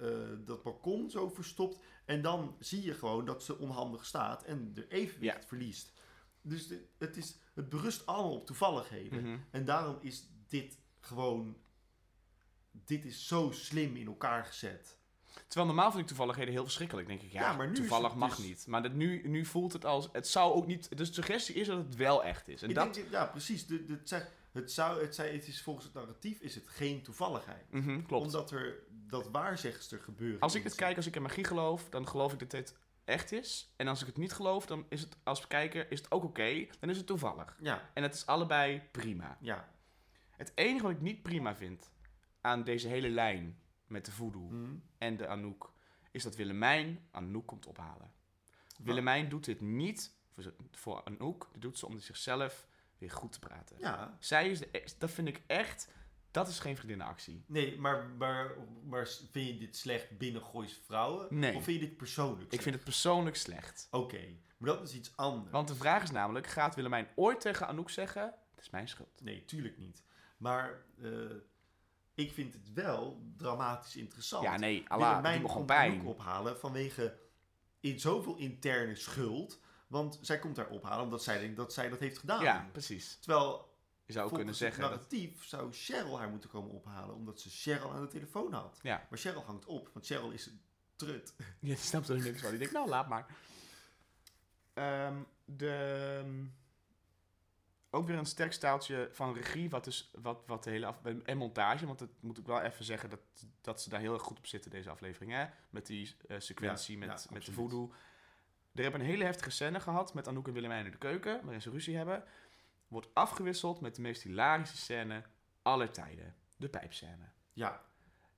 eh, 0.00 0.08
dat 0.44 0.62
balkon 0.62 1.10
zo 1.10 1.28
verstopt. 1.28 1.78
En 2.04 2.22
dan 2.22 2.56
zie 2.60 2.82
je 2.82 2.94
gewoon 2.94 3.24
dat 3.24 3.42
ze 3.42 3.58
onhandig 3.58 4.04
staat 4.06 4.42
en 4.44 4.72
er 4.74 4.88
evenwicht 4.88 5.44
verliest. 5.44 5.92
Dus 6.42 6.66
de- 6.66 6.86
het, 6.98 7.16
is, 7.16 7.36
het 7.54 7.68
berust 7.68 8.06
allemaal 8.06 8.34
op 8.34 8.46
toevalligheden. 8.46 9.22
Mhm. 9.22 9.38
En 9.50 9.64
daarom 9.64 9.98
is 10.00 10.28
dit 10.48 10.78
gewoon. 11.00 11.56
Dit 12.70 13.04
is 13.04 13.26
zo 13.26 13.50
slim 13.50 13.96
in 13.96 14.06
elkaar 14.06 14.44
gezet. 14.44 14.98
Terwijl 15.46 15.66
normaal 15.66 15.90
vind 15.90 16.02
ik 16.02 16.08
toevalligheden 16.08 16.52
heel 16.52 16.62
verschrikkelijk. 16.64 17.08
denk 17.08 17.22
ik, 17.22 17.32
ja, 17.32 17.40
Ja, 17.40 17.52
maar 17.56 17.68
nu 17.68 17.74
toevallig 17.74 18.08
het 18.10 18.18
mag 18.18 18.36
dus- 18.36 18.44
niet. 18.46 18.66
Maar 18.66 18.82
dat 18.82 18.92
nu, 18.92 19.28
nu 19.28 19.44
voelt 19.44 19.72
het 19.72 19.84
als, 19.84 20.08
het 20.12 20.28
zou 20.28 20.52
ook 20.54 20.66
niet, 20.66 20.98
de 20.98 21.04
suggestie 21.04 21.54
is 21.54 21.66
dat 21.66 21.78
het 21.78 21.94
wel 21.96 22.24
echt 22.24 22.48
is. 22.48 22.62
En 22.62 22.68
Ik 22.68 22.74
dat, 22.74 22.94
denk, 22.94 23.10
ja, 23.10 23.26
precies. 23.26 23.66
De, 23.66 23.84
de, 23.84 23.92
het, 23.92 24.30
het, 24.52 24.72
zou, 24.72 25.00
het, 25.02 25.14
zei, 25.14 25.32
het 25.36 25.46
is 25.46 25.62
volgens 25.62 25.84
het 25.84 25.94
narratief 25.94 26.40
is 26.40 26.54
het 26.54 26.68
geen 26.68 27.02
toevalligheid. 27.02 27.72
Mhm, 27.72 28.02
klopt. 28.02 28.24
Omdat 28.24 28.50
er 28.50 28.74
dat 28.88 29.28
waarzegster 29.30 29.98
gebeuren. 30.00 30.40
Als 30.40 30.54
ik 30.54 30.62
dit 30.62 30.72
zit. 30.72 30.80
kijk, 30.80 30.96
als 30.96 31.06
ik 31.06 31.16
in 31.16 31.22
magie 31.22 31.44
geloof, 31.44 31.88
dan 31.90 32.08
geloof 32.08 32.32
ik 32.32 32.38
dat 32.38 32.50
dit 32.50 32.74
echt 33.04 33.32
is. 33.32 33.72
En 33.76 33.88
als 33.88 34.00
ik 34.00 34.06
het 34.06 34.16
niet 34.16 34.32
geloof, 34.32 34.66
dan 34.66 34.86
is 34.88 35.00
het 35.00 35.16
als 35.24 35.46
kijker 35.46 35.90
is 35.90 35.98
het 35.98 36.10
ook 36.10 36.24
oké. 36.24 36.66
Dan 36.80 36.90
is 36.90 36.96
het 36.96 37.06
toevallig. 37.06 37.56
Ja, 37.60 37.90
En 37.94 38.02
het 38.02 38.14
is 38.14 38.26
allebei 38.26 38.82
prima. 38.92 39.36
ja. 39.40 39.74
Het 40.30 40.52
enige 40.54 40.82
wat 40.82 40.92
ik 40.92 41.00
niet 41.00 41.22
prima 41.22 41.56
vind 41.56 41.90
aan 42.40 42.64
deze 42.64 42.88
hele 42.88 43.08
lijn 43.08 43.58
met 43.86 44.04
de 44.04 44.12
voodoo 44.12 44.48
Hm. 44.48 44.74
en 44.98 45.16
de 45.16 45.26
Anouk, 45.28 45.72
is 46.10 46.22
dat 46.22 46.36
Willemijn 46.36 47.06
Anouk 47.10 47.46
komt 47.46 47.66
ophalen. 47.66 48.12
Willemijn 48.82 49.28
doet 49.28 49.44
dit 49.44 49.60
niet 49.60 50.14
voor, 50.70 51.02
Anouk, 51.04 51.48
dit 51.52 51.62
doet 51.62 51.78
ze 51.78 51.86
om 51.86 51.98
zichzelf 51.98 52.66
weer 52.98 53.10
goed 53.10 53.32
te 53.32 53.38
praten. 53.38 53.76
Ja, 53.78 54.16
Zij 54.20 54.50
is 54.50 54.58
de, 54.58 54.68
ex- 54.70 54.98
dat 54.98 55.10
vind 55.10 55.28
ik 55.28 55.42
echt, 55.46 55.88
dat 56.30 56.48
is 56.48 56.58
geen 56.58 56.76
vriendinnenactie. 56.76 57.44
nee, 57.46 57.78
maar, 57.78 58.06
maar, 58.08 58.54
maar 58.84 59.08
vind 59.08 59.46
je 59.48 59.58
dit 59.58 59.76
slecht 59.76 60.18
binnen 60.18 60.42
Goois 60.42 60.80
Vrouwen? 60.84 61.26
Nee. 61.38 61.54
Of 61.56 61.64
vind 61.64 61.80
je 61.80 61.86
dit 61.86 61.96
persoonlijk 61.96 62.52
Ik 62.52 62.62
vind 62.62 62.74
het 62.74 62.84
persoonlijk 62.84 63.36
slecht. 63.36 63.88
Oké, 63.90 64.20
maar 64.56 64.70
dat 64.70 64.88
is 64.88 64.94
iets 64.94 65.16
anders. 65.16 65.50
Want 65.52 65.68
de 65.68 65.74
vraag 65.74 66.02
is 66.02 66.10
namelijk, 66.10 66.46
gaat 66.46 66.74
Willemijn 66.74 67.08
ooit 67.14 67.40
tegen 67.40 67.66
Anouk 67.66 67.90
zeggen, 67.90 68.22
het 68.54 68.64
is 68.64 68.70
mijn 68.70 68.88
schuld? 68.88 69.20
Nee, 69.22 69.44
tuurlijk 69.44 69.78
niet. 69.78 70.02
Maar 70.36 70.82
eh, 71.02 71.10
ik 72.16 72.32
vind 72.32 72.52
het 72.52 72.72
wel 72.72 73.22
dramatisch 73.36 73.96
interessant. 73.96 74.44
Ja, 74.44 74.56
nee, 74.56 74.84
Allah, 74.88 75.32
doet 75.32 75.42
me 75.42 75.48
gewoon 75.48 75.66
pijn. 75.66 76.06
Ophalen 76.06 76.58
vanwege 76.58 77.18
in 77.80 78.00
zoveel 78.00 78.36
interne 78.36 78.94
schuld. 78.94 79.60
Want 79.86 80.18
zij 80.20 80.38
komt 80.38 80.56
daar 80.56 80.68
ophalen 80.68 81.04
omdat 81.04 81.22
zij 81.22 81.38
denkt 81.38 81.56
dat 81.56 81.72
zij 81.72 81.88
dat 81.88 81.98
heeft 81.98 82.18
gedaan. 82.18 82.42
Ja, 82.42 82.68
precies. 82.72 83.18
Terwijl 83.20 83.74
Je 84.04 84.12
zou 84.12 84.32
kunnen 84.32 84.54
zeggen 84.54 84.80
dat... 84.82 84.90
narratief 84.90 85.44
zou 85.44 85.72
Cheryl 85.72 86.18
haar 86.18 86.28
moeten 86.28 86.50
komen 86.50 86.70
ophalen. 86.70 87.14
Omdat 87.14 87.40
ze 87.40 87.50
Cheryl 87.50 87.92
aan 87.92 88.00
de 88.00 88.08
telefoon 88.08 88.52
had. 88.52 88.78
Ja. 88.82 89.06
Maar 89.10 89.18
Cheryl 89.18 89.44
hangt 89.44 89.66
op, 89.66 89.90
want 89.92 90.06
Cheryl 90.06 90.30
is 90.30 90.46
een 90.46 90.60
trut. 90.96 91.34
Je 91.60 91.76
snapt 91.76 92.08
er 92.08 92.22
niks 92.22 92.40
van. 92.40 92.50
Die 92.50 92.58
denkt, 92.58 92.74
nou, 92.74 92.88
laat 92.88 93.08
maar. 93.08 93.26
Ehm, 94.74 95.16
de, 95.44 96.48
ook 97.96 98.06
weer 98.06 98.18
een 98.18 98.26
sterk 98.26 98.52
staaltje 98.52 99.08
van 99.12 99.34
regie, 99.34 99.70
wat, 99.70 99.84
dus, 99.84 100.10
wat, 100.22 100.42
wat 100.46 100.64
de 100.64 100.70
hele 100.70 100.86
af, 100.86 101.04
en 101.24 101.36
montage, 101.36 101.86
want 101.86 101.98
dat 101.98 102.08
moet 102.20 102.38
ik 102.38 102.46
wel 102.46 102.60
even 102.60 102.84
zeggen 102.84 103.10
dat, 103.10 103.20
dat 103.60 103.82
ze 103.82 103.88
daar 103.88 104.00
heel 104.00 104.12
erg 104.12 104.22
goed 104.22 104.38
op 104.38 104.46
zitten, 104.46 104.70
deze 104.70 104.90
aflevering, 104.90 105.32
hè? 105.32 105.46
Met 105.70 105.86
die 105.86 106.16
eh, 106.28 106.36
sequentie 106.38 106.98
Ja, 106.98 107.06
met, 107.06 107.22
ja, 107.28 107.34
met 107.34 107.44
de 107.44 107.52
voodoo. 107.52 107.92
Er 108.74 108.82
hebben 108.82 109.00
een 109.00 109.06
hele 109.06 109.24
heftige 109.24 109.50
scène 109.50 109.80
gehad 109.80 110.14
met 110.14 110.28
Anouk 110.28 110.46
en 110.46 110.52
Willemijn 110.52 110.84
in 110.84 110.90
de 110.90 110.98
keuken, 110.98 111.40
waarin 111.42 111.62
ze 111.62 111.70
ruzie 111.70 111.96
hebben. 111.96 112.24
Wordt 112.88 113.14
afgewisseld 113.14 113.80
met 113.80 113.94
de 113.94 114.02
meest 114.02 114.22
hilarische 114.22 114.76
scène 114.76 115.22
aller 115.62 115.90
tijden. 115.90 116.34
De 116.56 116.68
pijpscène. 116.68 117.30
Ja, 117.52 117.82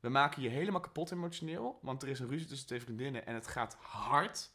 We 0.00 0.08
maken 0.08 0.42
je 0.42 0.48
helemaal 0.48 0.80
kapot 0.80 1.10
emotioneel, 1.10 1.78
want 1.82 2.02
er 2.02 2.08
is 2.08 2.20
een 2.20 2.28
ruzie 2.28 2.46
tussen 2.46 2.66
twee 2.66 2.80
vriendinnen 2.80 3.26
en 3.26 3.34
het 3.34 3.46
gaat 3.46 3.74
hard. 3.74 4.50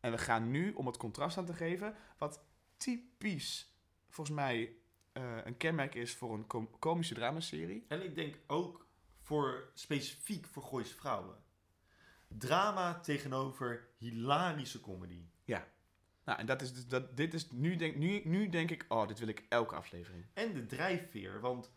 En 0.00 0.10
we 0.10 0.18
gaan 0.18 0.50
nu, 0.50 0.72
om 0.72 0.86
het 0.86 0.96
contrast 0.96 1.38
aan 1.38 1.46
te 1.46 1.54
geven, 1.54 1.94
wat 2.18 2.44
typisch 2.76 3.75
volgens 4.16 4.36
mij 4.36 4.76
eh, 5.12 5.36
een 5.44 5.56
kenmerk 5.56 5.94
is 5.94 6.14
voor 6.14 6.34
een 6.34 6.68
komische 6.78 7.14
dramaserie. 7.14 7.84
en 7.88 8.02
ik 8.02 8.14
denk 8.14 8.38
ook 8.46 8.86
voor, 9.20 9.70
specifiek 9.74 10.46
voor 10.46 10.62
Goois 10.62 10.92
Vrouwen. 10.92 11.36
Drama 12.28 13.00
tegenover 13.00 13.88
hilarische 13.98 14.80
comedy. 14.80 15.24
Nou, 16.24 16.38
en 16.38 16.46
dat 16.46 16.62
is 16.62 16.72
dus, 16.74 16.86
dat, 16.86 17.16
dit 17.16 17.34
is, 17.34 17.50
nu 17.50 17.76
denk, 17.76 17.96
nu, 17.96 18.20
nu 18.24 18.48
denk 18.48 18.70
ik, 18.70 18.84
oh, 18.88 19.08
dit 19.08 19.18
wil 19.18 19.28
ik 19.28 19.44
elke 19.48 19.74
aflevering. 19.74 20.24
En 20.34 20.52
de 20.52 20.66
drijfveer, 20.66 21.40
want 21.40 21.72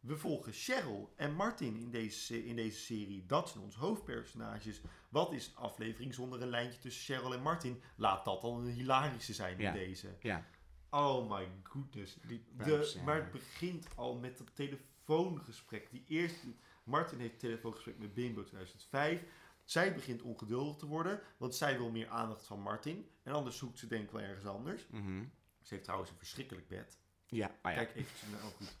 we 0.00 0.16
volgen 0.16 0.52
Cheryl 0.52 1.12
en 1.16 1.34
Martin 1.34 1.76
in 1.76 1.90
deze, 1.90 2.46
in 2.46 2.56
deze 2.56 2.78
serie. 2.78 3.26
Dat 3.26 3.48
zijn 3.48 3.64
onze 3.64 3.78
hoofdpersonages. 3.78 4.80
Wat 5.08 5.32
is 5.32 5.46
een 5.46 5.56
aflevering 5.56 6.14
zonder 6.14 6.42
een 6.42 6.48
lijntje 6.48 6.80
tussen 6.80 7.14
Cheryl 7.14 7.34
en 7.34 7.42
Martin? 7.42 7.82
Laat 7.96 8.24
dat 8.24 8.40
dan 8.40 8.66
een 8.66 8.72
hilarische 8.72 9.34
zijn 9.34 9.58
Ja. 9.58 9.72
in 9.72 9.78
deze. 9.78 10.16
Ja, 10.20 10.46
Oh 10.94 11.30
my 11.30 11.48
goodness. 11.62 12.16
die 12.26 12.44
De, 12.56 13.00
maar 13.04 13.14
het 13.14 13.30
begint 13.30 13.86
al 13.94 14.14
met 14.14 14.38
dat 14.38 14.54
telefoongesprek. 14.54 15.90
Die 15.90 16.04
eerste, 16.08 16.46
Martin 16.84 17.18
heeft 17.18 17.32
een 17.32 17.38
telefoongesprek 17.38 17.98
met 17.98 18.14
Bimbo 18.14 18.44
2005. 18.44 19.22
Zij 19.64 19.94
begint 19.94 20.22
ongeduldig 20.22 20.76
te 20.76 20.86
worden, 20.86 21.20
want 21.36 21.54
zij 21.54 21.78
wil 21.78 21.90
meer 21.90 22.08
aandacht 22.08 22.46
van 22.46 22.60
Martin. 22.60 23.10
En 23.22 23.32
anders 23.32 23.56
zoekt 23.56 23.78
ze 23.78 23.86
denk 23.86 24.04
ik 24.04 24.10
wel 24.10 24.20
ergens 24.20 24.46
anders. 24.46 24.86
Mhm. 24.90 25.24
Ze 25.62 25.68
heeft 25.68 25.82
trouwens 25.82 26.10
een 26.10 26.18
verschrikkelijk 26.18 26.68
bed. 26.68 26.98
Ja, 27.26 27.46
ah 27.62 27.72
ja. 27.72 27.84
Kijk 27.84 27.96
eventjes 27.96 28.28
naar, 28.30 28.40
oh 28.42 28.56
goed. 28.56 28.76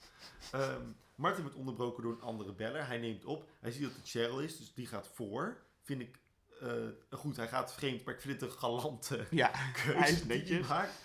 Ehm, 0.52 0.86
Martin 1.14 1.42
wordt 1.42 1.56
onderbroken 1.56 2.02
door 2.02 2.12
een 2.12 2.20
andere 2.20 2.52
beller. 2.52 2.86
Hij 2.86 2.98
neemt 2.98 3.24
op. 3.24 3.50
Hij 3.60 3.70
ziet 3.70 3.82
dat 3.82 3.94
het 3.94 4.08
Cheryl 4.08 4.40
is, 4.40 4.56
dus 4.56 4.74
die 4.74 4.86
gaat 4.86 5.08
voor. 5.08 5.62
Vind 5.82 6.00
ik, 6.00 6.18
eh, 6.60 6.88
goed, 7.10 7.36
hij 7.36 7.48
gaat 7.48 7.74
vreemd, 7.74 8.04
maar 8.04 8.14
ik 8.14 8.20
vind 8.20 8.40
het 8.40 8.50
een 8.50 8.58
galante 8.58 9.26
ja. 9.30 9.48
keuze 9.84 9.98
Hij 9.98 10.10
is 10.10 10.22
die 10.22 10.26
hij 10.26 10.36
netjes. 10.38 10.68
maakt. 10.68 11.00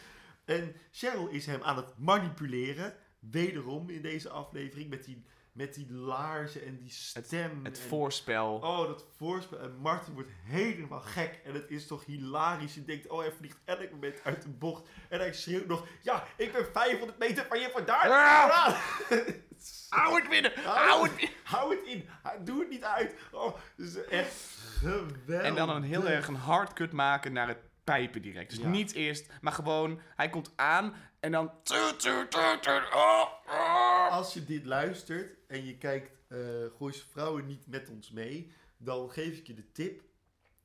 En 0.47 0.75
Cheryl 0.91 1.27
is 1.27 1.45
hem 1.45 1.63
aan 1.63 1.75
het 1.77 1.93
manipuleren. 1.97 2.93
Wederom 3.19 3.89
in 3.89 4.01
deze 4.01 4.29
aflevering 4.29 4.89
met 4.89 5.03
die, 5.05 5.25
met 5.51 5.73
die 5.73 5.91
laarzen 5.93 6.65
en 6.65 6.77
die 6.77 6.89
stem. 6.89 7.65
Het 7.65 7.77
en- 7.79 7.83
voorspel. 7.87 8.53
Oh, 8.55 8.87
dat 8.87 9.05
voorspel. 9.17 9.59
En 9.59 9.75
Martin 9.77 10.13
wordt 10.13 10.29
helemaal 10.43 11.01
gek. 11.01 11.39
En 11.45 11.53
het 11.53 11.71
is 11.71 11.87
toch 11.87 12.05
hilarisch. 12.05 12.73
Je 12.73 12.85
denkt, 12.85 13.07
oh, 13.07 13.19
hij 13.19 13.31
vliegt 13.31 13.57
elk 13.65 13.91
moment 13.91 14.15
uit 14.23 14.41
de 14.41 14.49
bocht. 14.49 14.89
En 15.09 15.19
hij 15.19 15.33
schreeuwt 15.33 15.67
nog, 15.67 15.87
ja, 16.01 16.23
ik 16.37 16.51
ben 16.53 16.65
500 16.73 17.19
meter 17.19 17.45
van 17.49 17.59
je 17.59 17.69
vandaan. 17.73 18.09
Ah! 18.11 18.79
Hou 19.89 20.19
het 20.21 20.29
binnen! 20.29 20.51
Hou 20.63 21.07
het- 21.09 21.21
het! 21.21 21.31
Hou 21.43 21.75
het 21.75 21.85
in. 21.87 22.09
Doe 22.45 22.59
het 22.59 22.69
niet 22.69 22.83
uit. 22.83 23.15
Oh, 23.31 23.55
het 23.75 23.85
is 23.87 24.03
echt 24.05 24.31
geweldig. 24.79 25.41
En 25.41 25.55
dan 25.55 25.69
een 25.69 25.83
heel 25.83 26.07
erg 26.07 26.27
een 26.27 26.35
hardcut 26.35 26.91
maken 26.91 27.33
naar 27.33 27.47
het 27.47 27.57
pijpen 27.87 28.21
direct. 28.21 28.49
Dus 28.49 28.59
Ja. 28.59 28.69
niet 28.69 28.93
eerst, 28.93 29.27
maar 29.41 29.53
gewoon, 29.53 29.99
hij 30.15 30.29
komt 30.29 30.51
aan 30.55 30.95
en 31.19 31.31
dan... 31.31 31.51
Oh, 32.93 33.27
oh. 33.47 34.11
Als 34.11 34.33
je 34.33 34.43
dit 34.43 34.65
luistert 34.65 35.37
en 35.47 35.65
je 35.65 35.77
kijkt 35.77 36.11
eh 36.27 36.37
Gooise 36.77 37.07
Vrouwen 37.07 37.45
niet 37.45 37.67
met 37.67 37.89
ons 37.89 38.11
mee, 38.11 38.51
dan 38.77 39.11
geef 39.11 39.37
ik 39.37 39.47
je 39.47 39.53
de 39.53 39.71
tip. 39.71 40.01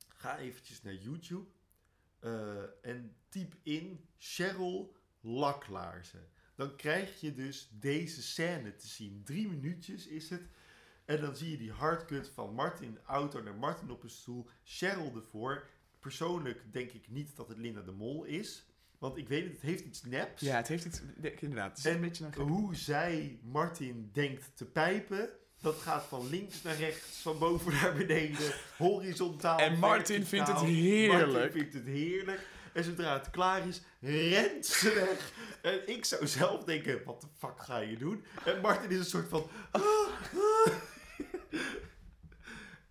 Ga 0.07 0.37
eventjes 0.37 0.81
naar 0.81 0.93
YouTube 0.93 1.47
eh, 2.19 2.31
en 2.81 3.15
typ 3.29 3.53
in 3.63 4.05
Cheryl 4.17 4.95
laklaarzen. 5.21 6.27
Dan 6.55 6.75
krijg 6.75 7.19
je 7.19 7.33
dus 7.33 7.69
deze 7.71 8.21
scène 8.21 8.75
te 8.75 8.87
zien. 8.87 9.21
Drie 9.23 9.47
minuutjes 9.47 10.07
is 10.07 10.29
het. 10.29 10.41
En 11.05 11.21
dan 11.21 11.35
zie 11.35 11.51
je 11.51 11.57
die 11.57 11.71
hardcut 11.71 12.29
van 12.29 12.53
Martin 12.53 12.87
in 12.87 12.93
de 12.93 13.01
auto 13.05 13.41
naar 13.41 13.55
Martin 13.55 13.89
op 13.91 14.03
een 14.03 14.09
stoel. 14.09 14.47
Cheryl 14.63 15.11
ervoor. 15.15 15.67
Persoonlijk 16.03 16.61
denk 16.71 16.91
ik 16.91 17.09
niet 17.09 17.35
dat 17.35 17.47
het 17.47 17.57
Linda 17.57 17.81
de 17.81 17.91
Mol 17.91 18.23
is. 18.23 18.65
Want 18.97 19.17
ik 19.17 19.27
weet 19.27 19.43
het, 19.43 19.51
het 19.51 19.61
heeft 19.61 19.83
iets 19.83 20.03
neps. 20.03 20.41
Ja, 20.41 20.55
het 20.55 20.67
heeft 20.67 20.85
iets... 20.85 21.01
Inderdaad, 21.39 21.77
het 21.77 21.85
En 21.85 21.93
een 21.93 22.01
beetje 22.01 22.25
een... 22.25 22.47
Hoe 22.47 22.75
zij 22.75 23.39
Martin 23.43 24.09
denkt 24.13 24.51
te 24.55 24.65
pijpen, 24.65 25.29
dat 25.61 25.75
gaat 25.75 26.03
van 26.03 26.29
links 26.29 26.61
naar 26.61 26.75
rechts, 26.75 27.21
van 27.21 27.39
boven 27.39 27.73
naar 27.81 27.93
beneden, 27.93 28.53
horizontaal. 28.77 29.59
En 29.59 29.79
Martin 29.79 30.25
vindt 30.25 30.47
het 30.47 30.59
heerlijk. 30.59 31.31
Martin 31.31 31.51
vindt 31.51 31.73
het 31.73 31.85
heerlijk. 31.85 32.47
En 32.73 32.83
zodra 32.83 33.13
het 33.13 33.29
klaar 33.29 33.67
is, 33.67 33.81
rent 33.99 34.65
ze 34.65 34.93
weg. 34.93 35.31
En 35.61 35.95
ik 35.95 36.05
zou 36.05 36.27
zelf 36.27 36.63
denken, 36.63 37.03
wat 37.05 37.21
de 37.21 37.27
fuck 37.37 37.59
ga 37.61 37.77
je 37.77 37.97
doen? 37.97 38.25
En 38.45 38.61
Martin 38.61 38.89
is 38.89 38.97
een 38.97 39.05
soort 39.05 39.29
van... 39.29 39.47
"Ah, 39.71 39.81
ah." 39.81 40.73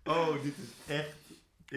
Oh, 0.03 0.43
dit 0.43 0.53
is 0.57 0.93
echt... 0.95 1.15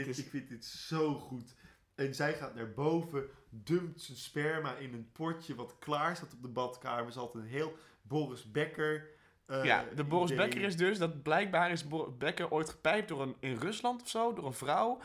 dit- 0.05 0.07
is- 0.07 0.25
Ik 0.25 0.31
vind 0.31 0.49
dit 0.49 0.65
zo 0.65 1.15
goed. 1.15 1.55
En 1.95 2.15
zij 2.15 2.35
gaat 2.35 2.55
naar 2.55 2.73
boven, 2.73 3.25
dumpt 3.51 4.01
zijn 4.03 4.19
sperma 4.19 4.75
in 4.77 4.95
een 4.95 5.13
potje 5.13 5.55
wat 5.55 5.79
klaar 5.79 6.17
staat 6.17 6.33
op 6.33 6.43
de 6.43 6.49
badkamer. 6.49 7.13
Ze 7.13 7.19
had 7.19 7.35
een 7.35 7.45
heel 7.47 7.77
Boris 8.03 8.51
Becker. 8.51 9.15
eh, 9.47 9.65
ja, 9.65 9.85
de 9.95 10.05
Boris 10.05 10.31
idee. 10.31 10.45
Becker 10.47 10.63
is 10.65 10.77
dus 10.77 10.99
dat 10.99 11.23
blijkbaar 11.23 11.71
is 11.71 11.89
Boris 11.89 12.17
Becker 12.17 12.51
ooit 12.51 12.69
gepijpt 12.71 13.09
door 13.09 13.23
een, 13.23 13.37
in 13.41 13.55
Rusland 13.57 14.03
of 14.03 14.09
zo, 14.09 14.33
door 14.33 14.47
een 14.47 14.53
vrouw. 14.53 15.01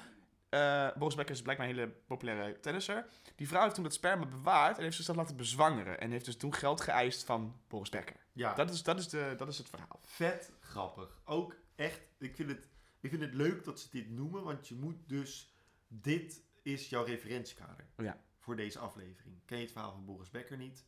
Eh, 0.49 0.87
Boris 0.97 1.15
Becker 1.15 1.35
is 1.35 1.41
blijkbaar 1.41 1.67
een 1.69 1.75
hele 1.75 1.87
populaire 2.07 2.59
tennisser. 2.59 3.05
Die 3.35 3.47
vrouw 3.47 3.61
heeft 3.63 3.75
toen 3.75 3.83
dat 3.83 3.93
sperma 3.93 4.25
bewaard 4.25 4.77
en 4.77 4.83
heeft 4.83 4.95
zichzelf 4.95 5.17
laten 5.17 5.35
bezwangeren. 5.37 5.99
En 5.99 6.11
heeft 6.11 6.25
dus 6.25 6.37
toen 6.37 6.53
geld 6.53 6.81
geëist 6.81 7.23
van 7.23 7.55
Boris 7.67 7.89
Becker. 7.89 8.15
Ja, 8.33 8.53
Dat 8.53 8.69
is, 8.69 8.83
dat 8.83 8.99
is, 8.99 9.07
de, 9.09 9.33
dat 9.37 9.47
is 9.47 9.57
het 9.57 9.69
verhaal. 9.69 9.99
vet 10.03 10.51
grappig. 10.59 11.21
Ook 11.25 11.55
echt, 11.75 12.01
ik 12.19 12.35
vind, 12.35 12.49
het, 12.49 12.67
ik 13.01 13.09
vind 13.09 13.21
het 13.21 13.33
leuk 13.33 13.63
dat 13.63 13.79
ze 13.79 13.87
dit 13.91 14.09
noemen, 14.09 14.43
want 14.43 14.67
je 14.67 14.75
moet 14.75 14.95
dus, 15.05 15.53
dit 15.87 16.41
is 16.61 16.89
jouw 16.89 17.03
referentiekader 17.03 17.87
Ja. 17.97 18.21
voor 18.39 18.55
deze 18.55 18.79
aflevering. 18.79 19.35
Ken 19.45 19.57
je 19.57 19.63
het 19.63 19.71
verhaal 19.71 19.91
van 19.91 20.05
Boris 20.05 20.29
Becker 20.29 20.57
niet? 20.57 20.85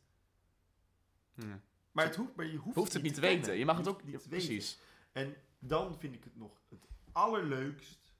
Ja. 1.34 1.60
Maar, 1.92 2.04
het 2.04 2.16
hoeft, 2.16 2.36
maar 2.36 2.46
je 2.46 2.56
hoeft, 2.56 2.76
Hoeft 2.76 2.92
het 2.92 3.02
niet 3.02 3.14
te 3.14 3.20
kennen. 3.20 3.38
weten. 3.40 3.58
Je 3.58 3.64
mag 3.64 3.76
het 3.76 3.88
ook... 3.88 4.04
niet 4.04 4.28
precies. 4.28 4.78
weten. 5.12 5.32
En 5.32 5.36
dan 5.58 5.98
vind 5.98 6.14
ik 6.14 6.24
het 6.24 6.36
nog 6.36 6.60
het 6.68 6.86
allerleukst. 7.12 8.12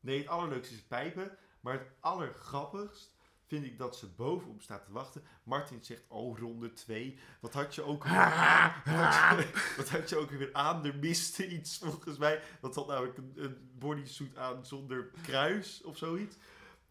Nee, 0.00 0.18
het 0.18 0.28
allerleukste 0.28 0.72
is 0.74 0.78
het 0.80 0.88
pijpen. 0.88 1.38
Maar 1.60 1.72
het 1.78 1.88
allergrappigst 2.00 3.14
vind 3.50 3.64
ik 3.64 3.78
dat 3.78 3.96
ze 3.96 4.06
bovenop 4.06 4.62
staat 4.62 4.84
te 4.84 4.92
wachten. 4.92 5.22
Martin 5.42 5.84
zegt, 5.84 6.02
oh, 6.08 6.38
ronde 6.38 6.72
2. 6.72 7.18
Wat 7.40 7.52
had 7.52 7.74
je 7.74 7.82
ook 7.82 8.04
weer 8.08 8.12
aan? 8.12 8.72
Wat 8.84 8.94
had 8.94 9.38
je, 9.38 9.50
wat 9.76 9.88
had 9.88 10.08
je 10.08 10.16
ook 10.16 10.30
weer 10.30 10.52
aan? 10.52 10.84
Er 10.84 10.96
miste 10.96 11.48
iets 11.48 11.78
volgens 11.78 12.18
mij. 12.18 12.42
Dat 12.60 12.74
had 12.74 12.86
namelijk 12.86 13.18
een, 13.18 13.32
een 13.34 13.70
bodysuit 13.78 14.36
aan 14.36 14.66
zonder 14.66 15.10
kruis 15.22 15.82
of 15.82 15.96
zoiets. 15.96 16.36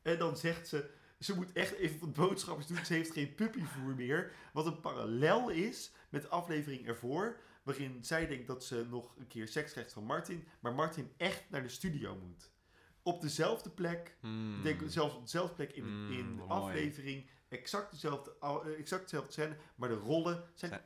En 0.01 0.17
dan 0.17 0.37
zegt 0.37 0.67
ze, 0.67 0.89
ze 1.19 1.35
moet 1.35 1.51
echt 1.51 1.73
even 1.73 1.99
wat 1.99 2.13
boodschappen 2.13 2.67
doen. 2.67 2.85
Ze 2.85 2.93
heeft 2.93 3.13
geen 3.13 3.35
puppyvoer 3.35 3.95
meer. 3.95 4.31
Wat 4.53 4.65
een 4.65 4.79
parallel 4.79 5.49
is 5.49 5.91
met 6.09 6.21
de 6.21 6.27
aflevering 6.27 6.87
ervoor. 6.87 7.39
Waarin 7.63 7.97
zij 8.01 8.27
denkt 8.27 8.47
dat 8.47 8.63
ze 8.63 8.85
nog 8.89 9.15
een 9.17 9.27
keer 9.27 9.47
seks 9.47 9.71
krijgt 9.71 9.93
van 9.93 10.03
Martin. 10.03 10.47
Maar 10.59 10.73
Martin 10.73 11.11
echt 11.17 11.43
naar 11.49 11.63
de 11.63 11.69
studio 11.69 12.15
moet. 12.15 12.51
Op 13.13 13.21
dezelfde 13.21 13.69
plek. 13.69 14.15
Hmm. 14.19 14.57
Ik 14.57 14.63
denk 14.63 14.81
zelfs 14.87 15.15
op 15.15 15.21
dezelfde 15.21 15.55
plek 15.55 15.71
in, 15.71 15.83
Mm, 16.05 16.11
in 16.11 16.17
de 16.35 16.43
mooi. 16.47 16.49
aflevering. 16.49 17.25
Exact 17.49 17.91
dezelfde, 17.91 18.33
eh, 18.41 18.55
exact 18.79 19.01
dezelfde 19.03 19.31
scène. 19.31 19.55
Maar 19.75 19.89
de 19.89 19.95
rollen 19.95 20.43
zijn, 20.53 20.81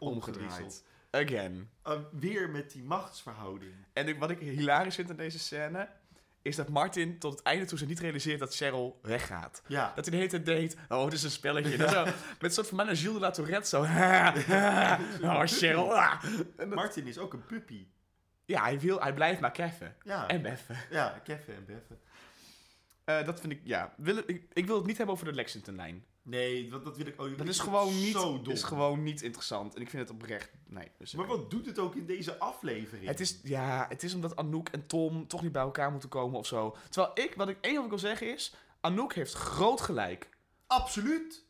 Zijn. 0.49 0.71
Again. 1.11 1.69
Uh, 1.87 1.93
weer 2.11 2.49
met 2.49 2.71
die 2.71 2.83
machtsverhouding. 2.83 3.73
En 3.93 4.17
wat 4.17 4.29
ik 4.29 4.39
hilarisch 4.39 4.95
vind 4.95 5.09
aan 5.09 5.15
deze 5.15 5.39
scène... 5.39 5.89
is 6.41 6.55
dat 6.55 6.69
Martin 6.69 7.19
tot 7.19 7.31
het 7.31 7.41
einde 7.41 7.65
toe 7.65 7.77
ze 7.77 7.85
niet 7.85 7.99
realiseert 7.99 8.39
dat 8.39 8.55
Cheryl 8.55 8.99
weggaat. 9.01 9.61
Ja, 9.67 9.91
Dat 9.95 10.05
hij 10.05 10.11
de 10.11 10.17
hele 10.17 10.29
tijd 10.29 10.45
deed, 10.45 10.77
oh, 10.89 11.03
het 11.03 11.13
is 11.13 11.23
een 11.23 11.31
spelletje. 11.31 11.77
Zo, 11.89 12.03
met 12.03 12.15
een 12.39 12.51
soort 12.51 12.67
van 12.67 12.77
bijna 12.77 12.95
Gilles 12.95 13.13
de 13.13 13.19
la 13.19 13.31
Tourette 13.31 13.67
zo. 13.69 13.81
oh, 15.31 15.41
Cheryl. 15.45 15.95
ah. 15.95 16.23
Dat- 16.55 16.67
Martin 16.67 17.07
is 17.07 17.17
ook 17.17 17.33
een 17.33 17.45
puppy. 17.45 17.87
ja, 18.45 18.61
hij, 18.63 18.79
wil, 18.79 19.01
hij 19.01 19.13
blijft 19.13 19.39
maar 19.41 19.51
keffen. 19.51 19.95
Ja, 20.03 20.27
En 20.27 20.41
beffen. 20.41 20.77
ja 20.89 21.21
Kevin 21.23 21.55
en 21.55 21.65
Beffen. 21.65 21.99
Eh, 23.05 23.25
dat 23.25 23.39
vind 23.39 23.53
ik, 23.53 23.61
ja. 23.63 23.93
Wil, 23.97 24.17
ik, 24.17 24.45
ik 24.53 24.65
wil 24.65 24.75
het 24.75 24.85
niet 24.85 24.97
hebben 24.97 25.15
over 25.15 25.27
de 25.27 25.33
Lexington-lijn. 25.33 26.05
Nee, 26.21 26.69
dat, 26.69 26.83
dat 26.83 26.97
wil 26.97 27.05
ik 27.05 27.21
ook 27.21 27.27
niet. 27.27 27.37
Dat 27.37 27.47
is 27.47 27.59
gewoon, 27.59 27.99
niet, 27.99 28.11
zo 28.11 28.41
dom. 28.41 28.53
is 28.53 28.63
gewoon 28.63 29.03
niet 29.03 29.21
interessant. 29.21 29.75
En 29.75 29.81
ik 29.81 29.89
vind 29.89 30.01
het 30.01 30.11
oprecht... 30.11 30.51
Nee. 30.67 30.91
Dus 30.97 31.13
Maar 31.13 31.27
wat 31.27 31.51
doet 31.51 31.65
het 31.65 31.79
ook 31.79 31.95
in 31.95 32.05
deze 32.05 32.37
aflevering? 32.37 33.07
Het 33.07 33.19
is, 33.19 33.39
ja, 33.43 33.85
het 33.89 34.03
is 34.03 34.13
omdat 34.13 34.35
Anouk 34.35 34.69
en 34.69 34.87
Tom 34.87 35.27
toch 35.27 35.41
niet 35.41 35.51
bij 35.51 35.61
elkaar 35.61 35.91
moeten 35.91 36.09
komen 36.09 36.39
of 36.39 36.45
zo. 36.45 36.75
Terwijl 36.89 37.11
ik, 37.27 37.35
wat 37.35 37.49
ik 37.49 37.57
één 37.61 37.75
wat 37.75 37.83
ik 37.83 37.89
wil 37.89 37.99
zeggen 37.99 38.33
is... 38.33 38.55
Anouk 38.81 39.13
heeft 39.13 39.33
groot 39.33 39.81
gelijk. 39.81 40.29
Absoluut. 40.67 41.45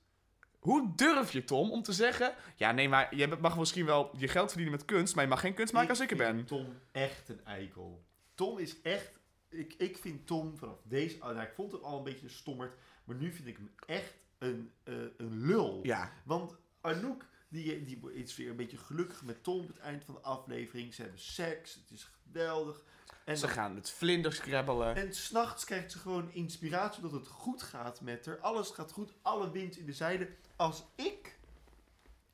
Hoe 0.60 0.92
durf 0.96 1.32
je, 1.32 1.44
Tom, 1.44 1.72
om 1.72 1.84
te 1.84 1.94
zeggen... 1.94 2.34
Ja, 2.56 2.72
nee, 2.72 2.90
maar 2.90 3.16
je 3.16 3.38
mag 3.42 3.58
misschien 3.58 3.86
wel 3.86 4.12
je 4.18 4.28
geld 4.28 4.48
verdienen 4.48 4.78
met 4.78 4.86
kunst... 4.86 5.16
maar 5.16 5.24
je 5.24 5.30
mag 5.30 5.40
geen 5.40 5.54
kunst 5.54 5.74
maken 5.74 5.90
als 5.90 6.00
ik 6.00 6.12
er 6.12 6.18
ben. 6.18 6.46
Tom 6.46 6.80
echt 6.92 7.30
een 7.30 7.46
eikel. 7.46 8.04
Tom 8.36 8.58
is 8.58 8.82
echt... 8.82 9.12
Ik, 9.54 9.74
ik 9.78 9.98
vind 9.98 10.28
Tom 10.28 10.58
vanaf 10.58 10.82
deze... 10.84 11.16
oh, 11.16 11.26
nou, 11.26 11.42
ik 11.42 11.54
vond 11.56 11.72
hem 11.72 11.82
al 11.82 11.98
een 11.98 12.04
beetje 12.04 12.26
een 12.26 12.34
stommerd. 12.34 12.76
Maar 13.04 13.16
nu 13.16 13.32
vind 13.32 13.48
ik 13.48 13.58
hem 13.58 13.72
echt 13.86 14.14
een, 14.38 14.72
eh, 14.84 14.96
een 15.18 15.46
lul. 15.46 15.80
Ja, 15.84 16.12
Want 16.24 16.56
Anouk, 16.82 17.26
die, 17.48 17.84
die 17.84 18.14
is 18.14 18.36
weer 18.36 18.50
een 18.50 18.56
beetje 18.56 18.78
gelukkig 18.78 19.24
met 19.24 19.44
Tom 19.44 19.60
op 19.60 19.68
het 19.68 19.78
eind 19.78 20.06
van 20.06 20.14
de 20.14 20.22
aflevering. 20.22 20.94
Ze 20.94 21.02
hebben 21.02 21.20
seks. 21.20 21.74
Het 21.74 21.92
is 21.92 22.10
geweldig. 22.24 22.84
En, 23.26 23.38
ze 23.38 23.48
gaan 23.48 23.74
met 23.74 23.90
vlinders 23.90 24.40
krabbelen. 24.40 24.96
en 24.96 25.14
s'nachts 25.14 25.66
krijgt 25.66 25.92
ze 25.92 25.98
gewoon 26.00 26.32
inspiratie 26.32 27.02
dat 27.02 27.12
het 27.12 27.28
goed 27.28 27.64
gaat 27.64 28.02
met 28.02 28.26
haar. 28.26 28.40
Alles 28.40 28.70
gaat 28.70 28.92
goed. 28.92 29.14
Alle 29.22 29.52
wind 29.52 29.78
in 29.78 29.86
de 29.86 29.94
zijde. 29.94 30.30
Als 30.56 30.84
ik 30.96 31.38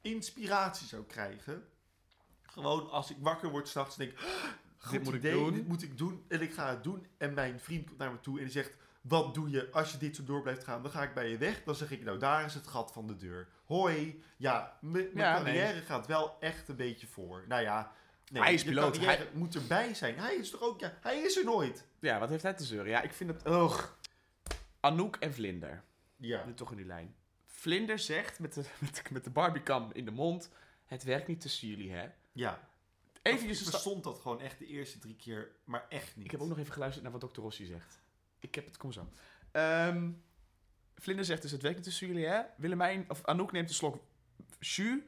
inspiratie 0.01 0.87
zou 0.87 1.03
krijgen... 1.03 1.67
Gewoon 2.41 2.89
als 2.89 3.09
ik 3.09 3.17
wakker 3.19 3.49
word 3.49 3.67
s'nachts 3.67 3.97
en 3.97 4.05
denk... 4.05 4.19
Goed 4.81 4.91
Dit 4.91 5.03
moet 5.03 5.13
ik 5.13 5.19
idee, 5.19 5.33
doen. 5.33 5.53
Dit 5.53 5.67
moet 5.67 5.81
ik 5.83 5.97
doen. 5.97 6.23
En 6.27 6.41
ik 6.41 6.53
ga 6.53 6.69
het 6.69 6.83
doen. 6.83 7.07
En 7.17 7.33
mijn 7.33 7.59
vriend 7.59 7.87
komt 7.87 7.97
naar 7.97 8.11
me 8.11 8.19
toe 8.19 8.37
en 8.37 8.43
die 8.43 8.53
zegt... 8.53 8.73
Wat 9.01 9.33
doe 9.33 9.49
je 9.49 9.71
als 9.71 9.91
je 9.91 9.97
dit 9.97 10.15
zo 10.15 10.23
door 10.23 10.41
blijft 10.41 10.63
gaan? 10.63 10.81
Dan 10.81 10.91
ga 10.91 11.03
ik 11.03 11.13
bij 11.13 11.29
je 11.29 11.37
weg. 11.37 11.63
Dan 11.63 11.75
zeg 11.75 11.91
ik, 11.91 12.03
nou 12.03 12.17
daar 12.17 12.45
is 12.45 12.53
het 12.53 12.67
gat 12.67 12.91
van 12.91 13.07
de 13.07 13.15
deur. 13.15 13.47
Hoi. 13.65 14.23
Ja, 14.37 14.77
mijn 14.81 15.09
Ja, 15.13 15.33
carrière 15.35 15.81
gaat 15.81 16.07
wel 16.07 16.37
echt 16.39 16.67
een 16.67 16.75
beetje 16.75 17.07
voor. 17.07 17.43
Nou 17.47 17.61
ja, 17.61 17.91
nee, 18.31 18.41
Hij 18.41 18.53
is 18.53 18.63
piloot. 18.63 18.97
Hij- 18.97 19.27
moet 19.33 19.55
erbij 19.55 19.93
zijn. 19.93 20.17
Hij 20.19 20.35
is 20.35 20.49
toch 20.49 20.61
ook... 20.61 20.79
Ja, 20.79 20.93
hij 21.01 21.17
is 21.19 21.37
er 21.37 21.43
nooit. 21.45 21.85
Ja, 21.99 22.19
wat 22.19 22.29
heeft 22.29 22.43
hij 22.43 22.53
te 22.53 22.63
zeuren? 22.65 22.89
Ja, 22.89 23.01
ik 23.01 23.13
vind 23.13 23.29
het... 23.29 23.47
Ugh. 23.47 23.83
Anouk 24.79 25.15
en 25.15 25.33
Vlinder. 25.33 25.83
Ja. 26.17 26.45
Nu 26.45 26.53
toch 26.53 26.71
in 26.71 26.77
die 26.77 26.85
lijn. 26.85 27.15
Vlinder 27.45 27.99
zegt 27.99 28.39
met 28.39 28.53
de, 28.53 28.63
met 28.79 28.95
de, 28.95 29.01
met 29.11 29.23
de 29.23 29.29
Barbiecam 29.29 29.89
in 29.93 30.05
de 30.05 30.11
mond... 30.11 30.49
Het 30.85 31.03
werkt 31.03 31.27
niet 31.27 31.41
tussen 31.41 31.67
jullie, 31.67 31.91
hè? 31.91 32.07
Ja. 32.31 32.68
Even 33.21 33.43
ik 33.43 33.49
een 33.49 33.55
verstond 33.55 34.03
dat 34.03 34.19
gewoon 34.19 34.41
echt 34.41 34.59
de 34.59 34.65
eerste 34.67 34.99
drie 34.99 35.15
keer, 35.15 35.51
maar 35.63 35.85
echt 35.89 36.15
niet. 36.15 36.25
Ik 36.25 36.31
heb 36.31 36.41
ook 36.41 36.47
nog 36.47 36.59
even 36.59 36.73
geluisterd 36.73 37.03
naar 37.03 37.19
wat 37.19 37.33
Dr. 37.33 37.41
Rossi 37.41 37.65
zegt. 37.65 37.99
Ik 38.39 38.55
heb 38.55 38.65
het, 38.65 38.77
kom 38.77 38.91
zo. 38.91 39.09
Ehm 39.51 40.11
Vlinder 40.99 41.25
zegt 41.25 41.41
dus, 41.41 41.51
het 41.51 41.61
werkt 41.61 41.83
tussen 41.83 42.07
jullie, 42.07 42.25
hè? 42.25 42.41
Willemijn, 42.57 43.05
of 43.07 43.25
Anouk 43.25 43.51
neemt 43.51 43.69
een 43.69 43.75
slok 43.75 43.99
jus, 44.59 44.99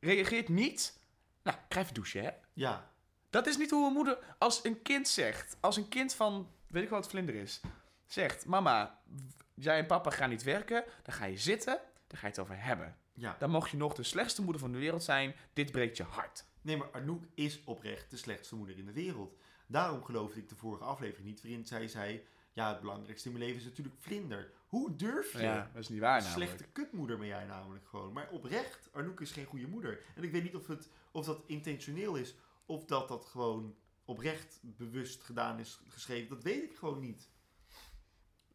reageert 0.00 0.48
niet. 0.48 0.98
Nou, 1.42 1.56
krijg 1.68 1.84
even 1.84 1.94
douchen, 1.94 2.22
hè? 2.22 2.30
Ja, 2.52 2.90
Dat 3.30 3.46
is 3.46 3.56
niet 3.56 3.70
hoe 3.70 3.86
een 3.86 3.92
moeder, 3.92 4.18
als 4.38 4.64
een 4.64 4.82
kind 4.82 5.08
zegt, 5.08 5.56
als 5.60 5.76
een 5.76 5.88
kind 5.88 6.14
van, 6.14 6.50
weet 6.66 6.82
ik 6.82 6.88
wat 6.88 7.08
Vlinder 7.08 7.34
is, 7.34 7.60
zegt, 8.06 8.46
mama, 8.46 9.00
jij 9.54 9.78
en 9.78 9.86
papa 9.86 10.10
gaan 10.10 10.28
niet 10.30 10.42
werken, 10.42 10.84
dan 11.02 11.14
ga 11.14 11.24
je 11.24 11.38
zitten, 11.38 11.80
dan 12.06 12.18
ga 12.18 12.26
je 12.26 12.32
het 12.32 12.38
over 12.38 12.62
hebben. 12.62 12.96
ja. 13.12 13.36
Dan 13.38 13.50
mocht 13.50 13.70
je 13.70 13.76
nog 13.76 13.94
de 13.94 14.02
slechtste 14.02 14.42
moeder 14.42 14.60
van 14.60 14.72
de 14.72 14.78
wereld 14.78 15.02
zijn, 15.02 15.34
dit 15.52 15.70
breekt 15.72 15.96
je 15.96 16.02
hart. 16.02 16.44
Nee, 16.68 16.76
maar 16.76 16.92
Anouk 16.92 17.24
is 17.34 17.64
oprecht 17.64 18.10
de 18.10 18.16
slechtste 18.16 18.56
moeder 18.56 18.78
in 18.78 18.86
de 18.86 18.92
wereld. 18.92 19.36
Daarom 19.66 20.04
geloofde 20.04 20.40
ik 20.40 20.48
de 20.48 20.56
vorige 20.56 20.84
aflevering 20.84 21.26
niet, 21.26 21.42
waarin 21.42 21.66
zij 21.66 21.88
zei... 21.88 22.24
Ja, 22.52 22.70
het 22.70 22.80
belangrijkste 22.80 23.28
in 23.28 23.34
mijn 23.34 23.46
leven 23.46 23.60
is 23.60 23.68
natuurlijk 23.68 23.96
vlinder. 23.98 24.50
Hoe 24.66 24.96
durf 24.96 25.32
je? 25.32 25.38
Ja, 25.38 25.70
dat 25.72 25.82
is 25.82 25.88
niet 25.88 26.00
waar 26.00 26.22
namelijk. 26.22 26.50
Slechte 26.50 26.72
kutmoeder 26.72 27.18
ben 27.18 27.26
jij 27.26 27.44
namelijk 27.44 27.88
gewoon. 27.88 28.12
Maar 28.12 28.28
oprecht, 28.30 28.88
Anouk 28.92 29.20
is 29.20 29.30
geen 29.30 29.44
goede 29.44 29.66
moeder. 29.66 30.00
En 30.14 30.22
ik 30.22 30.32
weet 30.32 30.42
niet 30.42 30.54
of, 30.54 30.66
het, 30.66 30.88
of 31.10 31.26
dat 31.26 31.42
intentioneel 31.46 32.14
is, 32.14 32.34
of 32.66 32.84
dat 32.84 33.08
dat 33.08 33.24
gewoon 33.24 33.76
oprecht 34.04 34.60
bewust 34.62 35.22
gedaan 35.22 35.58
is 35.58 35.80
geschreven. 35.88 36.28
Dat 36.28 36.42
weet 36.42 36.62
ik 36.62 36.76
gewoon 36.76 37.00
niet. 37.00 37.28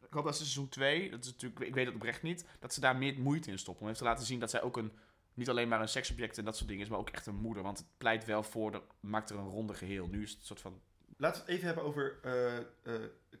Ik 0.00 0.12
hoop 0.12 0.24
dat 0.24 0.36
ze 0.36 0.42
seizoen 0.42 0.68
2, 0.68 1.10
dat 1.10 1.24
is 1.24 1.30
natuurlijk, 1.30 1.60
ik 1.60 1.74
weet 1.74 1.86
het 1.86 1.94
oprecht 1.94 2.22
niet, 2.22 2.44
dat 2.58 2.74
ze 2.74 2.80
daar 2.80 2.96
meer 2.96 3.18
moeite 3.18 3.50
in 3.50 3.58
stoppen. 3.58 3.82
Om 3.82 3.88
even 3.88 4.02
te 4.02 4.08
laten 4.08 4.26
zien 4.26 4.40
dat 4.40 4.50
zij 4.50 4.62
ook 4.62 4.76
een, 4.76 4.92
niet 5.34 5.48
alleen 5.48 5.68
maar 5.68 5.80
een 5.80 5.88
seksobject 5.88 6.38
en 6.38 6.44
dat 6.44 6.56
soort 6.56 6.68
dingen 6.68 6.84
is, 6.84 6.90
maar 6.90 6.98
ook 6.98 7.10
echt 7.10 7.26
een 7.26 7.36
moeder. 7.36 7.62
Want 7.62 7.78
het 7.78 7.86
pleit 7.96 8.24
wel 8.24 8.42
voor, 8.42 8.70
de, 8.70 8.82
maakt 9.00 9.30
er 9.30 9.36
een 9.36 9.48
ronde 9.48 9.74
geheel. 9.74 10.06
Nu 10.06 10.22
is 10.22 10.30
het 10.30 10.38
een 10.38 10.46
soort 10.46 10.60
van... 10.60 10.80
Laten 11.16 11.40
we 11.40 11.46
het 11.46 11.56
even 11.56 11.66
hebben 11.66 11.84
over 11.84 12.18
eh, 12.22 12.58
eh, 12.58 12.64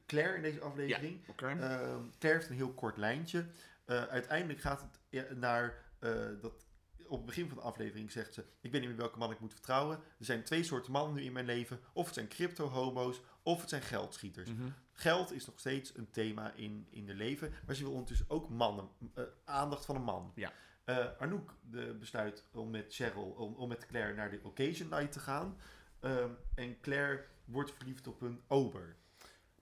Claire 0.06 0.36
in 0.36 0.42
deze 0.42 0.60
aflevering. 0.60 1.28
Oké. 1.28 1.46
Ehm, 1.46 1.58
Claire 2.18 2.38
heeft 2.38 2.48
een 2.48 2.56
heel 2.56 2.72
kort 2.72 2.96
lijntje. 2.96 3.46
Eh, 3.84 4.02
uiteindelijk 4.02 4.60
gaat 4.60 4.86
het 5.10 5.38
naar 5.38 5.82
dat. 6.40 6.52
Op 7.06 7.16
het 7.16 7.26
begin 7.26 7.48
van 7.48 7.56
de 7.56 7.62
aflevering 7.62 8.12
zegt 8.12 8.34
ze: 8.34 8.44
Ik 8.60 8.72
weet 8.72 8.80
niet 8.80 8.90
meer 8.90 8.98
welke 8.98 9.18
man 9.18 9.30
ik 9.30 9.40
moet 9.40 9.52
vertrouwen. 9.52 9.96
Er 9.96 10.24
zijn 10.24 10.44
twee 10.44 10.62
soorten 10.62 10.92
mannen 10.92 11.14
nu 11.14 11.22
in 11.22 11.32
mijn 11.32 11.44
leven: 11.44 11.80
of 11.92 12.04
het 12.04 12.14
zijn 12.14 12.28
crypto-homo's, 12.28 13.20
of 13.42 13.60
het 13.60 13.68
zijn 13.68 13.82
geldschieters. 13.82 14.50
Mhm. 14.50 14.68
Geld 14.92 15.32
is 15.32 15.46
nog 15.46 15.58
steeds 15.58 15.96
een 15.96 16.10
thema 16.10 16.52
in, 16.52 16.86
in 16.90 17.06
de 17.06 17.14
leven, 17.14 17.52
maar 17.66 17.74
ze 17.74 17.82
wil 17.82 17.92
ondertussen 17.92 18.30
ook 18.30 18.48
mannen, 18.48 18.88
aandacht 19.44 19.84
van 19.84 19.96
een 19.96 20.02
man. 20.02 20.32
Ja. 20.34 20.52
Eh, 20.84 21.06
Anouk 21.18 21.54
de, 21.70 21.96
besluit 22.00 22.44
om 22.52 22.70
met 22.70 22.94
Cheryl, 22.94 23.22
om, 23.38 23.54
om 23.54 23.68
met 23.68 23.86
Claire 23.86 24.14
naar 24.14 24.30
de 24.30 24.40
occasion 24.42 24.88
night 24.88 25.12
te 25.12 25.20
gaan. 25.20 25.56
Ehm, 26.00 26.30
en 26.54 26.80
Claire 26.80 27.24
wordt 27.44 27.72
verliefd 27.76 28.06
op 28.06 28.20
een 28.22 28.42
ober. 28.48 28.96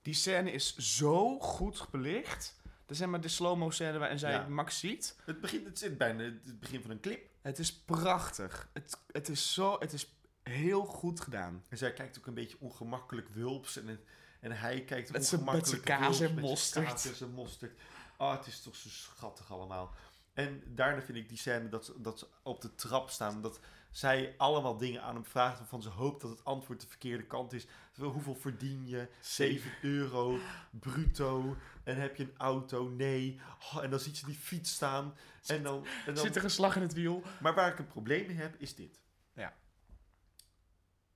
Die 0.01 0.13
scène 0.13 0.51
is 0.51 0.75
zo 0.77 1.39
goed 1.39 1.87
belicht. 1.91 2.61
Dat 2.85 2.97
is 2.99 3.05
maar 3.05 3.21
de 3.21 3.27
slow-mo 3.27 3.69
scène 3.69 3.97
waarin 3.97 4.19
zij 4.19 4.31
Ja. 4.31 4.47
Max 4.47 4.79
ziet. 4.79 5.15
Het, 5.25 5.41
begint, 5.41 5.65
het 5.65 5.79
zit 5.79 5.97
bijna 5.97 6.23
het 6.23 6.59
begin 6.59 6.81
van 6.81 6.91
een 6.91 6.99
clip. 6.99 7.29
Het 7.41 7.59
is 7.59 7.73
prachtig. 7.73 8.69
Het, 8.73 8.97
het 9.11 9.29
is 9.29 9.53
zo, 9.53 9.79
het 9.79 9.93
is 9.93 10.15
heel 10.43 10.85
goed 10.85 11.19
gedaan. 11.19 11.63
En 11.69 11.77
zij 11.77 11.93
kijkt 11.93 12.17
ook 12.17 12.25
een 12.27 12.33
beetje 12.33 12.57
ongemakkelijk 12.59 13.29
wulps. 13.29 13.77
En, 13.77 13.99
en 14.39 14.51
hij 14.51 14.83
kijkt 14.83 15.11
Met 15.11 15.25
zijn- 15.25 15.43
met 15.43 15.49
ongemakkelijk 15.53 15.87
zijn 15.87 15.99
kaas 15.99 16.19
en 16.19 16.23
met 16.23 16.33
zijn 16.33 16.49
mosterd. 16.49 16.85
kaas 16.85 17.05
en 17.05 17.15
zijn 17.15 17.31
mosterd. 17.31 17.79
Ah, 18.17 18.37
het 18.37 18.47
is 18.47 18.61
toch 18.61 18.75
zo 18.75 18.89
schattig 18.89 19.51
allemaal. 19.51 19.93
En 20.33 20.63
daarna 20.65 21.01
vind 21.01 21.17
ik 21.17 21.29
die 21.29 21.37
scène 21.37 21.69
dat 21.69 21.85
ze, 21.85 22.01
dat 22.01 22.19
ze 22.19 22.27
op 22.43 22.61
de 22.61 22.75
trap 22.75 23.09
staan. 23.09 23.41
Dat 23.41 23.59
zij 23.91 24.33
allemaal 24.37 24.77
dingen 24.77 25.01
aan 25.01 25.15
hem 25.15 25.25
vraagt 25.25 25.57
waarvan 25.57 25.81
ze 25.81 25.89
hoopt 25.89 26.21
dat 26.21 26.29
het 26.29 26.45
antwoord 26.45 26.81
de 26.81 26.87
verkeerde 26.87 27.25
kant 27.25 27.53
is. 27.53 27.67
Hoeveel 27.95 28.35
verdien 28.35 28.87
je? 28.87 29.07
7 29.21 29.71
euro, 29.81 30.39
bruto. 30.71 31.55
En 31.83 31.97
heb 31.97 32.15
je 32.15 32.23
een 32.23 32.37
auto? 32.37 32.89
Nee. 32.89 33.39
Oh, 33.59 33.83
en 33.83 33.89
dan 33.89 33.99
ziet 33.99 34.17
ze 34.17 34.25
die 34.25 34.35
fiets 34.35 34.71
staan. 34.71 35.15
En 35.45 35.63
dan, 35.63 35.85
en 36.05 36.13
dan 36.13 36.23
Zit 36.23 36.35
er 36.35 36.43
een 36.43 36.49
slag 36.49 36.75
in 36.75 36.81
het 36.81 36.93
wiel? 36.93 37.23
maar 37.41 37.55
waar 37.55 37.71
ik 37.71 37.79
een 37.79 37.87
probleem 37.87 38.27
mee 38.27 38.35
heb, 38.35 38.55
is 38.57 38.75
dit. 38.75 39.01
Ja. 39.33 39.53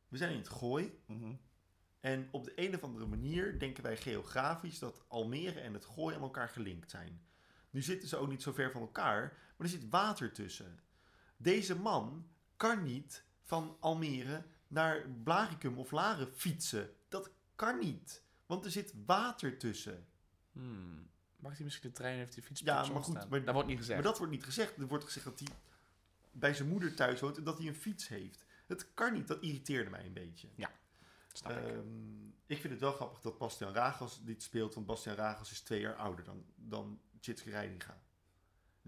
We 0.08 0.18
zijn 0.18 0.32
in 0.32 0.38
het 0.38 0.50
gooi. 0.50 1.02
En 2.00 2.28
op 2.32 2.44
de 2.44 2.52
een 2.56 2.76
of 2.76 2.84
andere 2.84 3.06
manier 3.06 3.60
denken 3.60 3.84
wij 3.84 3.98
geografisch 3.98 4.80
dat 4.80 5.04
Almere 5.08 5.60
en 5.60 5.74
het 5.74 5.86
gooi 5.86 6.16
aan 6.16 6.22
elkaar 6.22 6.50
gelinkt 6.50 6.90
zijn. 6.90 7.22
Nu 7.70 7.82
zitten 7.82 8.10
ze 8.10 8.18
ook 8.18 8.30
niet 8.30 8.42
zo 8.42 8.52
ver 8.52 8.72
van 8.72 8.82
elkaar, 8.82 9.22
maar 9.22 9.68
er 9.68 9.74
zit 9.74 9.90
water 9.90 10.32
tussen. 10.32 10.80
Deze 11.38 11.76
man 11.76 12.28
kan 12.58 12.84
niet 12.84 13.24
van 13.44 13.78
Almere 13.80 14.44
naar 14.68 15.10
Blaricum 15.24 15.78
of 15.78 15.92
Laren 15.92 16.34
fietsen. 16.34 16.90
Dat 17.10 17.32
kan 17.56 17.80
niet, 17.80 18.24
want 18.46 18.66
er 18.66 18.72
zit 18.72 18.94
water 19.06 19.58
tussen. 19.58 20.06
Hmm. 20.52 21.10
Mag 21.36 21.56
hij 21.56 21.64
misschien 21.64 21.90
de 21.90 21.96
trein 21.96 22.18
heeft 22.18 22.34
die 22.34 22.44
fiets 22.44 22.62
Ja, 22.62 22.84
de 22.84 22.92
maar 22.92 23.04
goed, 23.04 23.30
maar- 23.30 23.44
dat 23.44 23.54
wordt 23.54 23.68
niet 23.70 23.78
gezegd. 23.78 24.00
Maar 24.00 24.08
dat 24.10 24.18
wordt 24.18 24.34
niet 24.34 24.44
gezegd. 24.44 24.78
Er 24.78 24.88
wordt 24.88 25.04
gezegd 25.04 25.26
dat 25.26 25.40
hij 25.40 25.48
bij 26.32 26.54
zijn 26.54 26.70
moeder 26.70 26.96
thuis 26.96 27.20
woont 27.20 27.38
en 27.38 27.44
dat 27.44 27.58
hij 27.58 27.68
een 27.68 27.76
fiets 27.76 28.08
heeft. 28.08 28.46
Het 28.68 28.94
kan 28.94 29.14
niet, 29.14 29.28
dat 29.28 29.42
irriteerde 29.42 29.90
mij 29.90 30.06
een 30.06 30.14
beetje. 30.14 30.48
Snap 31.34 31.52
ik. 31.52 31.58
Ehm, 31.58 32.28
ik 32.46 32.60
vind 32.60 32.74
het 32.74 32.82
wel 32.82 32.92
grappig 32.92 33.22
dat 33.22 33.38
Bastian 33.38 33.74
Ragas 33.74 34.24
dit 34.24 34.44
speelt, 34.44 34.74
want 34.74 34.86
Bastian 34.86 35.16
Ragas 35.16 35.52
is 35.52 35.62
twee 35.62 35.80
jaar 35.80 35.96
ouder 35.96 36.26
dan, 36.26 36.46
dan 36.56 37.00
Tjitske 37.20 37.50
Reininga. 37.50 38.02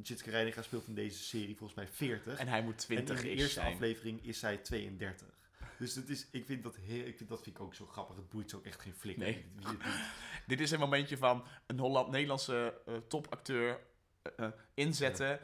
En 0.08 0.32
Reininga 0.32 0.62
speelt 0.62 0.88
in 0.88 0.94
deze 0.94 1.24
serie 1.24 1.56
volgens 1.58 1.80
mij 1.80 1.88
40. 1.88 2.40
En 2.40 2.48
hij 2.48 2.64
moet 2.64 2.74
En 2.74 2.80
20 2.80 3.18
in 3.18 3.24
de 3.24 3.32
is 3.32 3.40
eerste 3.40 3.60
zijn. 3.60 3.74
aflevering 3.74 4.26
is 4.26 4.40
zij 4.40 4.58
32. 4.58 5.28
Dus 5.78 5.96
het 5.96 6.10
is, 6.10 6.28
ik 6.32 6.46
vind 6.46 6.64
dat 6.64 6.76
heel, 6.76 7.06
ik 7.06 7.18
vind, 7.18 7.30
dat 7.30 7.44
vind 7.44 7.56
ik 7.56 7.62
ook 7.62 7.74
zo 7.74 7.86
grappig. 7.86 8.16
Het 8.16 8.30
boeit 8.30 8.54
ook 8.54 8.66
echt 8.66 8.82
geen 8.82 8.94
flikker. 8.94 9.24
Nee. 9.24 9.52
doet. 9.56 9.84
Dit 10.48 10.60
is 10.60 10.72
een 10.72 10.80
momentje 10.80 11.18
van 11.18 11.46
een 11.68 11.80
Holland-Nederlandse 11.80 12.82
eh, 12.86 12.96
topacteur 13.08 13.80
eh, 14.22 14.46
eh, 14.46 14.52
inzetten. 14.74 15.40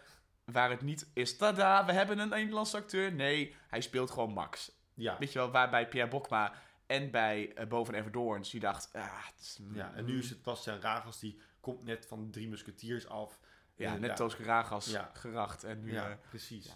Waar 0.46 0.70
het 0.70 0.82
niet 0.82 1.10
is, 1.14 1.38
tada, 1.38 1.86
we 1.86 1.92
hebben 1.92 2.20
een 2.20 2.30
Nederlandse 2.30 2.78
acteur. 2.78 3.14
Nee, 3.14 3.56
hij 3.68 3.82
speelt 3.82 4.12
gewoon 4.12 4.34
Max. 4.34 4.72
Ja. 4.94 5.18
Weet 5.20 5.32
je 5.32 5.40
wel, 5.40 5.52
waarbij 5.52 5.88
Pierre 5.88 6.10
Bokma 6.10 6.54
en 6.86 7.12
bij 7.12 7.54
Boven 7.68 7.94
Everdoorns, 7.94 8.50
die 8.50 8.60
dacht, 8.60 8.94
ah, 8.94 9.26
is, 9.40 9.60
ja, 9.74 9.94
en 9.94 10.06
nu 10.06 10.18
is 10.18 10.30
het 10.30 10.42
Bastian 10.44 10.80
Ragas, 10.80 11.20
die 11.20 11.40
komt 11.66 11.84
net 11.84 12.06
van 12.06 12.30
Drie 12.32 12.48
Musketiers 12.48 13.08
af. 13.08 13.40
Ja, 13.76 13.98
net 13.98 14.36
Karagas 14.36 14.86
Ja. 14.92 15.12
geracht. 15.14 15.64
En 15.64 15.80
nu, 15.84 15.92
Ja, 15.92 16.10
eh, 16.10 16.18
precies. 16.30 16.76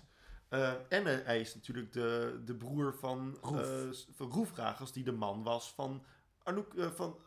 en 0.90 1.26
hij 1.26 1.40
is 1.40 1.56
natuurlijk 1.56 1.92
de, 1.94 2.42
de 2.46 2.56
broer 2.56 2.94
van 2.96 3.38
Roef. 3.42 3.62
eh, 3.62 4.14
van 4.16 4.32
Roef 4.32 4.56
Ragas, 4.56 4.94
die 4.94 5.04
de 5.04 5.12
man 5.12 5.44
was 5.44 5.74
van 5.74 6.04
Anouk, 6.44 6.74
eh, 6.74 6.92
van, 6.92 7.20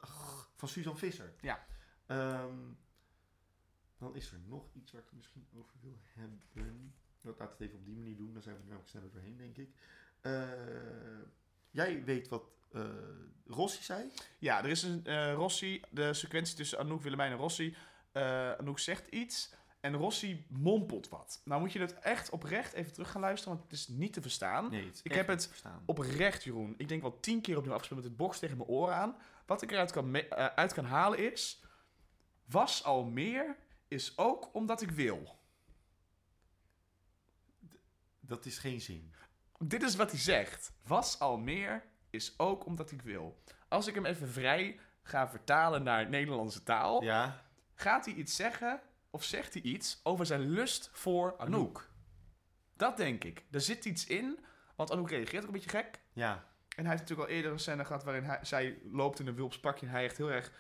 van 0.57 0.69
Suzanne 0.69 0.99
Visser. 0.99 1.33
Ja. 1.41 1.65
Ehm, 2.07 2.57
dan 3.99 4.15
is 4.15 4.33
er 4.33 4.39
nog 4.47 4.65
iets 4.73 4.93
waar 4.93 5.01
ik 5.01 5.07
het 5.09 5.17
misschien 5.17 5.47
over 5.59 5.75
wil 5.81 5.99
hebben. 6.15 6.95
Nou, 7.23 7.37
laat 7.39 7.51
het 7.51 7.61
even 7.61 7.79
op 7.79 7.85
die 7.85 7.97
manier 7.97 8.17
doen, 8.17 8.33
dan 8.33 8.43
zijn 8.43 8.55
we 8.55 8.61
er 8.61 8.67
namelijk 8.67 8.91
sneller 8.91 9.11
doorheen, 9.11 9.37
denk 9.37 9.57
ik. 9.57 9.75
Jij 11.71 12.05
weet 12.05 12.29
wat 12.29 12.45
eh, 12.73 12.83
Rossi 13.47 13.83
zei? 13.83 14.11
ja, 14.39 14.63
er 14.63 14.71
is 14.71 14.83
een 14.83 15.07
eh, 15.07 15.33
Rossi, 15.33 15.83
de 15.91 16.15
sequentie 16.15 16.57
tussen 16.57 16.79
Anouk, 16.79 17.03
Willemijn 17.03 17.33
en 17.33 17.39
Rossi. 17.39 17.77
Eh, 18.13 18.53
Anouk 18.53 18.79
zegt 18.79 19.07
iets 19.07 19.55
en 19.81 19.95
Rossi 19.95 20.47
mompelt 20.49 21.09
wat. 21.09 21.41
Nou 21.45 21.61
moet 21.61 21.73
je 21.73 21.81
het 21.81 21.99
echt 21.99 22.31
oprecht 22.31 22.73
even 22.73 22.93
terug 22.93 23.11
gaan 23.11 23.21
luisteren, 23.21 23.57
want 23.57 23.71
het 23.71 23.79
is 23.79 23.89
niet 23.89 24.13
te 24.13 24.23
verstaan. 24.23 24.71
Nee, 24.71 24.85
het 24.85 24.95
is 24.95 25.03
Ik 25.03 25.15
heb 25.15 25.27
het. 25.27 25.51
Oprecht, 25.87 26.45
Jeroen. 26.45 26.75
Ik 26.77 26.89
denk 26.89 27.03
wel 27.03 27.21
tien 27.21 27.41
keer 27.41 27.57
opnieuw 27.57 27.73
afgespeeld 27.73 28.01
met 28.01 28.09
het 28.09 28.19
box 28.19 28.39
tegen 28.39 28.57
mijn 28.57 28.69
oren 28.69 28.95
aan. 28.95 29.17
Wat 29.47 29.63
ik 29.63 29.71
eruit 29.71 29.91
kan, 29.91 30.31
uit 30.55 30.73
kan 30.73 30.85
halen 30.85 31.33
is... 31.33 31.61
Was 32.45 32.85
al 32.85 33.05
meer 33.05 33.57
is 33.89 34.19
ook 34.19 34.55
omdat 34.55 34.83
ik 34.83 34.91
wil. 34.91 35.39
Dat 38.21 38.47
is 38.47 38.59
geen 38.59 38.81
zin. 38.81 39.15
Dit 39.59 39.83
is 39.83 39.97
wat 39.97 40.11
hij 40.11 40.21
zegt. 40.21 40.73
Was 40.87 41.19
al 41.19 41.39
meer 41.39 41.85
is 42.13 42.35
ook 42.37 42.67
omdat 42.67 42.91
ik 42.91 43.03
wil. 43.03 43.43
Als 43.69 43.87
ik 43.87 43.95
hem 43.95 44.07
even 44.07 44.29
vrij 44.29 44.81
ga 45.03 45.29
vertalen 45.29 45.83
naar 45.83 46.09
Nederlandse 46.09 46.63
taal... 46.63 47.03
Ja, 47.03 47.43
gaat 47.75 48.05
hij 48.05 48.15
iets 48.15 48.37
zeggen 48.37 48.81
of 49.11 49.25
zegt 49.25 49.53
hij 49.53 49.63
iets 49.63 50.01
over 50.03 50.27
zijn 50.27 50.41
lust 50.41 50.91
voor 50.93 51.37
Anouk. 51.39 51.91
Dat 52.77 52.97
denk 52.97 53.25
ik. 53.25 53.45
Er 53.51 53.61
zit 53.61 53.85
iets 53.85 54.07
in, 54.07 54.39
want 54.77 54.91
Anouk 54.91 55.11
reageert 55.11 55.43
ook 55.43 55.47
een 55.47 55.53
beetje 55.55 55.71
gek. 55.71 56.01
ja. 56.13 56.51
En 56.77 56.85
hij 56.85 56.91
heeft 56.97 57.01
natuurlijk 57.03 57.29
al 57.29 57.35
eerder 57.37 57.53
een 57.53 57.59
scène 57.59 57.85
gehad 57.85 58.05
waarin 58.05 58.25
hij, 58.25 58.39
zij 58.43 58.79
loopt 58.91 59.19
in 59.19 59.27
een 59.27 59.35
wulps 59.35 59.61
pakje 59.61 59.87
en 59.87 59.93
hij 59.93 60.05
echt 60.05 60.17
heel 60.17 60.31
erg, 60.31 60.53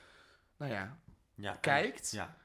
nou 0.56 0.72
ja, 0.72 0.98
ja. 1.34 1.54
kijkt. 1.54 2.10
Ja. 2.10 2.36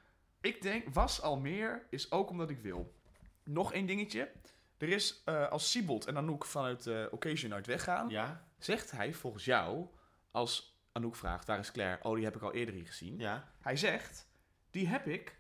Ik 0.41 0.61
denk, 0.61 0.93
was 0.93 1.21
al 1.21 1.39
meer 1.39 1.85
is 1.89 2.11
ook 2.11 2.29
omdat 2.29 2.49
ik 2.49 2.59
wil. 2.59 2.95
Nog 3.43 3.73
één 3.73 3.85
dingetje. 3.85 4.31
Er 4.77 4.89
is, 4.89 5.21
eh, 5.25 5.47
als 5.47 5.71
Siebold 5.71 6.05
en 6.05 6.17
Anouk 6.17 6.45
vanuit 6.45 6.83
de 6.83 7.07
Occasion 7.11 7.53
uit 7.53 7.65
weggaan, 7.65 8.09
Ja, 8.09 8.46
zegt 8.57 8.91
hij 8.91 9.13
volgens 9.13 9.45
jou, 9.45 9.87
als 10.31 10.79
Anouk 10.91 11.15
vraagt, 11.15 11.47
waar 11.47 11.59
is 11.59 11.71
Claire? 11.71 12.03
Oh, 12.03 12.15
die 12.15 12.23
heb 12.23 12.35
ik 12.35 12.41
al 12.41 12.53
eerder 12.53 12.75
hier 12.75 12.85
gezien. 12.87 13.19
ja. 13.19 13.51
Hij 13.61 13.77
zegt, 13.77 14.27
die 14.71 14.87
heb 14.87 15.07
ik 15.07 15.39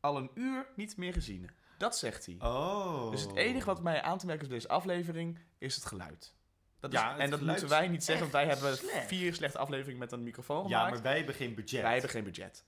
al 0.00 0.16
een 0.16 0.30
uur 0.34 0.66
niet 0.76 0.96
meer 0.96 1.12
gezien. 1.12 1.50
Dat 1.78 1.96
zegt 1.98 2.26
hij. 2.26 2.36
Oh. 2.38 3.10
Dus 3.10 3.22
het 3.22 3.34
enige 3.36 3.66
wat 3.66 3.82
mij 3.82 4.02
aan 4.02 4.18
te 4.18 4.26
merken 4.26 4.42
is 4.44 4.48
bij 4.50 4.58
deze 4.58 4.72
aflevering 4.72 5.38
is 5.58 5.74
het 5.74 5.84
geluid. 5.84 6.34
Dat 6.80 6.92
is, 6.92 6.98
Ja, 6.98 7.18
en 7.18 7.30
dat 7.30 7.40
moeten 7.40 7.68
wij 7.68 7.88
niet 7.88 8.04
zeggen, 8.04 8.30
want 8.30 8.44
wij 8.44 8.46
hebben 8.54 8.76
slecht. 8.76 9.06
vier 9.06 9.34
slechte 9.34 9.58
afleveringen 9.58 9.98
met 9.98 10.12
een 10.12 10.22
microfoon 10.22 10.68
Ja, 10.68 10.76
gemaakt. 10.78 10.92
maar 10.94 11.02
wij 11.02 11.16
hebben 11.16 11.34
geen 11.34 11.54
budget. 11.54 11.82
Wij 11.82 11.92
hebben 11.92 12.10
geen 12.10 12.24
budget. 12.24 12.64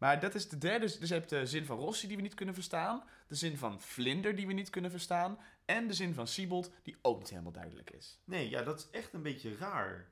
Maar 0.00 0.20
dat 0.20 0.34
is 0.34 0.48
de 0.48 0.58
derde. 0.58 0.98
Dus 0.98 1.08
je 1.08 1.14
hebt 1.14 1.28
de 1.28 1.46
zin 1.46 1.64
van 1.64 1.78
Rossi 1.78 2.06
die 2.06 2.16
we 2.16 2.22
niet 2.22 2.34
kunnen 2.34 2.54
verstaan. 2.54 3.02
De 3.26 3.34
zin 3.34 3.56
van 3.56 3.80
Vlinder 3.80 4.34
die 4.36 4.46
we 4.46 4.52
niet 4.52 4.70
kunnen 4.70 4.90
verstaan. 4.90 5.38
En 5.64 5.86
de 5.86 5.94
zin 5.94 6.14
van 6.14 6.26
Siebold 6.26 6.70
die 6.82 6.96
ook 7.02 7.18
niet 7.18 7.28
helemaal 7.30 7.52
duidelijk 7.52 7.90
is. 7.90 8.20
Nee, 8.24 8.50
ja, 8.50 8.62
dat 8.62 8.78
is 8.78 8.90
echt 8.90 9.12
een 9.12 9.22
beetje 9.22 9.56
raar. 9.56 10.08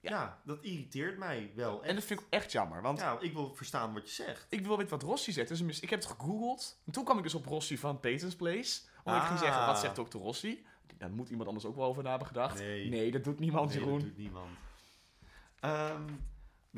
Ja. 0.00 0.10
Ja, 0.10 0.40
dat 0.44 0.64
irriteert 0.64 1.18
mij 1.18 1.52
wel. 1.54 1.84
En 1.84 1.94
dat 1.94 2.04
vind 2.04 2.20
ik 2.20 2.26
echt 2.30 2.52
jammer. 2.52 2.82
Want 2.82 2.98
Ja, 2.98 3.18
ik 3.20 3.32
wil 3.32 3.54
verstaan 3.54 3.92
wat 3.94 4.08
je 4.08 4.14
zegt. 4.22 4.46
ik 4.48 4.66
wil 4.66 4.76
weten 4.76 4.90
wat 4.98 5.02
Rossi 5.02 5.32
zegt. 5.32 5.48
Dus 5.48 5.80
ik 5.80 5.90
heb 5.90 6.00
het 6.02 6.08
gegoogeld. 6.08 6.80
En 6.86 6.92
toen 6.92 7.04
kwam 7.04 7.16
ik 7.16 7.22
dus 7.22 7.34
op 7.34 7.46
Rossi 7.46 7.78
van 7.78 8.00
Peyton's 8.00 8.36
Place. 8.36 8.80
Omdat 9.04 9.20
ik 9.22 9.26
ging 9.28 9.38
zeggen, 9.38 9.66
wat 9.66 9.78
zegt 9.78 9.96
dokter 9.96 10.20
Rossi? 10.20 10.66
Daar 10.98 11.10
moet 11.10 11.28
iemand 11.28 11.48
anders 11.48 11.66
ook 11.66 11.76
wel 11.76 11.84
over 11.86 12.02
na 12.02 12.08
hebben 12.10 12.26
gedacht. 12.28 12.58
Nee. 12.58 13.10
dat 13.10 13.24
doet 13.24 13.38
niemand, 13.38 13.68
Nee, 13.70 13.78
Jeroen. 13.78 13.98
dat 13.98 14.08
doet 14.08 14.16
niemand. 14.18 14.56
Ehm, 15.60 16.02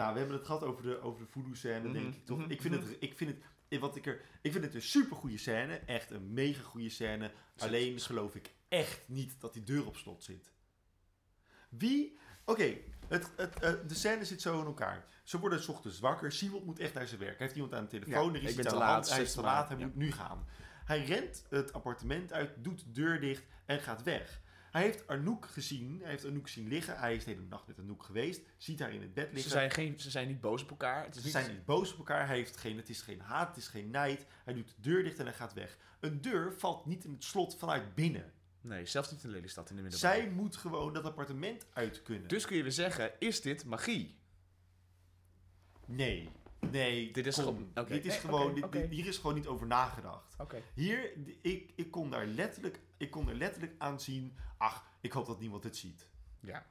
nou, 0.00 0.12
we 0.12 0.18
hebben 0.18 0.36
het 0.36 0.46
gehad 0.46 0.62
over 0.62 0.82
de, 0.82 1.00
over 1.00 1.20
de 1.20 1.30
voodoo-scène, 1.30 1.80
Mhm, 1.84 1.92
denk 1.92 2.14
ik 2.14 2.24
toch. 2.26 2.38
mhm, 2.38 2.50
Ik 2.50 2.60
vind 2.60 2.74
het, 2.74 2.96
ik 3.00 3.16
vind 3.16 3.30
het, 3.68 3.80
wat 3.80 3.96
ik 3.96 4.06
er, 4.06 4.20
ik 4.40 4.52
vind 4.52 4.64
het 4.64 4.74
een 4.74 4.82
super 4.82 5.16
goede 5.16 5.38
scène. 5.38 5.74
Echt 5.76 6.10
een 6.10 6.32
mega 6.32 6.62
goede 6.62 6.88
scène. 6.88 7.30
Alleen 7.58 8.00
geloof 8.00 8.34
ik 8.34 8.50
echt 8.68 9.00
niet 9.08 9.40
dat 9.40 9.52
die 9.52 9.62
deur 9.64 9.86
op 9.86 9.96
slot 9.96 10.24
zit. 10.24 10.50
Wie? 11.68 12.18
Oké, 12.44 12.76
het, 13.08 13.30
het, 13.36 13.58
eh, 13.60 13.72
de 13.86 13.94
scène 13.94 14.24
zit 14.24 14.40
zo 14.40 14.60
in 14.60 14.66
elkaar. 14.66 15.04
Ze 15.22 15.38
worden 15.38 15.62
's 15.62 15.68
ochtends 15.68 15.98
wakker. 16.00 16.32
Siebold 16.32 16.64
moet 16.64 16.78
echt 16.78 16.94
naar 16.94 17.06
zijn 17.06 17.20
werk. 17.20 17.38
Hij 17.38 17.46
heeft 17.46 17.54
iemand 17.58 17.74
aan 17.74 17.84
de 17.84 17.90
telefoon. 17.90 18.32
Ja, 18.32 18.38
er 18.38 18.42
is 18.44 18.48
iets 18.50 18.58
aan 18.58 18.64
te 18.64 18.70
de 18.70 18.76
laat, 18.76 18.92
hand. 18.92 19.10
Hij 19.10 19.22
is 19.22 19.32
te 19.32 19.40
laat. 19.40 19.54
laat, 19.54 19.68
Hij 19.68 19.78
ja. 19.78 19.84
moet 19.86 19.96
nu 19.96 20.12
gaan. 20.12 20.46
Hij 20.84 21.04
rent 21.04 21.44
het 21.48 21.72
appartement 21.72 22.32
uit, 22.32 22.50
doet 22.64 22.78
de 22.84 22.90
deur 22.92 23.20
dicht 23.20 23.44
en 23.66 23.80
gaat 23.80 24.02
weg. 24.02 24.40
Hij 24.70 24.82
heeft 24.82 25.06
Arnoek 25.06 25.46
gezien. 25.46 25.98
Hij 26.00 26.10
heeft 26.10 26.24
Arnoek 26.24 26.48
zien 26.48 26.68
liggen. 26.68 26.98
Hij 26.98 27.14
is 27.14 27.24
de 27.24 27.30
hele 27.30 27.42
nacht 27.48 27.66
met 27.66 27.78
Arnoek 27.78 28.02
geweest. 28.02 28.40
Ziet 28.56 28.80
haar 28.80 28.92
in 28.92 29.00
het 29.00 29.14
bed 29.14 29.26
Ze 29.28 29.32
liggen. 29.34 29.50
zijn, 29.52 29.70
geen, 29.70 30.00
ze 30.00 30.10
zijn 30.10 30.28
niet 30.28 30.40
boos 30.40 30.62
op 30.62 30.70
elkaar. 30.70 31.04
Het 31.04 31.14
is 31.14 31.20
Ze 31.20 31.26
niet, 31.26 31.36
zijn 31.36 31.50
niet 31.50 31.64
boos 31.64 31.92
op 31.92 31.98
elkaar. 31.98 32.26
Hij 32.26 32.36
heeft 32.36 32.56
geen, 32.56 32.76
het 32.76 32.88
is 32.88 33.02
geen 33.02 33.20
haat, 33.20 33.48
het 33.48 33.56
is 33.56 33.68
geen 33.68 33.90
nijd. 33.90 34.26
Hij 34.44 34.54
doet 34.54 34.68
de 34.68 34.74
deur 34.90 35.04
dicht 35.04 35.18
en 35.18 35.24
hij 35.24 35.34
gaat 35.34 35.52
weg. 35.52 35.78
Een 36.00 36.20
deur 36.20 36.54
valt 36.58 36.86
niet 36.86 37.04
in 37.04 37.12
het 37.12 37.24
slot 37.24 37.56
vanuit 37.58 37.94
binnen. 37.94 38.32
Nee, 38.60 38.86
zelfs 38.86 39.10
niet 39.10 39.24
in 39.24 39.30
Lelystad 39.30 39.70
in 39.70 39.76
de 39.76 39.82
middenbouw. 39.82 40.10
Zij 40.10 40.30
moet 40.30 40.56
gewoon 40.56 40.92
dat 40.92 41.04
appartement 41.04 41.66
uit 41.72 42.02
kunnen. 42.02 42.28
Dus 42.28 42.46
kun 42.46 42.56
je 42.56 42.62
weer 42.62 42.72
zeggen, 42.72 43.12
is 43.18 43.40
dit 43.40 43.64
magie? 43.64 44.18
Nee. 45.86 46.28
Nee, 46.70 47.10
Dit 47.12 47.26
is 47.26 47.34
kom. 47.34 47.44
gewoon-. 47.44 47.88
Dit 47.88 48.04
is 48.04 48.12
Nee, 48.12 48.20
gewoon, 48.20 48.54
dit- 48.70 48.90
hier 48.90 49.06
is 49.06 49.16
gewoon 49.18 49.34
niet 49.34 49.46
over 49.46 49.66
nagedacht. 49.66 50.34
Oké. 50.38 50.62
Hier, 50.74 51.10
ik, 51.42 51.72
ik, 51.74 51.90
kon 51.90 52.10
daar 52.10 52.26
letterlijk, 52.26 52.80
ik 52.96 53.10
kon 53.10 53.28
er 53.28 53.34
letterlijk 53.34 53.74
aan 53.78 54.00
zien, 54.00 54.36
ach, 54.58 54.84
ik 55.00 55.12
hoop 55.12 55.26
dat 55.26 55.40
niemand 55.40 55.64
het 55.64 55.76
ziet. 55.76 56.06
Ja. 56.40 56.66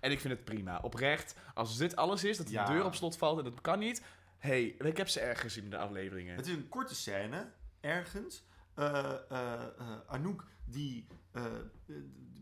En 0.00 0.10
ik 0.10 0.20
vind 0.20 0.34
het 0.34 0.44
prima. 0.44 0.78
Oprecht, 0.82 1.36
als 1.54 1.76
dit 1.76 1.96
alles 1.96 2.24
is, 2.24 2.36
dat 2.36 2.46
de 2.46 2.52
Ja. 2.52 2.66
deur 2.66 2.84
op 2.84 2.94
slot 2.94 3.16
valt 3.16 3.38
en 3.38 3.44
dat 3.44 3.60
kan 3.60 3.78
niet. 3.78 4.02
hey, 4.38 4.62
ik 4.64 4.96
heb 4.96 5.08
ze 5.08 5.20
erg 5.20 5.40
gezien 5.40 5.64
in 5.64 5.70
de 5.70 5.78
afleveringen. 5.78 6.36
Het 6.36 6.46
is 6.46 6.54
een 6.54 6.68
korte 6.68 6.94
scène, 6.94 7.52
ergens. 7.80 8.44
Eh, 8.74 9.12
eh, 9.30 9.52
eh, 9.78 9.96
Anouk, 10.06 10.44
die 10.64 11.06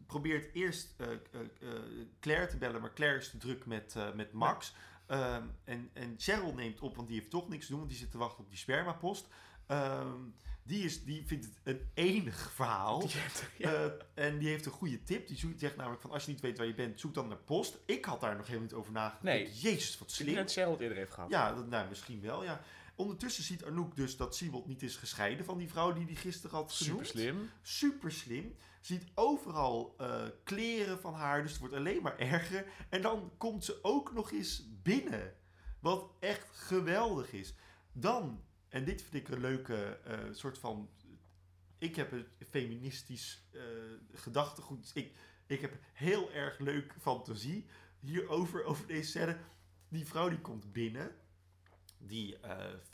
probeert 0.07 0.55
eerst 0.55 0.95
eh, 0.97 1.07
eh, 1.12 1.16
eh, 1.61 1.82
Claire 2.20 2.47
te 2.47 2.57
bellen, 2.57 2.80
maar 2.80 2.93
Claire 2.93 3.18
is 3.18 3.30
te 3.30 3.37
druk 3.39 3.66
met, 3.66 3.95
eh, 3.97 4.12
met 4.12 4.32
Max. 4.32 4.74
Ehm, 5.07 5.42
en, 5.64 5.90
en 5.92 6.14
Cheryl 6.18 6.55
neemt 6.55 6.80
op, 6.80 6.96
want 6.96 7.09
die 7.09 7.18
heeft 7.18 7.30
toch 7.30 7.48
niks 7.48 7.64
te 7.64 7.70
doen, 7.70 7.78
want 7.78 7.90
die 7.90 8.00
zit 8.00 8.11
te 8.11 8.18
wachten 8.18 8.44
op 8.44 8.48
die 8.50 8.59
spermapost. 8.59 9.26
Ehm, 9.66 10.18
die, 10.62 10.84
is, 10.84 11.05
die 11.05 11.26
vindt 11.26 11.44
het 11.44 11.55
een 11.64 11.88
enig 11.94 12.52
verhaal. 12.55 12.98
Die 13.07 13.11
heeft- 13.16 13.44
ja. 13.57 13.72
Eh, 13.72 13.90
en 14.14 14.38
die 14.38 14.48
heeft 14.48 14.66
een 14.66 14.72
goede 14.72 15.02
tip. 15.02 15.26
Die 15.28 15.36
zoekt, 15.36 15.61
zegt 15.61 15.76
namelijk 15.76 16.02
van 16.02 16.11
als 16.11 16.24
je 16.24 16.30
niet 16.30 16.40
weet 16.40 16.59
waar 16.59 16.66
je 16.66 16.74
bent, 16.74 17.00
zoek 17.00 17.14
dan 17.14 17.28
naar 17.28 17.36
post. 17.36 17.78
Ik 17.86 18.05
had 18.05 18.20
daar 18.20 18.36
nog 18.36 18.46
helemaal 18.46 18.66
niet 18.66 18.76
over 18.76 18.92
nagedacht. 18.92 19.22
Nee. 19.22 19.52
Jezus, 19.52 19.98
wat 19.98 20.11
Ik 20.11 20.16
denk 20.16 20.28
slim. 20.30 20.34
dat 20.34 20.52
Cheryl 20.52 20.70
het 20.70 20.80
eerder 20.80 20.96
heeft 20.98 21.12
gehad. 21.12 21.30
Ja, 21.30 21.55
dat, 21.55 21.66
nou, 21.68 21.88
misschien 21.88 22.20
wel, 22.20 22.44
ja. 22.44 22.61
Ondertussen 22.96 23.44
ziet 23.44 23.64
Anouk 23.64 23.96
dus 23.96 24.16
dat 24.16 24.36
Siebold 24.36 24.66
niet 24.66 24.82
is 24.82 24.96
gescheiden 24.96 25.44
van 25.44 25.59
die 25.59 25.68
vrouw 25.68 25.92
die 25.92 26.07
die 26.07 26.16
gisteren 26.16 26.57
had 26.57 26.72
genoemd. 26.72 27.07
Super 27.07 27.20
slim. 27.22 27.50
Super 27.62 28.12
slim. 28.12 28.55
Ziet 28.85 29.05
overal 29.14 29.95
eh, 29.99 30.26
kleren 30.43 31.01
van 31.01 31.14
haar, 31.14 31.43
dus 31.43 31.51
het 31.51 31.61
wordt 31.61 31.74
alleen 31.74 32.03
maar 32.03 32.18
erger. 32.18 32.66
En 32.89 33.03
dan 33.03 33.32
komt 33.37 33.64
ze 33.64 33.78
ook 33.82 34.12
nog 34.12 34.32
eens 34.32 34.68
binnen. 34.82 35.35
Wat 35.80 36.11
echt 36.20 36.49
geweldig 36.57 37.32
is. 37.32 37.55
Dan, 37.93 38.45
en 38.68 38.85
dit 38.85 39.03
vind 39.03 39.14
ik 39.14 39.28
een 39.28 39.41
leuke 39.41 39.99
eh, 40.05 40.18
soort 40.32 40.59
van... 40.59 40.91
Ik 41.78 41.97
heb 41.97 42.12
een 42.12 42.26
feministisch 42.51 43.49
eh, 43.53 43.62
gedachtegoed. 44.12 44.91
Ik, 44.95 45.16
ik 45.47 45.61
heb 45.61 45.78
heel 45.93 46.32
erg 46.32 46.59
leuk 46.59 46.95
fantasie 47.01 47.66
hierover, 48.01 48.64
over 48.70 48.87
deze 48.87 49.11
scène. 49.11 49.39
Die 49.89 50.07
vrouw 50.07 50.28
die 50.28 50.41
komt 50.41 50.72
binnen. 50.72 51.16
die 51.99 52.37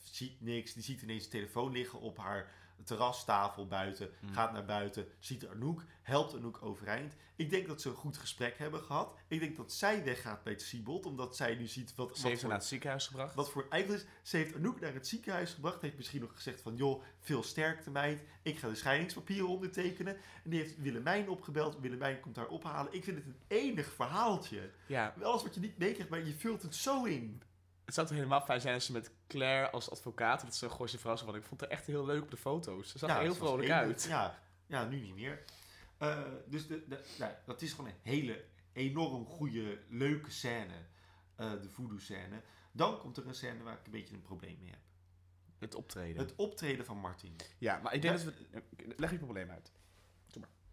ziet 0.03 0.41
niks. 0.41 0.73
Die 0.73 0.83
ziet 0.83 1.03
ineens 1.03 1.25
de 1.25 1.31
telefoon 1.31 1.73
liggen 1.73 2.01
op 2.01 2.17
haar 2.17 2.60
terrastafel 2.85 3.67
buiten. 3.67 4.11
Mm. 4.21 4.33
Gaat 4.33 4.53
naar 4.53 4.65
buiten, 4.65 5.07
ziet 5.19 5.47
Anouk, 5.49 5.85
helpt 6.03 6.35
Anouk 6.35 6.59
overeind. 6.63 7.15
Ik 7.37 7.51
denk 7.51 7.67
dat 7.67 7.81
ze 7.81 7.89
een 7.89 7.95
goed 7.95 8.17
gesprek 8.17 8.59
hebben 8.59 8.81
gehad. 8.81 9.15
Ik 9.29 9.41
denk 9.41 9.57
dat 9.57 9.73
zij 9.73 10.05
weggaat 10.05 10.43
bij 10.43 10.53
het 10.53 10.63
Siebold, 10.63 11.07
omdat 11.07 11.37
zij 11.37 11.55
nu 11.55 11.67
ziet 11.67 11.95
wat, 11.95 12.09
Ze 12.17 12.23
wat 12.23 12.31
heeft 12.31 12.41
haar 12.41 12.51
naar 12.51 12.59
het 12.59 12.69
ziekenhuis 12.69 13.07
gebracht. 13.07 13.35
wat 13.35 13.51
voor 13.51 13.67
eikel 13.71 13.95
is. 13.95 14.05
Ze 14.23 14.37
heeft 14.37 14.55
Anouk 14.55 14.81
naar 14.81 14.95
het 14.95 15.07
ziekenhuis 15.09 15.53
gebracht. 15.53 15.81
Heeft 15.83 15.97
misschien 15.97 16.21
nog 16.21 16.33
gezegd 16.35 16.61
van... 16.61 16.77
joh, 16.77 17.03
veel 17.21 17.43
sterkte 17.43 17.91
meid. 17.91 18.23
Ik 18.43 18.59
ga 18.59 18.69
de 18.69 18.75
scheidingspapieren 18.75 19.49
ondertekenen. 19.49 20.15
En 20.45 20.51
die 20.51 20.59
heeft 20.61 20.79
Willemijn 20.79 21.29
opgebeld. 21.29 21.81
Willemijn 21.81 22.21
komt 22.21 22.37
haar 22.37 22.49
ophalen. 22.49 22.93
Ik 22.93 23.05
vind 23.05 23.17
het 23.17 23.27
een 23.27 23.37
enig 23.47 23.93
verhaaltje. 23.93 24.71
Ja, 24.87 25.15
Alles 25.23 25.43
wat 25.43 25.55
je 25.55 25.61
niet 25.61 25.79
meekrijgt, 25.79 26.11
maar 26.11 26.25
je 26.27 26.35
vult 26.35 26.63
het 26.63 26.75
zo 26.75 27.05
in. 27.05 27.43
Het 27.91 27.99
zou 27.99 28.07
toch 28.07 28.17
helemaal 28.17 28.41
fijn 28.41 28.61
zijn 28.61 28.75
als 28.75 28.85
ze 28.85 28.93
met 28.93 29.11
Claire 29.29 29.71
als 29.71 29.91
advocaat, 29.91 30.41
dat 30.43 30.55
ze 30.55 30.65
een 30.65 30.71
Gooise 30.71 30.99
vrouw 30.99 31.17
worden. 31.17 31.41
Ik 31.41 31.47
vond 31.47 31.61
haar 31.61 31.71
echt 31.71 31.87
heel 31.87 32.05
leuk 32.05 32.23
op 32.23 32.31
de 32.31 32.37
foto's. 32.37 32.91
Ze 32.91 32.99
zag 32.99 33.11
er 33.11 33.19
heel 33.19 33.29
het 33.29 33.37
vrolijk 33.37 33.71
uit. 33.71 34.03
Ja, 34.09 34.39
ja, 34.67 34.85
nu 34.85 35.01
niet 35.01 35.15
meer. 35.15 35.45
Eh, 35.99 36.23
dus 36.47 36.67
de, 36.67 36.85
de, 36.89 37.05
nou, 37.19 37.33
dat 37.47 37.63
is 37.63 37.73
gewoon 37.73 37.91
een 37.91 37.97
hele 38.03 38.45
enorm 38.73 39.27
goede, 39.27 39.79
leuke 39.89 40.31
scène. 40.31 40.75
Eh, 41.37 41.51
de 41.63 41.69
voodoo 41.69 41.99
scène. 41.99 42.43
Dan 42.73 42.99
komt 42.99 43.17
er 43.17 43.27
een 43.27 43.35
scène 43.35 43.63
waar 43.63 43.73
ik 43.79 43.85
een 43.85 43.91
beetje 43.91 44.15
een 44.15 44.23
probleem 44.23 44.57
mee 44.61 44.71
heb. 44.71 44.81
Het 45.59 45.75
optreden. 45.75 46.23
Het 46.23 46.35
optreden 46.37 46.85
van 46.85 46.97
Martin. 46.99 47.37
Ja, 47.59 47.79
maar 47.83 47.95
ik 47.95 48.03
denk 48.03 48.19
Ja. 48.19 48.25
dat 48.25 48.35
we... 48.35 48.95
Leg 48.97 49.11
je 49.11 49.19
probleem 49.19 49.51
uit. 49.51 49.73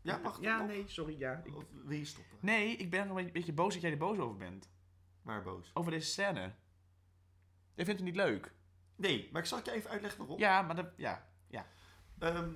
Ja, 0.02 0.18
mag 0.18 0.34
dat 0.34 0.44
Ja, 0.44 0.58
nog? 0.58 0.68
nee, 0.68 0.84
sorry, 0.88 1.20
ja. 1.20 1.42
Ik- 1.44 1.56
Of 1.56 1.64
wil 1.84 1.98
je 1.98 2.06
stoppen? 2.06 2.38
Nee, 2.42 2.76
ik 2.76 2.90
ben 2.90 3.08
nog 3.08 3.18
een 3.18 3.32
beetje 3.32 3.54
boos 3.54 3.74
dat 3.74 3.82
jij 3.82 3.92
er 3.92 3.98
boos 3.98 4.18
over 4.18 4.38
bent. 4.38 4.70
Maar 5.22 5.42
boos. 5.44 5.72
Over 5.74 5.92
deze 5.92 6.08
scène. 6.12 6.54
Je 7.78 7.86
vindt 7.86 8.00
het 8.00 8.10
niet 8.10 8.16
leuk. 8.16 8.52
Nee, 8.96 9.30
maar 9.32 9.42
ik 9.42 9.48
zal 9.48 9.60
je 9.64 9.72
even 9.72 9.90
uitleggen 9.90 10.20
waarom. 10.20 10.40
Ja, 10.40 10.62
maar 10.62 10.76
dat... 10.76 10.88
Ja. 10.96 11.28
Ehm, 12.20 12.52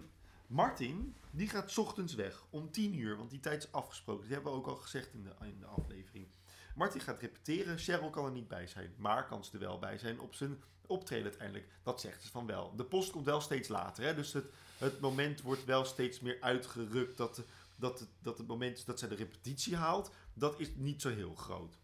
Martin, 0.47 1.15
die 1.31 1.49
gaat 1.49 1.71
's 1.71 1.77
ochtends 1.77 2.13
weg 2.13 2.45
om 2.49 2.71
10 2.71 2.95
uur, 2.95 3.17
want 3.17 3.29
die 3.29 3.39
tijd 3.39 3.63
is 3.63 3.71
afgesproken. 3.71 4.23
Dat 4.23 4.33
hebben 4.33 4.51
we 4.51 4.57
ook 4.57 4.67
al 4.67 4.75
gezegd 4.75 5.13
in 5.13 5.23
de, 5.23 5.45
in 5.45 5.59
de 5.59 5.65
aflevering. 5.65 6.27
Martin 6.75 7.01
gaat 7.01 7.19
repeteren, 7.19 7.77
Cheryl 7.77 8.09
kan 8.09 8.25
er 8.25 8.31
niet 8.31 8.47
bij 8.47 8.67
zijn, 8.67 8.93
maar 8.97 9.27
kan 9.27 9.43
ze 9.43 9.53
er 9.53 9.59
wel 9.59 9.79
bij 9.79 9.97
zijn 9.97 10.19
op 10.19 10.35
zijn 10.35 10.63
optreden 10.85 11.25
uiteindelijk. 11.25 11.67
Dat 11.83 12.01
zegt 12.01 12.23
ze 12.23 12.29
van 12.29 12.45
wel. 12.45 12.75
De 12.75 12.85
post 12.85 13.11
komt 13.11 13.25
wel 13.25 13.41
steeds 13.41 13.67
later, 13.67 14.03
hè? 14.03 14.15
dus 14.15 14.33
het, 14.33 14.45
het 14.77 14.99
moment 14.99 15.41
wordt 15.41 15.65
wel 15.65 15.85
steeds 15.85 16.19
meer 16.19 16.37
uitgerukt 16.41 17.17
dat, 17.17 17.43
dat, 17.75 17.99
het, 17.99 18.09
dat 18.21 18.37
het 18.37 18.47
moment 18.47 18.85
dat 18.85 18.99
zij 18.99 19.07
de 19.07 19.15
repetitie 19.15 19.75
haalt, 19.75 20.11
dat 20.33 20.59
is 20.59 20.75
niet 20.75 21.01
zo 21.01 21.09
heel 21.09 21.35
groot. 21.35 21.77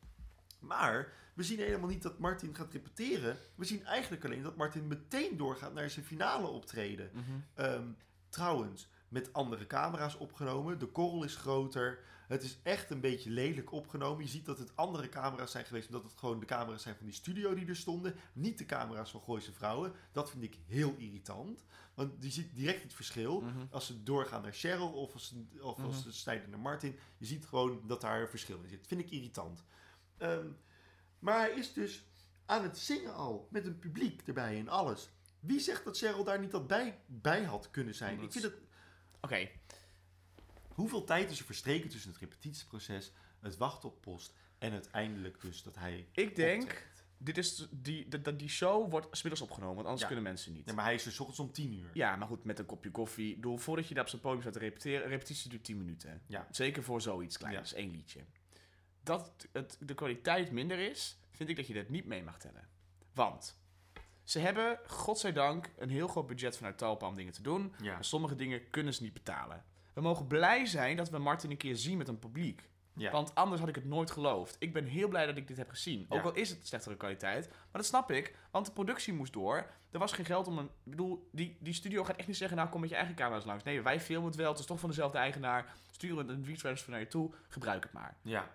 Maar 0.59 1.13
we 1.33 1.43
zien 1.43 1.59
helemaal 1.59 1.89
niet 1.89 2.01
dat 2.01 2.19
Martin 2.19 2.55
gaat 2.55 2.71
repeteren. 2.73 3.37
We 3.55 3.65
zien 3.65 3.85
eigenlijk 3.85 4.25
alleen 4.25 4.43
dat 4.43 4.55
Martin 4.55 4.87
meteen 4.87 5.37
doorgaat 5.37 5.73
naar 5.73 5.89
zijn 5.89 6.05
finale 6.05 6.47
optreden. 6.47 7.11
Ehm, 7.53 7.87
trouwens, 8.29 8.87
met 9.07 9.33
andere 9.33 9.67
camera's 9.67 10.15
opgenomen. 10.17 10.79
De 10.79 10.85
korrel 10.85 11.23
is 11.23 11.35
groter. 11.35 11.99
Het 12.27 12.43
is 12.43 12.57
echt 12.63 12.89
een 12.89 12.99
beetje 13.01 13.29
lelijk 13.29 13.71
opgenomen. 13.71 14.23
Je 14.23 14.29
ziet 14.29 14.45
dat 14.45 14.57
het 14.59 14.75
andere 14.75 15.09
camera's 15.09 15.51
zijn 15.51 15.65
geweest, 15.65 15.87
omdat 15.87 16.03
het 16.03 16.19
gewoon 16.19 16.39
de 16.39 16.45
camera's 16.45 16.81
zijn 16.81 16.95
van 16.95 17.05
die 17.05 17.15
studio 17.15 17.53
die 17.55 17.67
er 17.67 17.75
stonden. 17.75 18.15
Niet 18.33 18.57
de 18.57 18.65
camera's 18.65 19.11
van 19.11 19.21
Gooise 19.21 19.53
Vrouwen. 19.53 19.93
Dat 20.11 20.29
vind 20.29 20.43
ik 20.43 20.57
heel 20.67 20.95
irritant. 20.97 21.65
Want 21.93 22.11
je 22.23 22.29
ziet 22.29 22.55
direct 22.55 22.83
het 22.83 22.93
verschil. 22.93 23.41
Mhm. 23.41 23.65
Als 23.69 23.85
ze 23.85 24.03
doorgaan 24.03 24.41
naar 24.41 24.53
Cheryl 24.53 24.91
of 24.93 25.13
als 25.13 25.27
ze, 25.27 25.61
of 25.61 25.79
als 25.83 25.93
Mhm. 25.95 26.03
ze 26.03 26.11
snijden 26.13 26.49
naar 26.49 26.59
Martin. 26.59 26.95
Je 27.17 27.25
ziet 27.25 27.45
gewoon 27.45 27.81
dat 27.85 28.01
daar 28.01 28.21
een 28.21 28.27
verschil 28.27 28.59
in 28.63 28.69
zit. 28.69 28.87
Vind 28.87 29.01
ik 29.01 29.09
irritant. 29.09 29.63
Ehm, 30.17 30.47
maar 31.19 31.39
hij 31.39 31.51
is 31.51 31.73
dus 31.73 32.05
aan 32.45 32.63
het 32.63 32.77
zingen 32.77 33.13
al. 33.15 33.47
Met 33.51 33.65
een 33.65 33.79
publiek 33.79 34.21
erbij 34.27 34.59
en 34.59 34.67
alles. 34.69 35.09
Wie 35.39 35.59
zegt 35.59 35.83
dat 35.83 35.97
Cheryl 35.97 36.23
daar 36.23 36.39
niet 36.39 36.53
al 36.53 36.65
bij, 36.65 36.99
bij 37.05 37.43
had 37.43 37.71
kunnen 37.71 37.95
zijn? 37.95 38.15
Omdat 38.15 38.35
Ik 38.35 38.41
vind 38.41 38.53
het, 38.53 38.61
Oké, 39.21 39.49
hoeveel 40.67 41.03
tijd 41.03 41.31
is 41.31 41.39
er 41.39 41.45
verstreken 41.45 41.89
tussen 41.89 42.09
het 42.11 42.19
repetitieproces, 42.19 43.11
het 43.39 43.57
wachten 43.57 43.89
op 43.89 44.01
post 44.01 44.33
en 44.57 44.71
uiteindelijk 44.71 45.41
dus 45.41 45.63
dat 45.63 45.75
hij 45.75 46.07
ik 46.11 46.35
denk... 46.35 46.85
Dit 47.19 47.37
is 47.37 47.67
die, 47.71 48.07
die, 48.07 48.35
die 48.35 48.49
show 48.49 48.89
wordt 48.91 49.17
smiddags 49.17 49.43
opgenomen, 49.43 49.75
want 49.75 49.85
anders 49.85 50.01
Ja. 50.01 50.07
kunnen 50.07 50.23
mensen 50.25 50.53
niet. 50.53 50.65
Nee, 50.65 50.75
maar 50.75 50.83
hij 50.85 50.93
is 50.93 51.05
er 51.05 51.11
's 51.11 51.19
ochtends 51.19 51.39
om 51.39 51.51
10 51.51 51.73
uur. 51.73 51.89
Ja, 51.93 52.15
maar 52.15 52.27
goed, 52.27 52.43
met 52.43 52.59
een 52.59 52.65
kopje 52.65 52.91
koffie. 52.91 53.37
Voordat 53.41 53.87
je 53.87 53.93
daar 53.93 54.03
op 54.03 54.09
zo'n 54.09 54.19
podium 54.19 54.41
staat 54.41 54.53
te 54.53 54.59
repeteren, 54.59 55.03
een 55.03 55.09
repetitie 55.09 55.49
duurt 55.49 55.63
10 55.63 55.77
minuten. 55.77 56.21
Ja. 56.27 56.47
Zeker 56.51 56.83
voor 56.83 57.01
zoiets 57.01 57.37
kleins, 57.37 57.55
Ja. 57.55 57.61
dus 57.61 57.73
één 57.73 57.91
liedje. 57.91 58.19
Dat 59.07 59.47
het, 59.51 59.77
de 59.79 59.93
kwaliteit 59.93 60.51
minder 60.51 60.79
is, 60.79 61.19
vind 61.31 61.49
ik 61.49 61.55
dat 61.55 61.67
je 61.67 61.73
dat 61.73 61.89
niet 61.89 62.05
mee 62.05 62.23
mag 62.23 62.39
tellen. 62.39 62.67
Want 63.13 63.59
ze 64.23 64.39
hebben, 64.39 64.79
godzijdank, 64.87 65.69
een 65.77 65.89
heel 65.89 66.07
groot 66.07 66.27
budget 66.27 66.57
vanuit 66.57 66.77
Talpa 66.77 67.07
om 67.07 67.15
dingen 67.15 67.33
te 67.33 67.41
doen. 67.41 67.73
Ja. 67.81 67.93
Maar 67.93 68.05
sommige 68.05 68.35
dingen 68.35 68.69
kunnen 68.69 68.93
ze 68.93 69.03
niet 69.03 69.13
betalen. 69.13 69.63
We 69.93 70.01
mogen 70.01 70.27
blij 70.27 70.65
zijn 70.65 70.97
dat 70.97 71.09
we 71.09 71.17
Martin 71.17 71.51
een 71.51 71.57
keer 71.57 71.75
zien 71.75 71.97
met 71.97 72.07
een 72.07 72.19
publiek. 72.19 72.69
Ja. 72.93 73.11
Want 73.11 73.35
anders 73.35 73.59
had 73.59 73.69
ik 73.69 73.75
het 73.75 73.85
nooit 73.85 74.11
geloofd. 74.11 74.55
Ik 74.59 74.73
ben 74.73 74.85
heel 74.85 75.07
blij 75.07 75.25
dat 75.25 75.37
ik 75.37 75.47
dit 75.47 75.57
heb 75.57 75.69
gezien. 75.69 76.05
Ook 76.09 76.17
Ja. 76.17 76.23
al 76.23 76.33
is 76.33 76.49
het 76.49 76.67
slechtere 76.67 76.97
kwaliteit. 76.97 77.47
Maar 77.49 77.67
dat 77.71 77.85
snap 77.85 78.11
ik, 78.11 78.35
want 78.51 78.65
de 78.65 78.71
productie 78.71 79.13
moest 79.13 79.33
door. 79.33 79.69
Er 79.91 79.99
was 79.99 80.11
geen 80.11 80.25
geld 80.25 80.47
om 80.47 80.57
een... 80.57 80.65
Ik 80.65 80.91
bedoel, 80.91 81.29
die, 81.31 81.57
die 81.59 81.73
studio 81.73 82.03
gaat 82.03 82.15
echt 82.15 82.27
niet 82.27 82.37
zeggen... 82.37 82.57
Nou, 82.57 82.69
kom 82.69 82.81
met 82.81 82.89
je 82.89 82.95
eigen 82.95 83.15
camera's 83.15 83.45
langs. 83.45 83.63
Nee, 83.63 83.81
wij 83.81 83.99
filmen 83.99 84.27
het 84.27 84.35
wel. 84.35 84.49
Het 84.49 84.59
is 84.59 84.65
toch 84.65 84.79
van 84.79 84.89
dezelfde 84.89 85.17
eigenaar. 85.17 85.73
Sturen 85.91 86.29
een 86.29 86.45
retransfer 86.45 86.91
naar 86.91 86.99
je 86.99 87.07
toe. 87.07 87.33
Gebruik 87.47 87.83
het 87.83 87.93
maar. 87.93 88.17
Ja, 88.21 88.51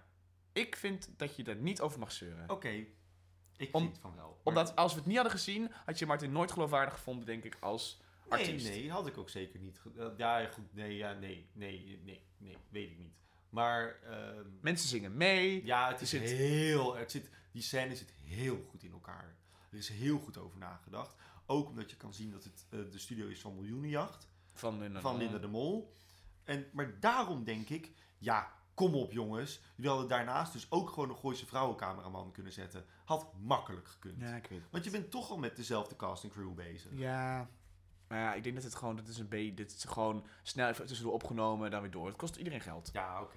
Ik 0.53 0.77
vind 0.77 1.11
dat 1.17 1.37
je 1.37 1.45
daar 1.45 1.57
niet 1.57 1.81
over 1.81 1.99
mag 1.99 2.13
zeuren. 2.13 2.51
oké. 2.51 2.85
Ik 3.57 3.69
Om- 3.75 3.83
vind 3.83 3.99
van 3.99 4.15
wel. 4.17 4.29
Maar- 4.29 4.39
Omdat 4.45 4.77
als 4.77 4.93
we 4.93 4.99
het 4.99 5.07
niet 5.07 5.17
hadden 5.17 5.35
gezien... 5.35 5.71
had 5.85 5.99
je 5.99 6.07
Martin 6.07 6.33
nooit 6.33 6.53
geloofwaardig 6.53 6.95
gevonden, 6.95 7.27
denk 7.27 7.45
ik, 7.45 7.57
als 7.61 8.01
Nee, 8.31 8.39
artiest. 8.41 8.69
nee, 8.69 8.91
had 8.91 9.07
ik 9.07 9.19
ook 9.19 9.29
zeker 9.31 9.61
niet. 9.61 9.81
eh, 9.99 10.07
Ja, 10.17 10.47
goed, 10.47 10.75
nee, 10.75 10.97
ja, 10.97 11.13
nee, 11.13 11.47
nee, 11.53 12.01
nee, 12.05 12.23
nee, 12.39 12.57
weet 12.69 12.91
ik 12.91 12.99
niet. 12.99 13.13
Maar 13.51 13.99
ehm, 14.03 14.47
Mensen 14.61 14.89
zingen 14.89 15.17
mee. 15.17 15.65
ja, 15.65 15.89
het 15.89 16.01
is 16.01 16.11
zit- 16.11 16.21
heel, 16.31 16.95
het 16.97 17.11
zit, 17.11 17.31
die 17.53 17.63
scène 17.63 17.97
zit 17.97 18.13
heel 18.25 18.63
goed 18.63 18.83
in 18.83 18.93
elkaar. 18.93 19.37
Er 19.71 19.79
is 19.79 19.89
heel 19.89 20.19
goed 20.19 20.39
over 20.39 20.59
nagedacht. 20.59 21.15
Ook 21.47 21.69
omdat 21.69 21.91
je 21.91 21.97
kan 21.97 22.15
zien 22.15 22.31
dat 22.31 22.45
het 22.45 22.67
eh, 22.71 22.79
de 22.91 22.99
studio 22.99 23.27
is 23.29 23.41
van 23.41 23.55
Miljoenenjacht, 23.55 24.29
Van 24.55 24.79
Linda, 24.79 25.01
van 25.01 25.17
Linda 25.17 25.39
de 25.39 25.47
Mol. 25.47 25.93
En, 26.45 26.67
maar 26.73 27.01
daarom 27.01 27.45
denk 27.45 27.69
ik, 27.69 27.91
ja, 28.19 28.53
kom 28.75 28.95
op 28.95 29.13
jongens. 29.13 29.61
Jullie 29.75 29.91
hadden 29.91 30.09
daarnaast 30.09 30.53
dus 30.53 30.67
ook 30.71 30.89
gewoon 30.91 31.09
een 31.09 31.17
Gooise 31.17 31.47
vrouwencameraman 31.47 32.33
kunnen 32.33 32.53
zetten. 32.53 32.85
Had 33.05 33.33
makkelijk 33.41 33.89
gekund. 33.89 34.21
Ja, 34.21 34.35
ik 34.37 34.47
weet 34.47 34.61
het. 34.61 34.71
Want 34.71 34.85
je 34.85 34.91
bent 34.91 35.11
toch 35.11 35.31
al 35.31 35.39
met 35.39 35.57
dezelfde 35.57 35.97
casting 35.97 36.33
crew 36.33 36.55
bezig. 36.55 36.91
Ja. 36.95 37.49
Maar 38.09 38.19
ja, 38.21 38.35
ik 38.35 38.43
denk 38.43 38.55
dat 38.55 38.65
het 38.65 38.75
gewoon, 38.75 38.97
dat 38.97 39.09
is 39.09 39.19
een 39.19 39.29
beetje, 39.29 39.55
dit 39.55 39.75
is 39.75 39.85
gewoon 39.85 40.27
snel 40.43 40.69
even 40.69 40.87
tussendoor 40.87 41.15
opgenomen 41.15 41.65
en 41.65 41.71
dan 41.71 41.81
weer 41.81 41.91
door. 41.91 42.07
Het 42.07 42.17
kost 42.17 42.37
iedereen 42.37 42.61
geld. 42.61 42.91
Ja, 42.93 43.21
oké. 43.23 43.37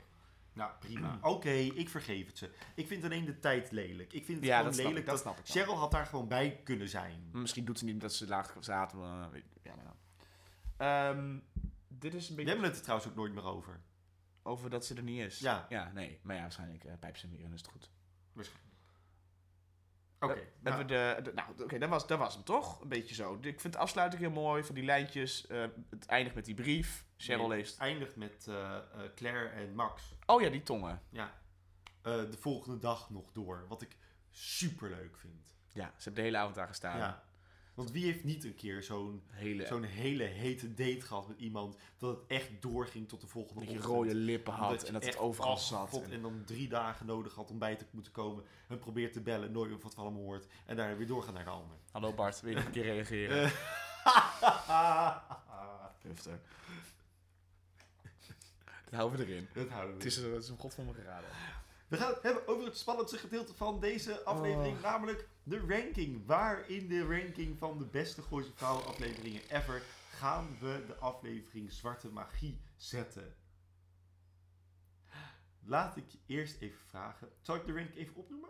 Nou, 0.54 0.72
prima. 0.80 1.18
Oké, 1.34 1.50
ik 1.50 1.90
vergeef 1.90 2.26
het 2.28 2.38
ze. 2.38 2.50
Ik 2.76 2.88
vind 2.88 3.04
alleen 3.04 3.26
de 3.26 3.40
tijd 3.40 3.72
lelijk. 3.72 4.14
Ik 4.14 4.26
vind 4.26 4.38
het 4.38 4.48
Ja, 4.48 4.58
gewoon 4.58 4.66
dat 4.66 4.74
snap 4.80 4.86
ik, 4.86 4.92
lelijk 4.92 5.06
dat 5.06 5.24
dat, 5.24 5.34
snap 5.34 5.46
ik. 5.46 5.52
Cheryl 5.52 5.78
had 5.80 5.92
daar 5.92 6.06
gewoon 6.06 6.28
bij 6.28 6.62
kunnen 6.64 6.90
zijn. 6.90 7.30
Misschien 7.32 7.66
doet 7.66 7.80
ze 7.80 7.86
niet 7.86 8.02
dat 8.02 8.14
ze 8.14 8.28
laag 8.28 8.56
zaten. 8.60 8.99
maar, 8.99 9.32
weet- 9.32 9.44
Ja. 9.64 9.74
Ehm, 10.78 11.38
dit 11.88 12.14
is 12.14 12.24
een 12.24 12.30
We 12.30 12.36
beetje 12.36 12.49
hebben 12.52 12.68
het 12.68 12.76
er 12.78 12.84
trouwens 12.84 13.10
ook 13.10 13.16
nooit 13.16 13.34
meer 13.34 13.44
over. 13.45 13.82
Over 14.45 14.69
dat 14.69 14.85
ze 14.85 14.95
er 14.95 15.03
niet 15.03 15.19
is. 15.22 15.39
Ja. 15.39 15.65
Ja, 15.69 15.91
nee. 15.93 16.19
Maar 16.23 16.35
ja, 16.35 16.41
waarschijnlijk 16.41 16.84
uh, 16.84 16.93
pijp 16.99 17.17
ze 17.17 17.26
hem 17.27 17.35
weer 17.35 17.45
en 17.45 17.53
is 17.53 17.61
het 17.61 17.69
goed. 17.69 17.89
Waarschijnlijk. 18.34 18.73
Oké. 20.19 20.34
Eh, 20.34 20.39
nou, 20.59 20.77
hebben 20.77 20.88
we 20.88 21.15
de, 21.15 21.22
de- 21.22 21.34
nou, 21.34 21.63
oké, 21.63 21.77
dat, 21.77 21.89
was, 21.89 22.07
dat 22.07 22.19
was 22.19 22.34
hem 22.34 22.43
toch? 22.43 22.81
Een 22.81 22.88
beetje 22.88 23.15
zo. 23.15 23.38
Ik 23.41 23.59
vind 23.61 23.73
de 23.73 23.80
afsluiting 23.80 24.22
heel 24.22 24.31
mooi 24.31 24.63
van 24.63 24.76
die 24.76 24.84
lijntjes. 24.84 25.47
eh, 25.47 25.65
het 25.89 26.05
eindigt 26.05 26.35
met 26.35 26.45
die 26.45 26.53
brief. 26.55 27.05
Cheryl 27.17 27.47
nee, 27.47 27.57
leest. 27.57 27.72
Het 27.72 27.81
eindigt 27.81 28.15
met 28.15 28.47
eh, 28.47 28.76
eh, 28.77 28.81
Claire 29.15 29.47
en 29.49 29.76
Max. 29.76 30.15
Oh 30.26 30.41
ja, 30.41 30.49
die 30.49 30.63
tongen. 30.63 31.01
Ja. 31.09 31.34
Eh, 32.01 32.13
de 32.13 32.38
volgende 32.39 32.77
dag 32.80 33.09
nog 33.09 33.31
door. 33.31 33.65
Wat 33.67 33.81
ik 33.81 33.97
super 34.30 34.89
leuk 34.89 35.17
vind. 35.17 35.55
Ja, 35.73 35.85
ze 35.97 36.03
hebben 36.03 36.13
de 36.15 36.22
hele 36.22 36.38
avond 36.38 36.55
daar 36.55 36.67
gestaan. 36.67 36.97
Ja. 36.97 37.23
Want 37.76 37.91
wie 37.91 38.06
heeft 38.06 38.23
niet 38.23 38.43
een 38.43 38.56
keer 38.56 38.84
zo'n 38.84 39.23
Hele, 39.30 39.65
zo'n 39.65 39.84
hele 39.84 40.23
hete 40.23 40.73
date 40.73 41.02
gehad 41.02 41.27
met 41.27 41.39
iemand. 41.39 41.77
Dat 41.97 42.15
het 42.15 42.26
echt 42.27 42.49
doorging 42.61 43.07
tot 43.07 43.22
de 43.22 43.27
volgende 43.27 43.60
dat 43.60 43.69
je 43.69 43.77
ochtend. 43.77 43.93
rode 43.95 44.15
lippen 44.15 44.53
had 44.53 44.69
Dat 44.69 44.81
je 44.81 44.88
en 44.88 44.93
dat 44.93 45.06
het 45.06 45.18
overal 45.18 45.57
zat. 45.57 46.02
En- 46.03 46.11
en 46.11 46.22
dan 46.22 46.43
drie 46.45 46.68
dagen 46.68 47.06
nodig 47.06 47.34
had 47.34 47.52
om 47.52 47.60
bij 47.60 47.76
te 47.76 47.85
moeten 47.91 48.11
komen. 48.11 48.43
En 48.68 48.80
probeert 48.80 49.14
te 49.14 49.22
bellen, 49.22 49.52
nooit 49.52 49.69
meer 49.69 49.80
wat 49.80 49.93
van 49.93 50.06
hem 50.06 50.15
hoort. 50.15 50.47
En 50.65 50.76
daar 50.76 50.97
weer 50.97 51.07
doorgaan 51.07 51.34
naar 51.34 51.43
de 51.43 51.49
ander. 51.49 51.77
Hallo 51.91 52.14
Bart, 52.14 52.41
wil 52.41 52.49
je 52.49 52.56
nog 52.56 52.65
een 52.65 52.72
keer 52.72 52.84
reageren? 52.84 53.43
Eh. 53.43 53.52
Dat 58.85 58.93
houden 58.99 59.19
we 59.19 59.26
erin. 59.26 59.47
Dat 59.53 59.69
houden 59.69 59.89
we. 59.97 60.03
Het 60.03 60.06
is, 60.06 60.15
het 60.15 60.43
is 60.43 60.49
een 60.49 60.57
god 60.57 60.73
van 60.73 60.85
me 60.85 60.93
geraden. 60.93 61.30
We 61.88 61.97
gaan 61.97 62.14
het 62.14 62.23
hebben 62.23 62.47
over 62.47 62.65
het 62.65 62.77
spannendste 62.77 63.18
gedeelte 63.18 63.53
van 63.53 63.80
deze 63.80 64.23
aflevering. 64.23 64.76
Oh. 64.77 64.81
Namelijk 64.84 65.27
de 65.45 65.59
ranking. 65.59 66.26
Waar 66.26 66.69
in 66.69 66.88
de 66.88 67.05
ranking 67.05 67.57
van 67.57 67.77
de 67.77 67.85
beste 67.85 68.22
Gooise 68.22 68.51
Vrouwen 68.53 68.85
afleveringen 68.85 69.41
ever 69.49 69.81
gaan 70.09 70.57
we 70.59 70.84
de 70.88 70.95
aflevering 70.95 71.72
Zwarte 71.72 72.09
Magie 72.11 72.61
zetten? 72.76 73.35
Laat 75.63 75.97
ik 75.97 76.09
je 76.09 76.19
eerst 76.26 76.61
even 76.61 76.80
vragen. 76.88 77.30
Zal 77.41 77.55
ik 77.55 77.65
de 77.65 77.73
ranking 77.73 77.97
even 77.97 78.15
opnoemen? 78.15 78.49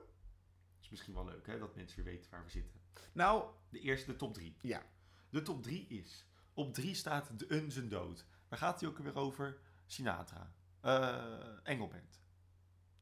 is 0.82 0.90
misschien 0.90 1.14
wel 1.14 1.26
leuk, 1.26 1.48
hè? 1.48 1.60
Dat 1.60 1.76
mensen 1.76 2.04
weer 2.04 2.14
weten 2.14 2.32
waar 2.32 2.44
we 2.44 2.50
zitten. 2.50 2.82
Nou, 3.14 3.50
De 3.70 3.80
eerste, 3.80 4.12
de 4.12 4.18
top 4.18 4.34
3. 4.34 4.58
ja. 4.62 4.84
De 5.30 5.42
top 5.42 5.64
3 5.64 5.88
is... 5.88 6.26
Op 6.54 6.74
3 6.74 6.94
staat 6.94 7.40
De 7.40 7.46
Un 7.54 7.72
zijn 7.72 7.90
dood. 7.90 8.26
Waar 8.48 8.60
gaat 8.60 8.80
hij 8.80 8.90
ook 8.90 8.98
weer 8.98 9.16
over? 9.16 9.58
Sinatra. 9.86 10.54
Eh 10.82 11.58
Engelbert. 11.64 12.20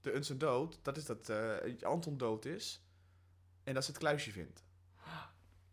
De 0.01 0.13
Uns 0.13 0.29
en 0.29 0.37
dood, 0.37 0.79
dat 0.81 0.97
is 0.97 1.05
dat 1.05 1.29
eh, 1.29 1.81
Anton 1.81 2.17
dood 2.17 2.45
is 2.45 2.83
en 3.63 3.73
dat 3.73 3.83
ze 3.83 3.91
het 3.91 3.99
kluisje 3.99 4.31
vindt. 4.31 4.63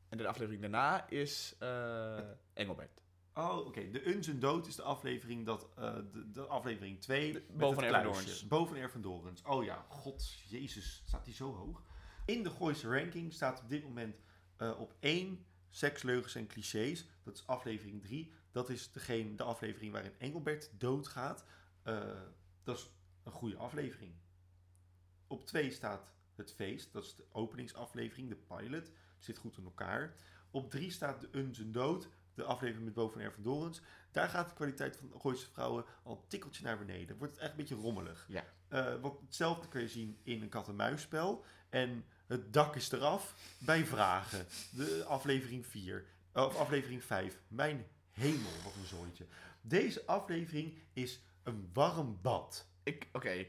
En 0.09 0.19
de 0.19 0.27
aflevering 0.27 0.61
daarna 0.61 1.09
is 1.09 1.57
eh, 1.59 2.19
Engelbert. 2.53 3.03
Oh, 3.35 3.67
oké. 3.67 3.91
De 3.91 4.07
Un 4.07 4.23
zijn 4.23 4.41
dood 4.41 4.67
is 4.67 4.77
de 4.77 4.83
aflevering, 4.83 5.47
dat, 5.47 5.69
eh, 5.77 5.95
de, 6.13 6.31
de 6.31 6.47
aflevering 6.47 7.01
2. 7.01 7.33
met 7.33 7.57
Boven. 7.57 8.03
Doorns. 8.03 8.47
Boven 8.47 9.03
Doorns. 9.03 9.43
Oh 9.43 9.65
ja, 9.65 9.85
god, 9.89 10.33
jezus, 10.49 11.03
staat 11.07 11.25
die 11.25 11.35
zo 11.35 11.55
hoog? 11.55 11.83
In 12.25 12.43
de 12.43 12.51
Gooise 12.51 12.89
ranking 12.89 13.33
staat 13.33 13.61
op 13.61 13.69
dit 13.69 13.83
moment 13.83 14.21
eh, 14.57 14.81
op 14.81 14.95
1 15.01 15.45
Seks, 15.71 16.03
leugens 16.03 16.35
en 16.35 16.47
clichés. 16.47 17.07
Dat 17.23 17.35
is 17.35 17.47
aflevering 17.47 18.03
3. 18.03 18.33
Dat 18.51 18.69
is 18.69 18.93
degene, 18.93 19.35
de 19.35 19.43
aflevering 19.43 19.93
waarin 19.93 20.19
Engelbert 20.19 20.71
doodgaat. 20.79 21.45
Eh, 21.83 22.21
dat 22.63 22.77
is 22.77 22.91
een 23.23 23.33
goede 23.33 23.57
aflevering. 23.57 24.15
Op 25.27 25.47
2 25.47 25.71
staat 25.71 26.13
Het 26.41 26.53
Feest. 26.53 26.93
Dat 26.93 27.05
is 27.05 27.15
de 27.15 27.25
openingsaflevering, 27.33 28.29
de 28.29 28.37
pilot. 28.37 28.91
Zit 29.19 29.39
goed 29.39 29.57
in 29.57 29.65
elkaar. 29.65 30.15
Op 30.51 30.71
3 30.71 30.91
staat 30.91 31.21
De 31.21 31.29
Un 31.33 31.55
zijn 31.55 31.73
dood. 31.73 32.09
De 32.35 32.45
aflevering 32.45 32.85
met 32.85 32.95
Boven 32.95 33.21
Erwin 33.21 33.43
Doorns. 33.43 33.81
Daar 34.11 34.29
gaat 34.29 34.49
de 34.49 34.55
kwaliteit 34.55 34.97
van 34.97 35.21
Gooise 35.21 35.51
Vrouwen 35.51 35.85
al 36.03 36.13
een 36.13 36.29
tikkeltje 36.29 36.65
naar 36.65 36.79
beneden. 36.79 37.19
Wordt 37.19 37.33
het 37.33 37.43
echt 37.43 37.51
een 37.51 37.57
beetje 37.57 37.75
rommelig. 37.75 38.27
Ja. 38.29 38.45
Eh, 38.69 39.01
wat 39.01 39.21
hetzelfde 39.21 39.69
kun 39.69 39.81
je 39.81 39.89
zien 39.89 40.19
in 40.23 40.43
een 40.43 40.49
kat-en-muisspel. 40.49 41.45
En 41.69 42.05
het 42.27 42.53
dak 42.53 42.77
is 42.77 42.93
eraf 42.93 43.35
bij 43.59 43.85
vragen. 43.85 44.47
De 44.71 45.05
aflevering 45.05 45.67
4. 45.67 46.05
Of 46.33 46.57
aflevering 46.57 47.05
5. 47.05 47.41
Mijn 47.49 47.87
hemel, 48.11 48.51
wat 48.65 48.75
een 48.75 48.87
zooitje. 48.87 49.27
Deze 49.61 50.07
aflevering 50.07 50.79
is 50.93 51.21
een 51.43 51.71
warm 51.73 52.19
bad. 52.23 52.67
Ik, 52.83 53.09
oké. 53.13 53.47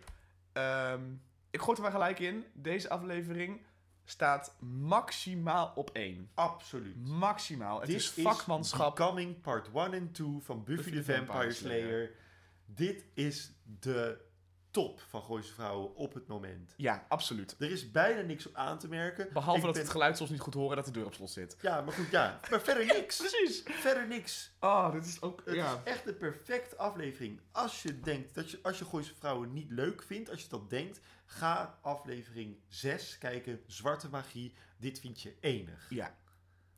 Ehm, 0.51 1.03
ik 1.51 1.61
gooi 1.61 1.75
er 1.77 1.83
maar 1.83 1.91
gelijk 1.91 2.19
in. 2.19 2.45
Deze 2.53 2.89
aflevering 2.89 3.61
staat 4.03 4.55
maximaal 4.59 5.71
op 5.75 5.89
één. 5.89 6.29
Absoluut. 6.33 7.07
Maximaal. 7.07 7.77
Het 7.79 7.87
Dit 7.87 7.95
is 7.95 8.09
vakmanschap. 8.09 8.95
Becoming 8.95 9.41
Part 9.41 9.69
1 9.75 9.93
en 9.93 10.11
2 10.11 10.27
van 10.39 10.63
Buffy, 10.63 10.91
the 10.91 11.03
Vampire 11.03 11.51
Slayer. 11.51 12.11
Dit 12.65 13.05
is 13.13 13.51
de 13.79 14.29
top 14.71 15.01
van 15.09 15.21
Gooise 15.21 15.53
Vrouwen 15.53 15.95
op 15.95 16.13
het 16.13 16.27
moment. 16.27 16.73
Ja, 16.77 17.05
absoluut. 17.07 17.55
Er 17.59 17.71
is 17.71 17.91
bijna 17.91 18.21
niks 18.21 18.47
op 18.47 18.55
aan 18.55 18.79
te 18.79 18.87
merken. 18.87 19.29
Behalve 19.33 19.59
Ik 19.59 19.65
dat 19.65 19.73
ben- 19.73 19.81
het 19.81 19.91
geluid 19.91 20.17
soms 20.17 20.29
niet 20.29 20.39
goed 20.39 20.53
horen 20.53 20.75
dat 20.75 20.85
de 20.85 20.91
deur 20.91 21.05
op 21.05 21.13
slot 21.13 21.29
zit. 21.29 21.57
Ja, 21.61 21.81
maar 21.81 21.93
goed, 21.93 22.09
ja. 22.11 22.39
Maar 22.49 22.61
verder 22.61 22.85
niks. 22.95 23.17
Precies. 23.17 23.63
Verder 23.65 24.07
niks. 24.07 24.51
Oh, 24.59 24.91
dit 24.91 25.05
is 25.05 25.21
ook... 25.21 25.41
Het 25.45 25.55
ja. 25.55 25.71
is 25.73 25.91
echt 25.91 26.05
de 26.05 26.13
perfecte 26.13 26.77
aflevering. 26.77 27.39
Als 27.51 27.81
je 27.81 27.99
denkt 27.99 28.33
dat 28.35 28.51
je, 28.51 28.59
als 28.63 28.79
je 28.79 28.85
Gooise 28.85 29.15
Vrouwen 29.15 29.53
niet 29.53 29.71
leuk 29.71 30.03
vindt, 30.03 30.29
als 30.29 30.41
je 30.41 30.49
dat 30.49 30.69
denkt, 30.69 30.99
ga 31.31 31.77
aflevering 31.81 32.57
6 32.67 33.17
kijken. 33.17 33.61
Zwarte 33.67 34.09
magie. 34.09 34.53
Dit 34.77 34.99
vind 34.99 35.21
je 35.21 35.35
enig. 35.39 35.85
Ja, 35.89 36.17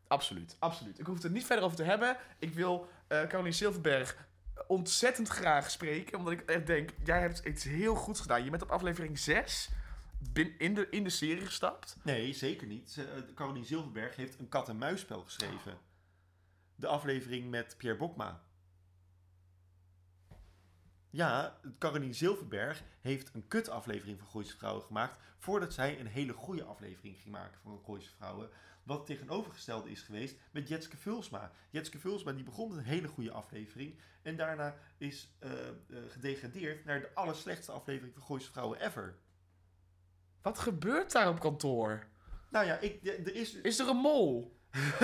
absoluut. 0.08 0.56
Absoluut. 0.60 1.00
Ik 1.00 1.06
hoef 1.06 1.16
het 1.16 1.24
er 1.24 1.32
niet 1.32 1.46
verder 1.46 1.66
over 1.66 1.78
te 1.78 1.84
hebben. 1.84 2.18
Ik 2.40 2.54
wil 2.54 2.88
eh 3.08 3.28
Caroline 3.28 3.52
Silverberg 3.56 4.28
ontzettend 4.68 5.28
graag 5.28 5.72
spreken. 5.72 6.18
Omdat 6.18 6.34
ik 6.34 6.42
echt 6.42 6.68
denk, 6.68 6.90
jij 7.04 7.20
hebt 7.20 7.46
iets 7.46 7.64
heel 7.64 7.96
goeds 7.96 8.20
gedaan. 8.20 8.44
Je 8.44 8.50
bent 8.50 8.64
op 8.64 8.70
aflevering 8.70 9.20
6 9.20 9.70
bin, 10.32 10.56
in, 10.58 10.74
de, 10.74 10.90
in 10.90 11.04
de 11.04 11.10
serie 11.10 11.46
gestapt. 11.46 11.98
Nee, 12.04 12.34
zeker 12.34 12.68
niet. 12.68 12.98
Eh, 12.98 13.36
Caroline 13.36 13.66
Zilverberg 13.66 14.16
heeft 14.16 14.40
een 14.40 14.50
kat-en-muisspel 14.50 15.24
geschreven. 15.24 15.78
De 16.76 16.88
aflevering 16.88 17.50
met 17.50 17.76
Pierre 17.78 17.98
Bokma. 17.98 18.44
Ja, 21.16 21.60
Caroline 21.80 22.14
Zilverberg 22.14 22.84
heeft 23.02 23.34
een 23.34 23.48
kut-aflevering 23.48 24.20
van 24.20 24.28
Gooise 24.28 24.58
Vrouwen 24.58 24.84
gemaakt... 24.84 25.20
voordat 25.38 25.74
zij 25.74 26.00
een 26.00 26.08
hele 26.08 26.34
goede 26.34 26.64
aflevering 26.64 27.18
ging 27.22 27.34
maken 27.34 27.60
van 27.62 27.82
Gooise 27.86 28.10
Vrouwen. 28.10 28.50
Wat 28.84 29.06
tegenovergestelde 29.06 29.90
is 29.90 30.02
geweest 30.02 30.36
met 30.52 30.68
Jetske 30.68 30.98
Vulsma. 30.98 31.52
Jetske 31.70 32.00
Vulsma 32.00 32.32
die 32.32 32.44
begon 32.44 32.70
met 32.70 32.78
een 32.78 32.84
hele 32.84 33.08
goede 33.08 33.32
aflevering... 33.32 34.00
en 34.22 34.36
daarna 34.36 34.76
is 34.98 35.36
eh, 35.40 35.52
gedegradeerd 36.08 36.86
naar 36.86 37.00
de 37.00 37.14
allerslechtste 37.14 37.72
aflevering 37.72 38.14
van 38.14 38.24
Gooise 38.24 38.52
Vrouwen 38.52 38.82
ever. 38.82 39.18
Wat 40.42 40.60
gebeurt 40.60 41.12
daar 41.12 41.30
op 41.30 41.40
kantoor? 41.40 42.08
Nou 42.50 42.66
ja, 42.66 42.78
ik, 42.78 43.06
er 43.06 43.36
is... 43.36 43.54
Is 43.54 43.80
er 43.80 43.88
een 43.88 43.98
mol? 43.98 44.60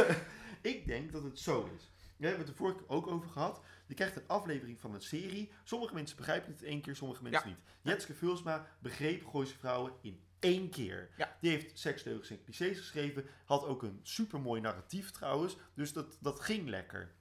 ik 0.62 0.86
denk 0.86 1.12
dat 1.12 1.24
het 1.24 1.40
zo 1.40 1.70
is. 1.76 1.92
We 2.18 2.28
hebben 2.28 2.46
het 2.46 2.54
er 2.54 2.58
vorige 2.58 2.78
keer 2.78 2.90
ook 2.90 3.08
over 3.08 3.30
gehad. 3.30 3.62
Je 3.90 3.96
krijgt 3.96 4.16
een 4.16 4.28
aflevering 4.28 4.80
van 4.80 4.94
een 4.94 5.02
serie. 5.02 5.52
Sommige 5.64 5.94
mensen 5.94 6.18
begrijpen 6.18 6.52
het 6.52 6.62
in 6.62 6.68
één 6.68 6.82
keer, 6.82 6.96
sommige 6.96 7.24
mensen 7.24 7.42
Ja. 7.42 7.48
niet. 7.56 7.64
Jetske 7.82 8.14
Vulsma 8.14 8.68
begreep 8.80 9.26
Gooise 9.26 9.58
Vrouwen 9.58 9.94
in 10.02 10.22
één 10.40 10.70
keer. 10.70 11.10
Ja. 11.18 11.38
Die 11.42 11.52
heeft 11.52 11.80
seks, 11.80 12.04
leugens 12.04 12.30
en 12.30 12.44
clichés 12.44 12.78
geschreven. 12.78 13.26
Had 13.46 13.66
ook 13.66 13.84
een 13.84 14.00
supermooi 14.04 14.62
narratief 14.62 15.12
trouwens. 15.12 15.58
Dus 15.74 15.94
dat, 15.94 16.18
dat 16.22 16.40
ging 16.40 16.68
lekker. 16.70 17.12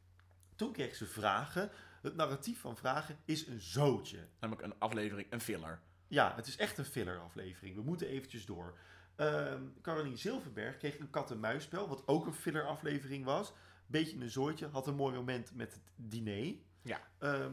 Toen 0.57 0.73
kreeg 0.73 0.95
ze 0.95 1.07
vragen. 1.07 1.71
Het 2.03 2.17
narratief 2.17 2.61
van 2.61 2.77
vragen 2.77 3.19
is 3.25 3.47
een 3.47 3.61
zootje. 3.61 4.27
Namelijk 4.41 4.67
een 4.67 4.79
aflevering, 4.79 5.33
een 5.33 5.41
filler. 5.41 5.81
Ja, 6.09 6.35
het 6.37 6.47
is 6.47 6.57
echt 6.57 6.79
een 6.79 6.85
filler 6.85 7.19
aflevering. 7.19 7.75
We 7.75 7.83
moeten 7.83 8.07
eventjes 8.09 8.47
door. 8.47 8.79
Ehm 9.17 9.63
Caroline 9.83 10.17
Zilverberg 10.17 10.77
kreeg 10.77 10.99
een 10.99 11.11
kat-en-muisspel, 11.11 11.89
wat 11.89 12.03
ook 12.07 12.27
een 12.27 12.35
filler 12.35 12.67
aflevering 12.67 13.25
was. 13.25 13.53
Beetje 13.89 14.21
een 14.21 14.31
zooitje, 14.31 14.69
had 14.69 14.87
een 14.87 14.95
mooi 14.95 15.15
moment 15.15 15.55
met 15.55 15.73
het 15.73 15.93
diner. 15.97 16.55
Ja. 16.83 17.01
Ehm, 17.19 17.53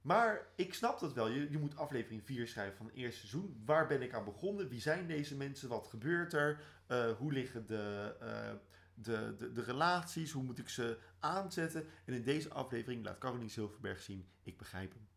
maar 0.00 0.46
ik 0.56 0.74
snap 0.74 1.00
dat 1.00 1.12
wel. 1.12 1.28
Je, 1.28 1.50
je 1.50 1.58
moet 1.58 1.76
aflevering 1.76 2.24
4 2.24 2.48
schrijven 2.48 2.76
van 2.76 2.86
het 2.86 2.94
eerste 2.94 3.26
seizoen. 3.26 3.62
Waar 3.64 3.86
ben 3.86 4.02
ik 4.02 4.14
aan 4.14 4.24
begonnen? 4.24 4.68
Wie 4.68 4.80
zijn 4.80 5.06
deze 5.06 5.36
mensen? 5.36 5.68
Wat 5.68 5.86
gebeurt 5.86 6.32
er? 6.32 6.60
Eh, 6.86 7.10
hoe 7.10 7.32
liggen 7.32 7.66
de, 7.66 8.16
eh, 8.20 8.52
de, 8.94 9.34
de, 9.38 9.52
de 9.52 9.62
relaties? 9.62 10.32
Hoe 10.32 10.42
moet 10.42 10.58
ik 10.58 10.68
ze 10.68 10.98
aanzetten? 11.18 11.86
En 12.04 12.14
in 12.14 12.22
deze 12.22 12.52
aflevering 12.52 13.04
laat 13.04 13.18
Caroline 13.18 13.50
Zilverberg 13.50 14.02
zien, 14.02 14.28
ik 14.42 14.58
begrijp 14.58 14.92
hem. 14.92 15.08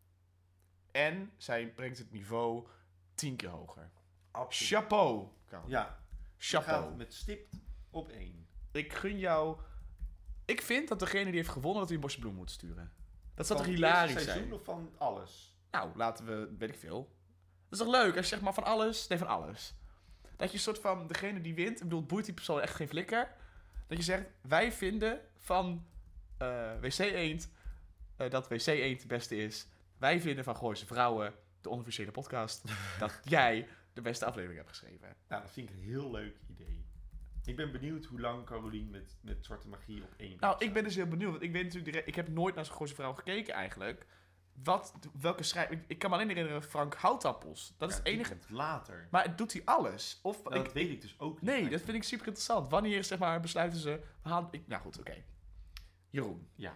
En 0.92 1.32
zij 1.38 1.74
brengt 1.74 1.98
het 1.98 2.12
niveau 2.12 2.68
tien 3.16 3.36
keer 3.36 3.50
hoger. 3.50 3.92
Chapeau. 4.50 5.28
Caroline. 5.48 5.78
Ja, 5.78 6.00
je 6.38 6.44
Chapeau. 6.46 6.84
gaat 6.84 6.98
met 6.98 7.14
stipt 7.14 7.56
op 7.90 8.10
één. 8.10 8.48
Ik 8.72 8.94
gun 8.94 9.20
jou... 9.20 9.60
Ik 10.46 10.62
vind 10.62 10.88
dat 10.88 11.00
degene 11.00 11.26
die 11.26 11.36
heeft 11.36 11.50
gewonnen, 11.50 11.80
dat 11.80 11.88
hij 11.88 11.96
een 11.96 12.04
bosje 12.04 12.20
bloem 12.20 12.36
moet 12.36 12.52
sturen. 12.52 12.92
Dat 13.36 13.48
zou 13.48 13.60
toch 13.60 13.68
hilarisch 13.68 14.12
seizoen 14.12 14.34
zijn? 14.34 14.54
of 14.54 14.64
van 14.64 14.94
alles? 14.98 15.58
Nou, 15.72 15.90
laten 15.96 16.26
we, 16.26 16.56
weet 16.58 16.70
ik 16.70 16.80
veel. 16.80 17.16
Dat 17.70 17.80
is 17.80 17.86
toch 17.86 17.96
leuk 17.96 18.18
als 18.18 18.30
je 18.30 18.36
zeg 18.36 18.42
maar 18.42 18.54
van 18.54 18.64
alles, 18.64 19.08
nee 19.08 19.18
van 19.18 19.28
alles. 19.28 19.74
Dat 20.36 20.50
je 20.50 20.56
een 20.56 20.64
soort 20.64 20.80
van, 20.80 21.08
degene 21.08 21.42
die 21.42 21.54
wint, 21.56 21.78
ik 21.78 21.84
bedoel, 21.84 22.00
het 22.00 22.08
boeit 22.08 22.26
die 22.26 22.34
persoon 22.34 22.62
echt 22.62 22.76
geen 22.76 22.88
flikker. 22.88 23.36
Dat 23.88 23.98
je 23.98 24.04
zegt, 24.04 24.26
wij 24.42 24.72
vinden 24.72 25.20
van 25.38 25.86
eh, 26.38 26.72
WC 26.82 26.98
Eend 26.98 27.50
eh, 28.16 28.30
dat 28.30 28.48
WC 28.48 28.66
Eend 28.66 29.00
het 29.00 29.08
beste 29.08 29.36
is. 29.36 29.68
Wij 29.98 30.22
vinden 30.22 30.44
van 30.44 30.56
Gooise 30.56 30.86
Vrouwen, 30.86 31.34
de 31.62 31.70
onofficiële 31.70 32.12
podcast, 32.12 32.64
dat 33.00 33.20
jij 33.24 33.68
de 33.94 34.02
beste 34.02 34.26
aflevering 34.26 34.58
hebt 34.58 34.70
geschreven. 34.70 35.16
Nou, 35.28 35.42
dat 35.42 35.52
vind 35.52 35.70
ik 35.70 35.76
een 35.76 35.82
heel 35.82 36.12
leuk 36.12 36.36
idee. 36.50 36.86
Ik 37.46 37.56
ben 37.56 37.72
benieuwd 37.72 38.06
hoe 38.06 38.20
lang 38.20 38.46
Caroline 38.46 38.90
met, 38.90 39.18
met 39.22 39.46
Zwarte 39.46 39.68
Magie 39.68 40.04
op 40.04 40.14
één 40.18 40.38
Nou, 40.40 40.56
ik 40.66 40.74
ben 40.74 40.84
dus 40.84 40.96
heel 40.96 41.08
benieuwd, 41.08 41.32
want 41.32 41.44
ik 41.44 41.52
weet 41.52 41.64
natuurlijk 41.64 41.92
direct, 41.92 42.08
ik 42.08 42.16
heb 42.16 42.28
nooit 42.28 42.56
naar 42.56 42.66
zo'n 42.66 42.76
Gooise 42.76 42.96
Vrouw 42.96 43.14
gekeken 43.14 43.54
eigenlijk. 43.54 44.06
Wat, 44.64 44.94
welke 45.22 45.44
schrijver, 45.44 45.76
ik, 45.76 45.84
ik 45.88 46.00
kan 46.00 46.10
me 46.10 46.16
alleen 46.16 46.28
herinneren 46.28 46.64
Frank 46.64 46.94
Houtappels. 46.94 47.74
Dat 47.78 47.90
is 47.90 47.96
Ja, 47.96 48.02
het 48.04 48.12
enige. 48.12 48.38
later. 48.50 49.08
Maar 49.12 49.36
doet 49.36 49.54
hij 49.54 49.62
alles? 49.66 50.20
Of 50.24 50.44
Nou, 50.44 50.56
ik, 50.56 50.64
dat 50.64 50.74
weet 50.74 50.90
ik 50.90 51.02
dus 51.02 51.20
ook 51.20 51.42
niet. 51.42 51.50
Nee, 51.50 51.70
dat 51.70 51.82
vind 51.82 51.98
ik 51.98 52.04
super 52.04 52.26
interessant. 52.28 52.70
Wanneer 52.70 53.04
zeg 53.04 53.20
maar, 53.20 53.40
besluiten 53.40 53.80
ze... 53.80 53.90
We 54.22 54.30
gaan, 54.30 54.48
ik, 54.52 54.68
nou 54.68 54.82
goed, 54.82 55.00
oké. 55.00 55.24
Jeroen, 56.10 56.48
Yes. 56.56 56.72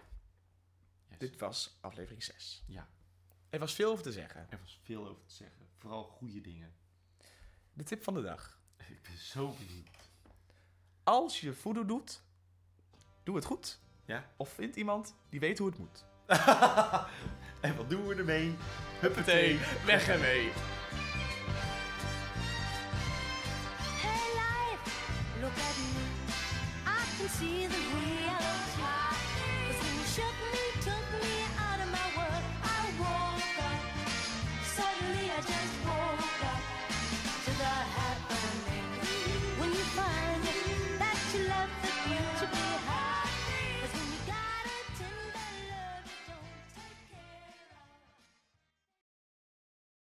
dit 1.18 1.38
was 1.38 1.78
aflevering 1.80 2.22
6. 2.22 2.64
Ja, 2.66 2.88
Er 3.50 3.58
was 3.58 3.74
veel 3.74 3.90
over 3.90 4.04
te 4.04 4.12
zeggen. 4.12 4.46
er 4.50 4.58
was 4.60 4.80
veel 4.82 5.08
over 5.08 5.24
te 5.26 5.34
zeggen. 5.34 5.66
Vooral 5.78 6.04
goede 6.04 6.40
dingen. 6.40 6.74
De 7.72 7.82
tip 7.84 8.02
van 8.02 8.14
de 8.14 8.22
dag. 8.22 8.60
Ik 8.88 9.02
ben 9.02 9.16
zo 9.18 9.54
benieuwd. 9.58 9.88
Als 11.04 11.40
je 11.40 11.52
voodoo 11.52 11.84
doet, 11.84 12.22
doe 13.22 13.36
het 13.36 13.44
goed. 13.44 13.80
Ja? 14.04 14.24
Of 14.36 14.48
vind 14.48 14.76
iemand 14.76 15.14
die 15.28 15.40
weet 15.40 15.58
hoe 15.58 15.68
het 15.68 15.78
moet. 15.78 16.04
en 17.60 17.76
wat 17.76 17.90
doen 17.90 18.06
we 18.06 18.14
ermee? 18.14 18.56
Huppatee, 19.00 19.58
weg 19.84 20.08
ermee. 20.08 20.50
Hey 24.02 24.32
life, 24.40 24.90
look 25.40 25.52
at 25.52 25.76
me. 25.76 25.92
I 26.86 27.18
can 27.18 27.28
see 27.28 27.66
the 27.68 27.79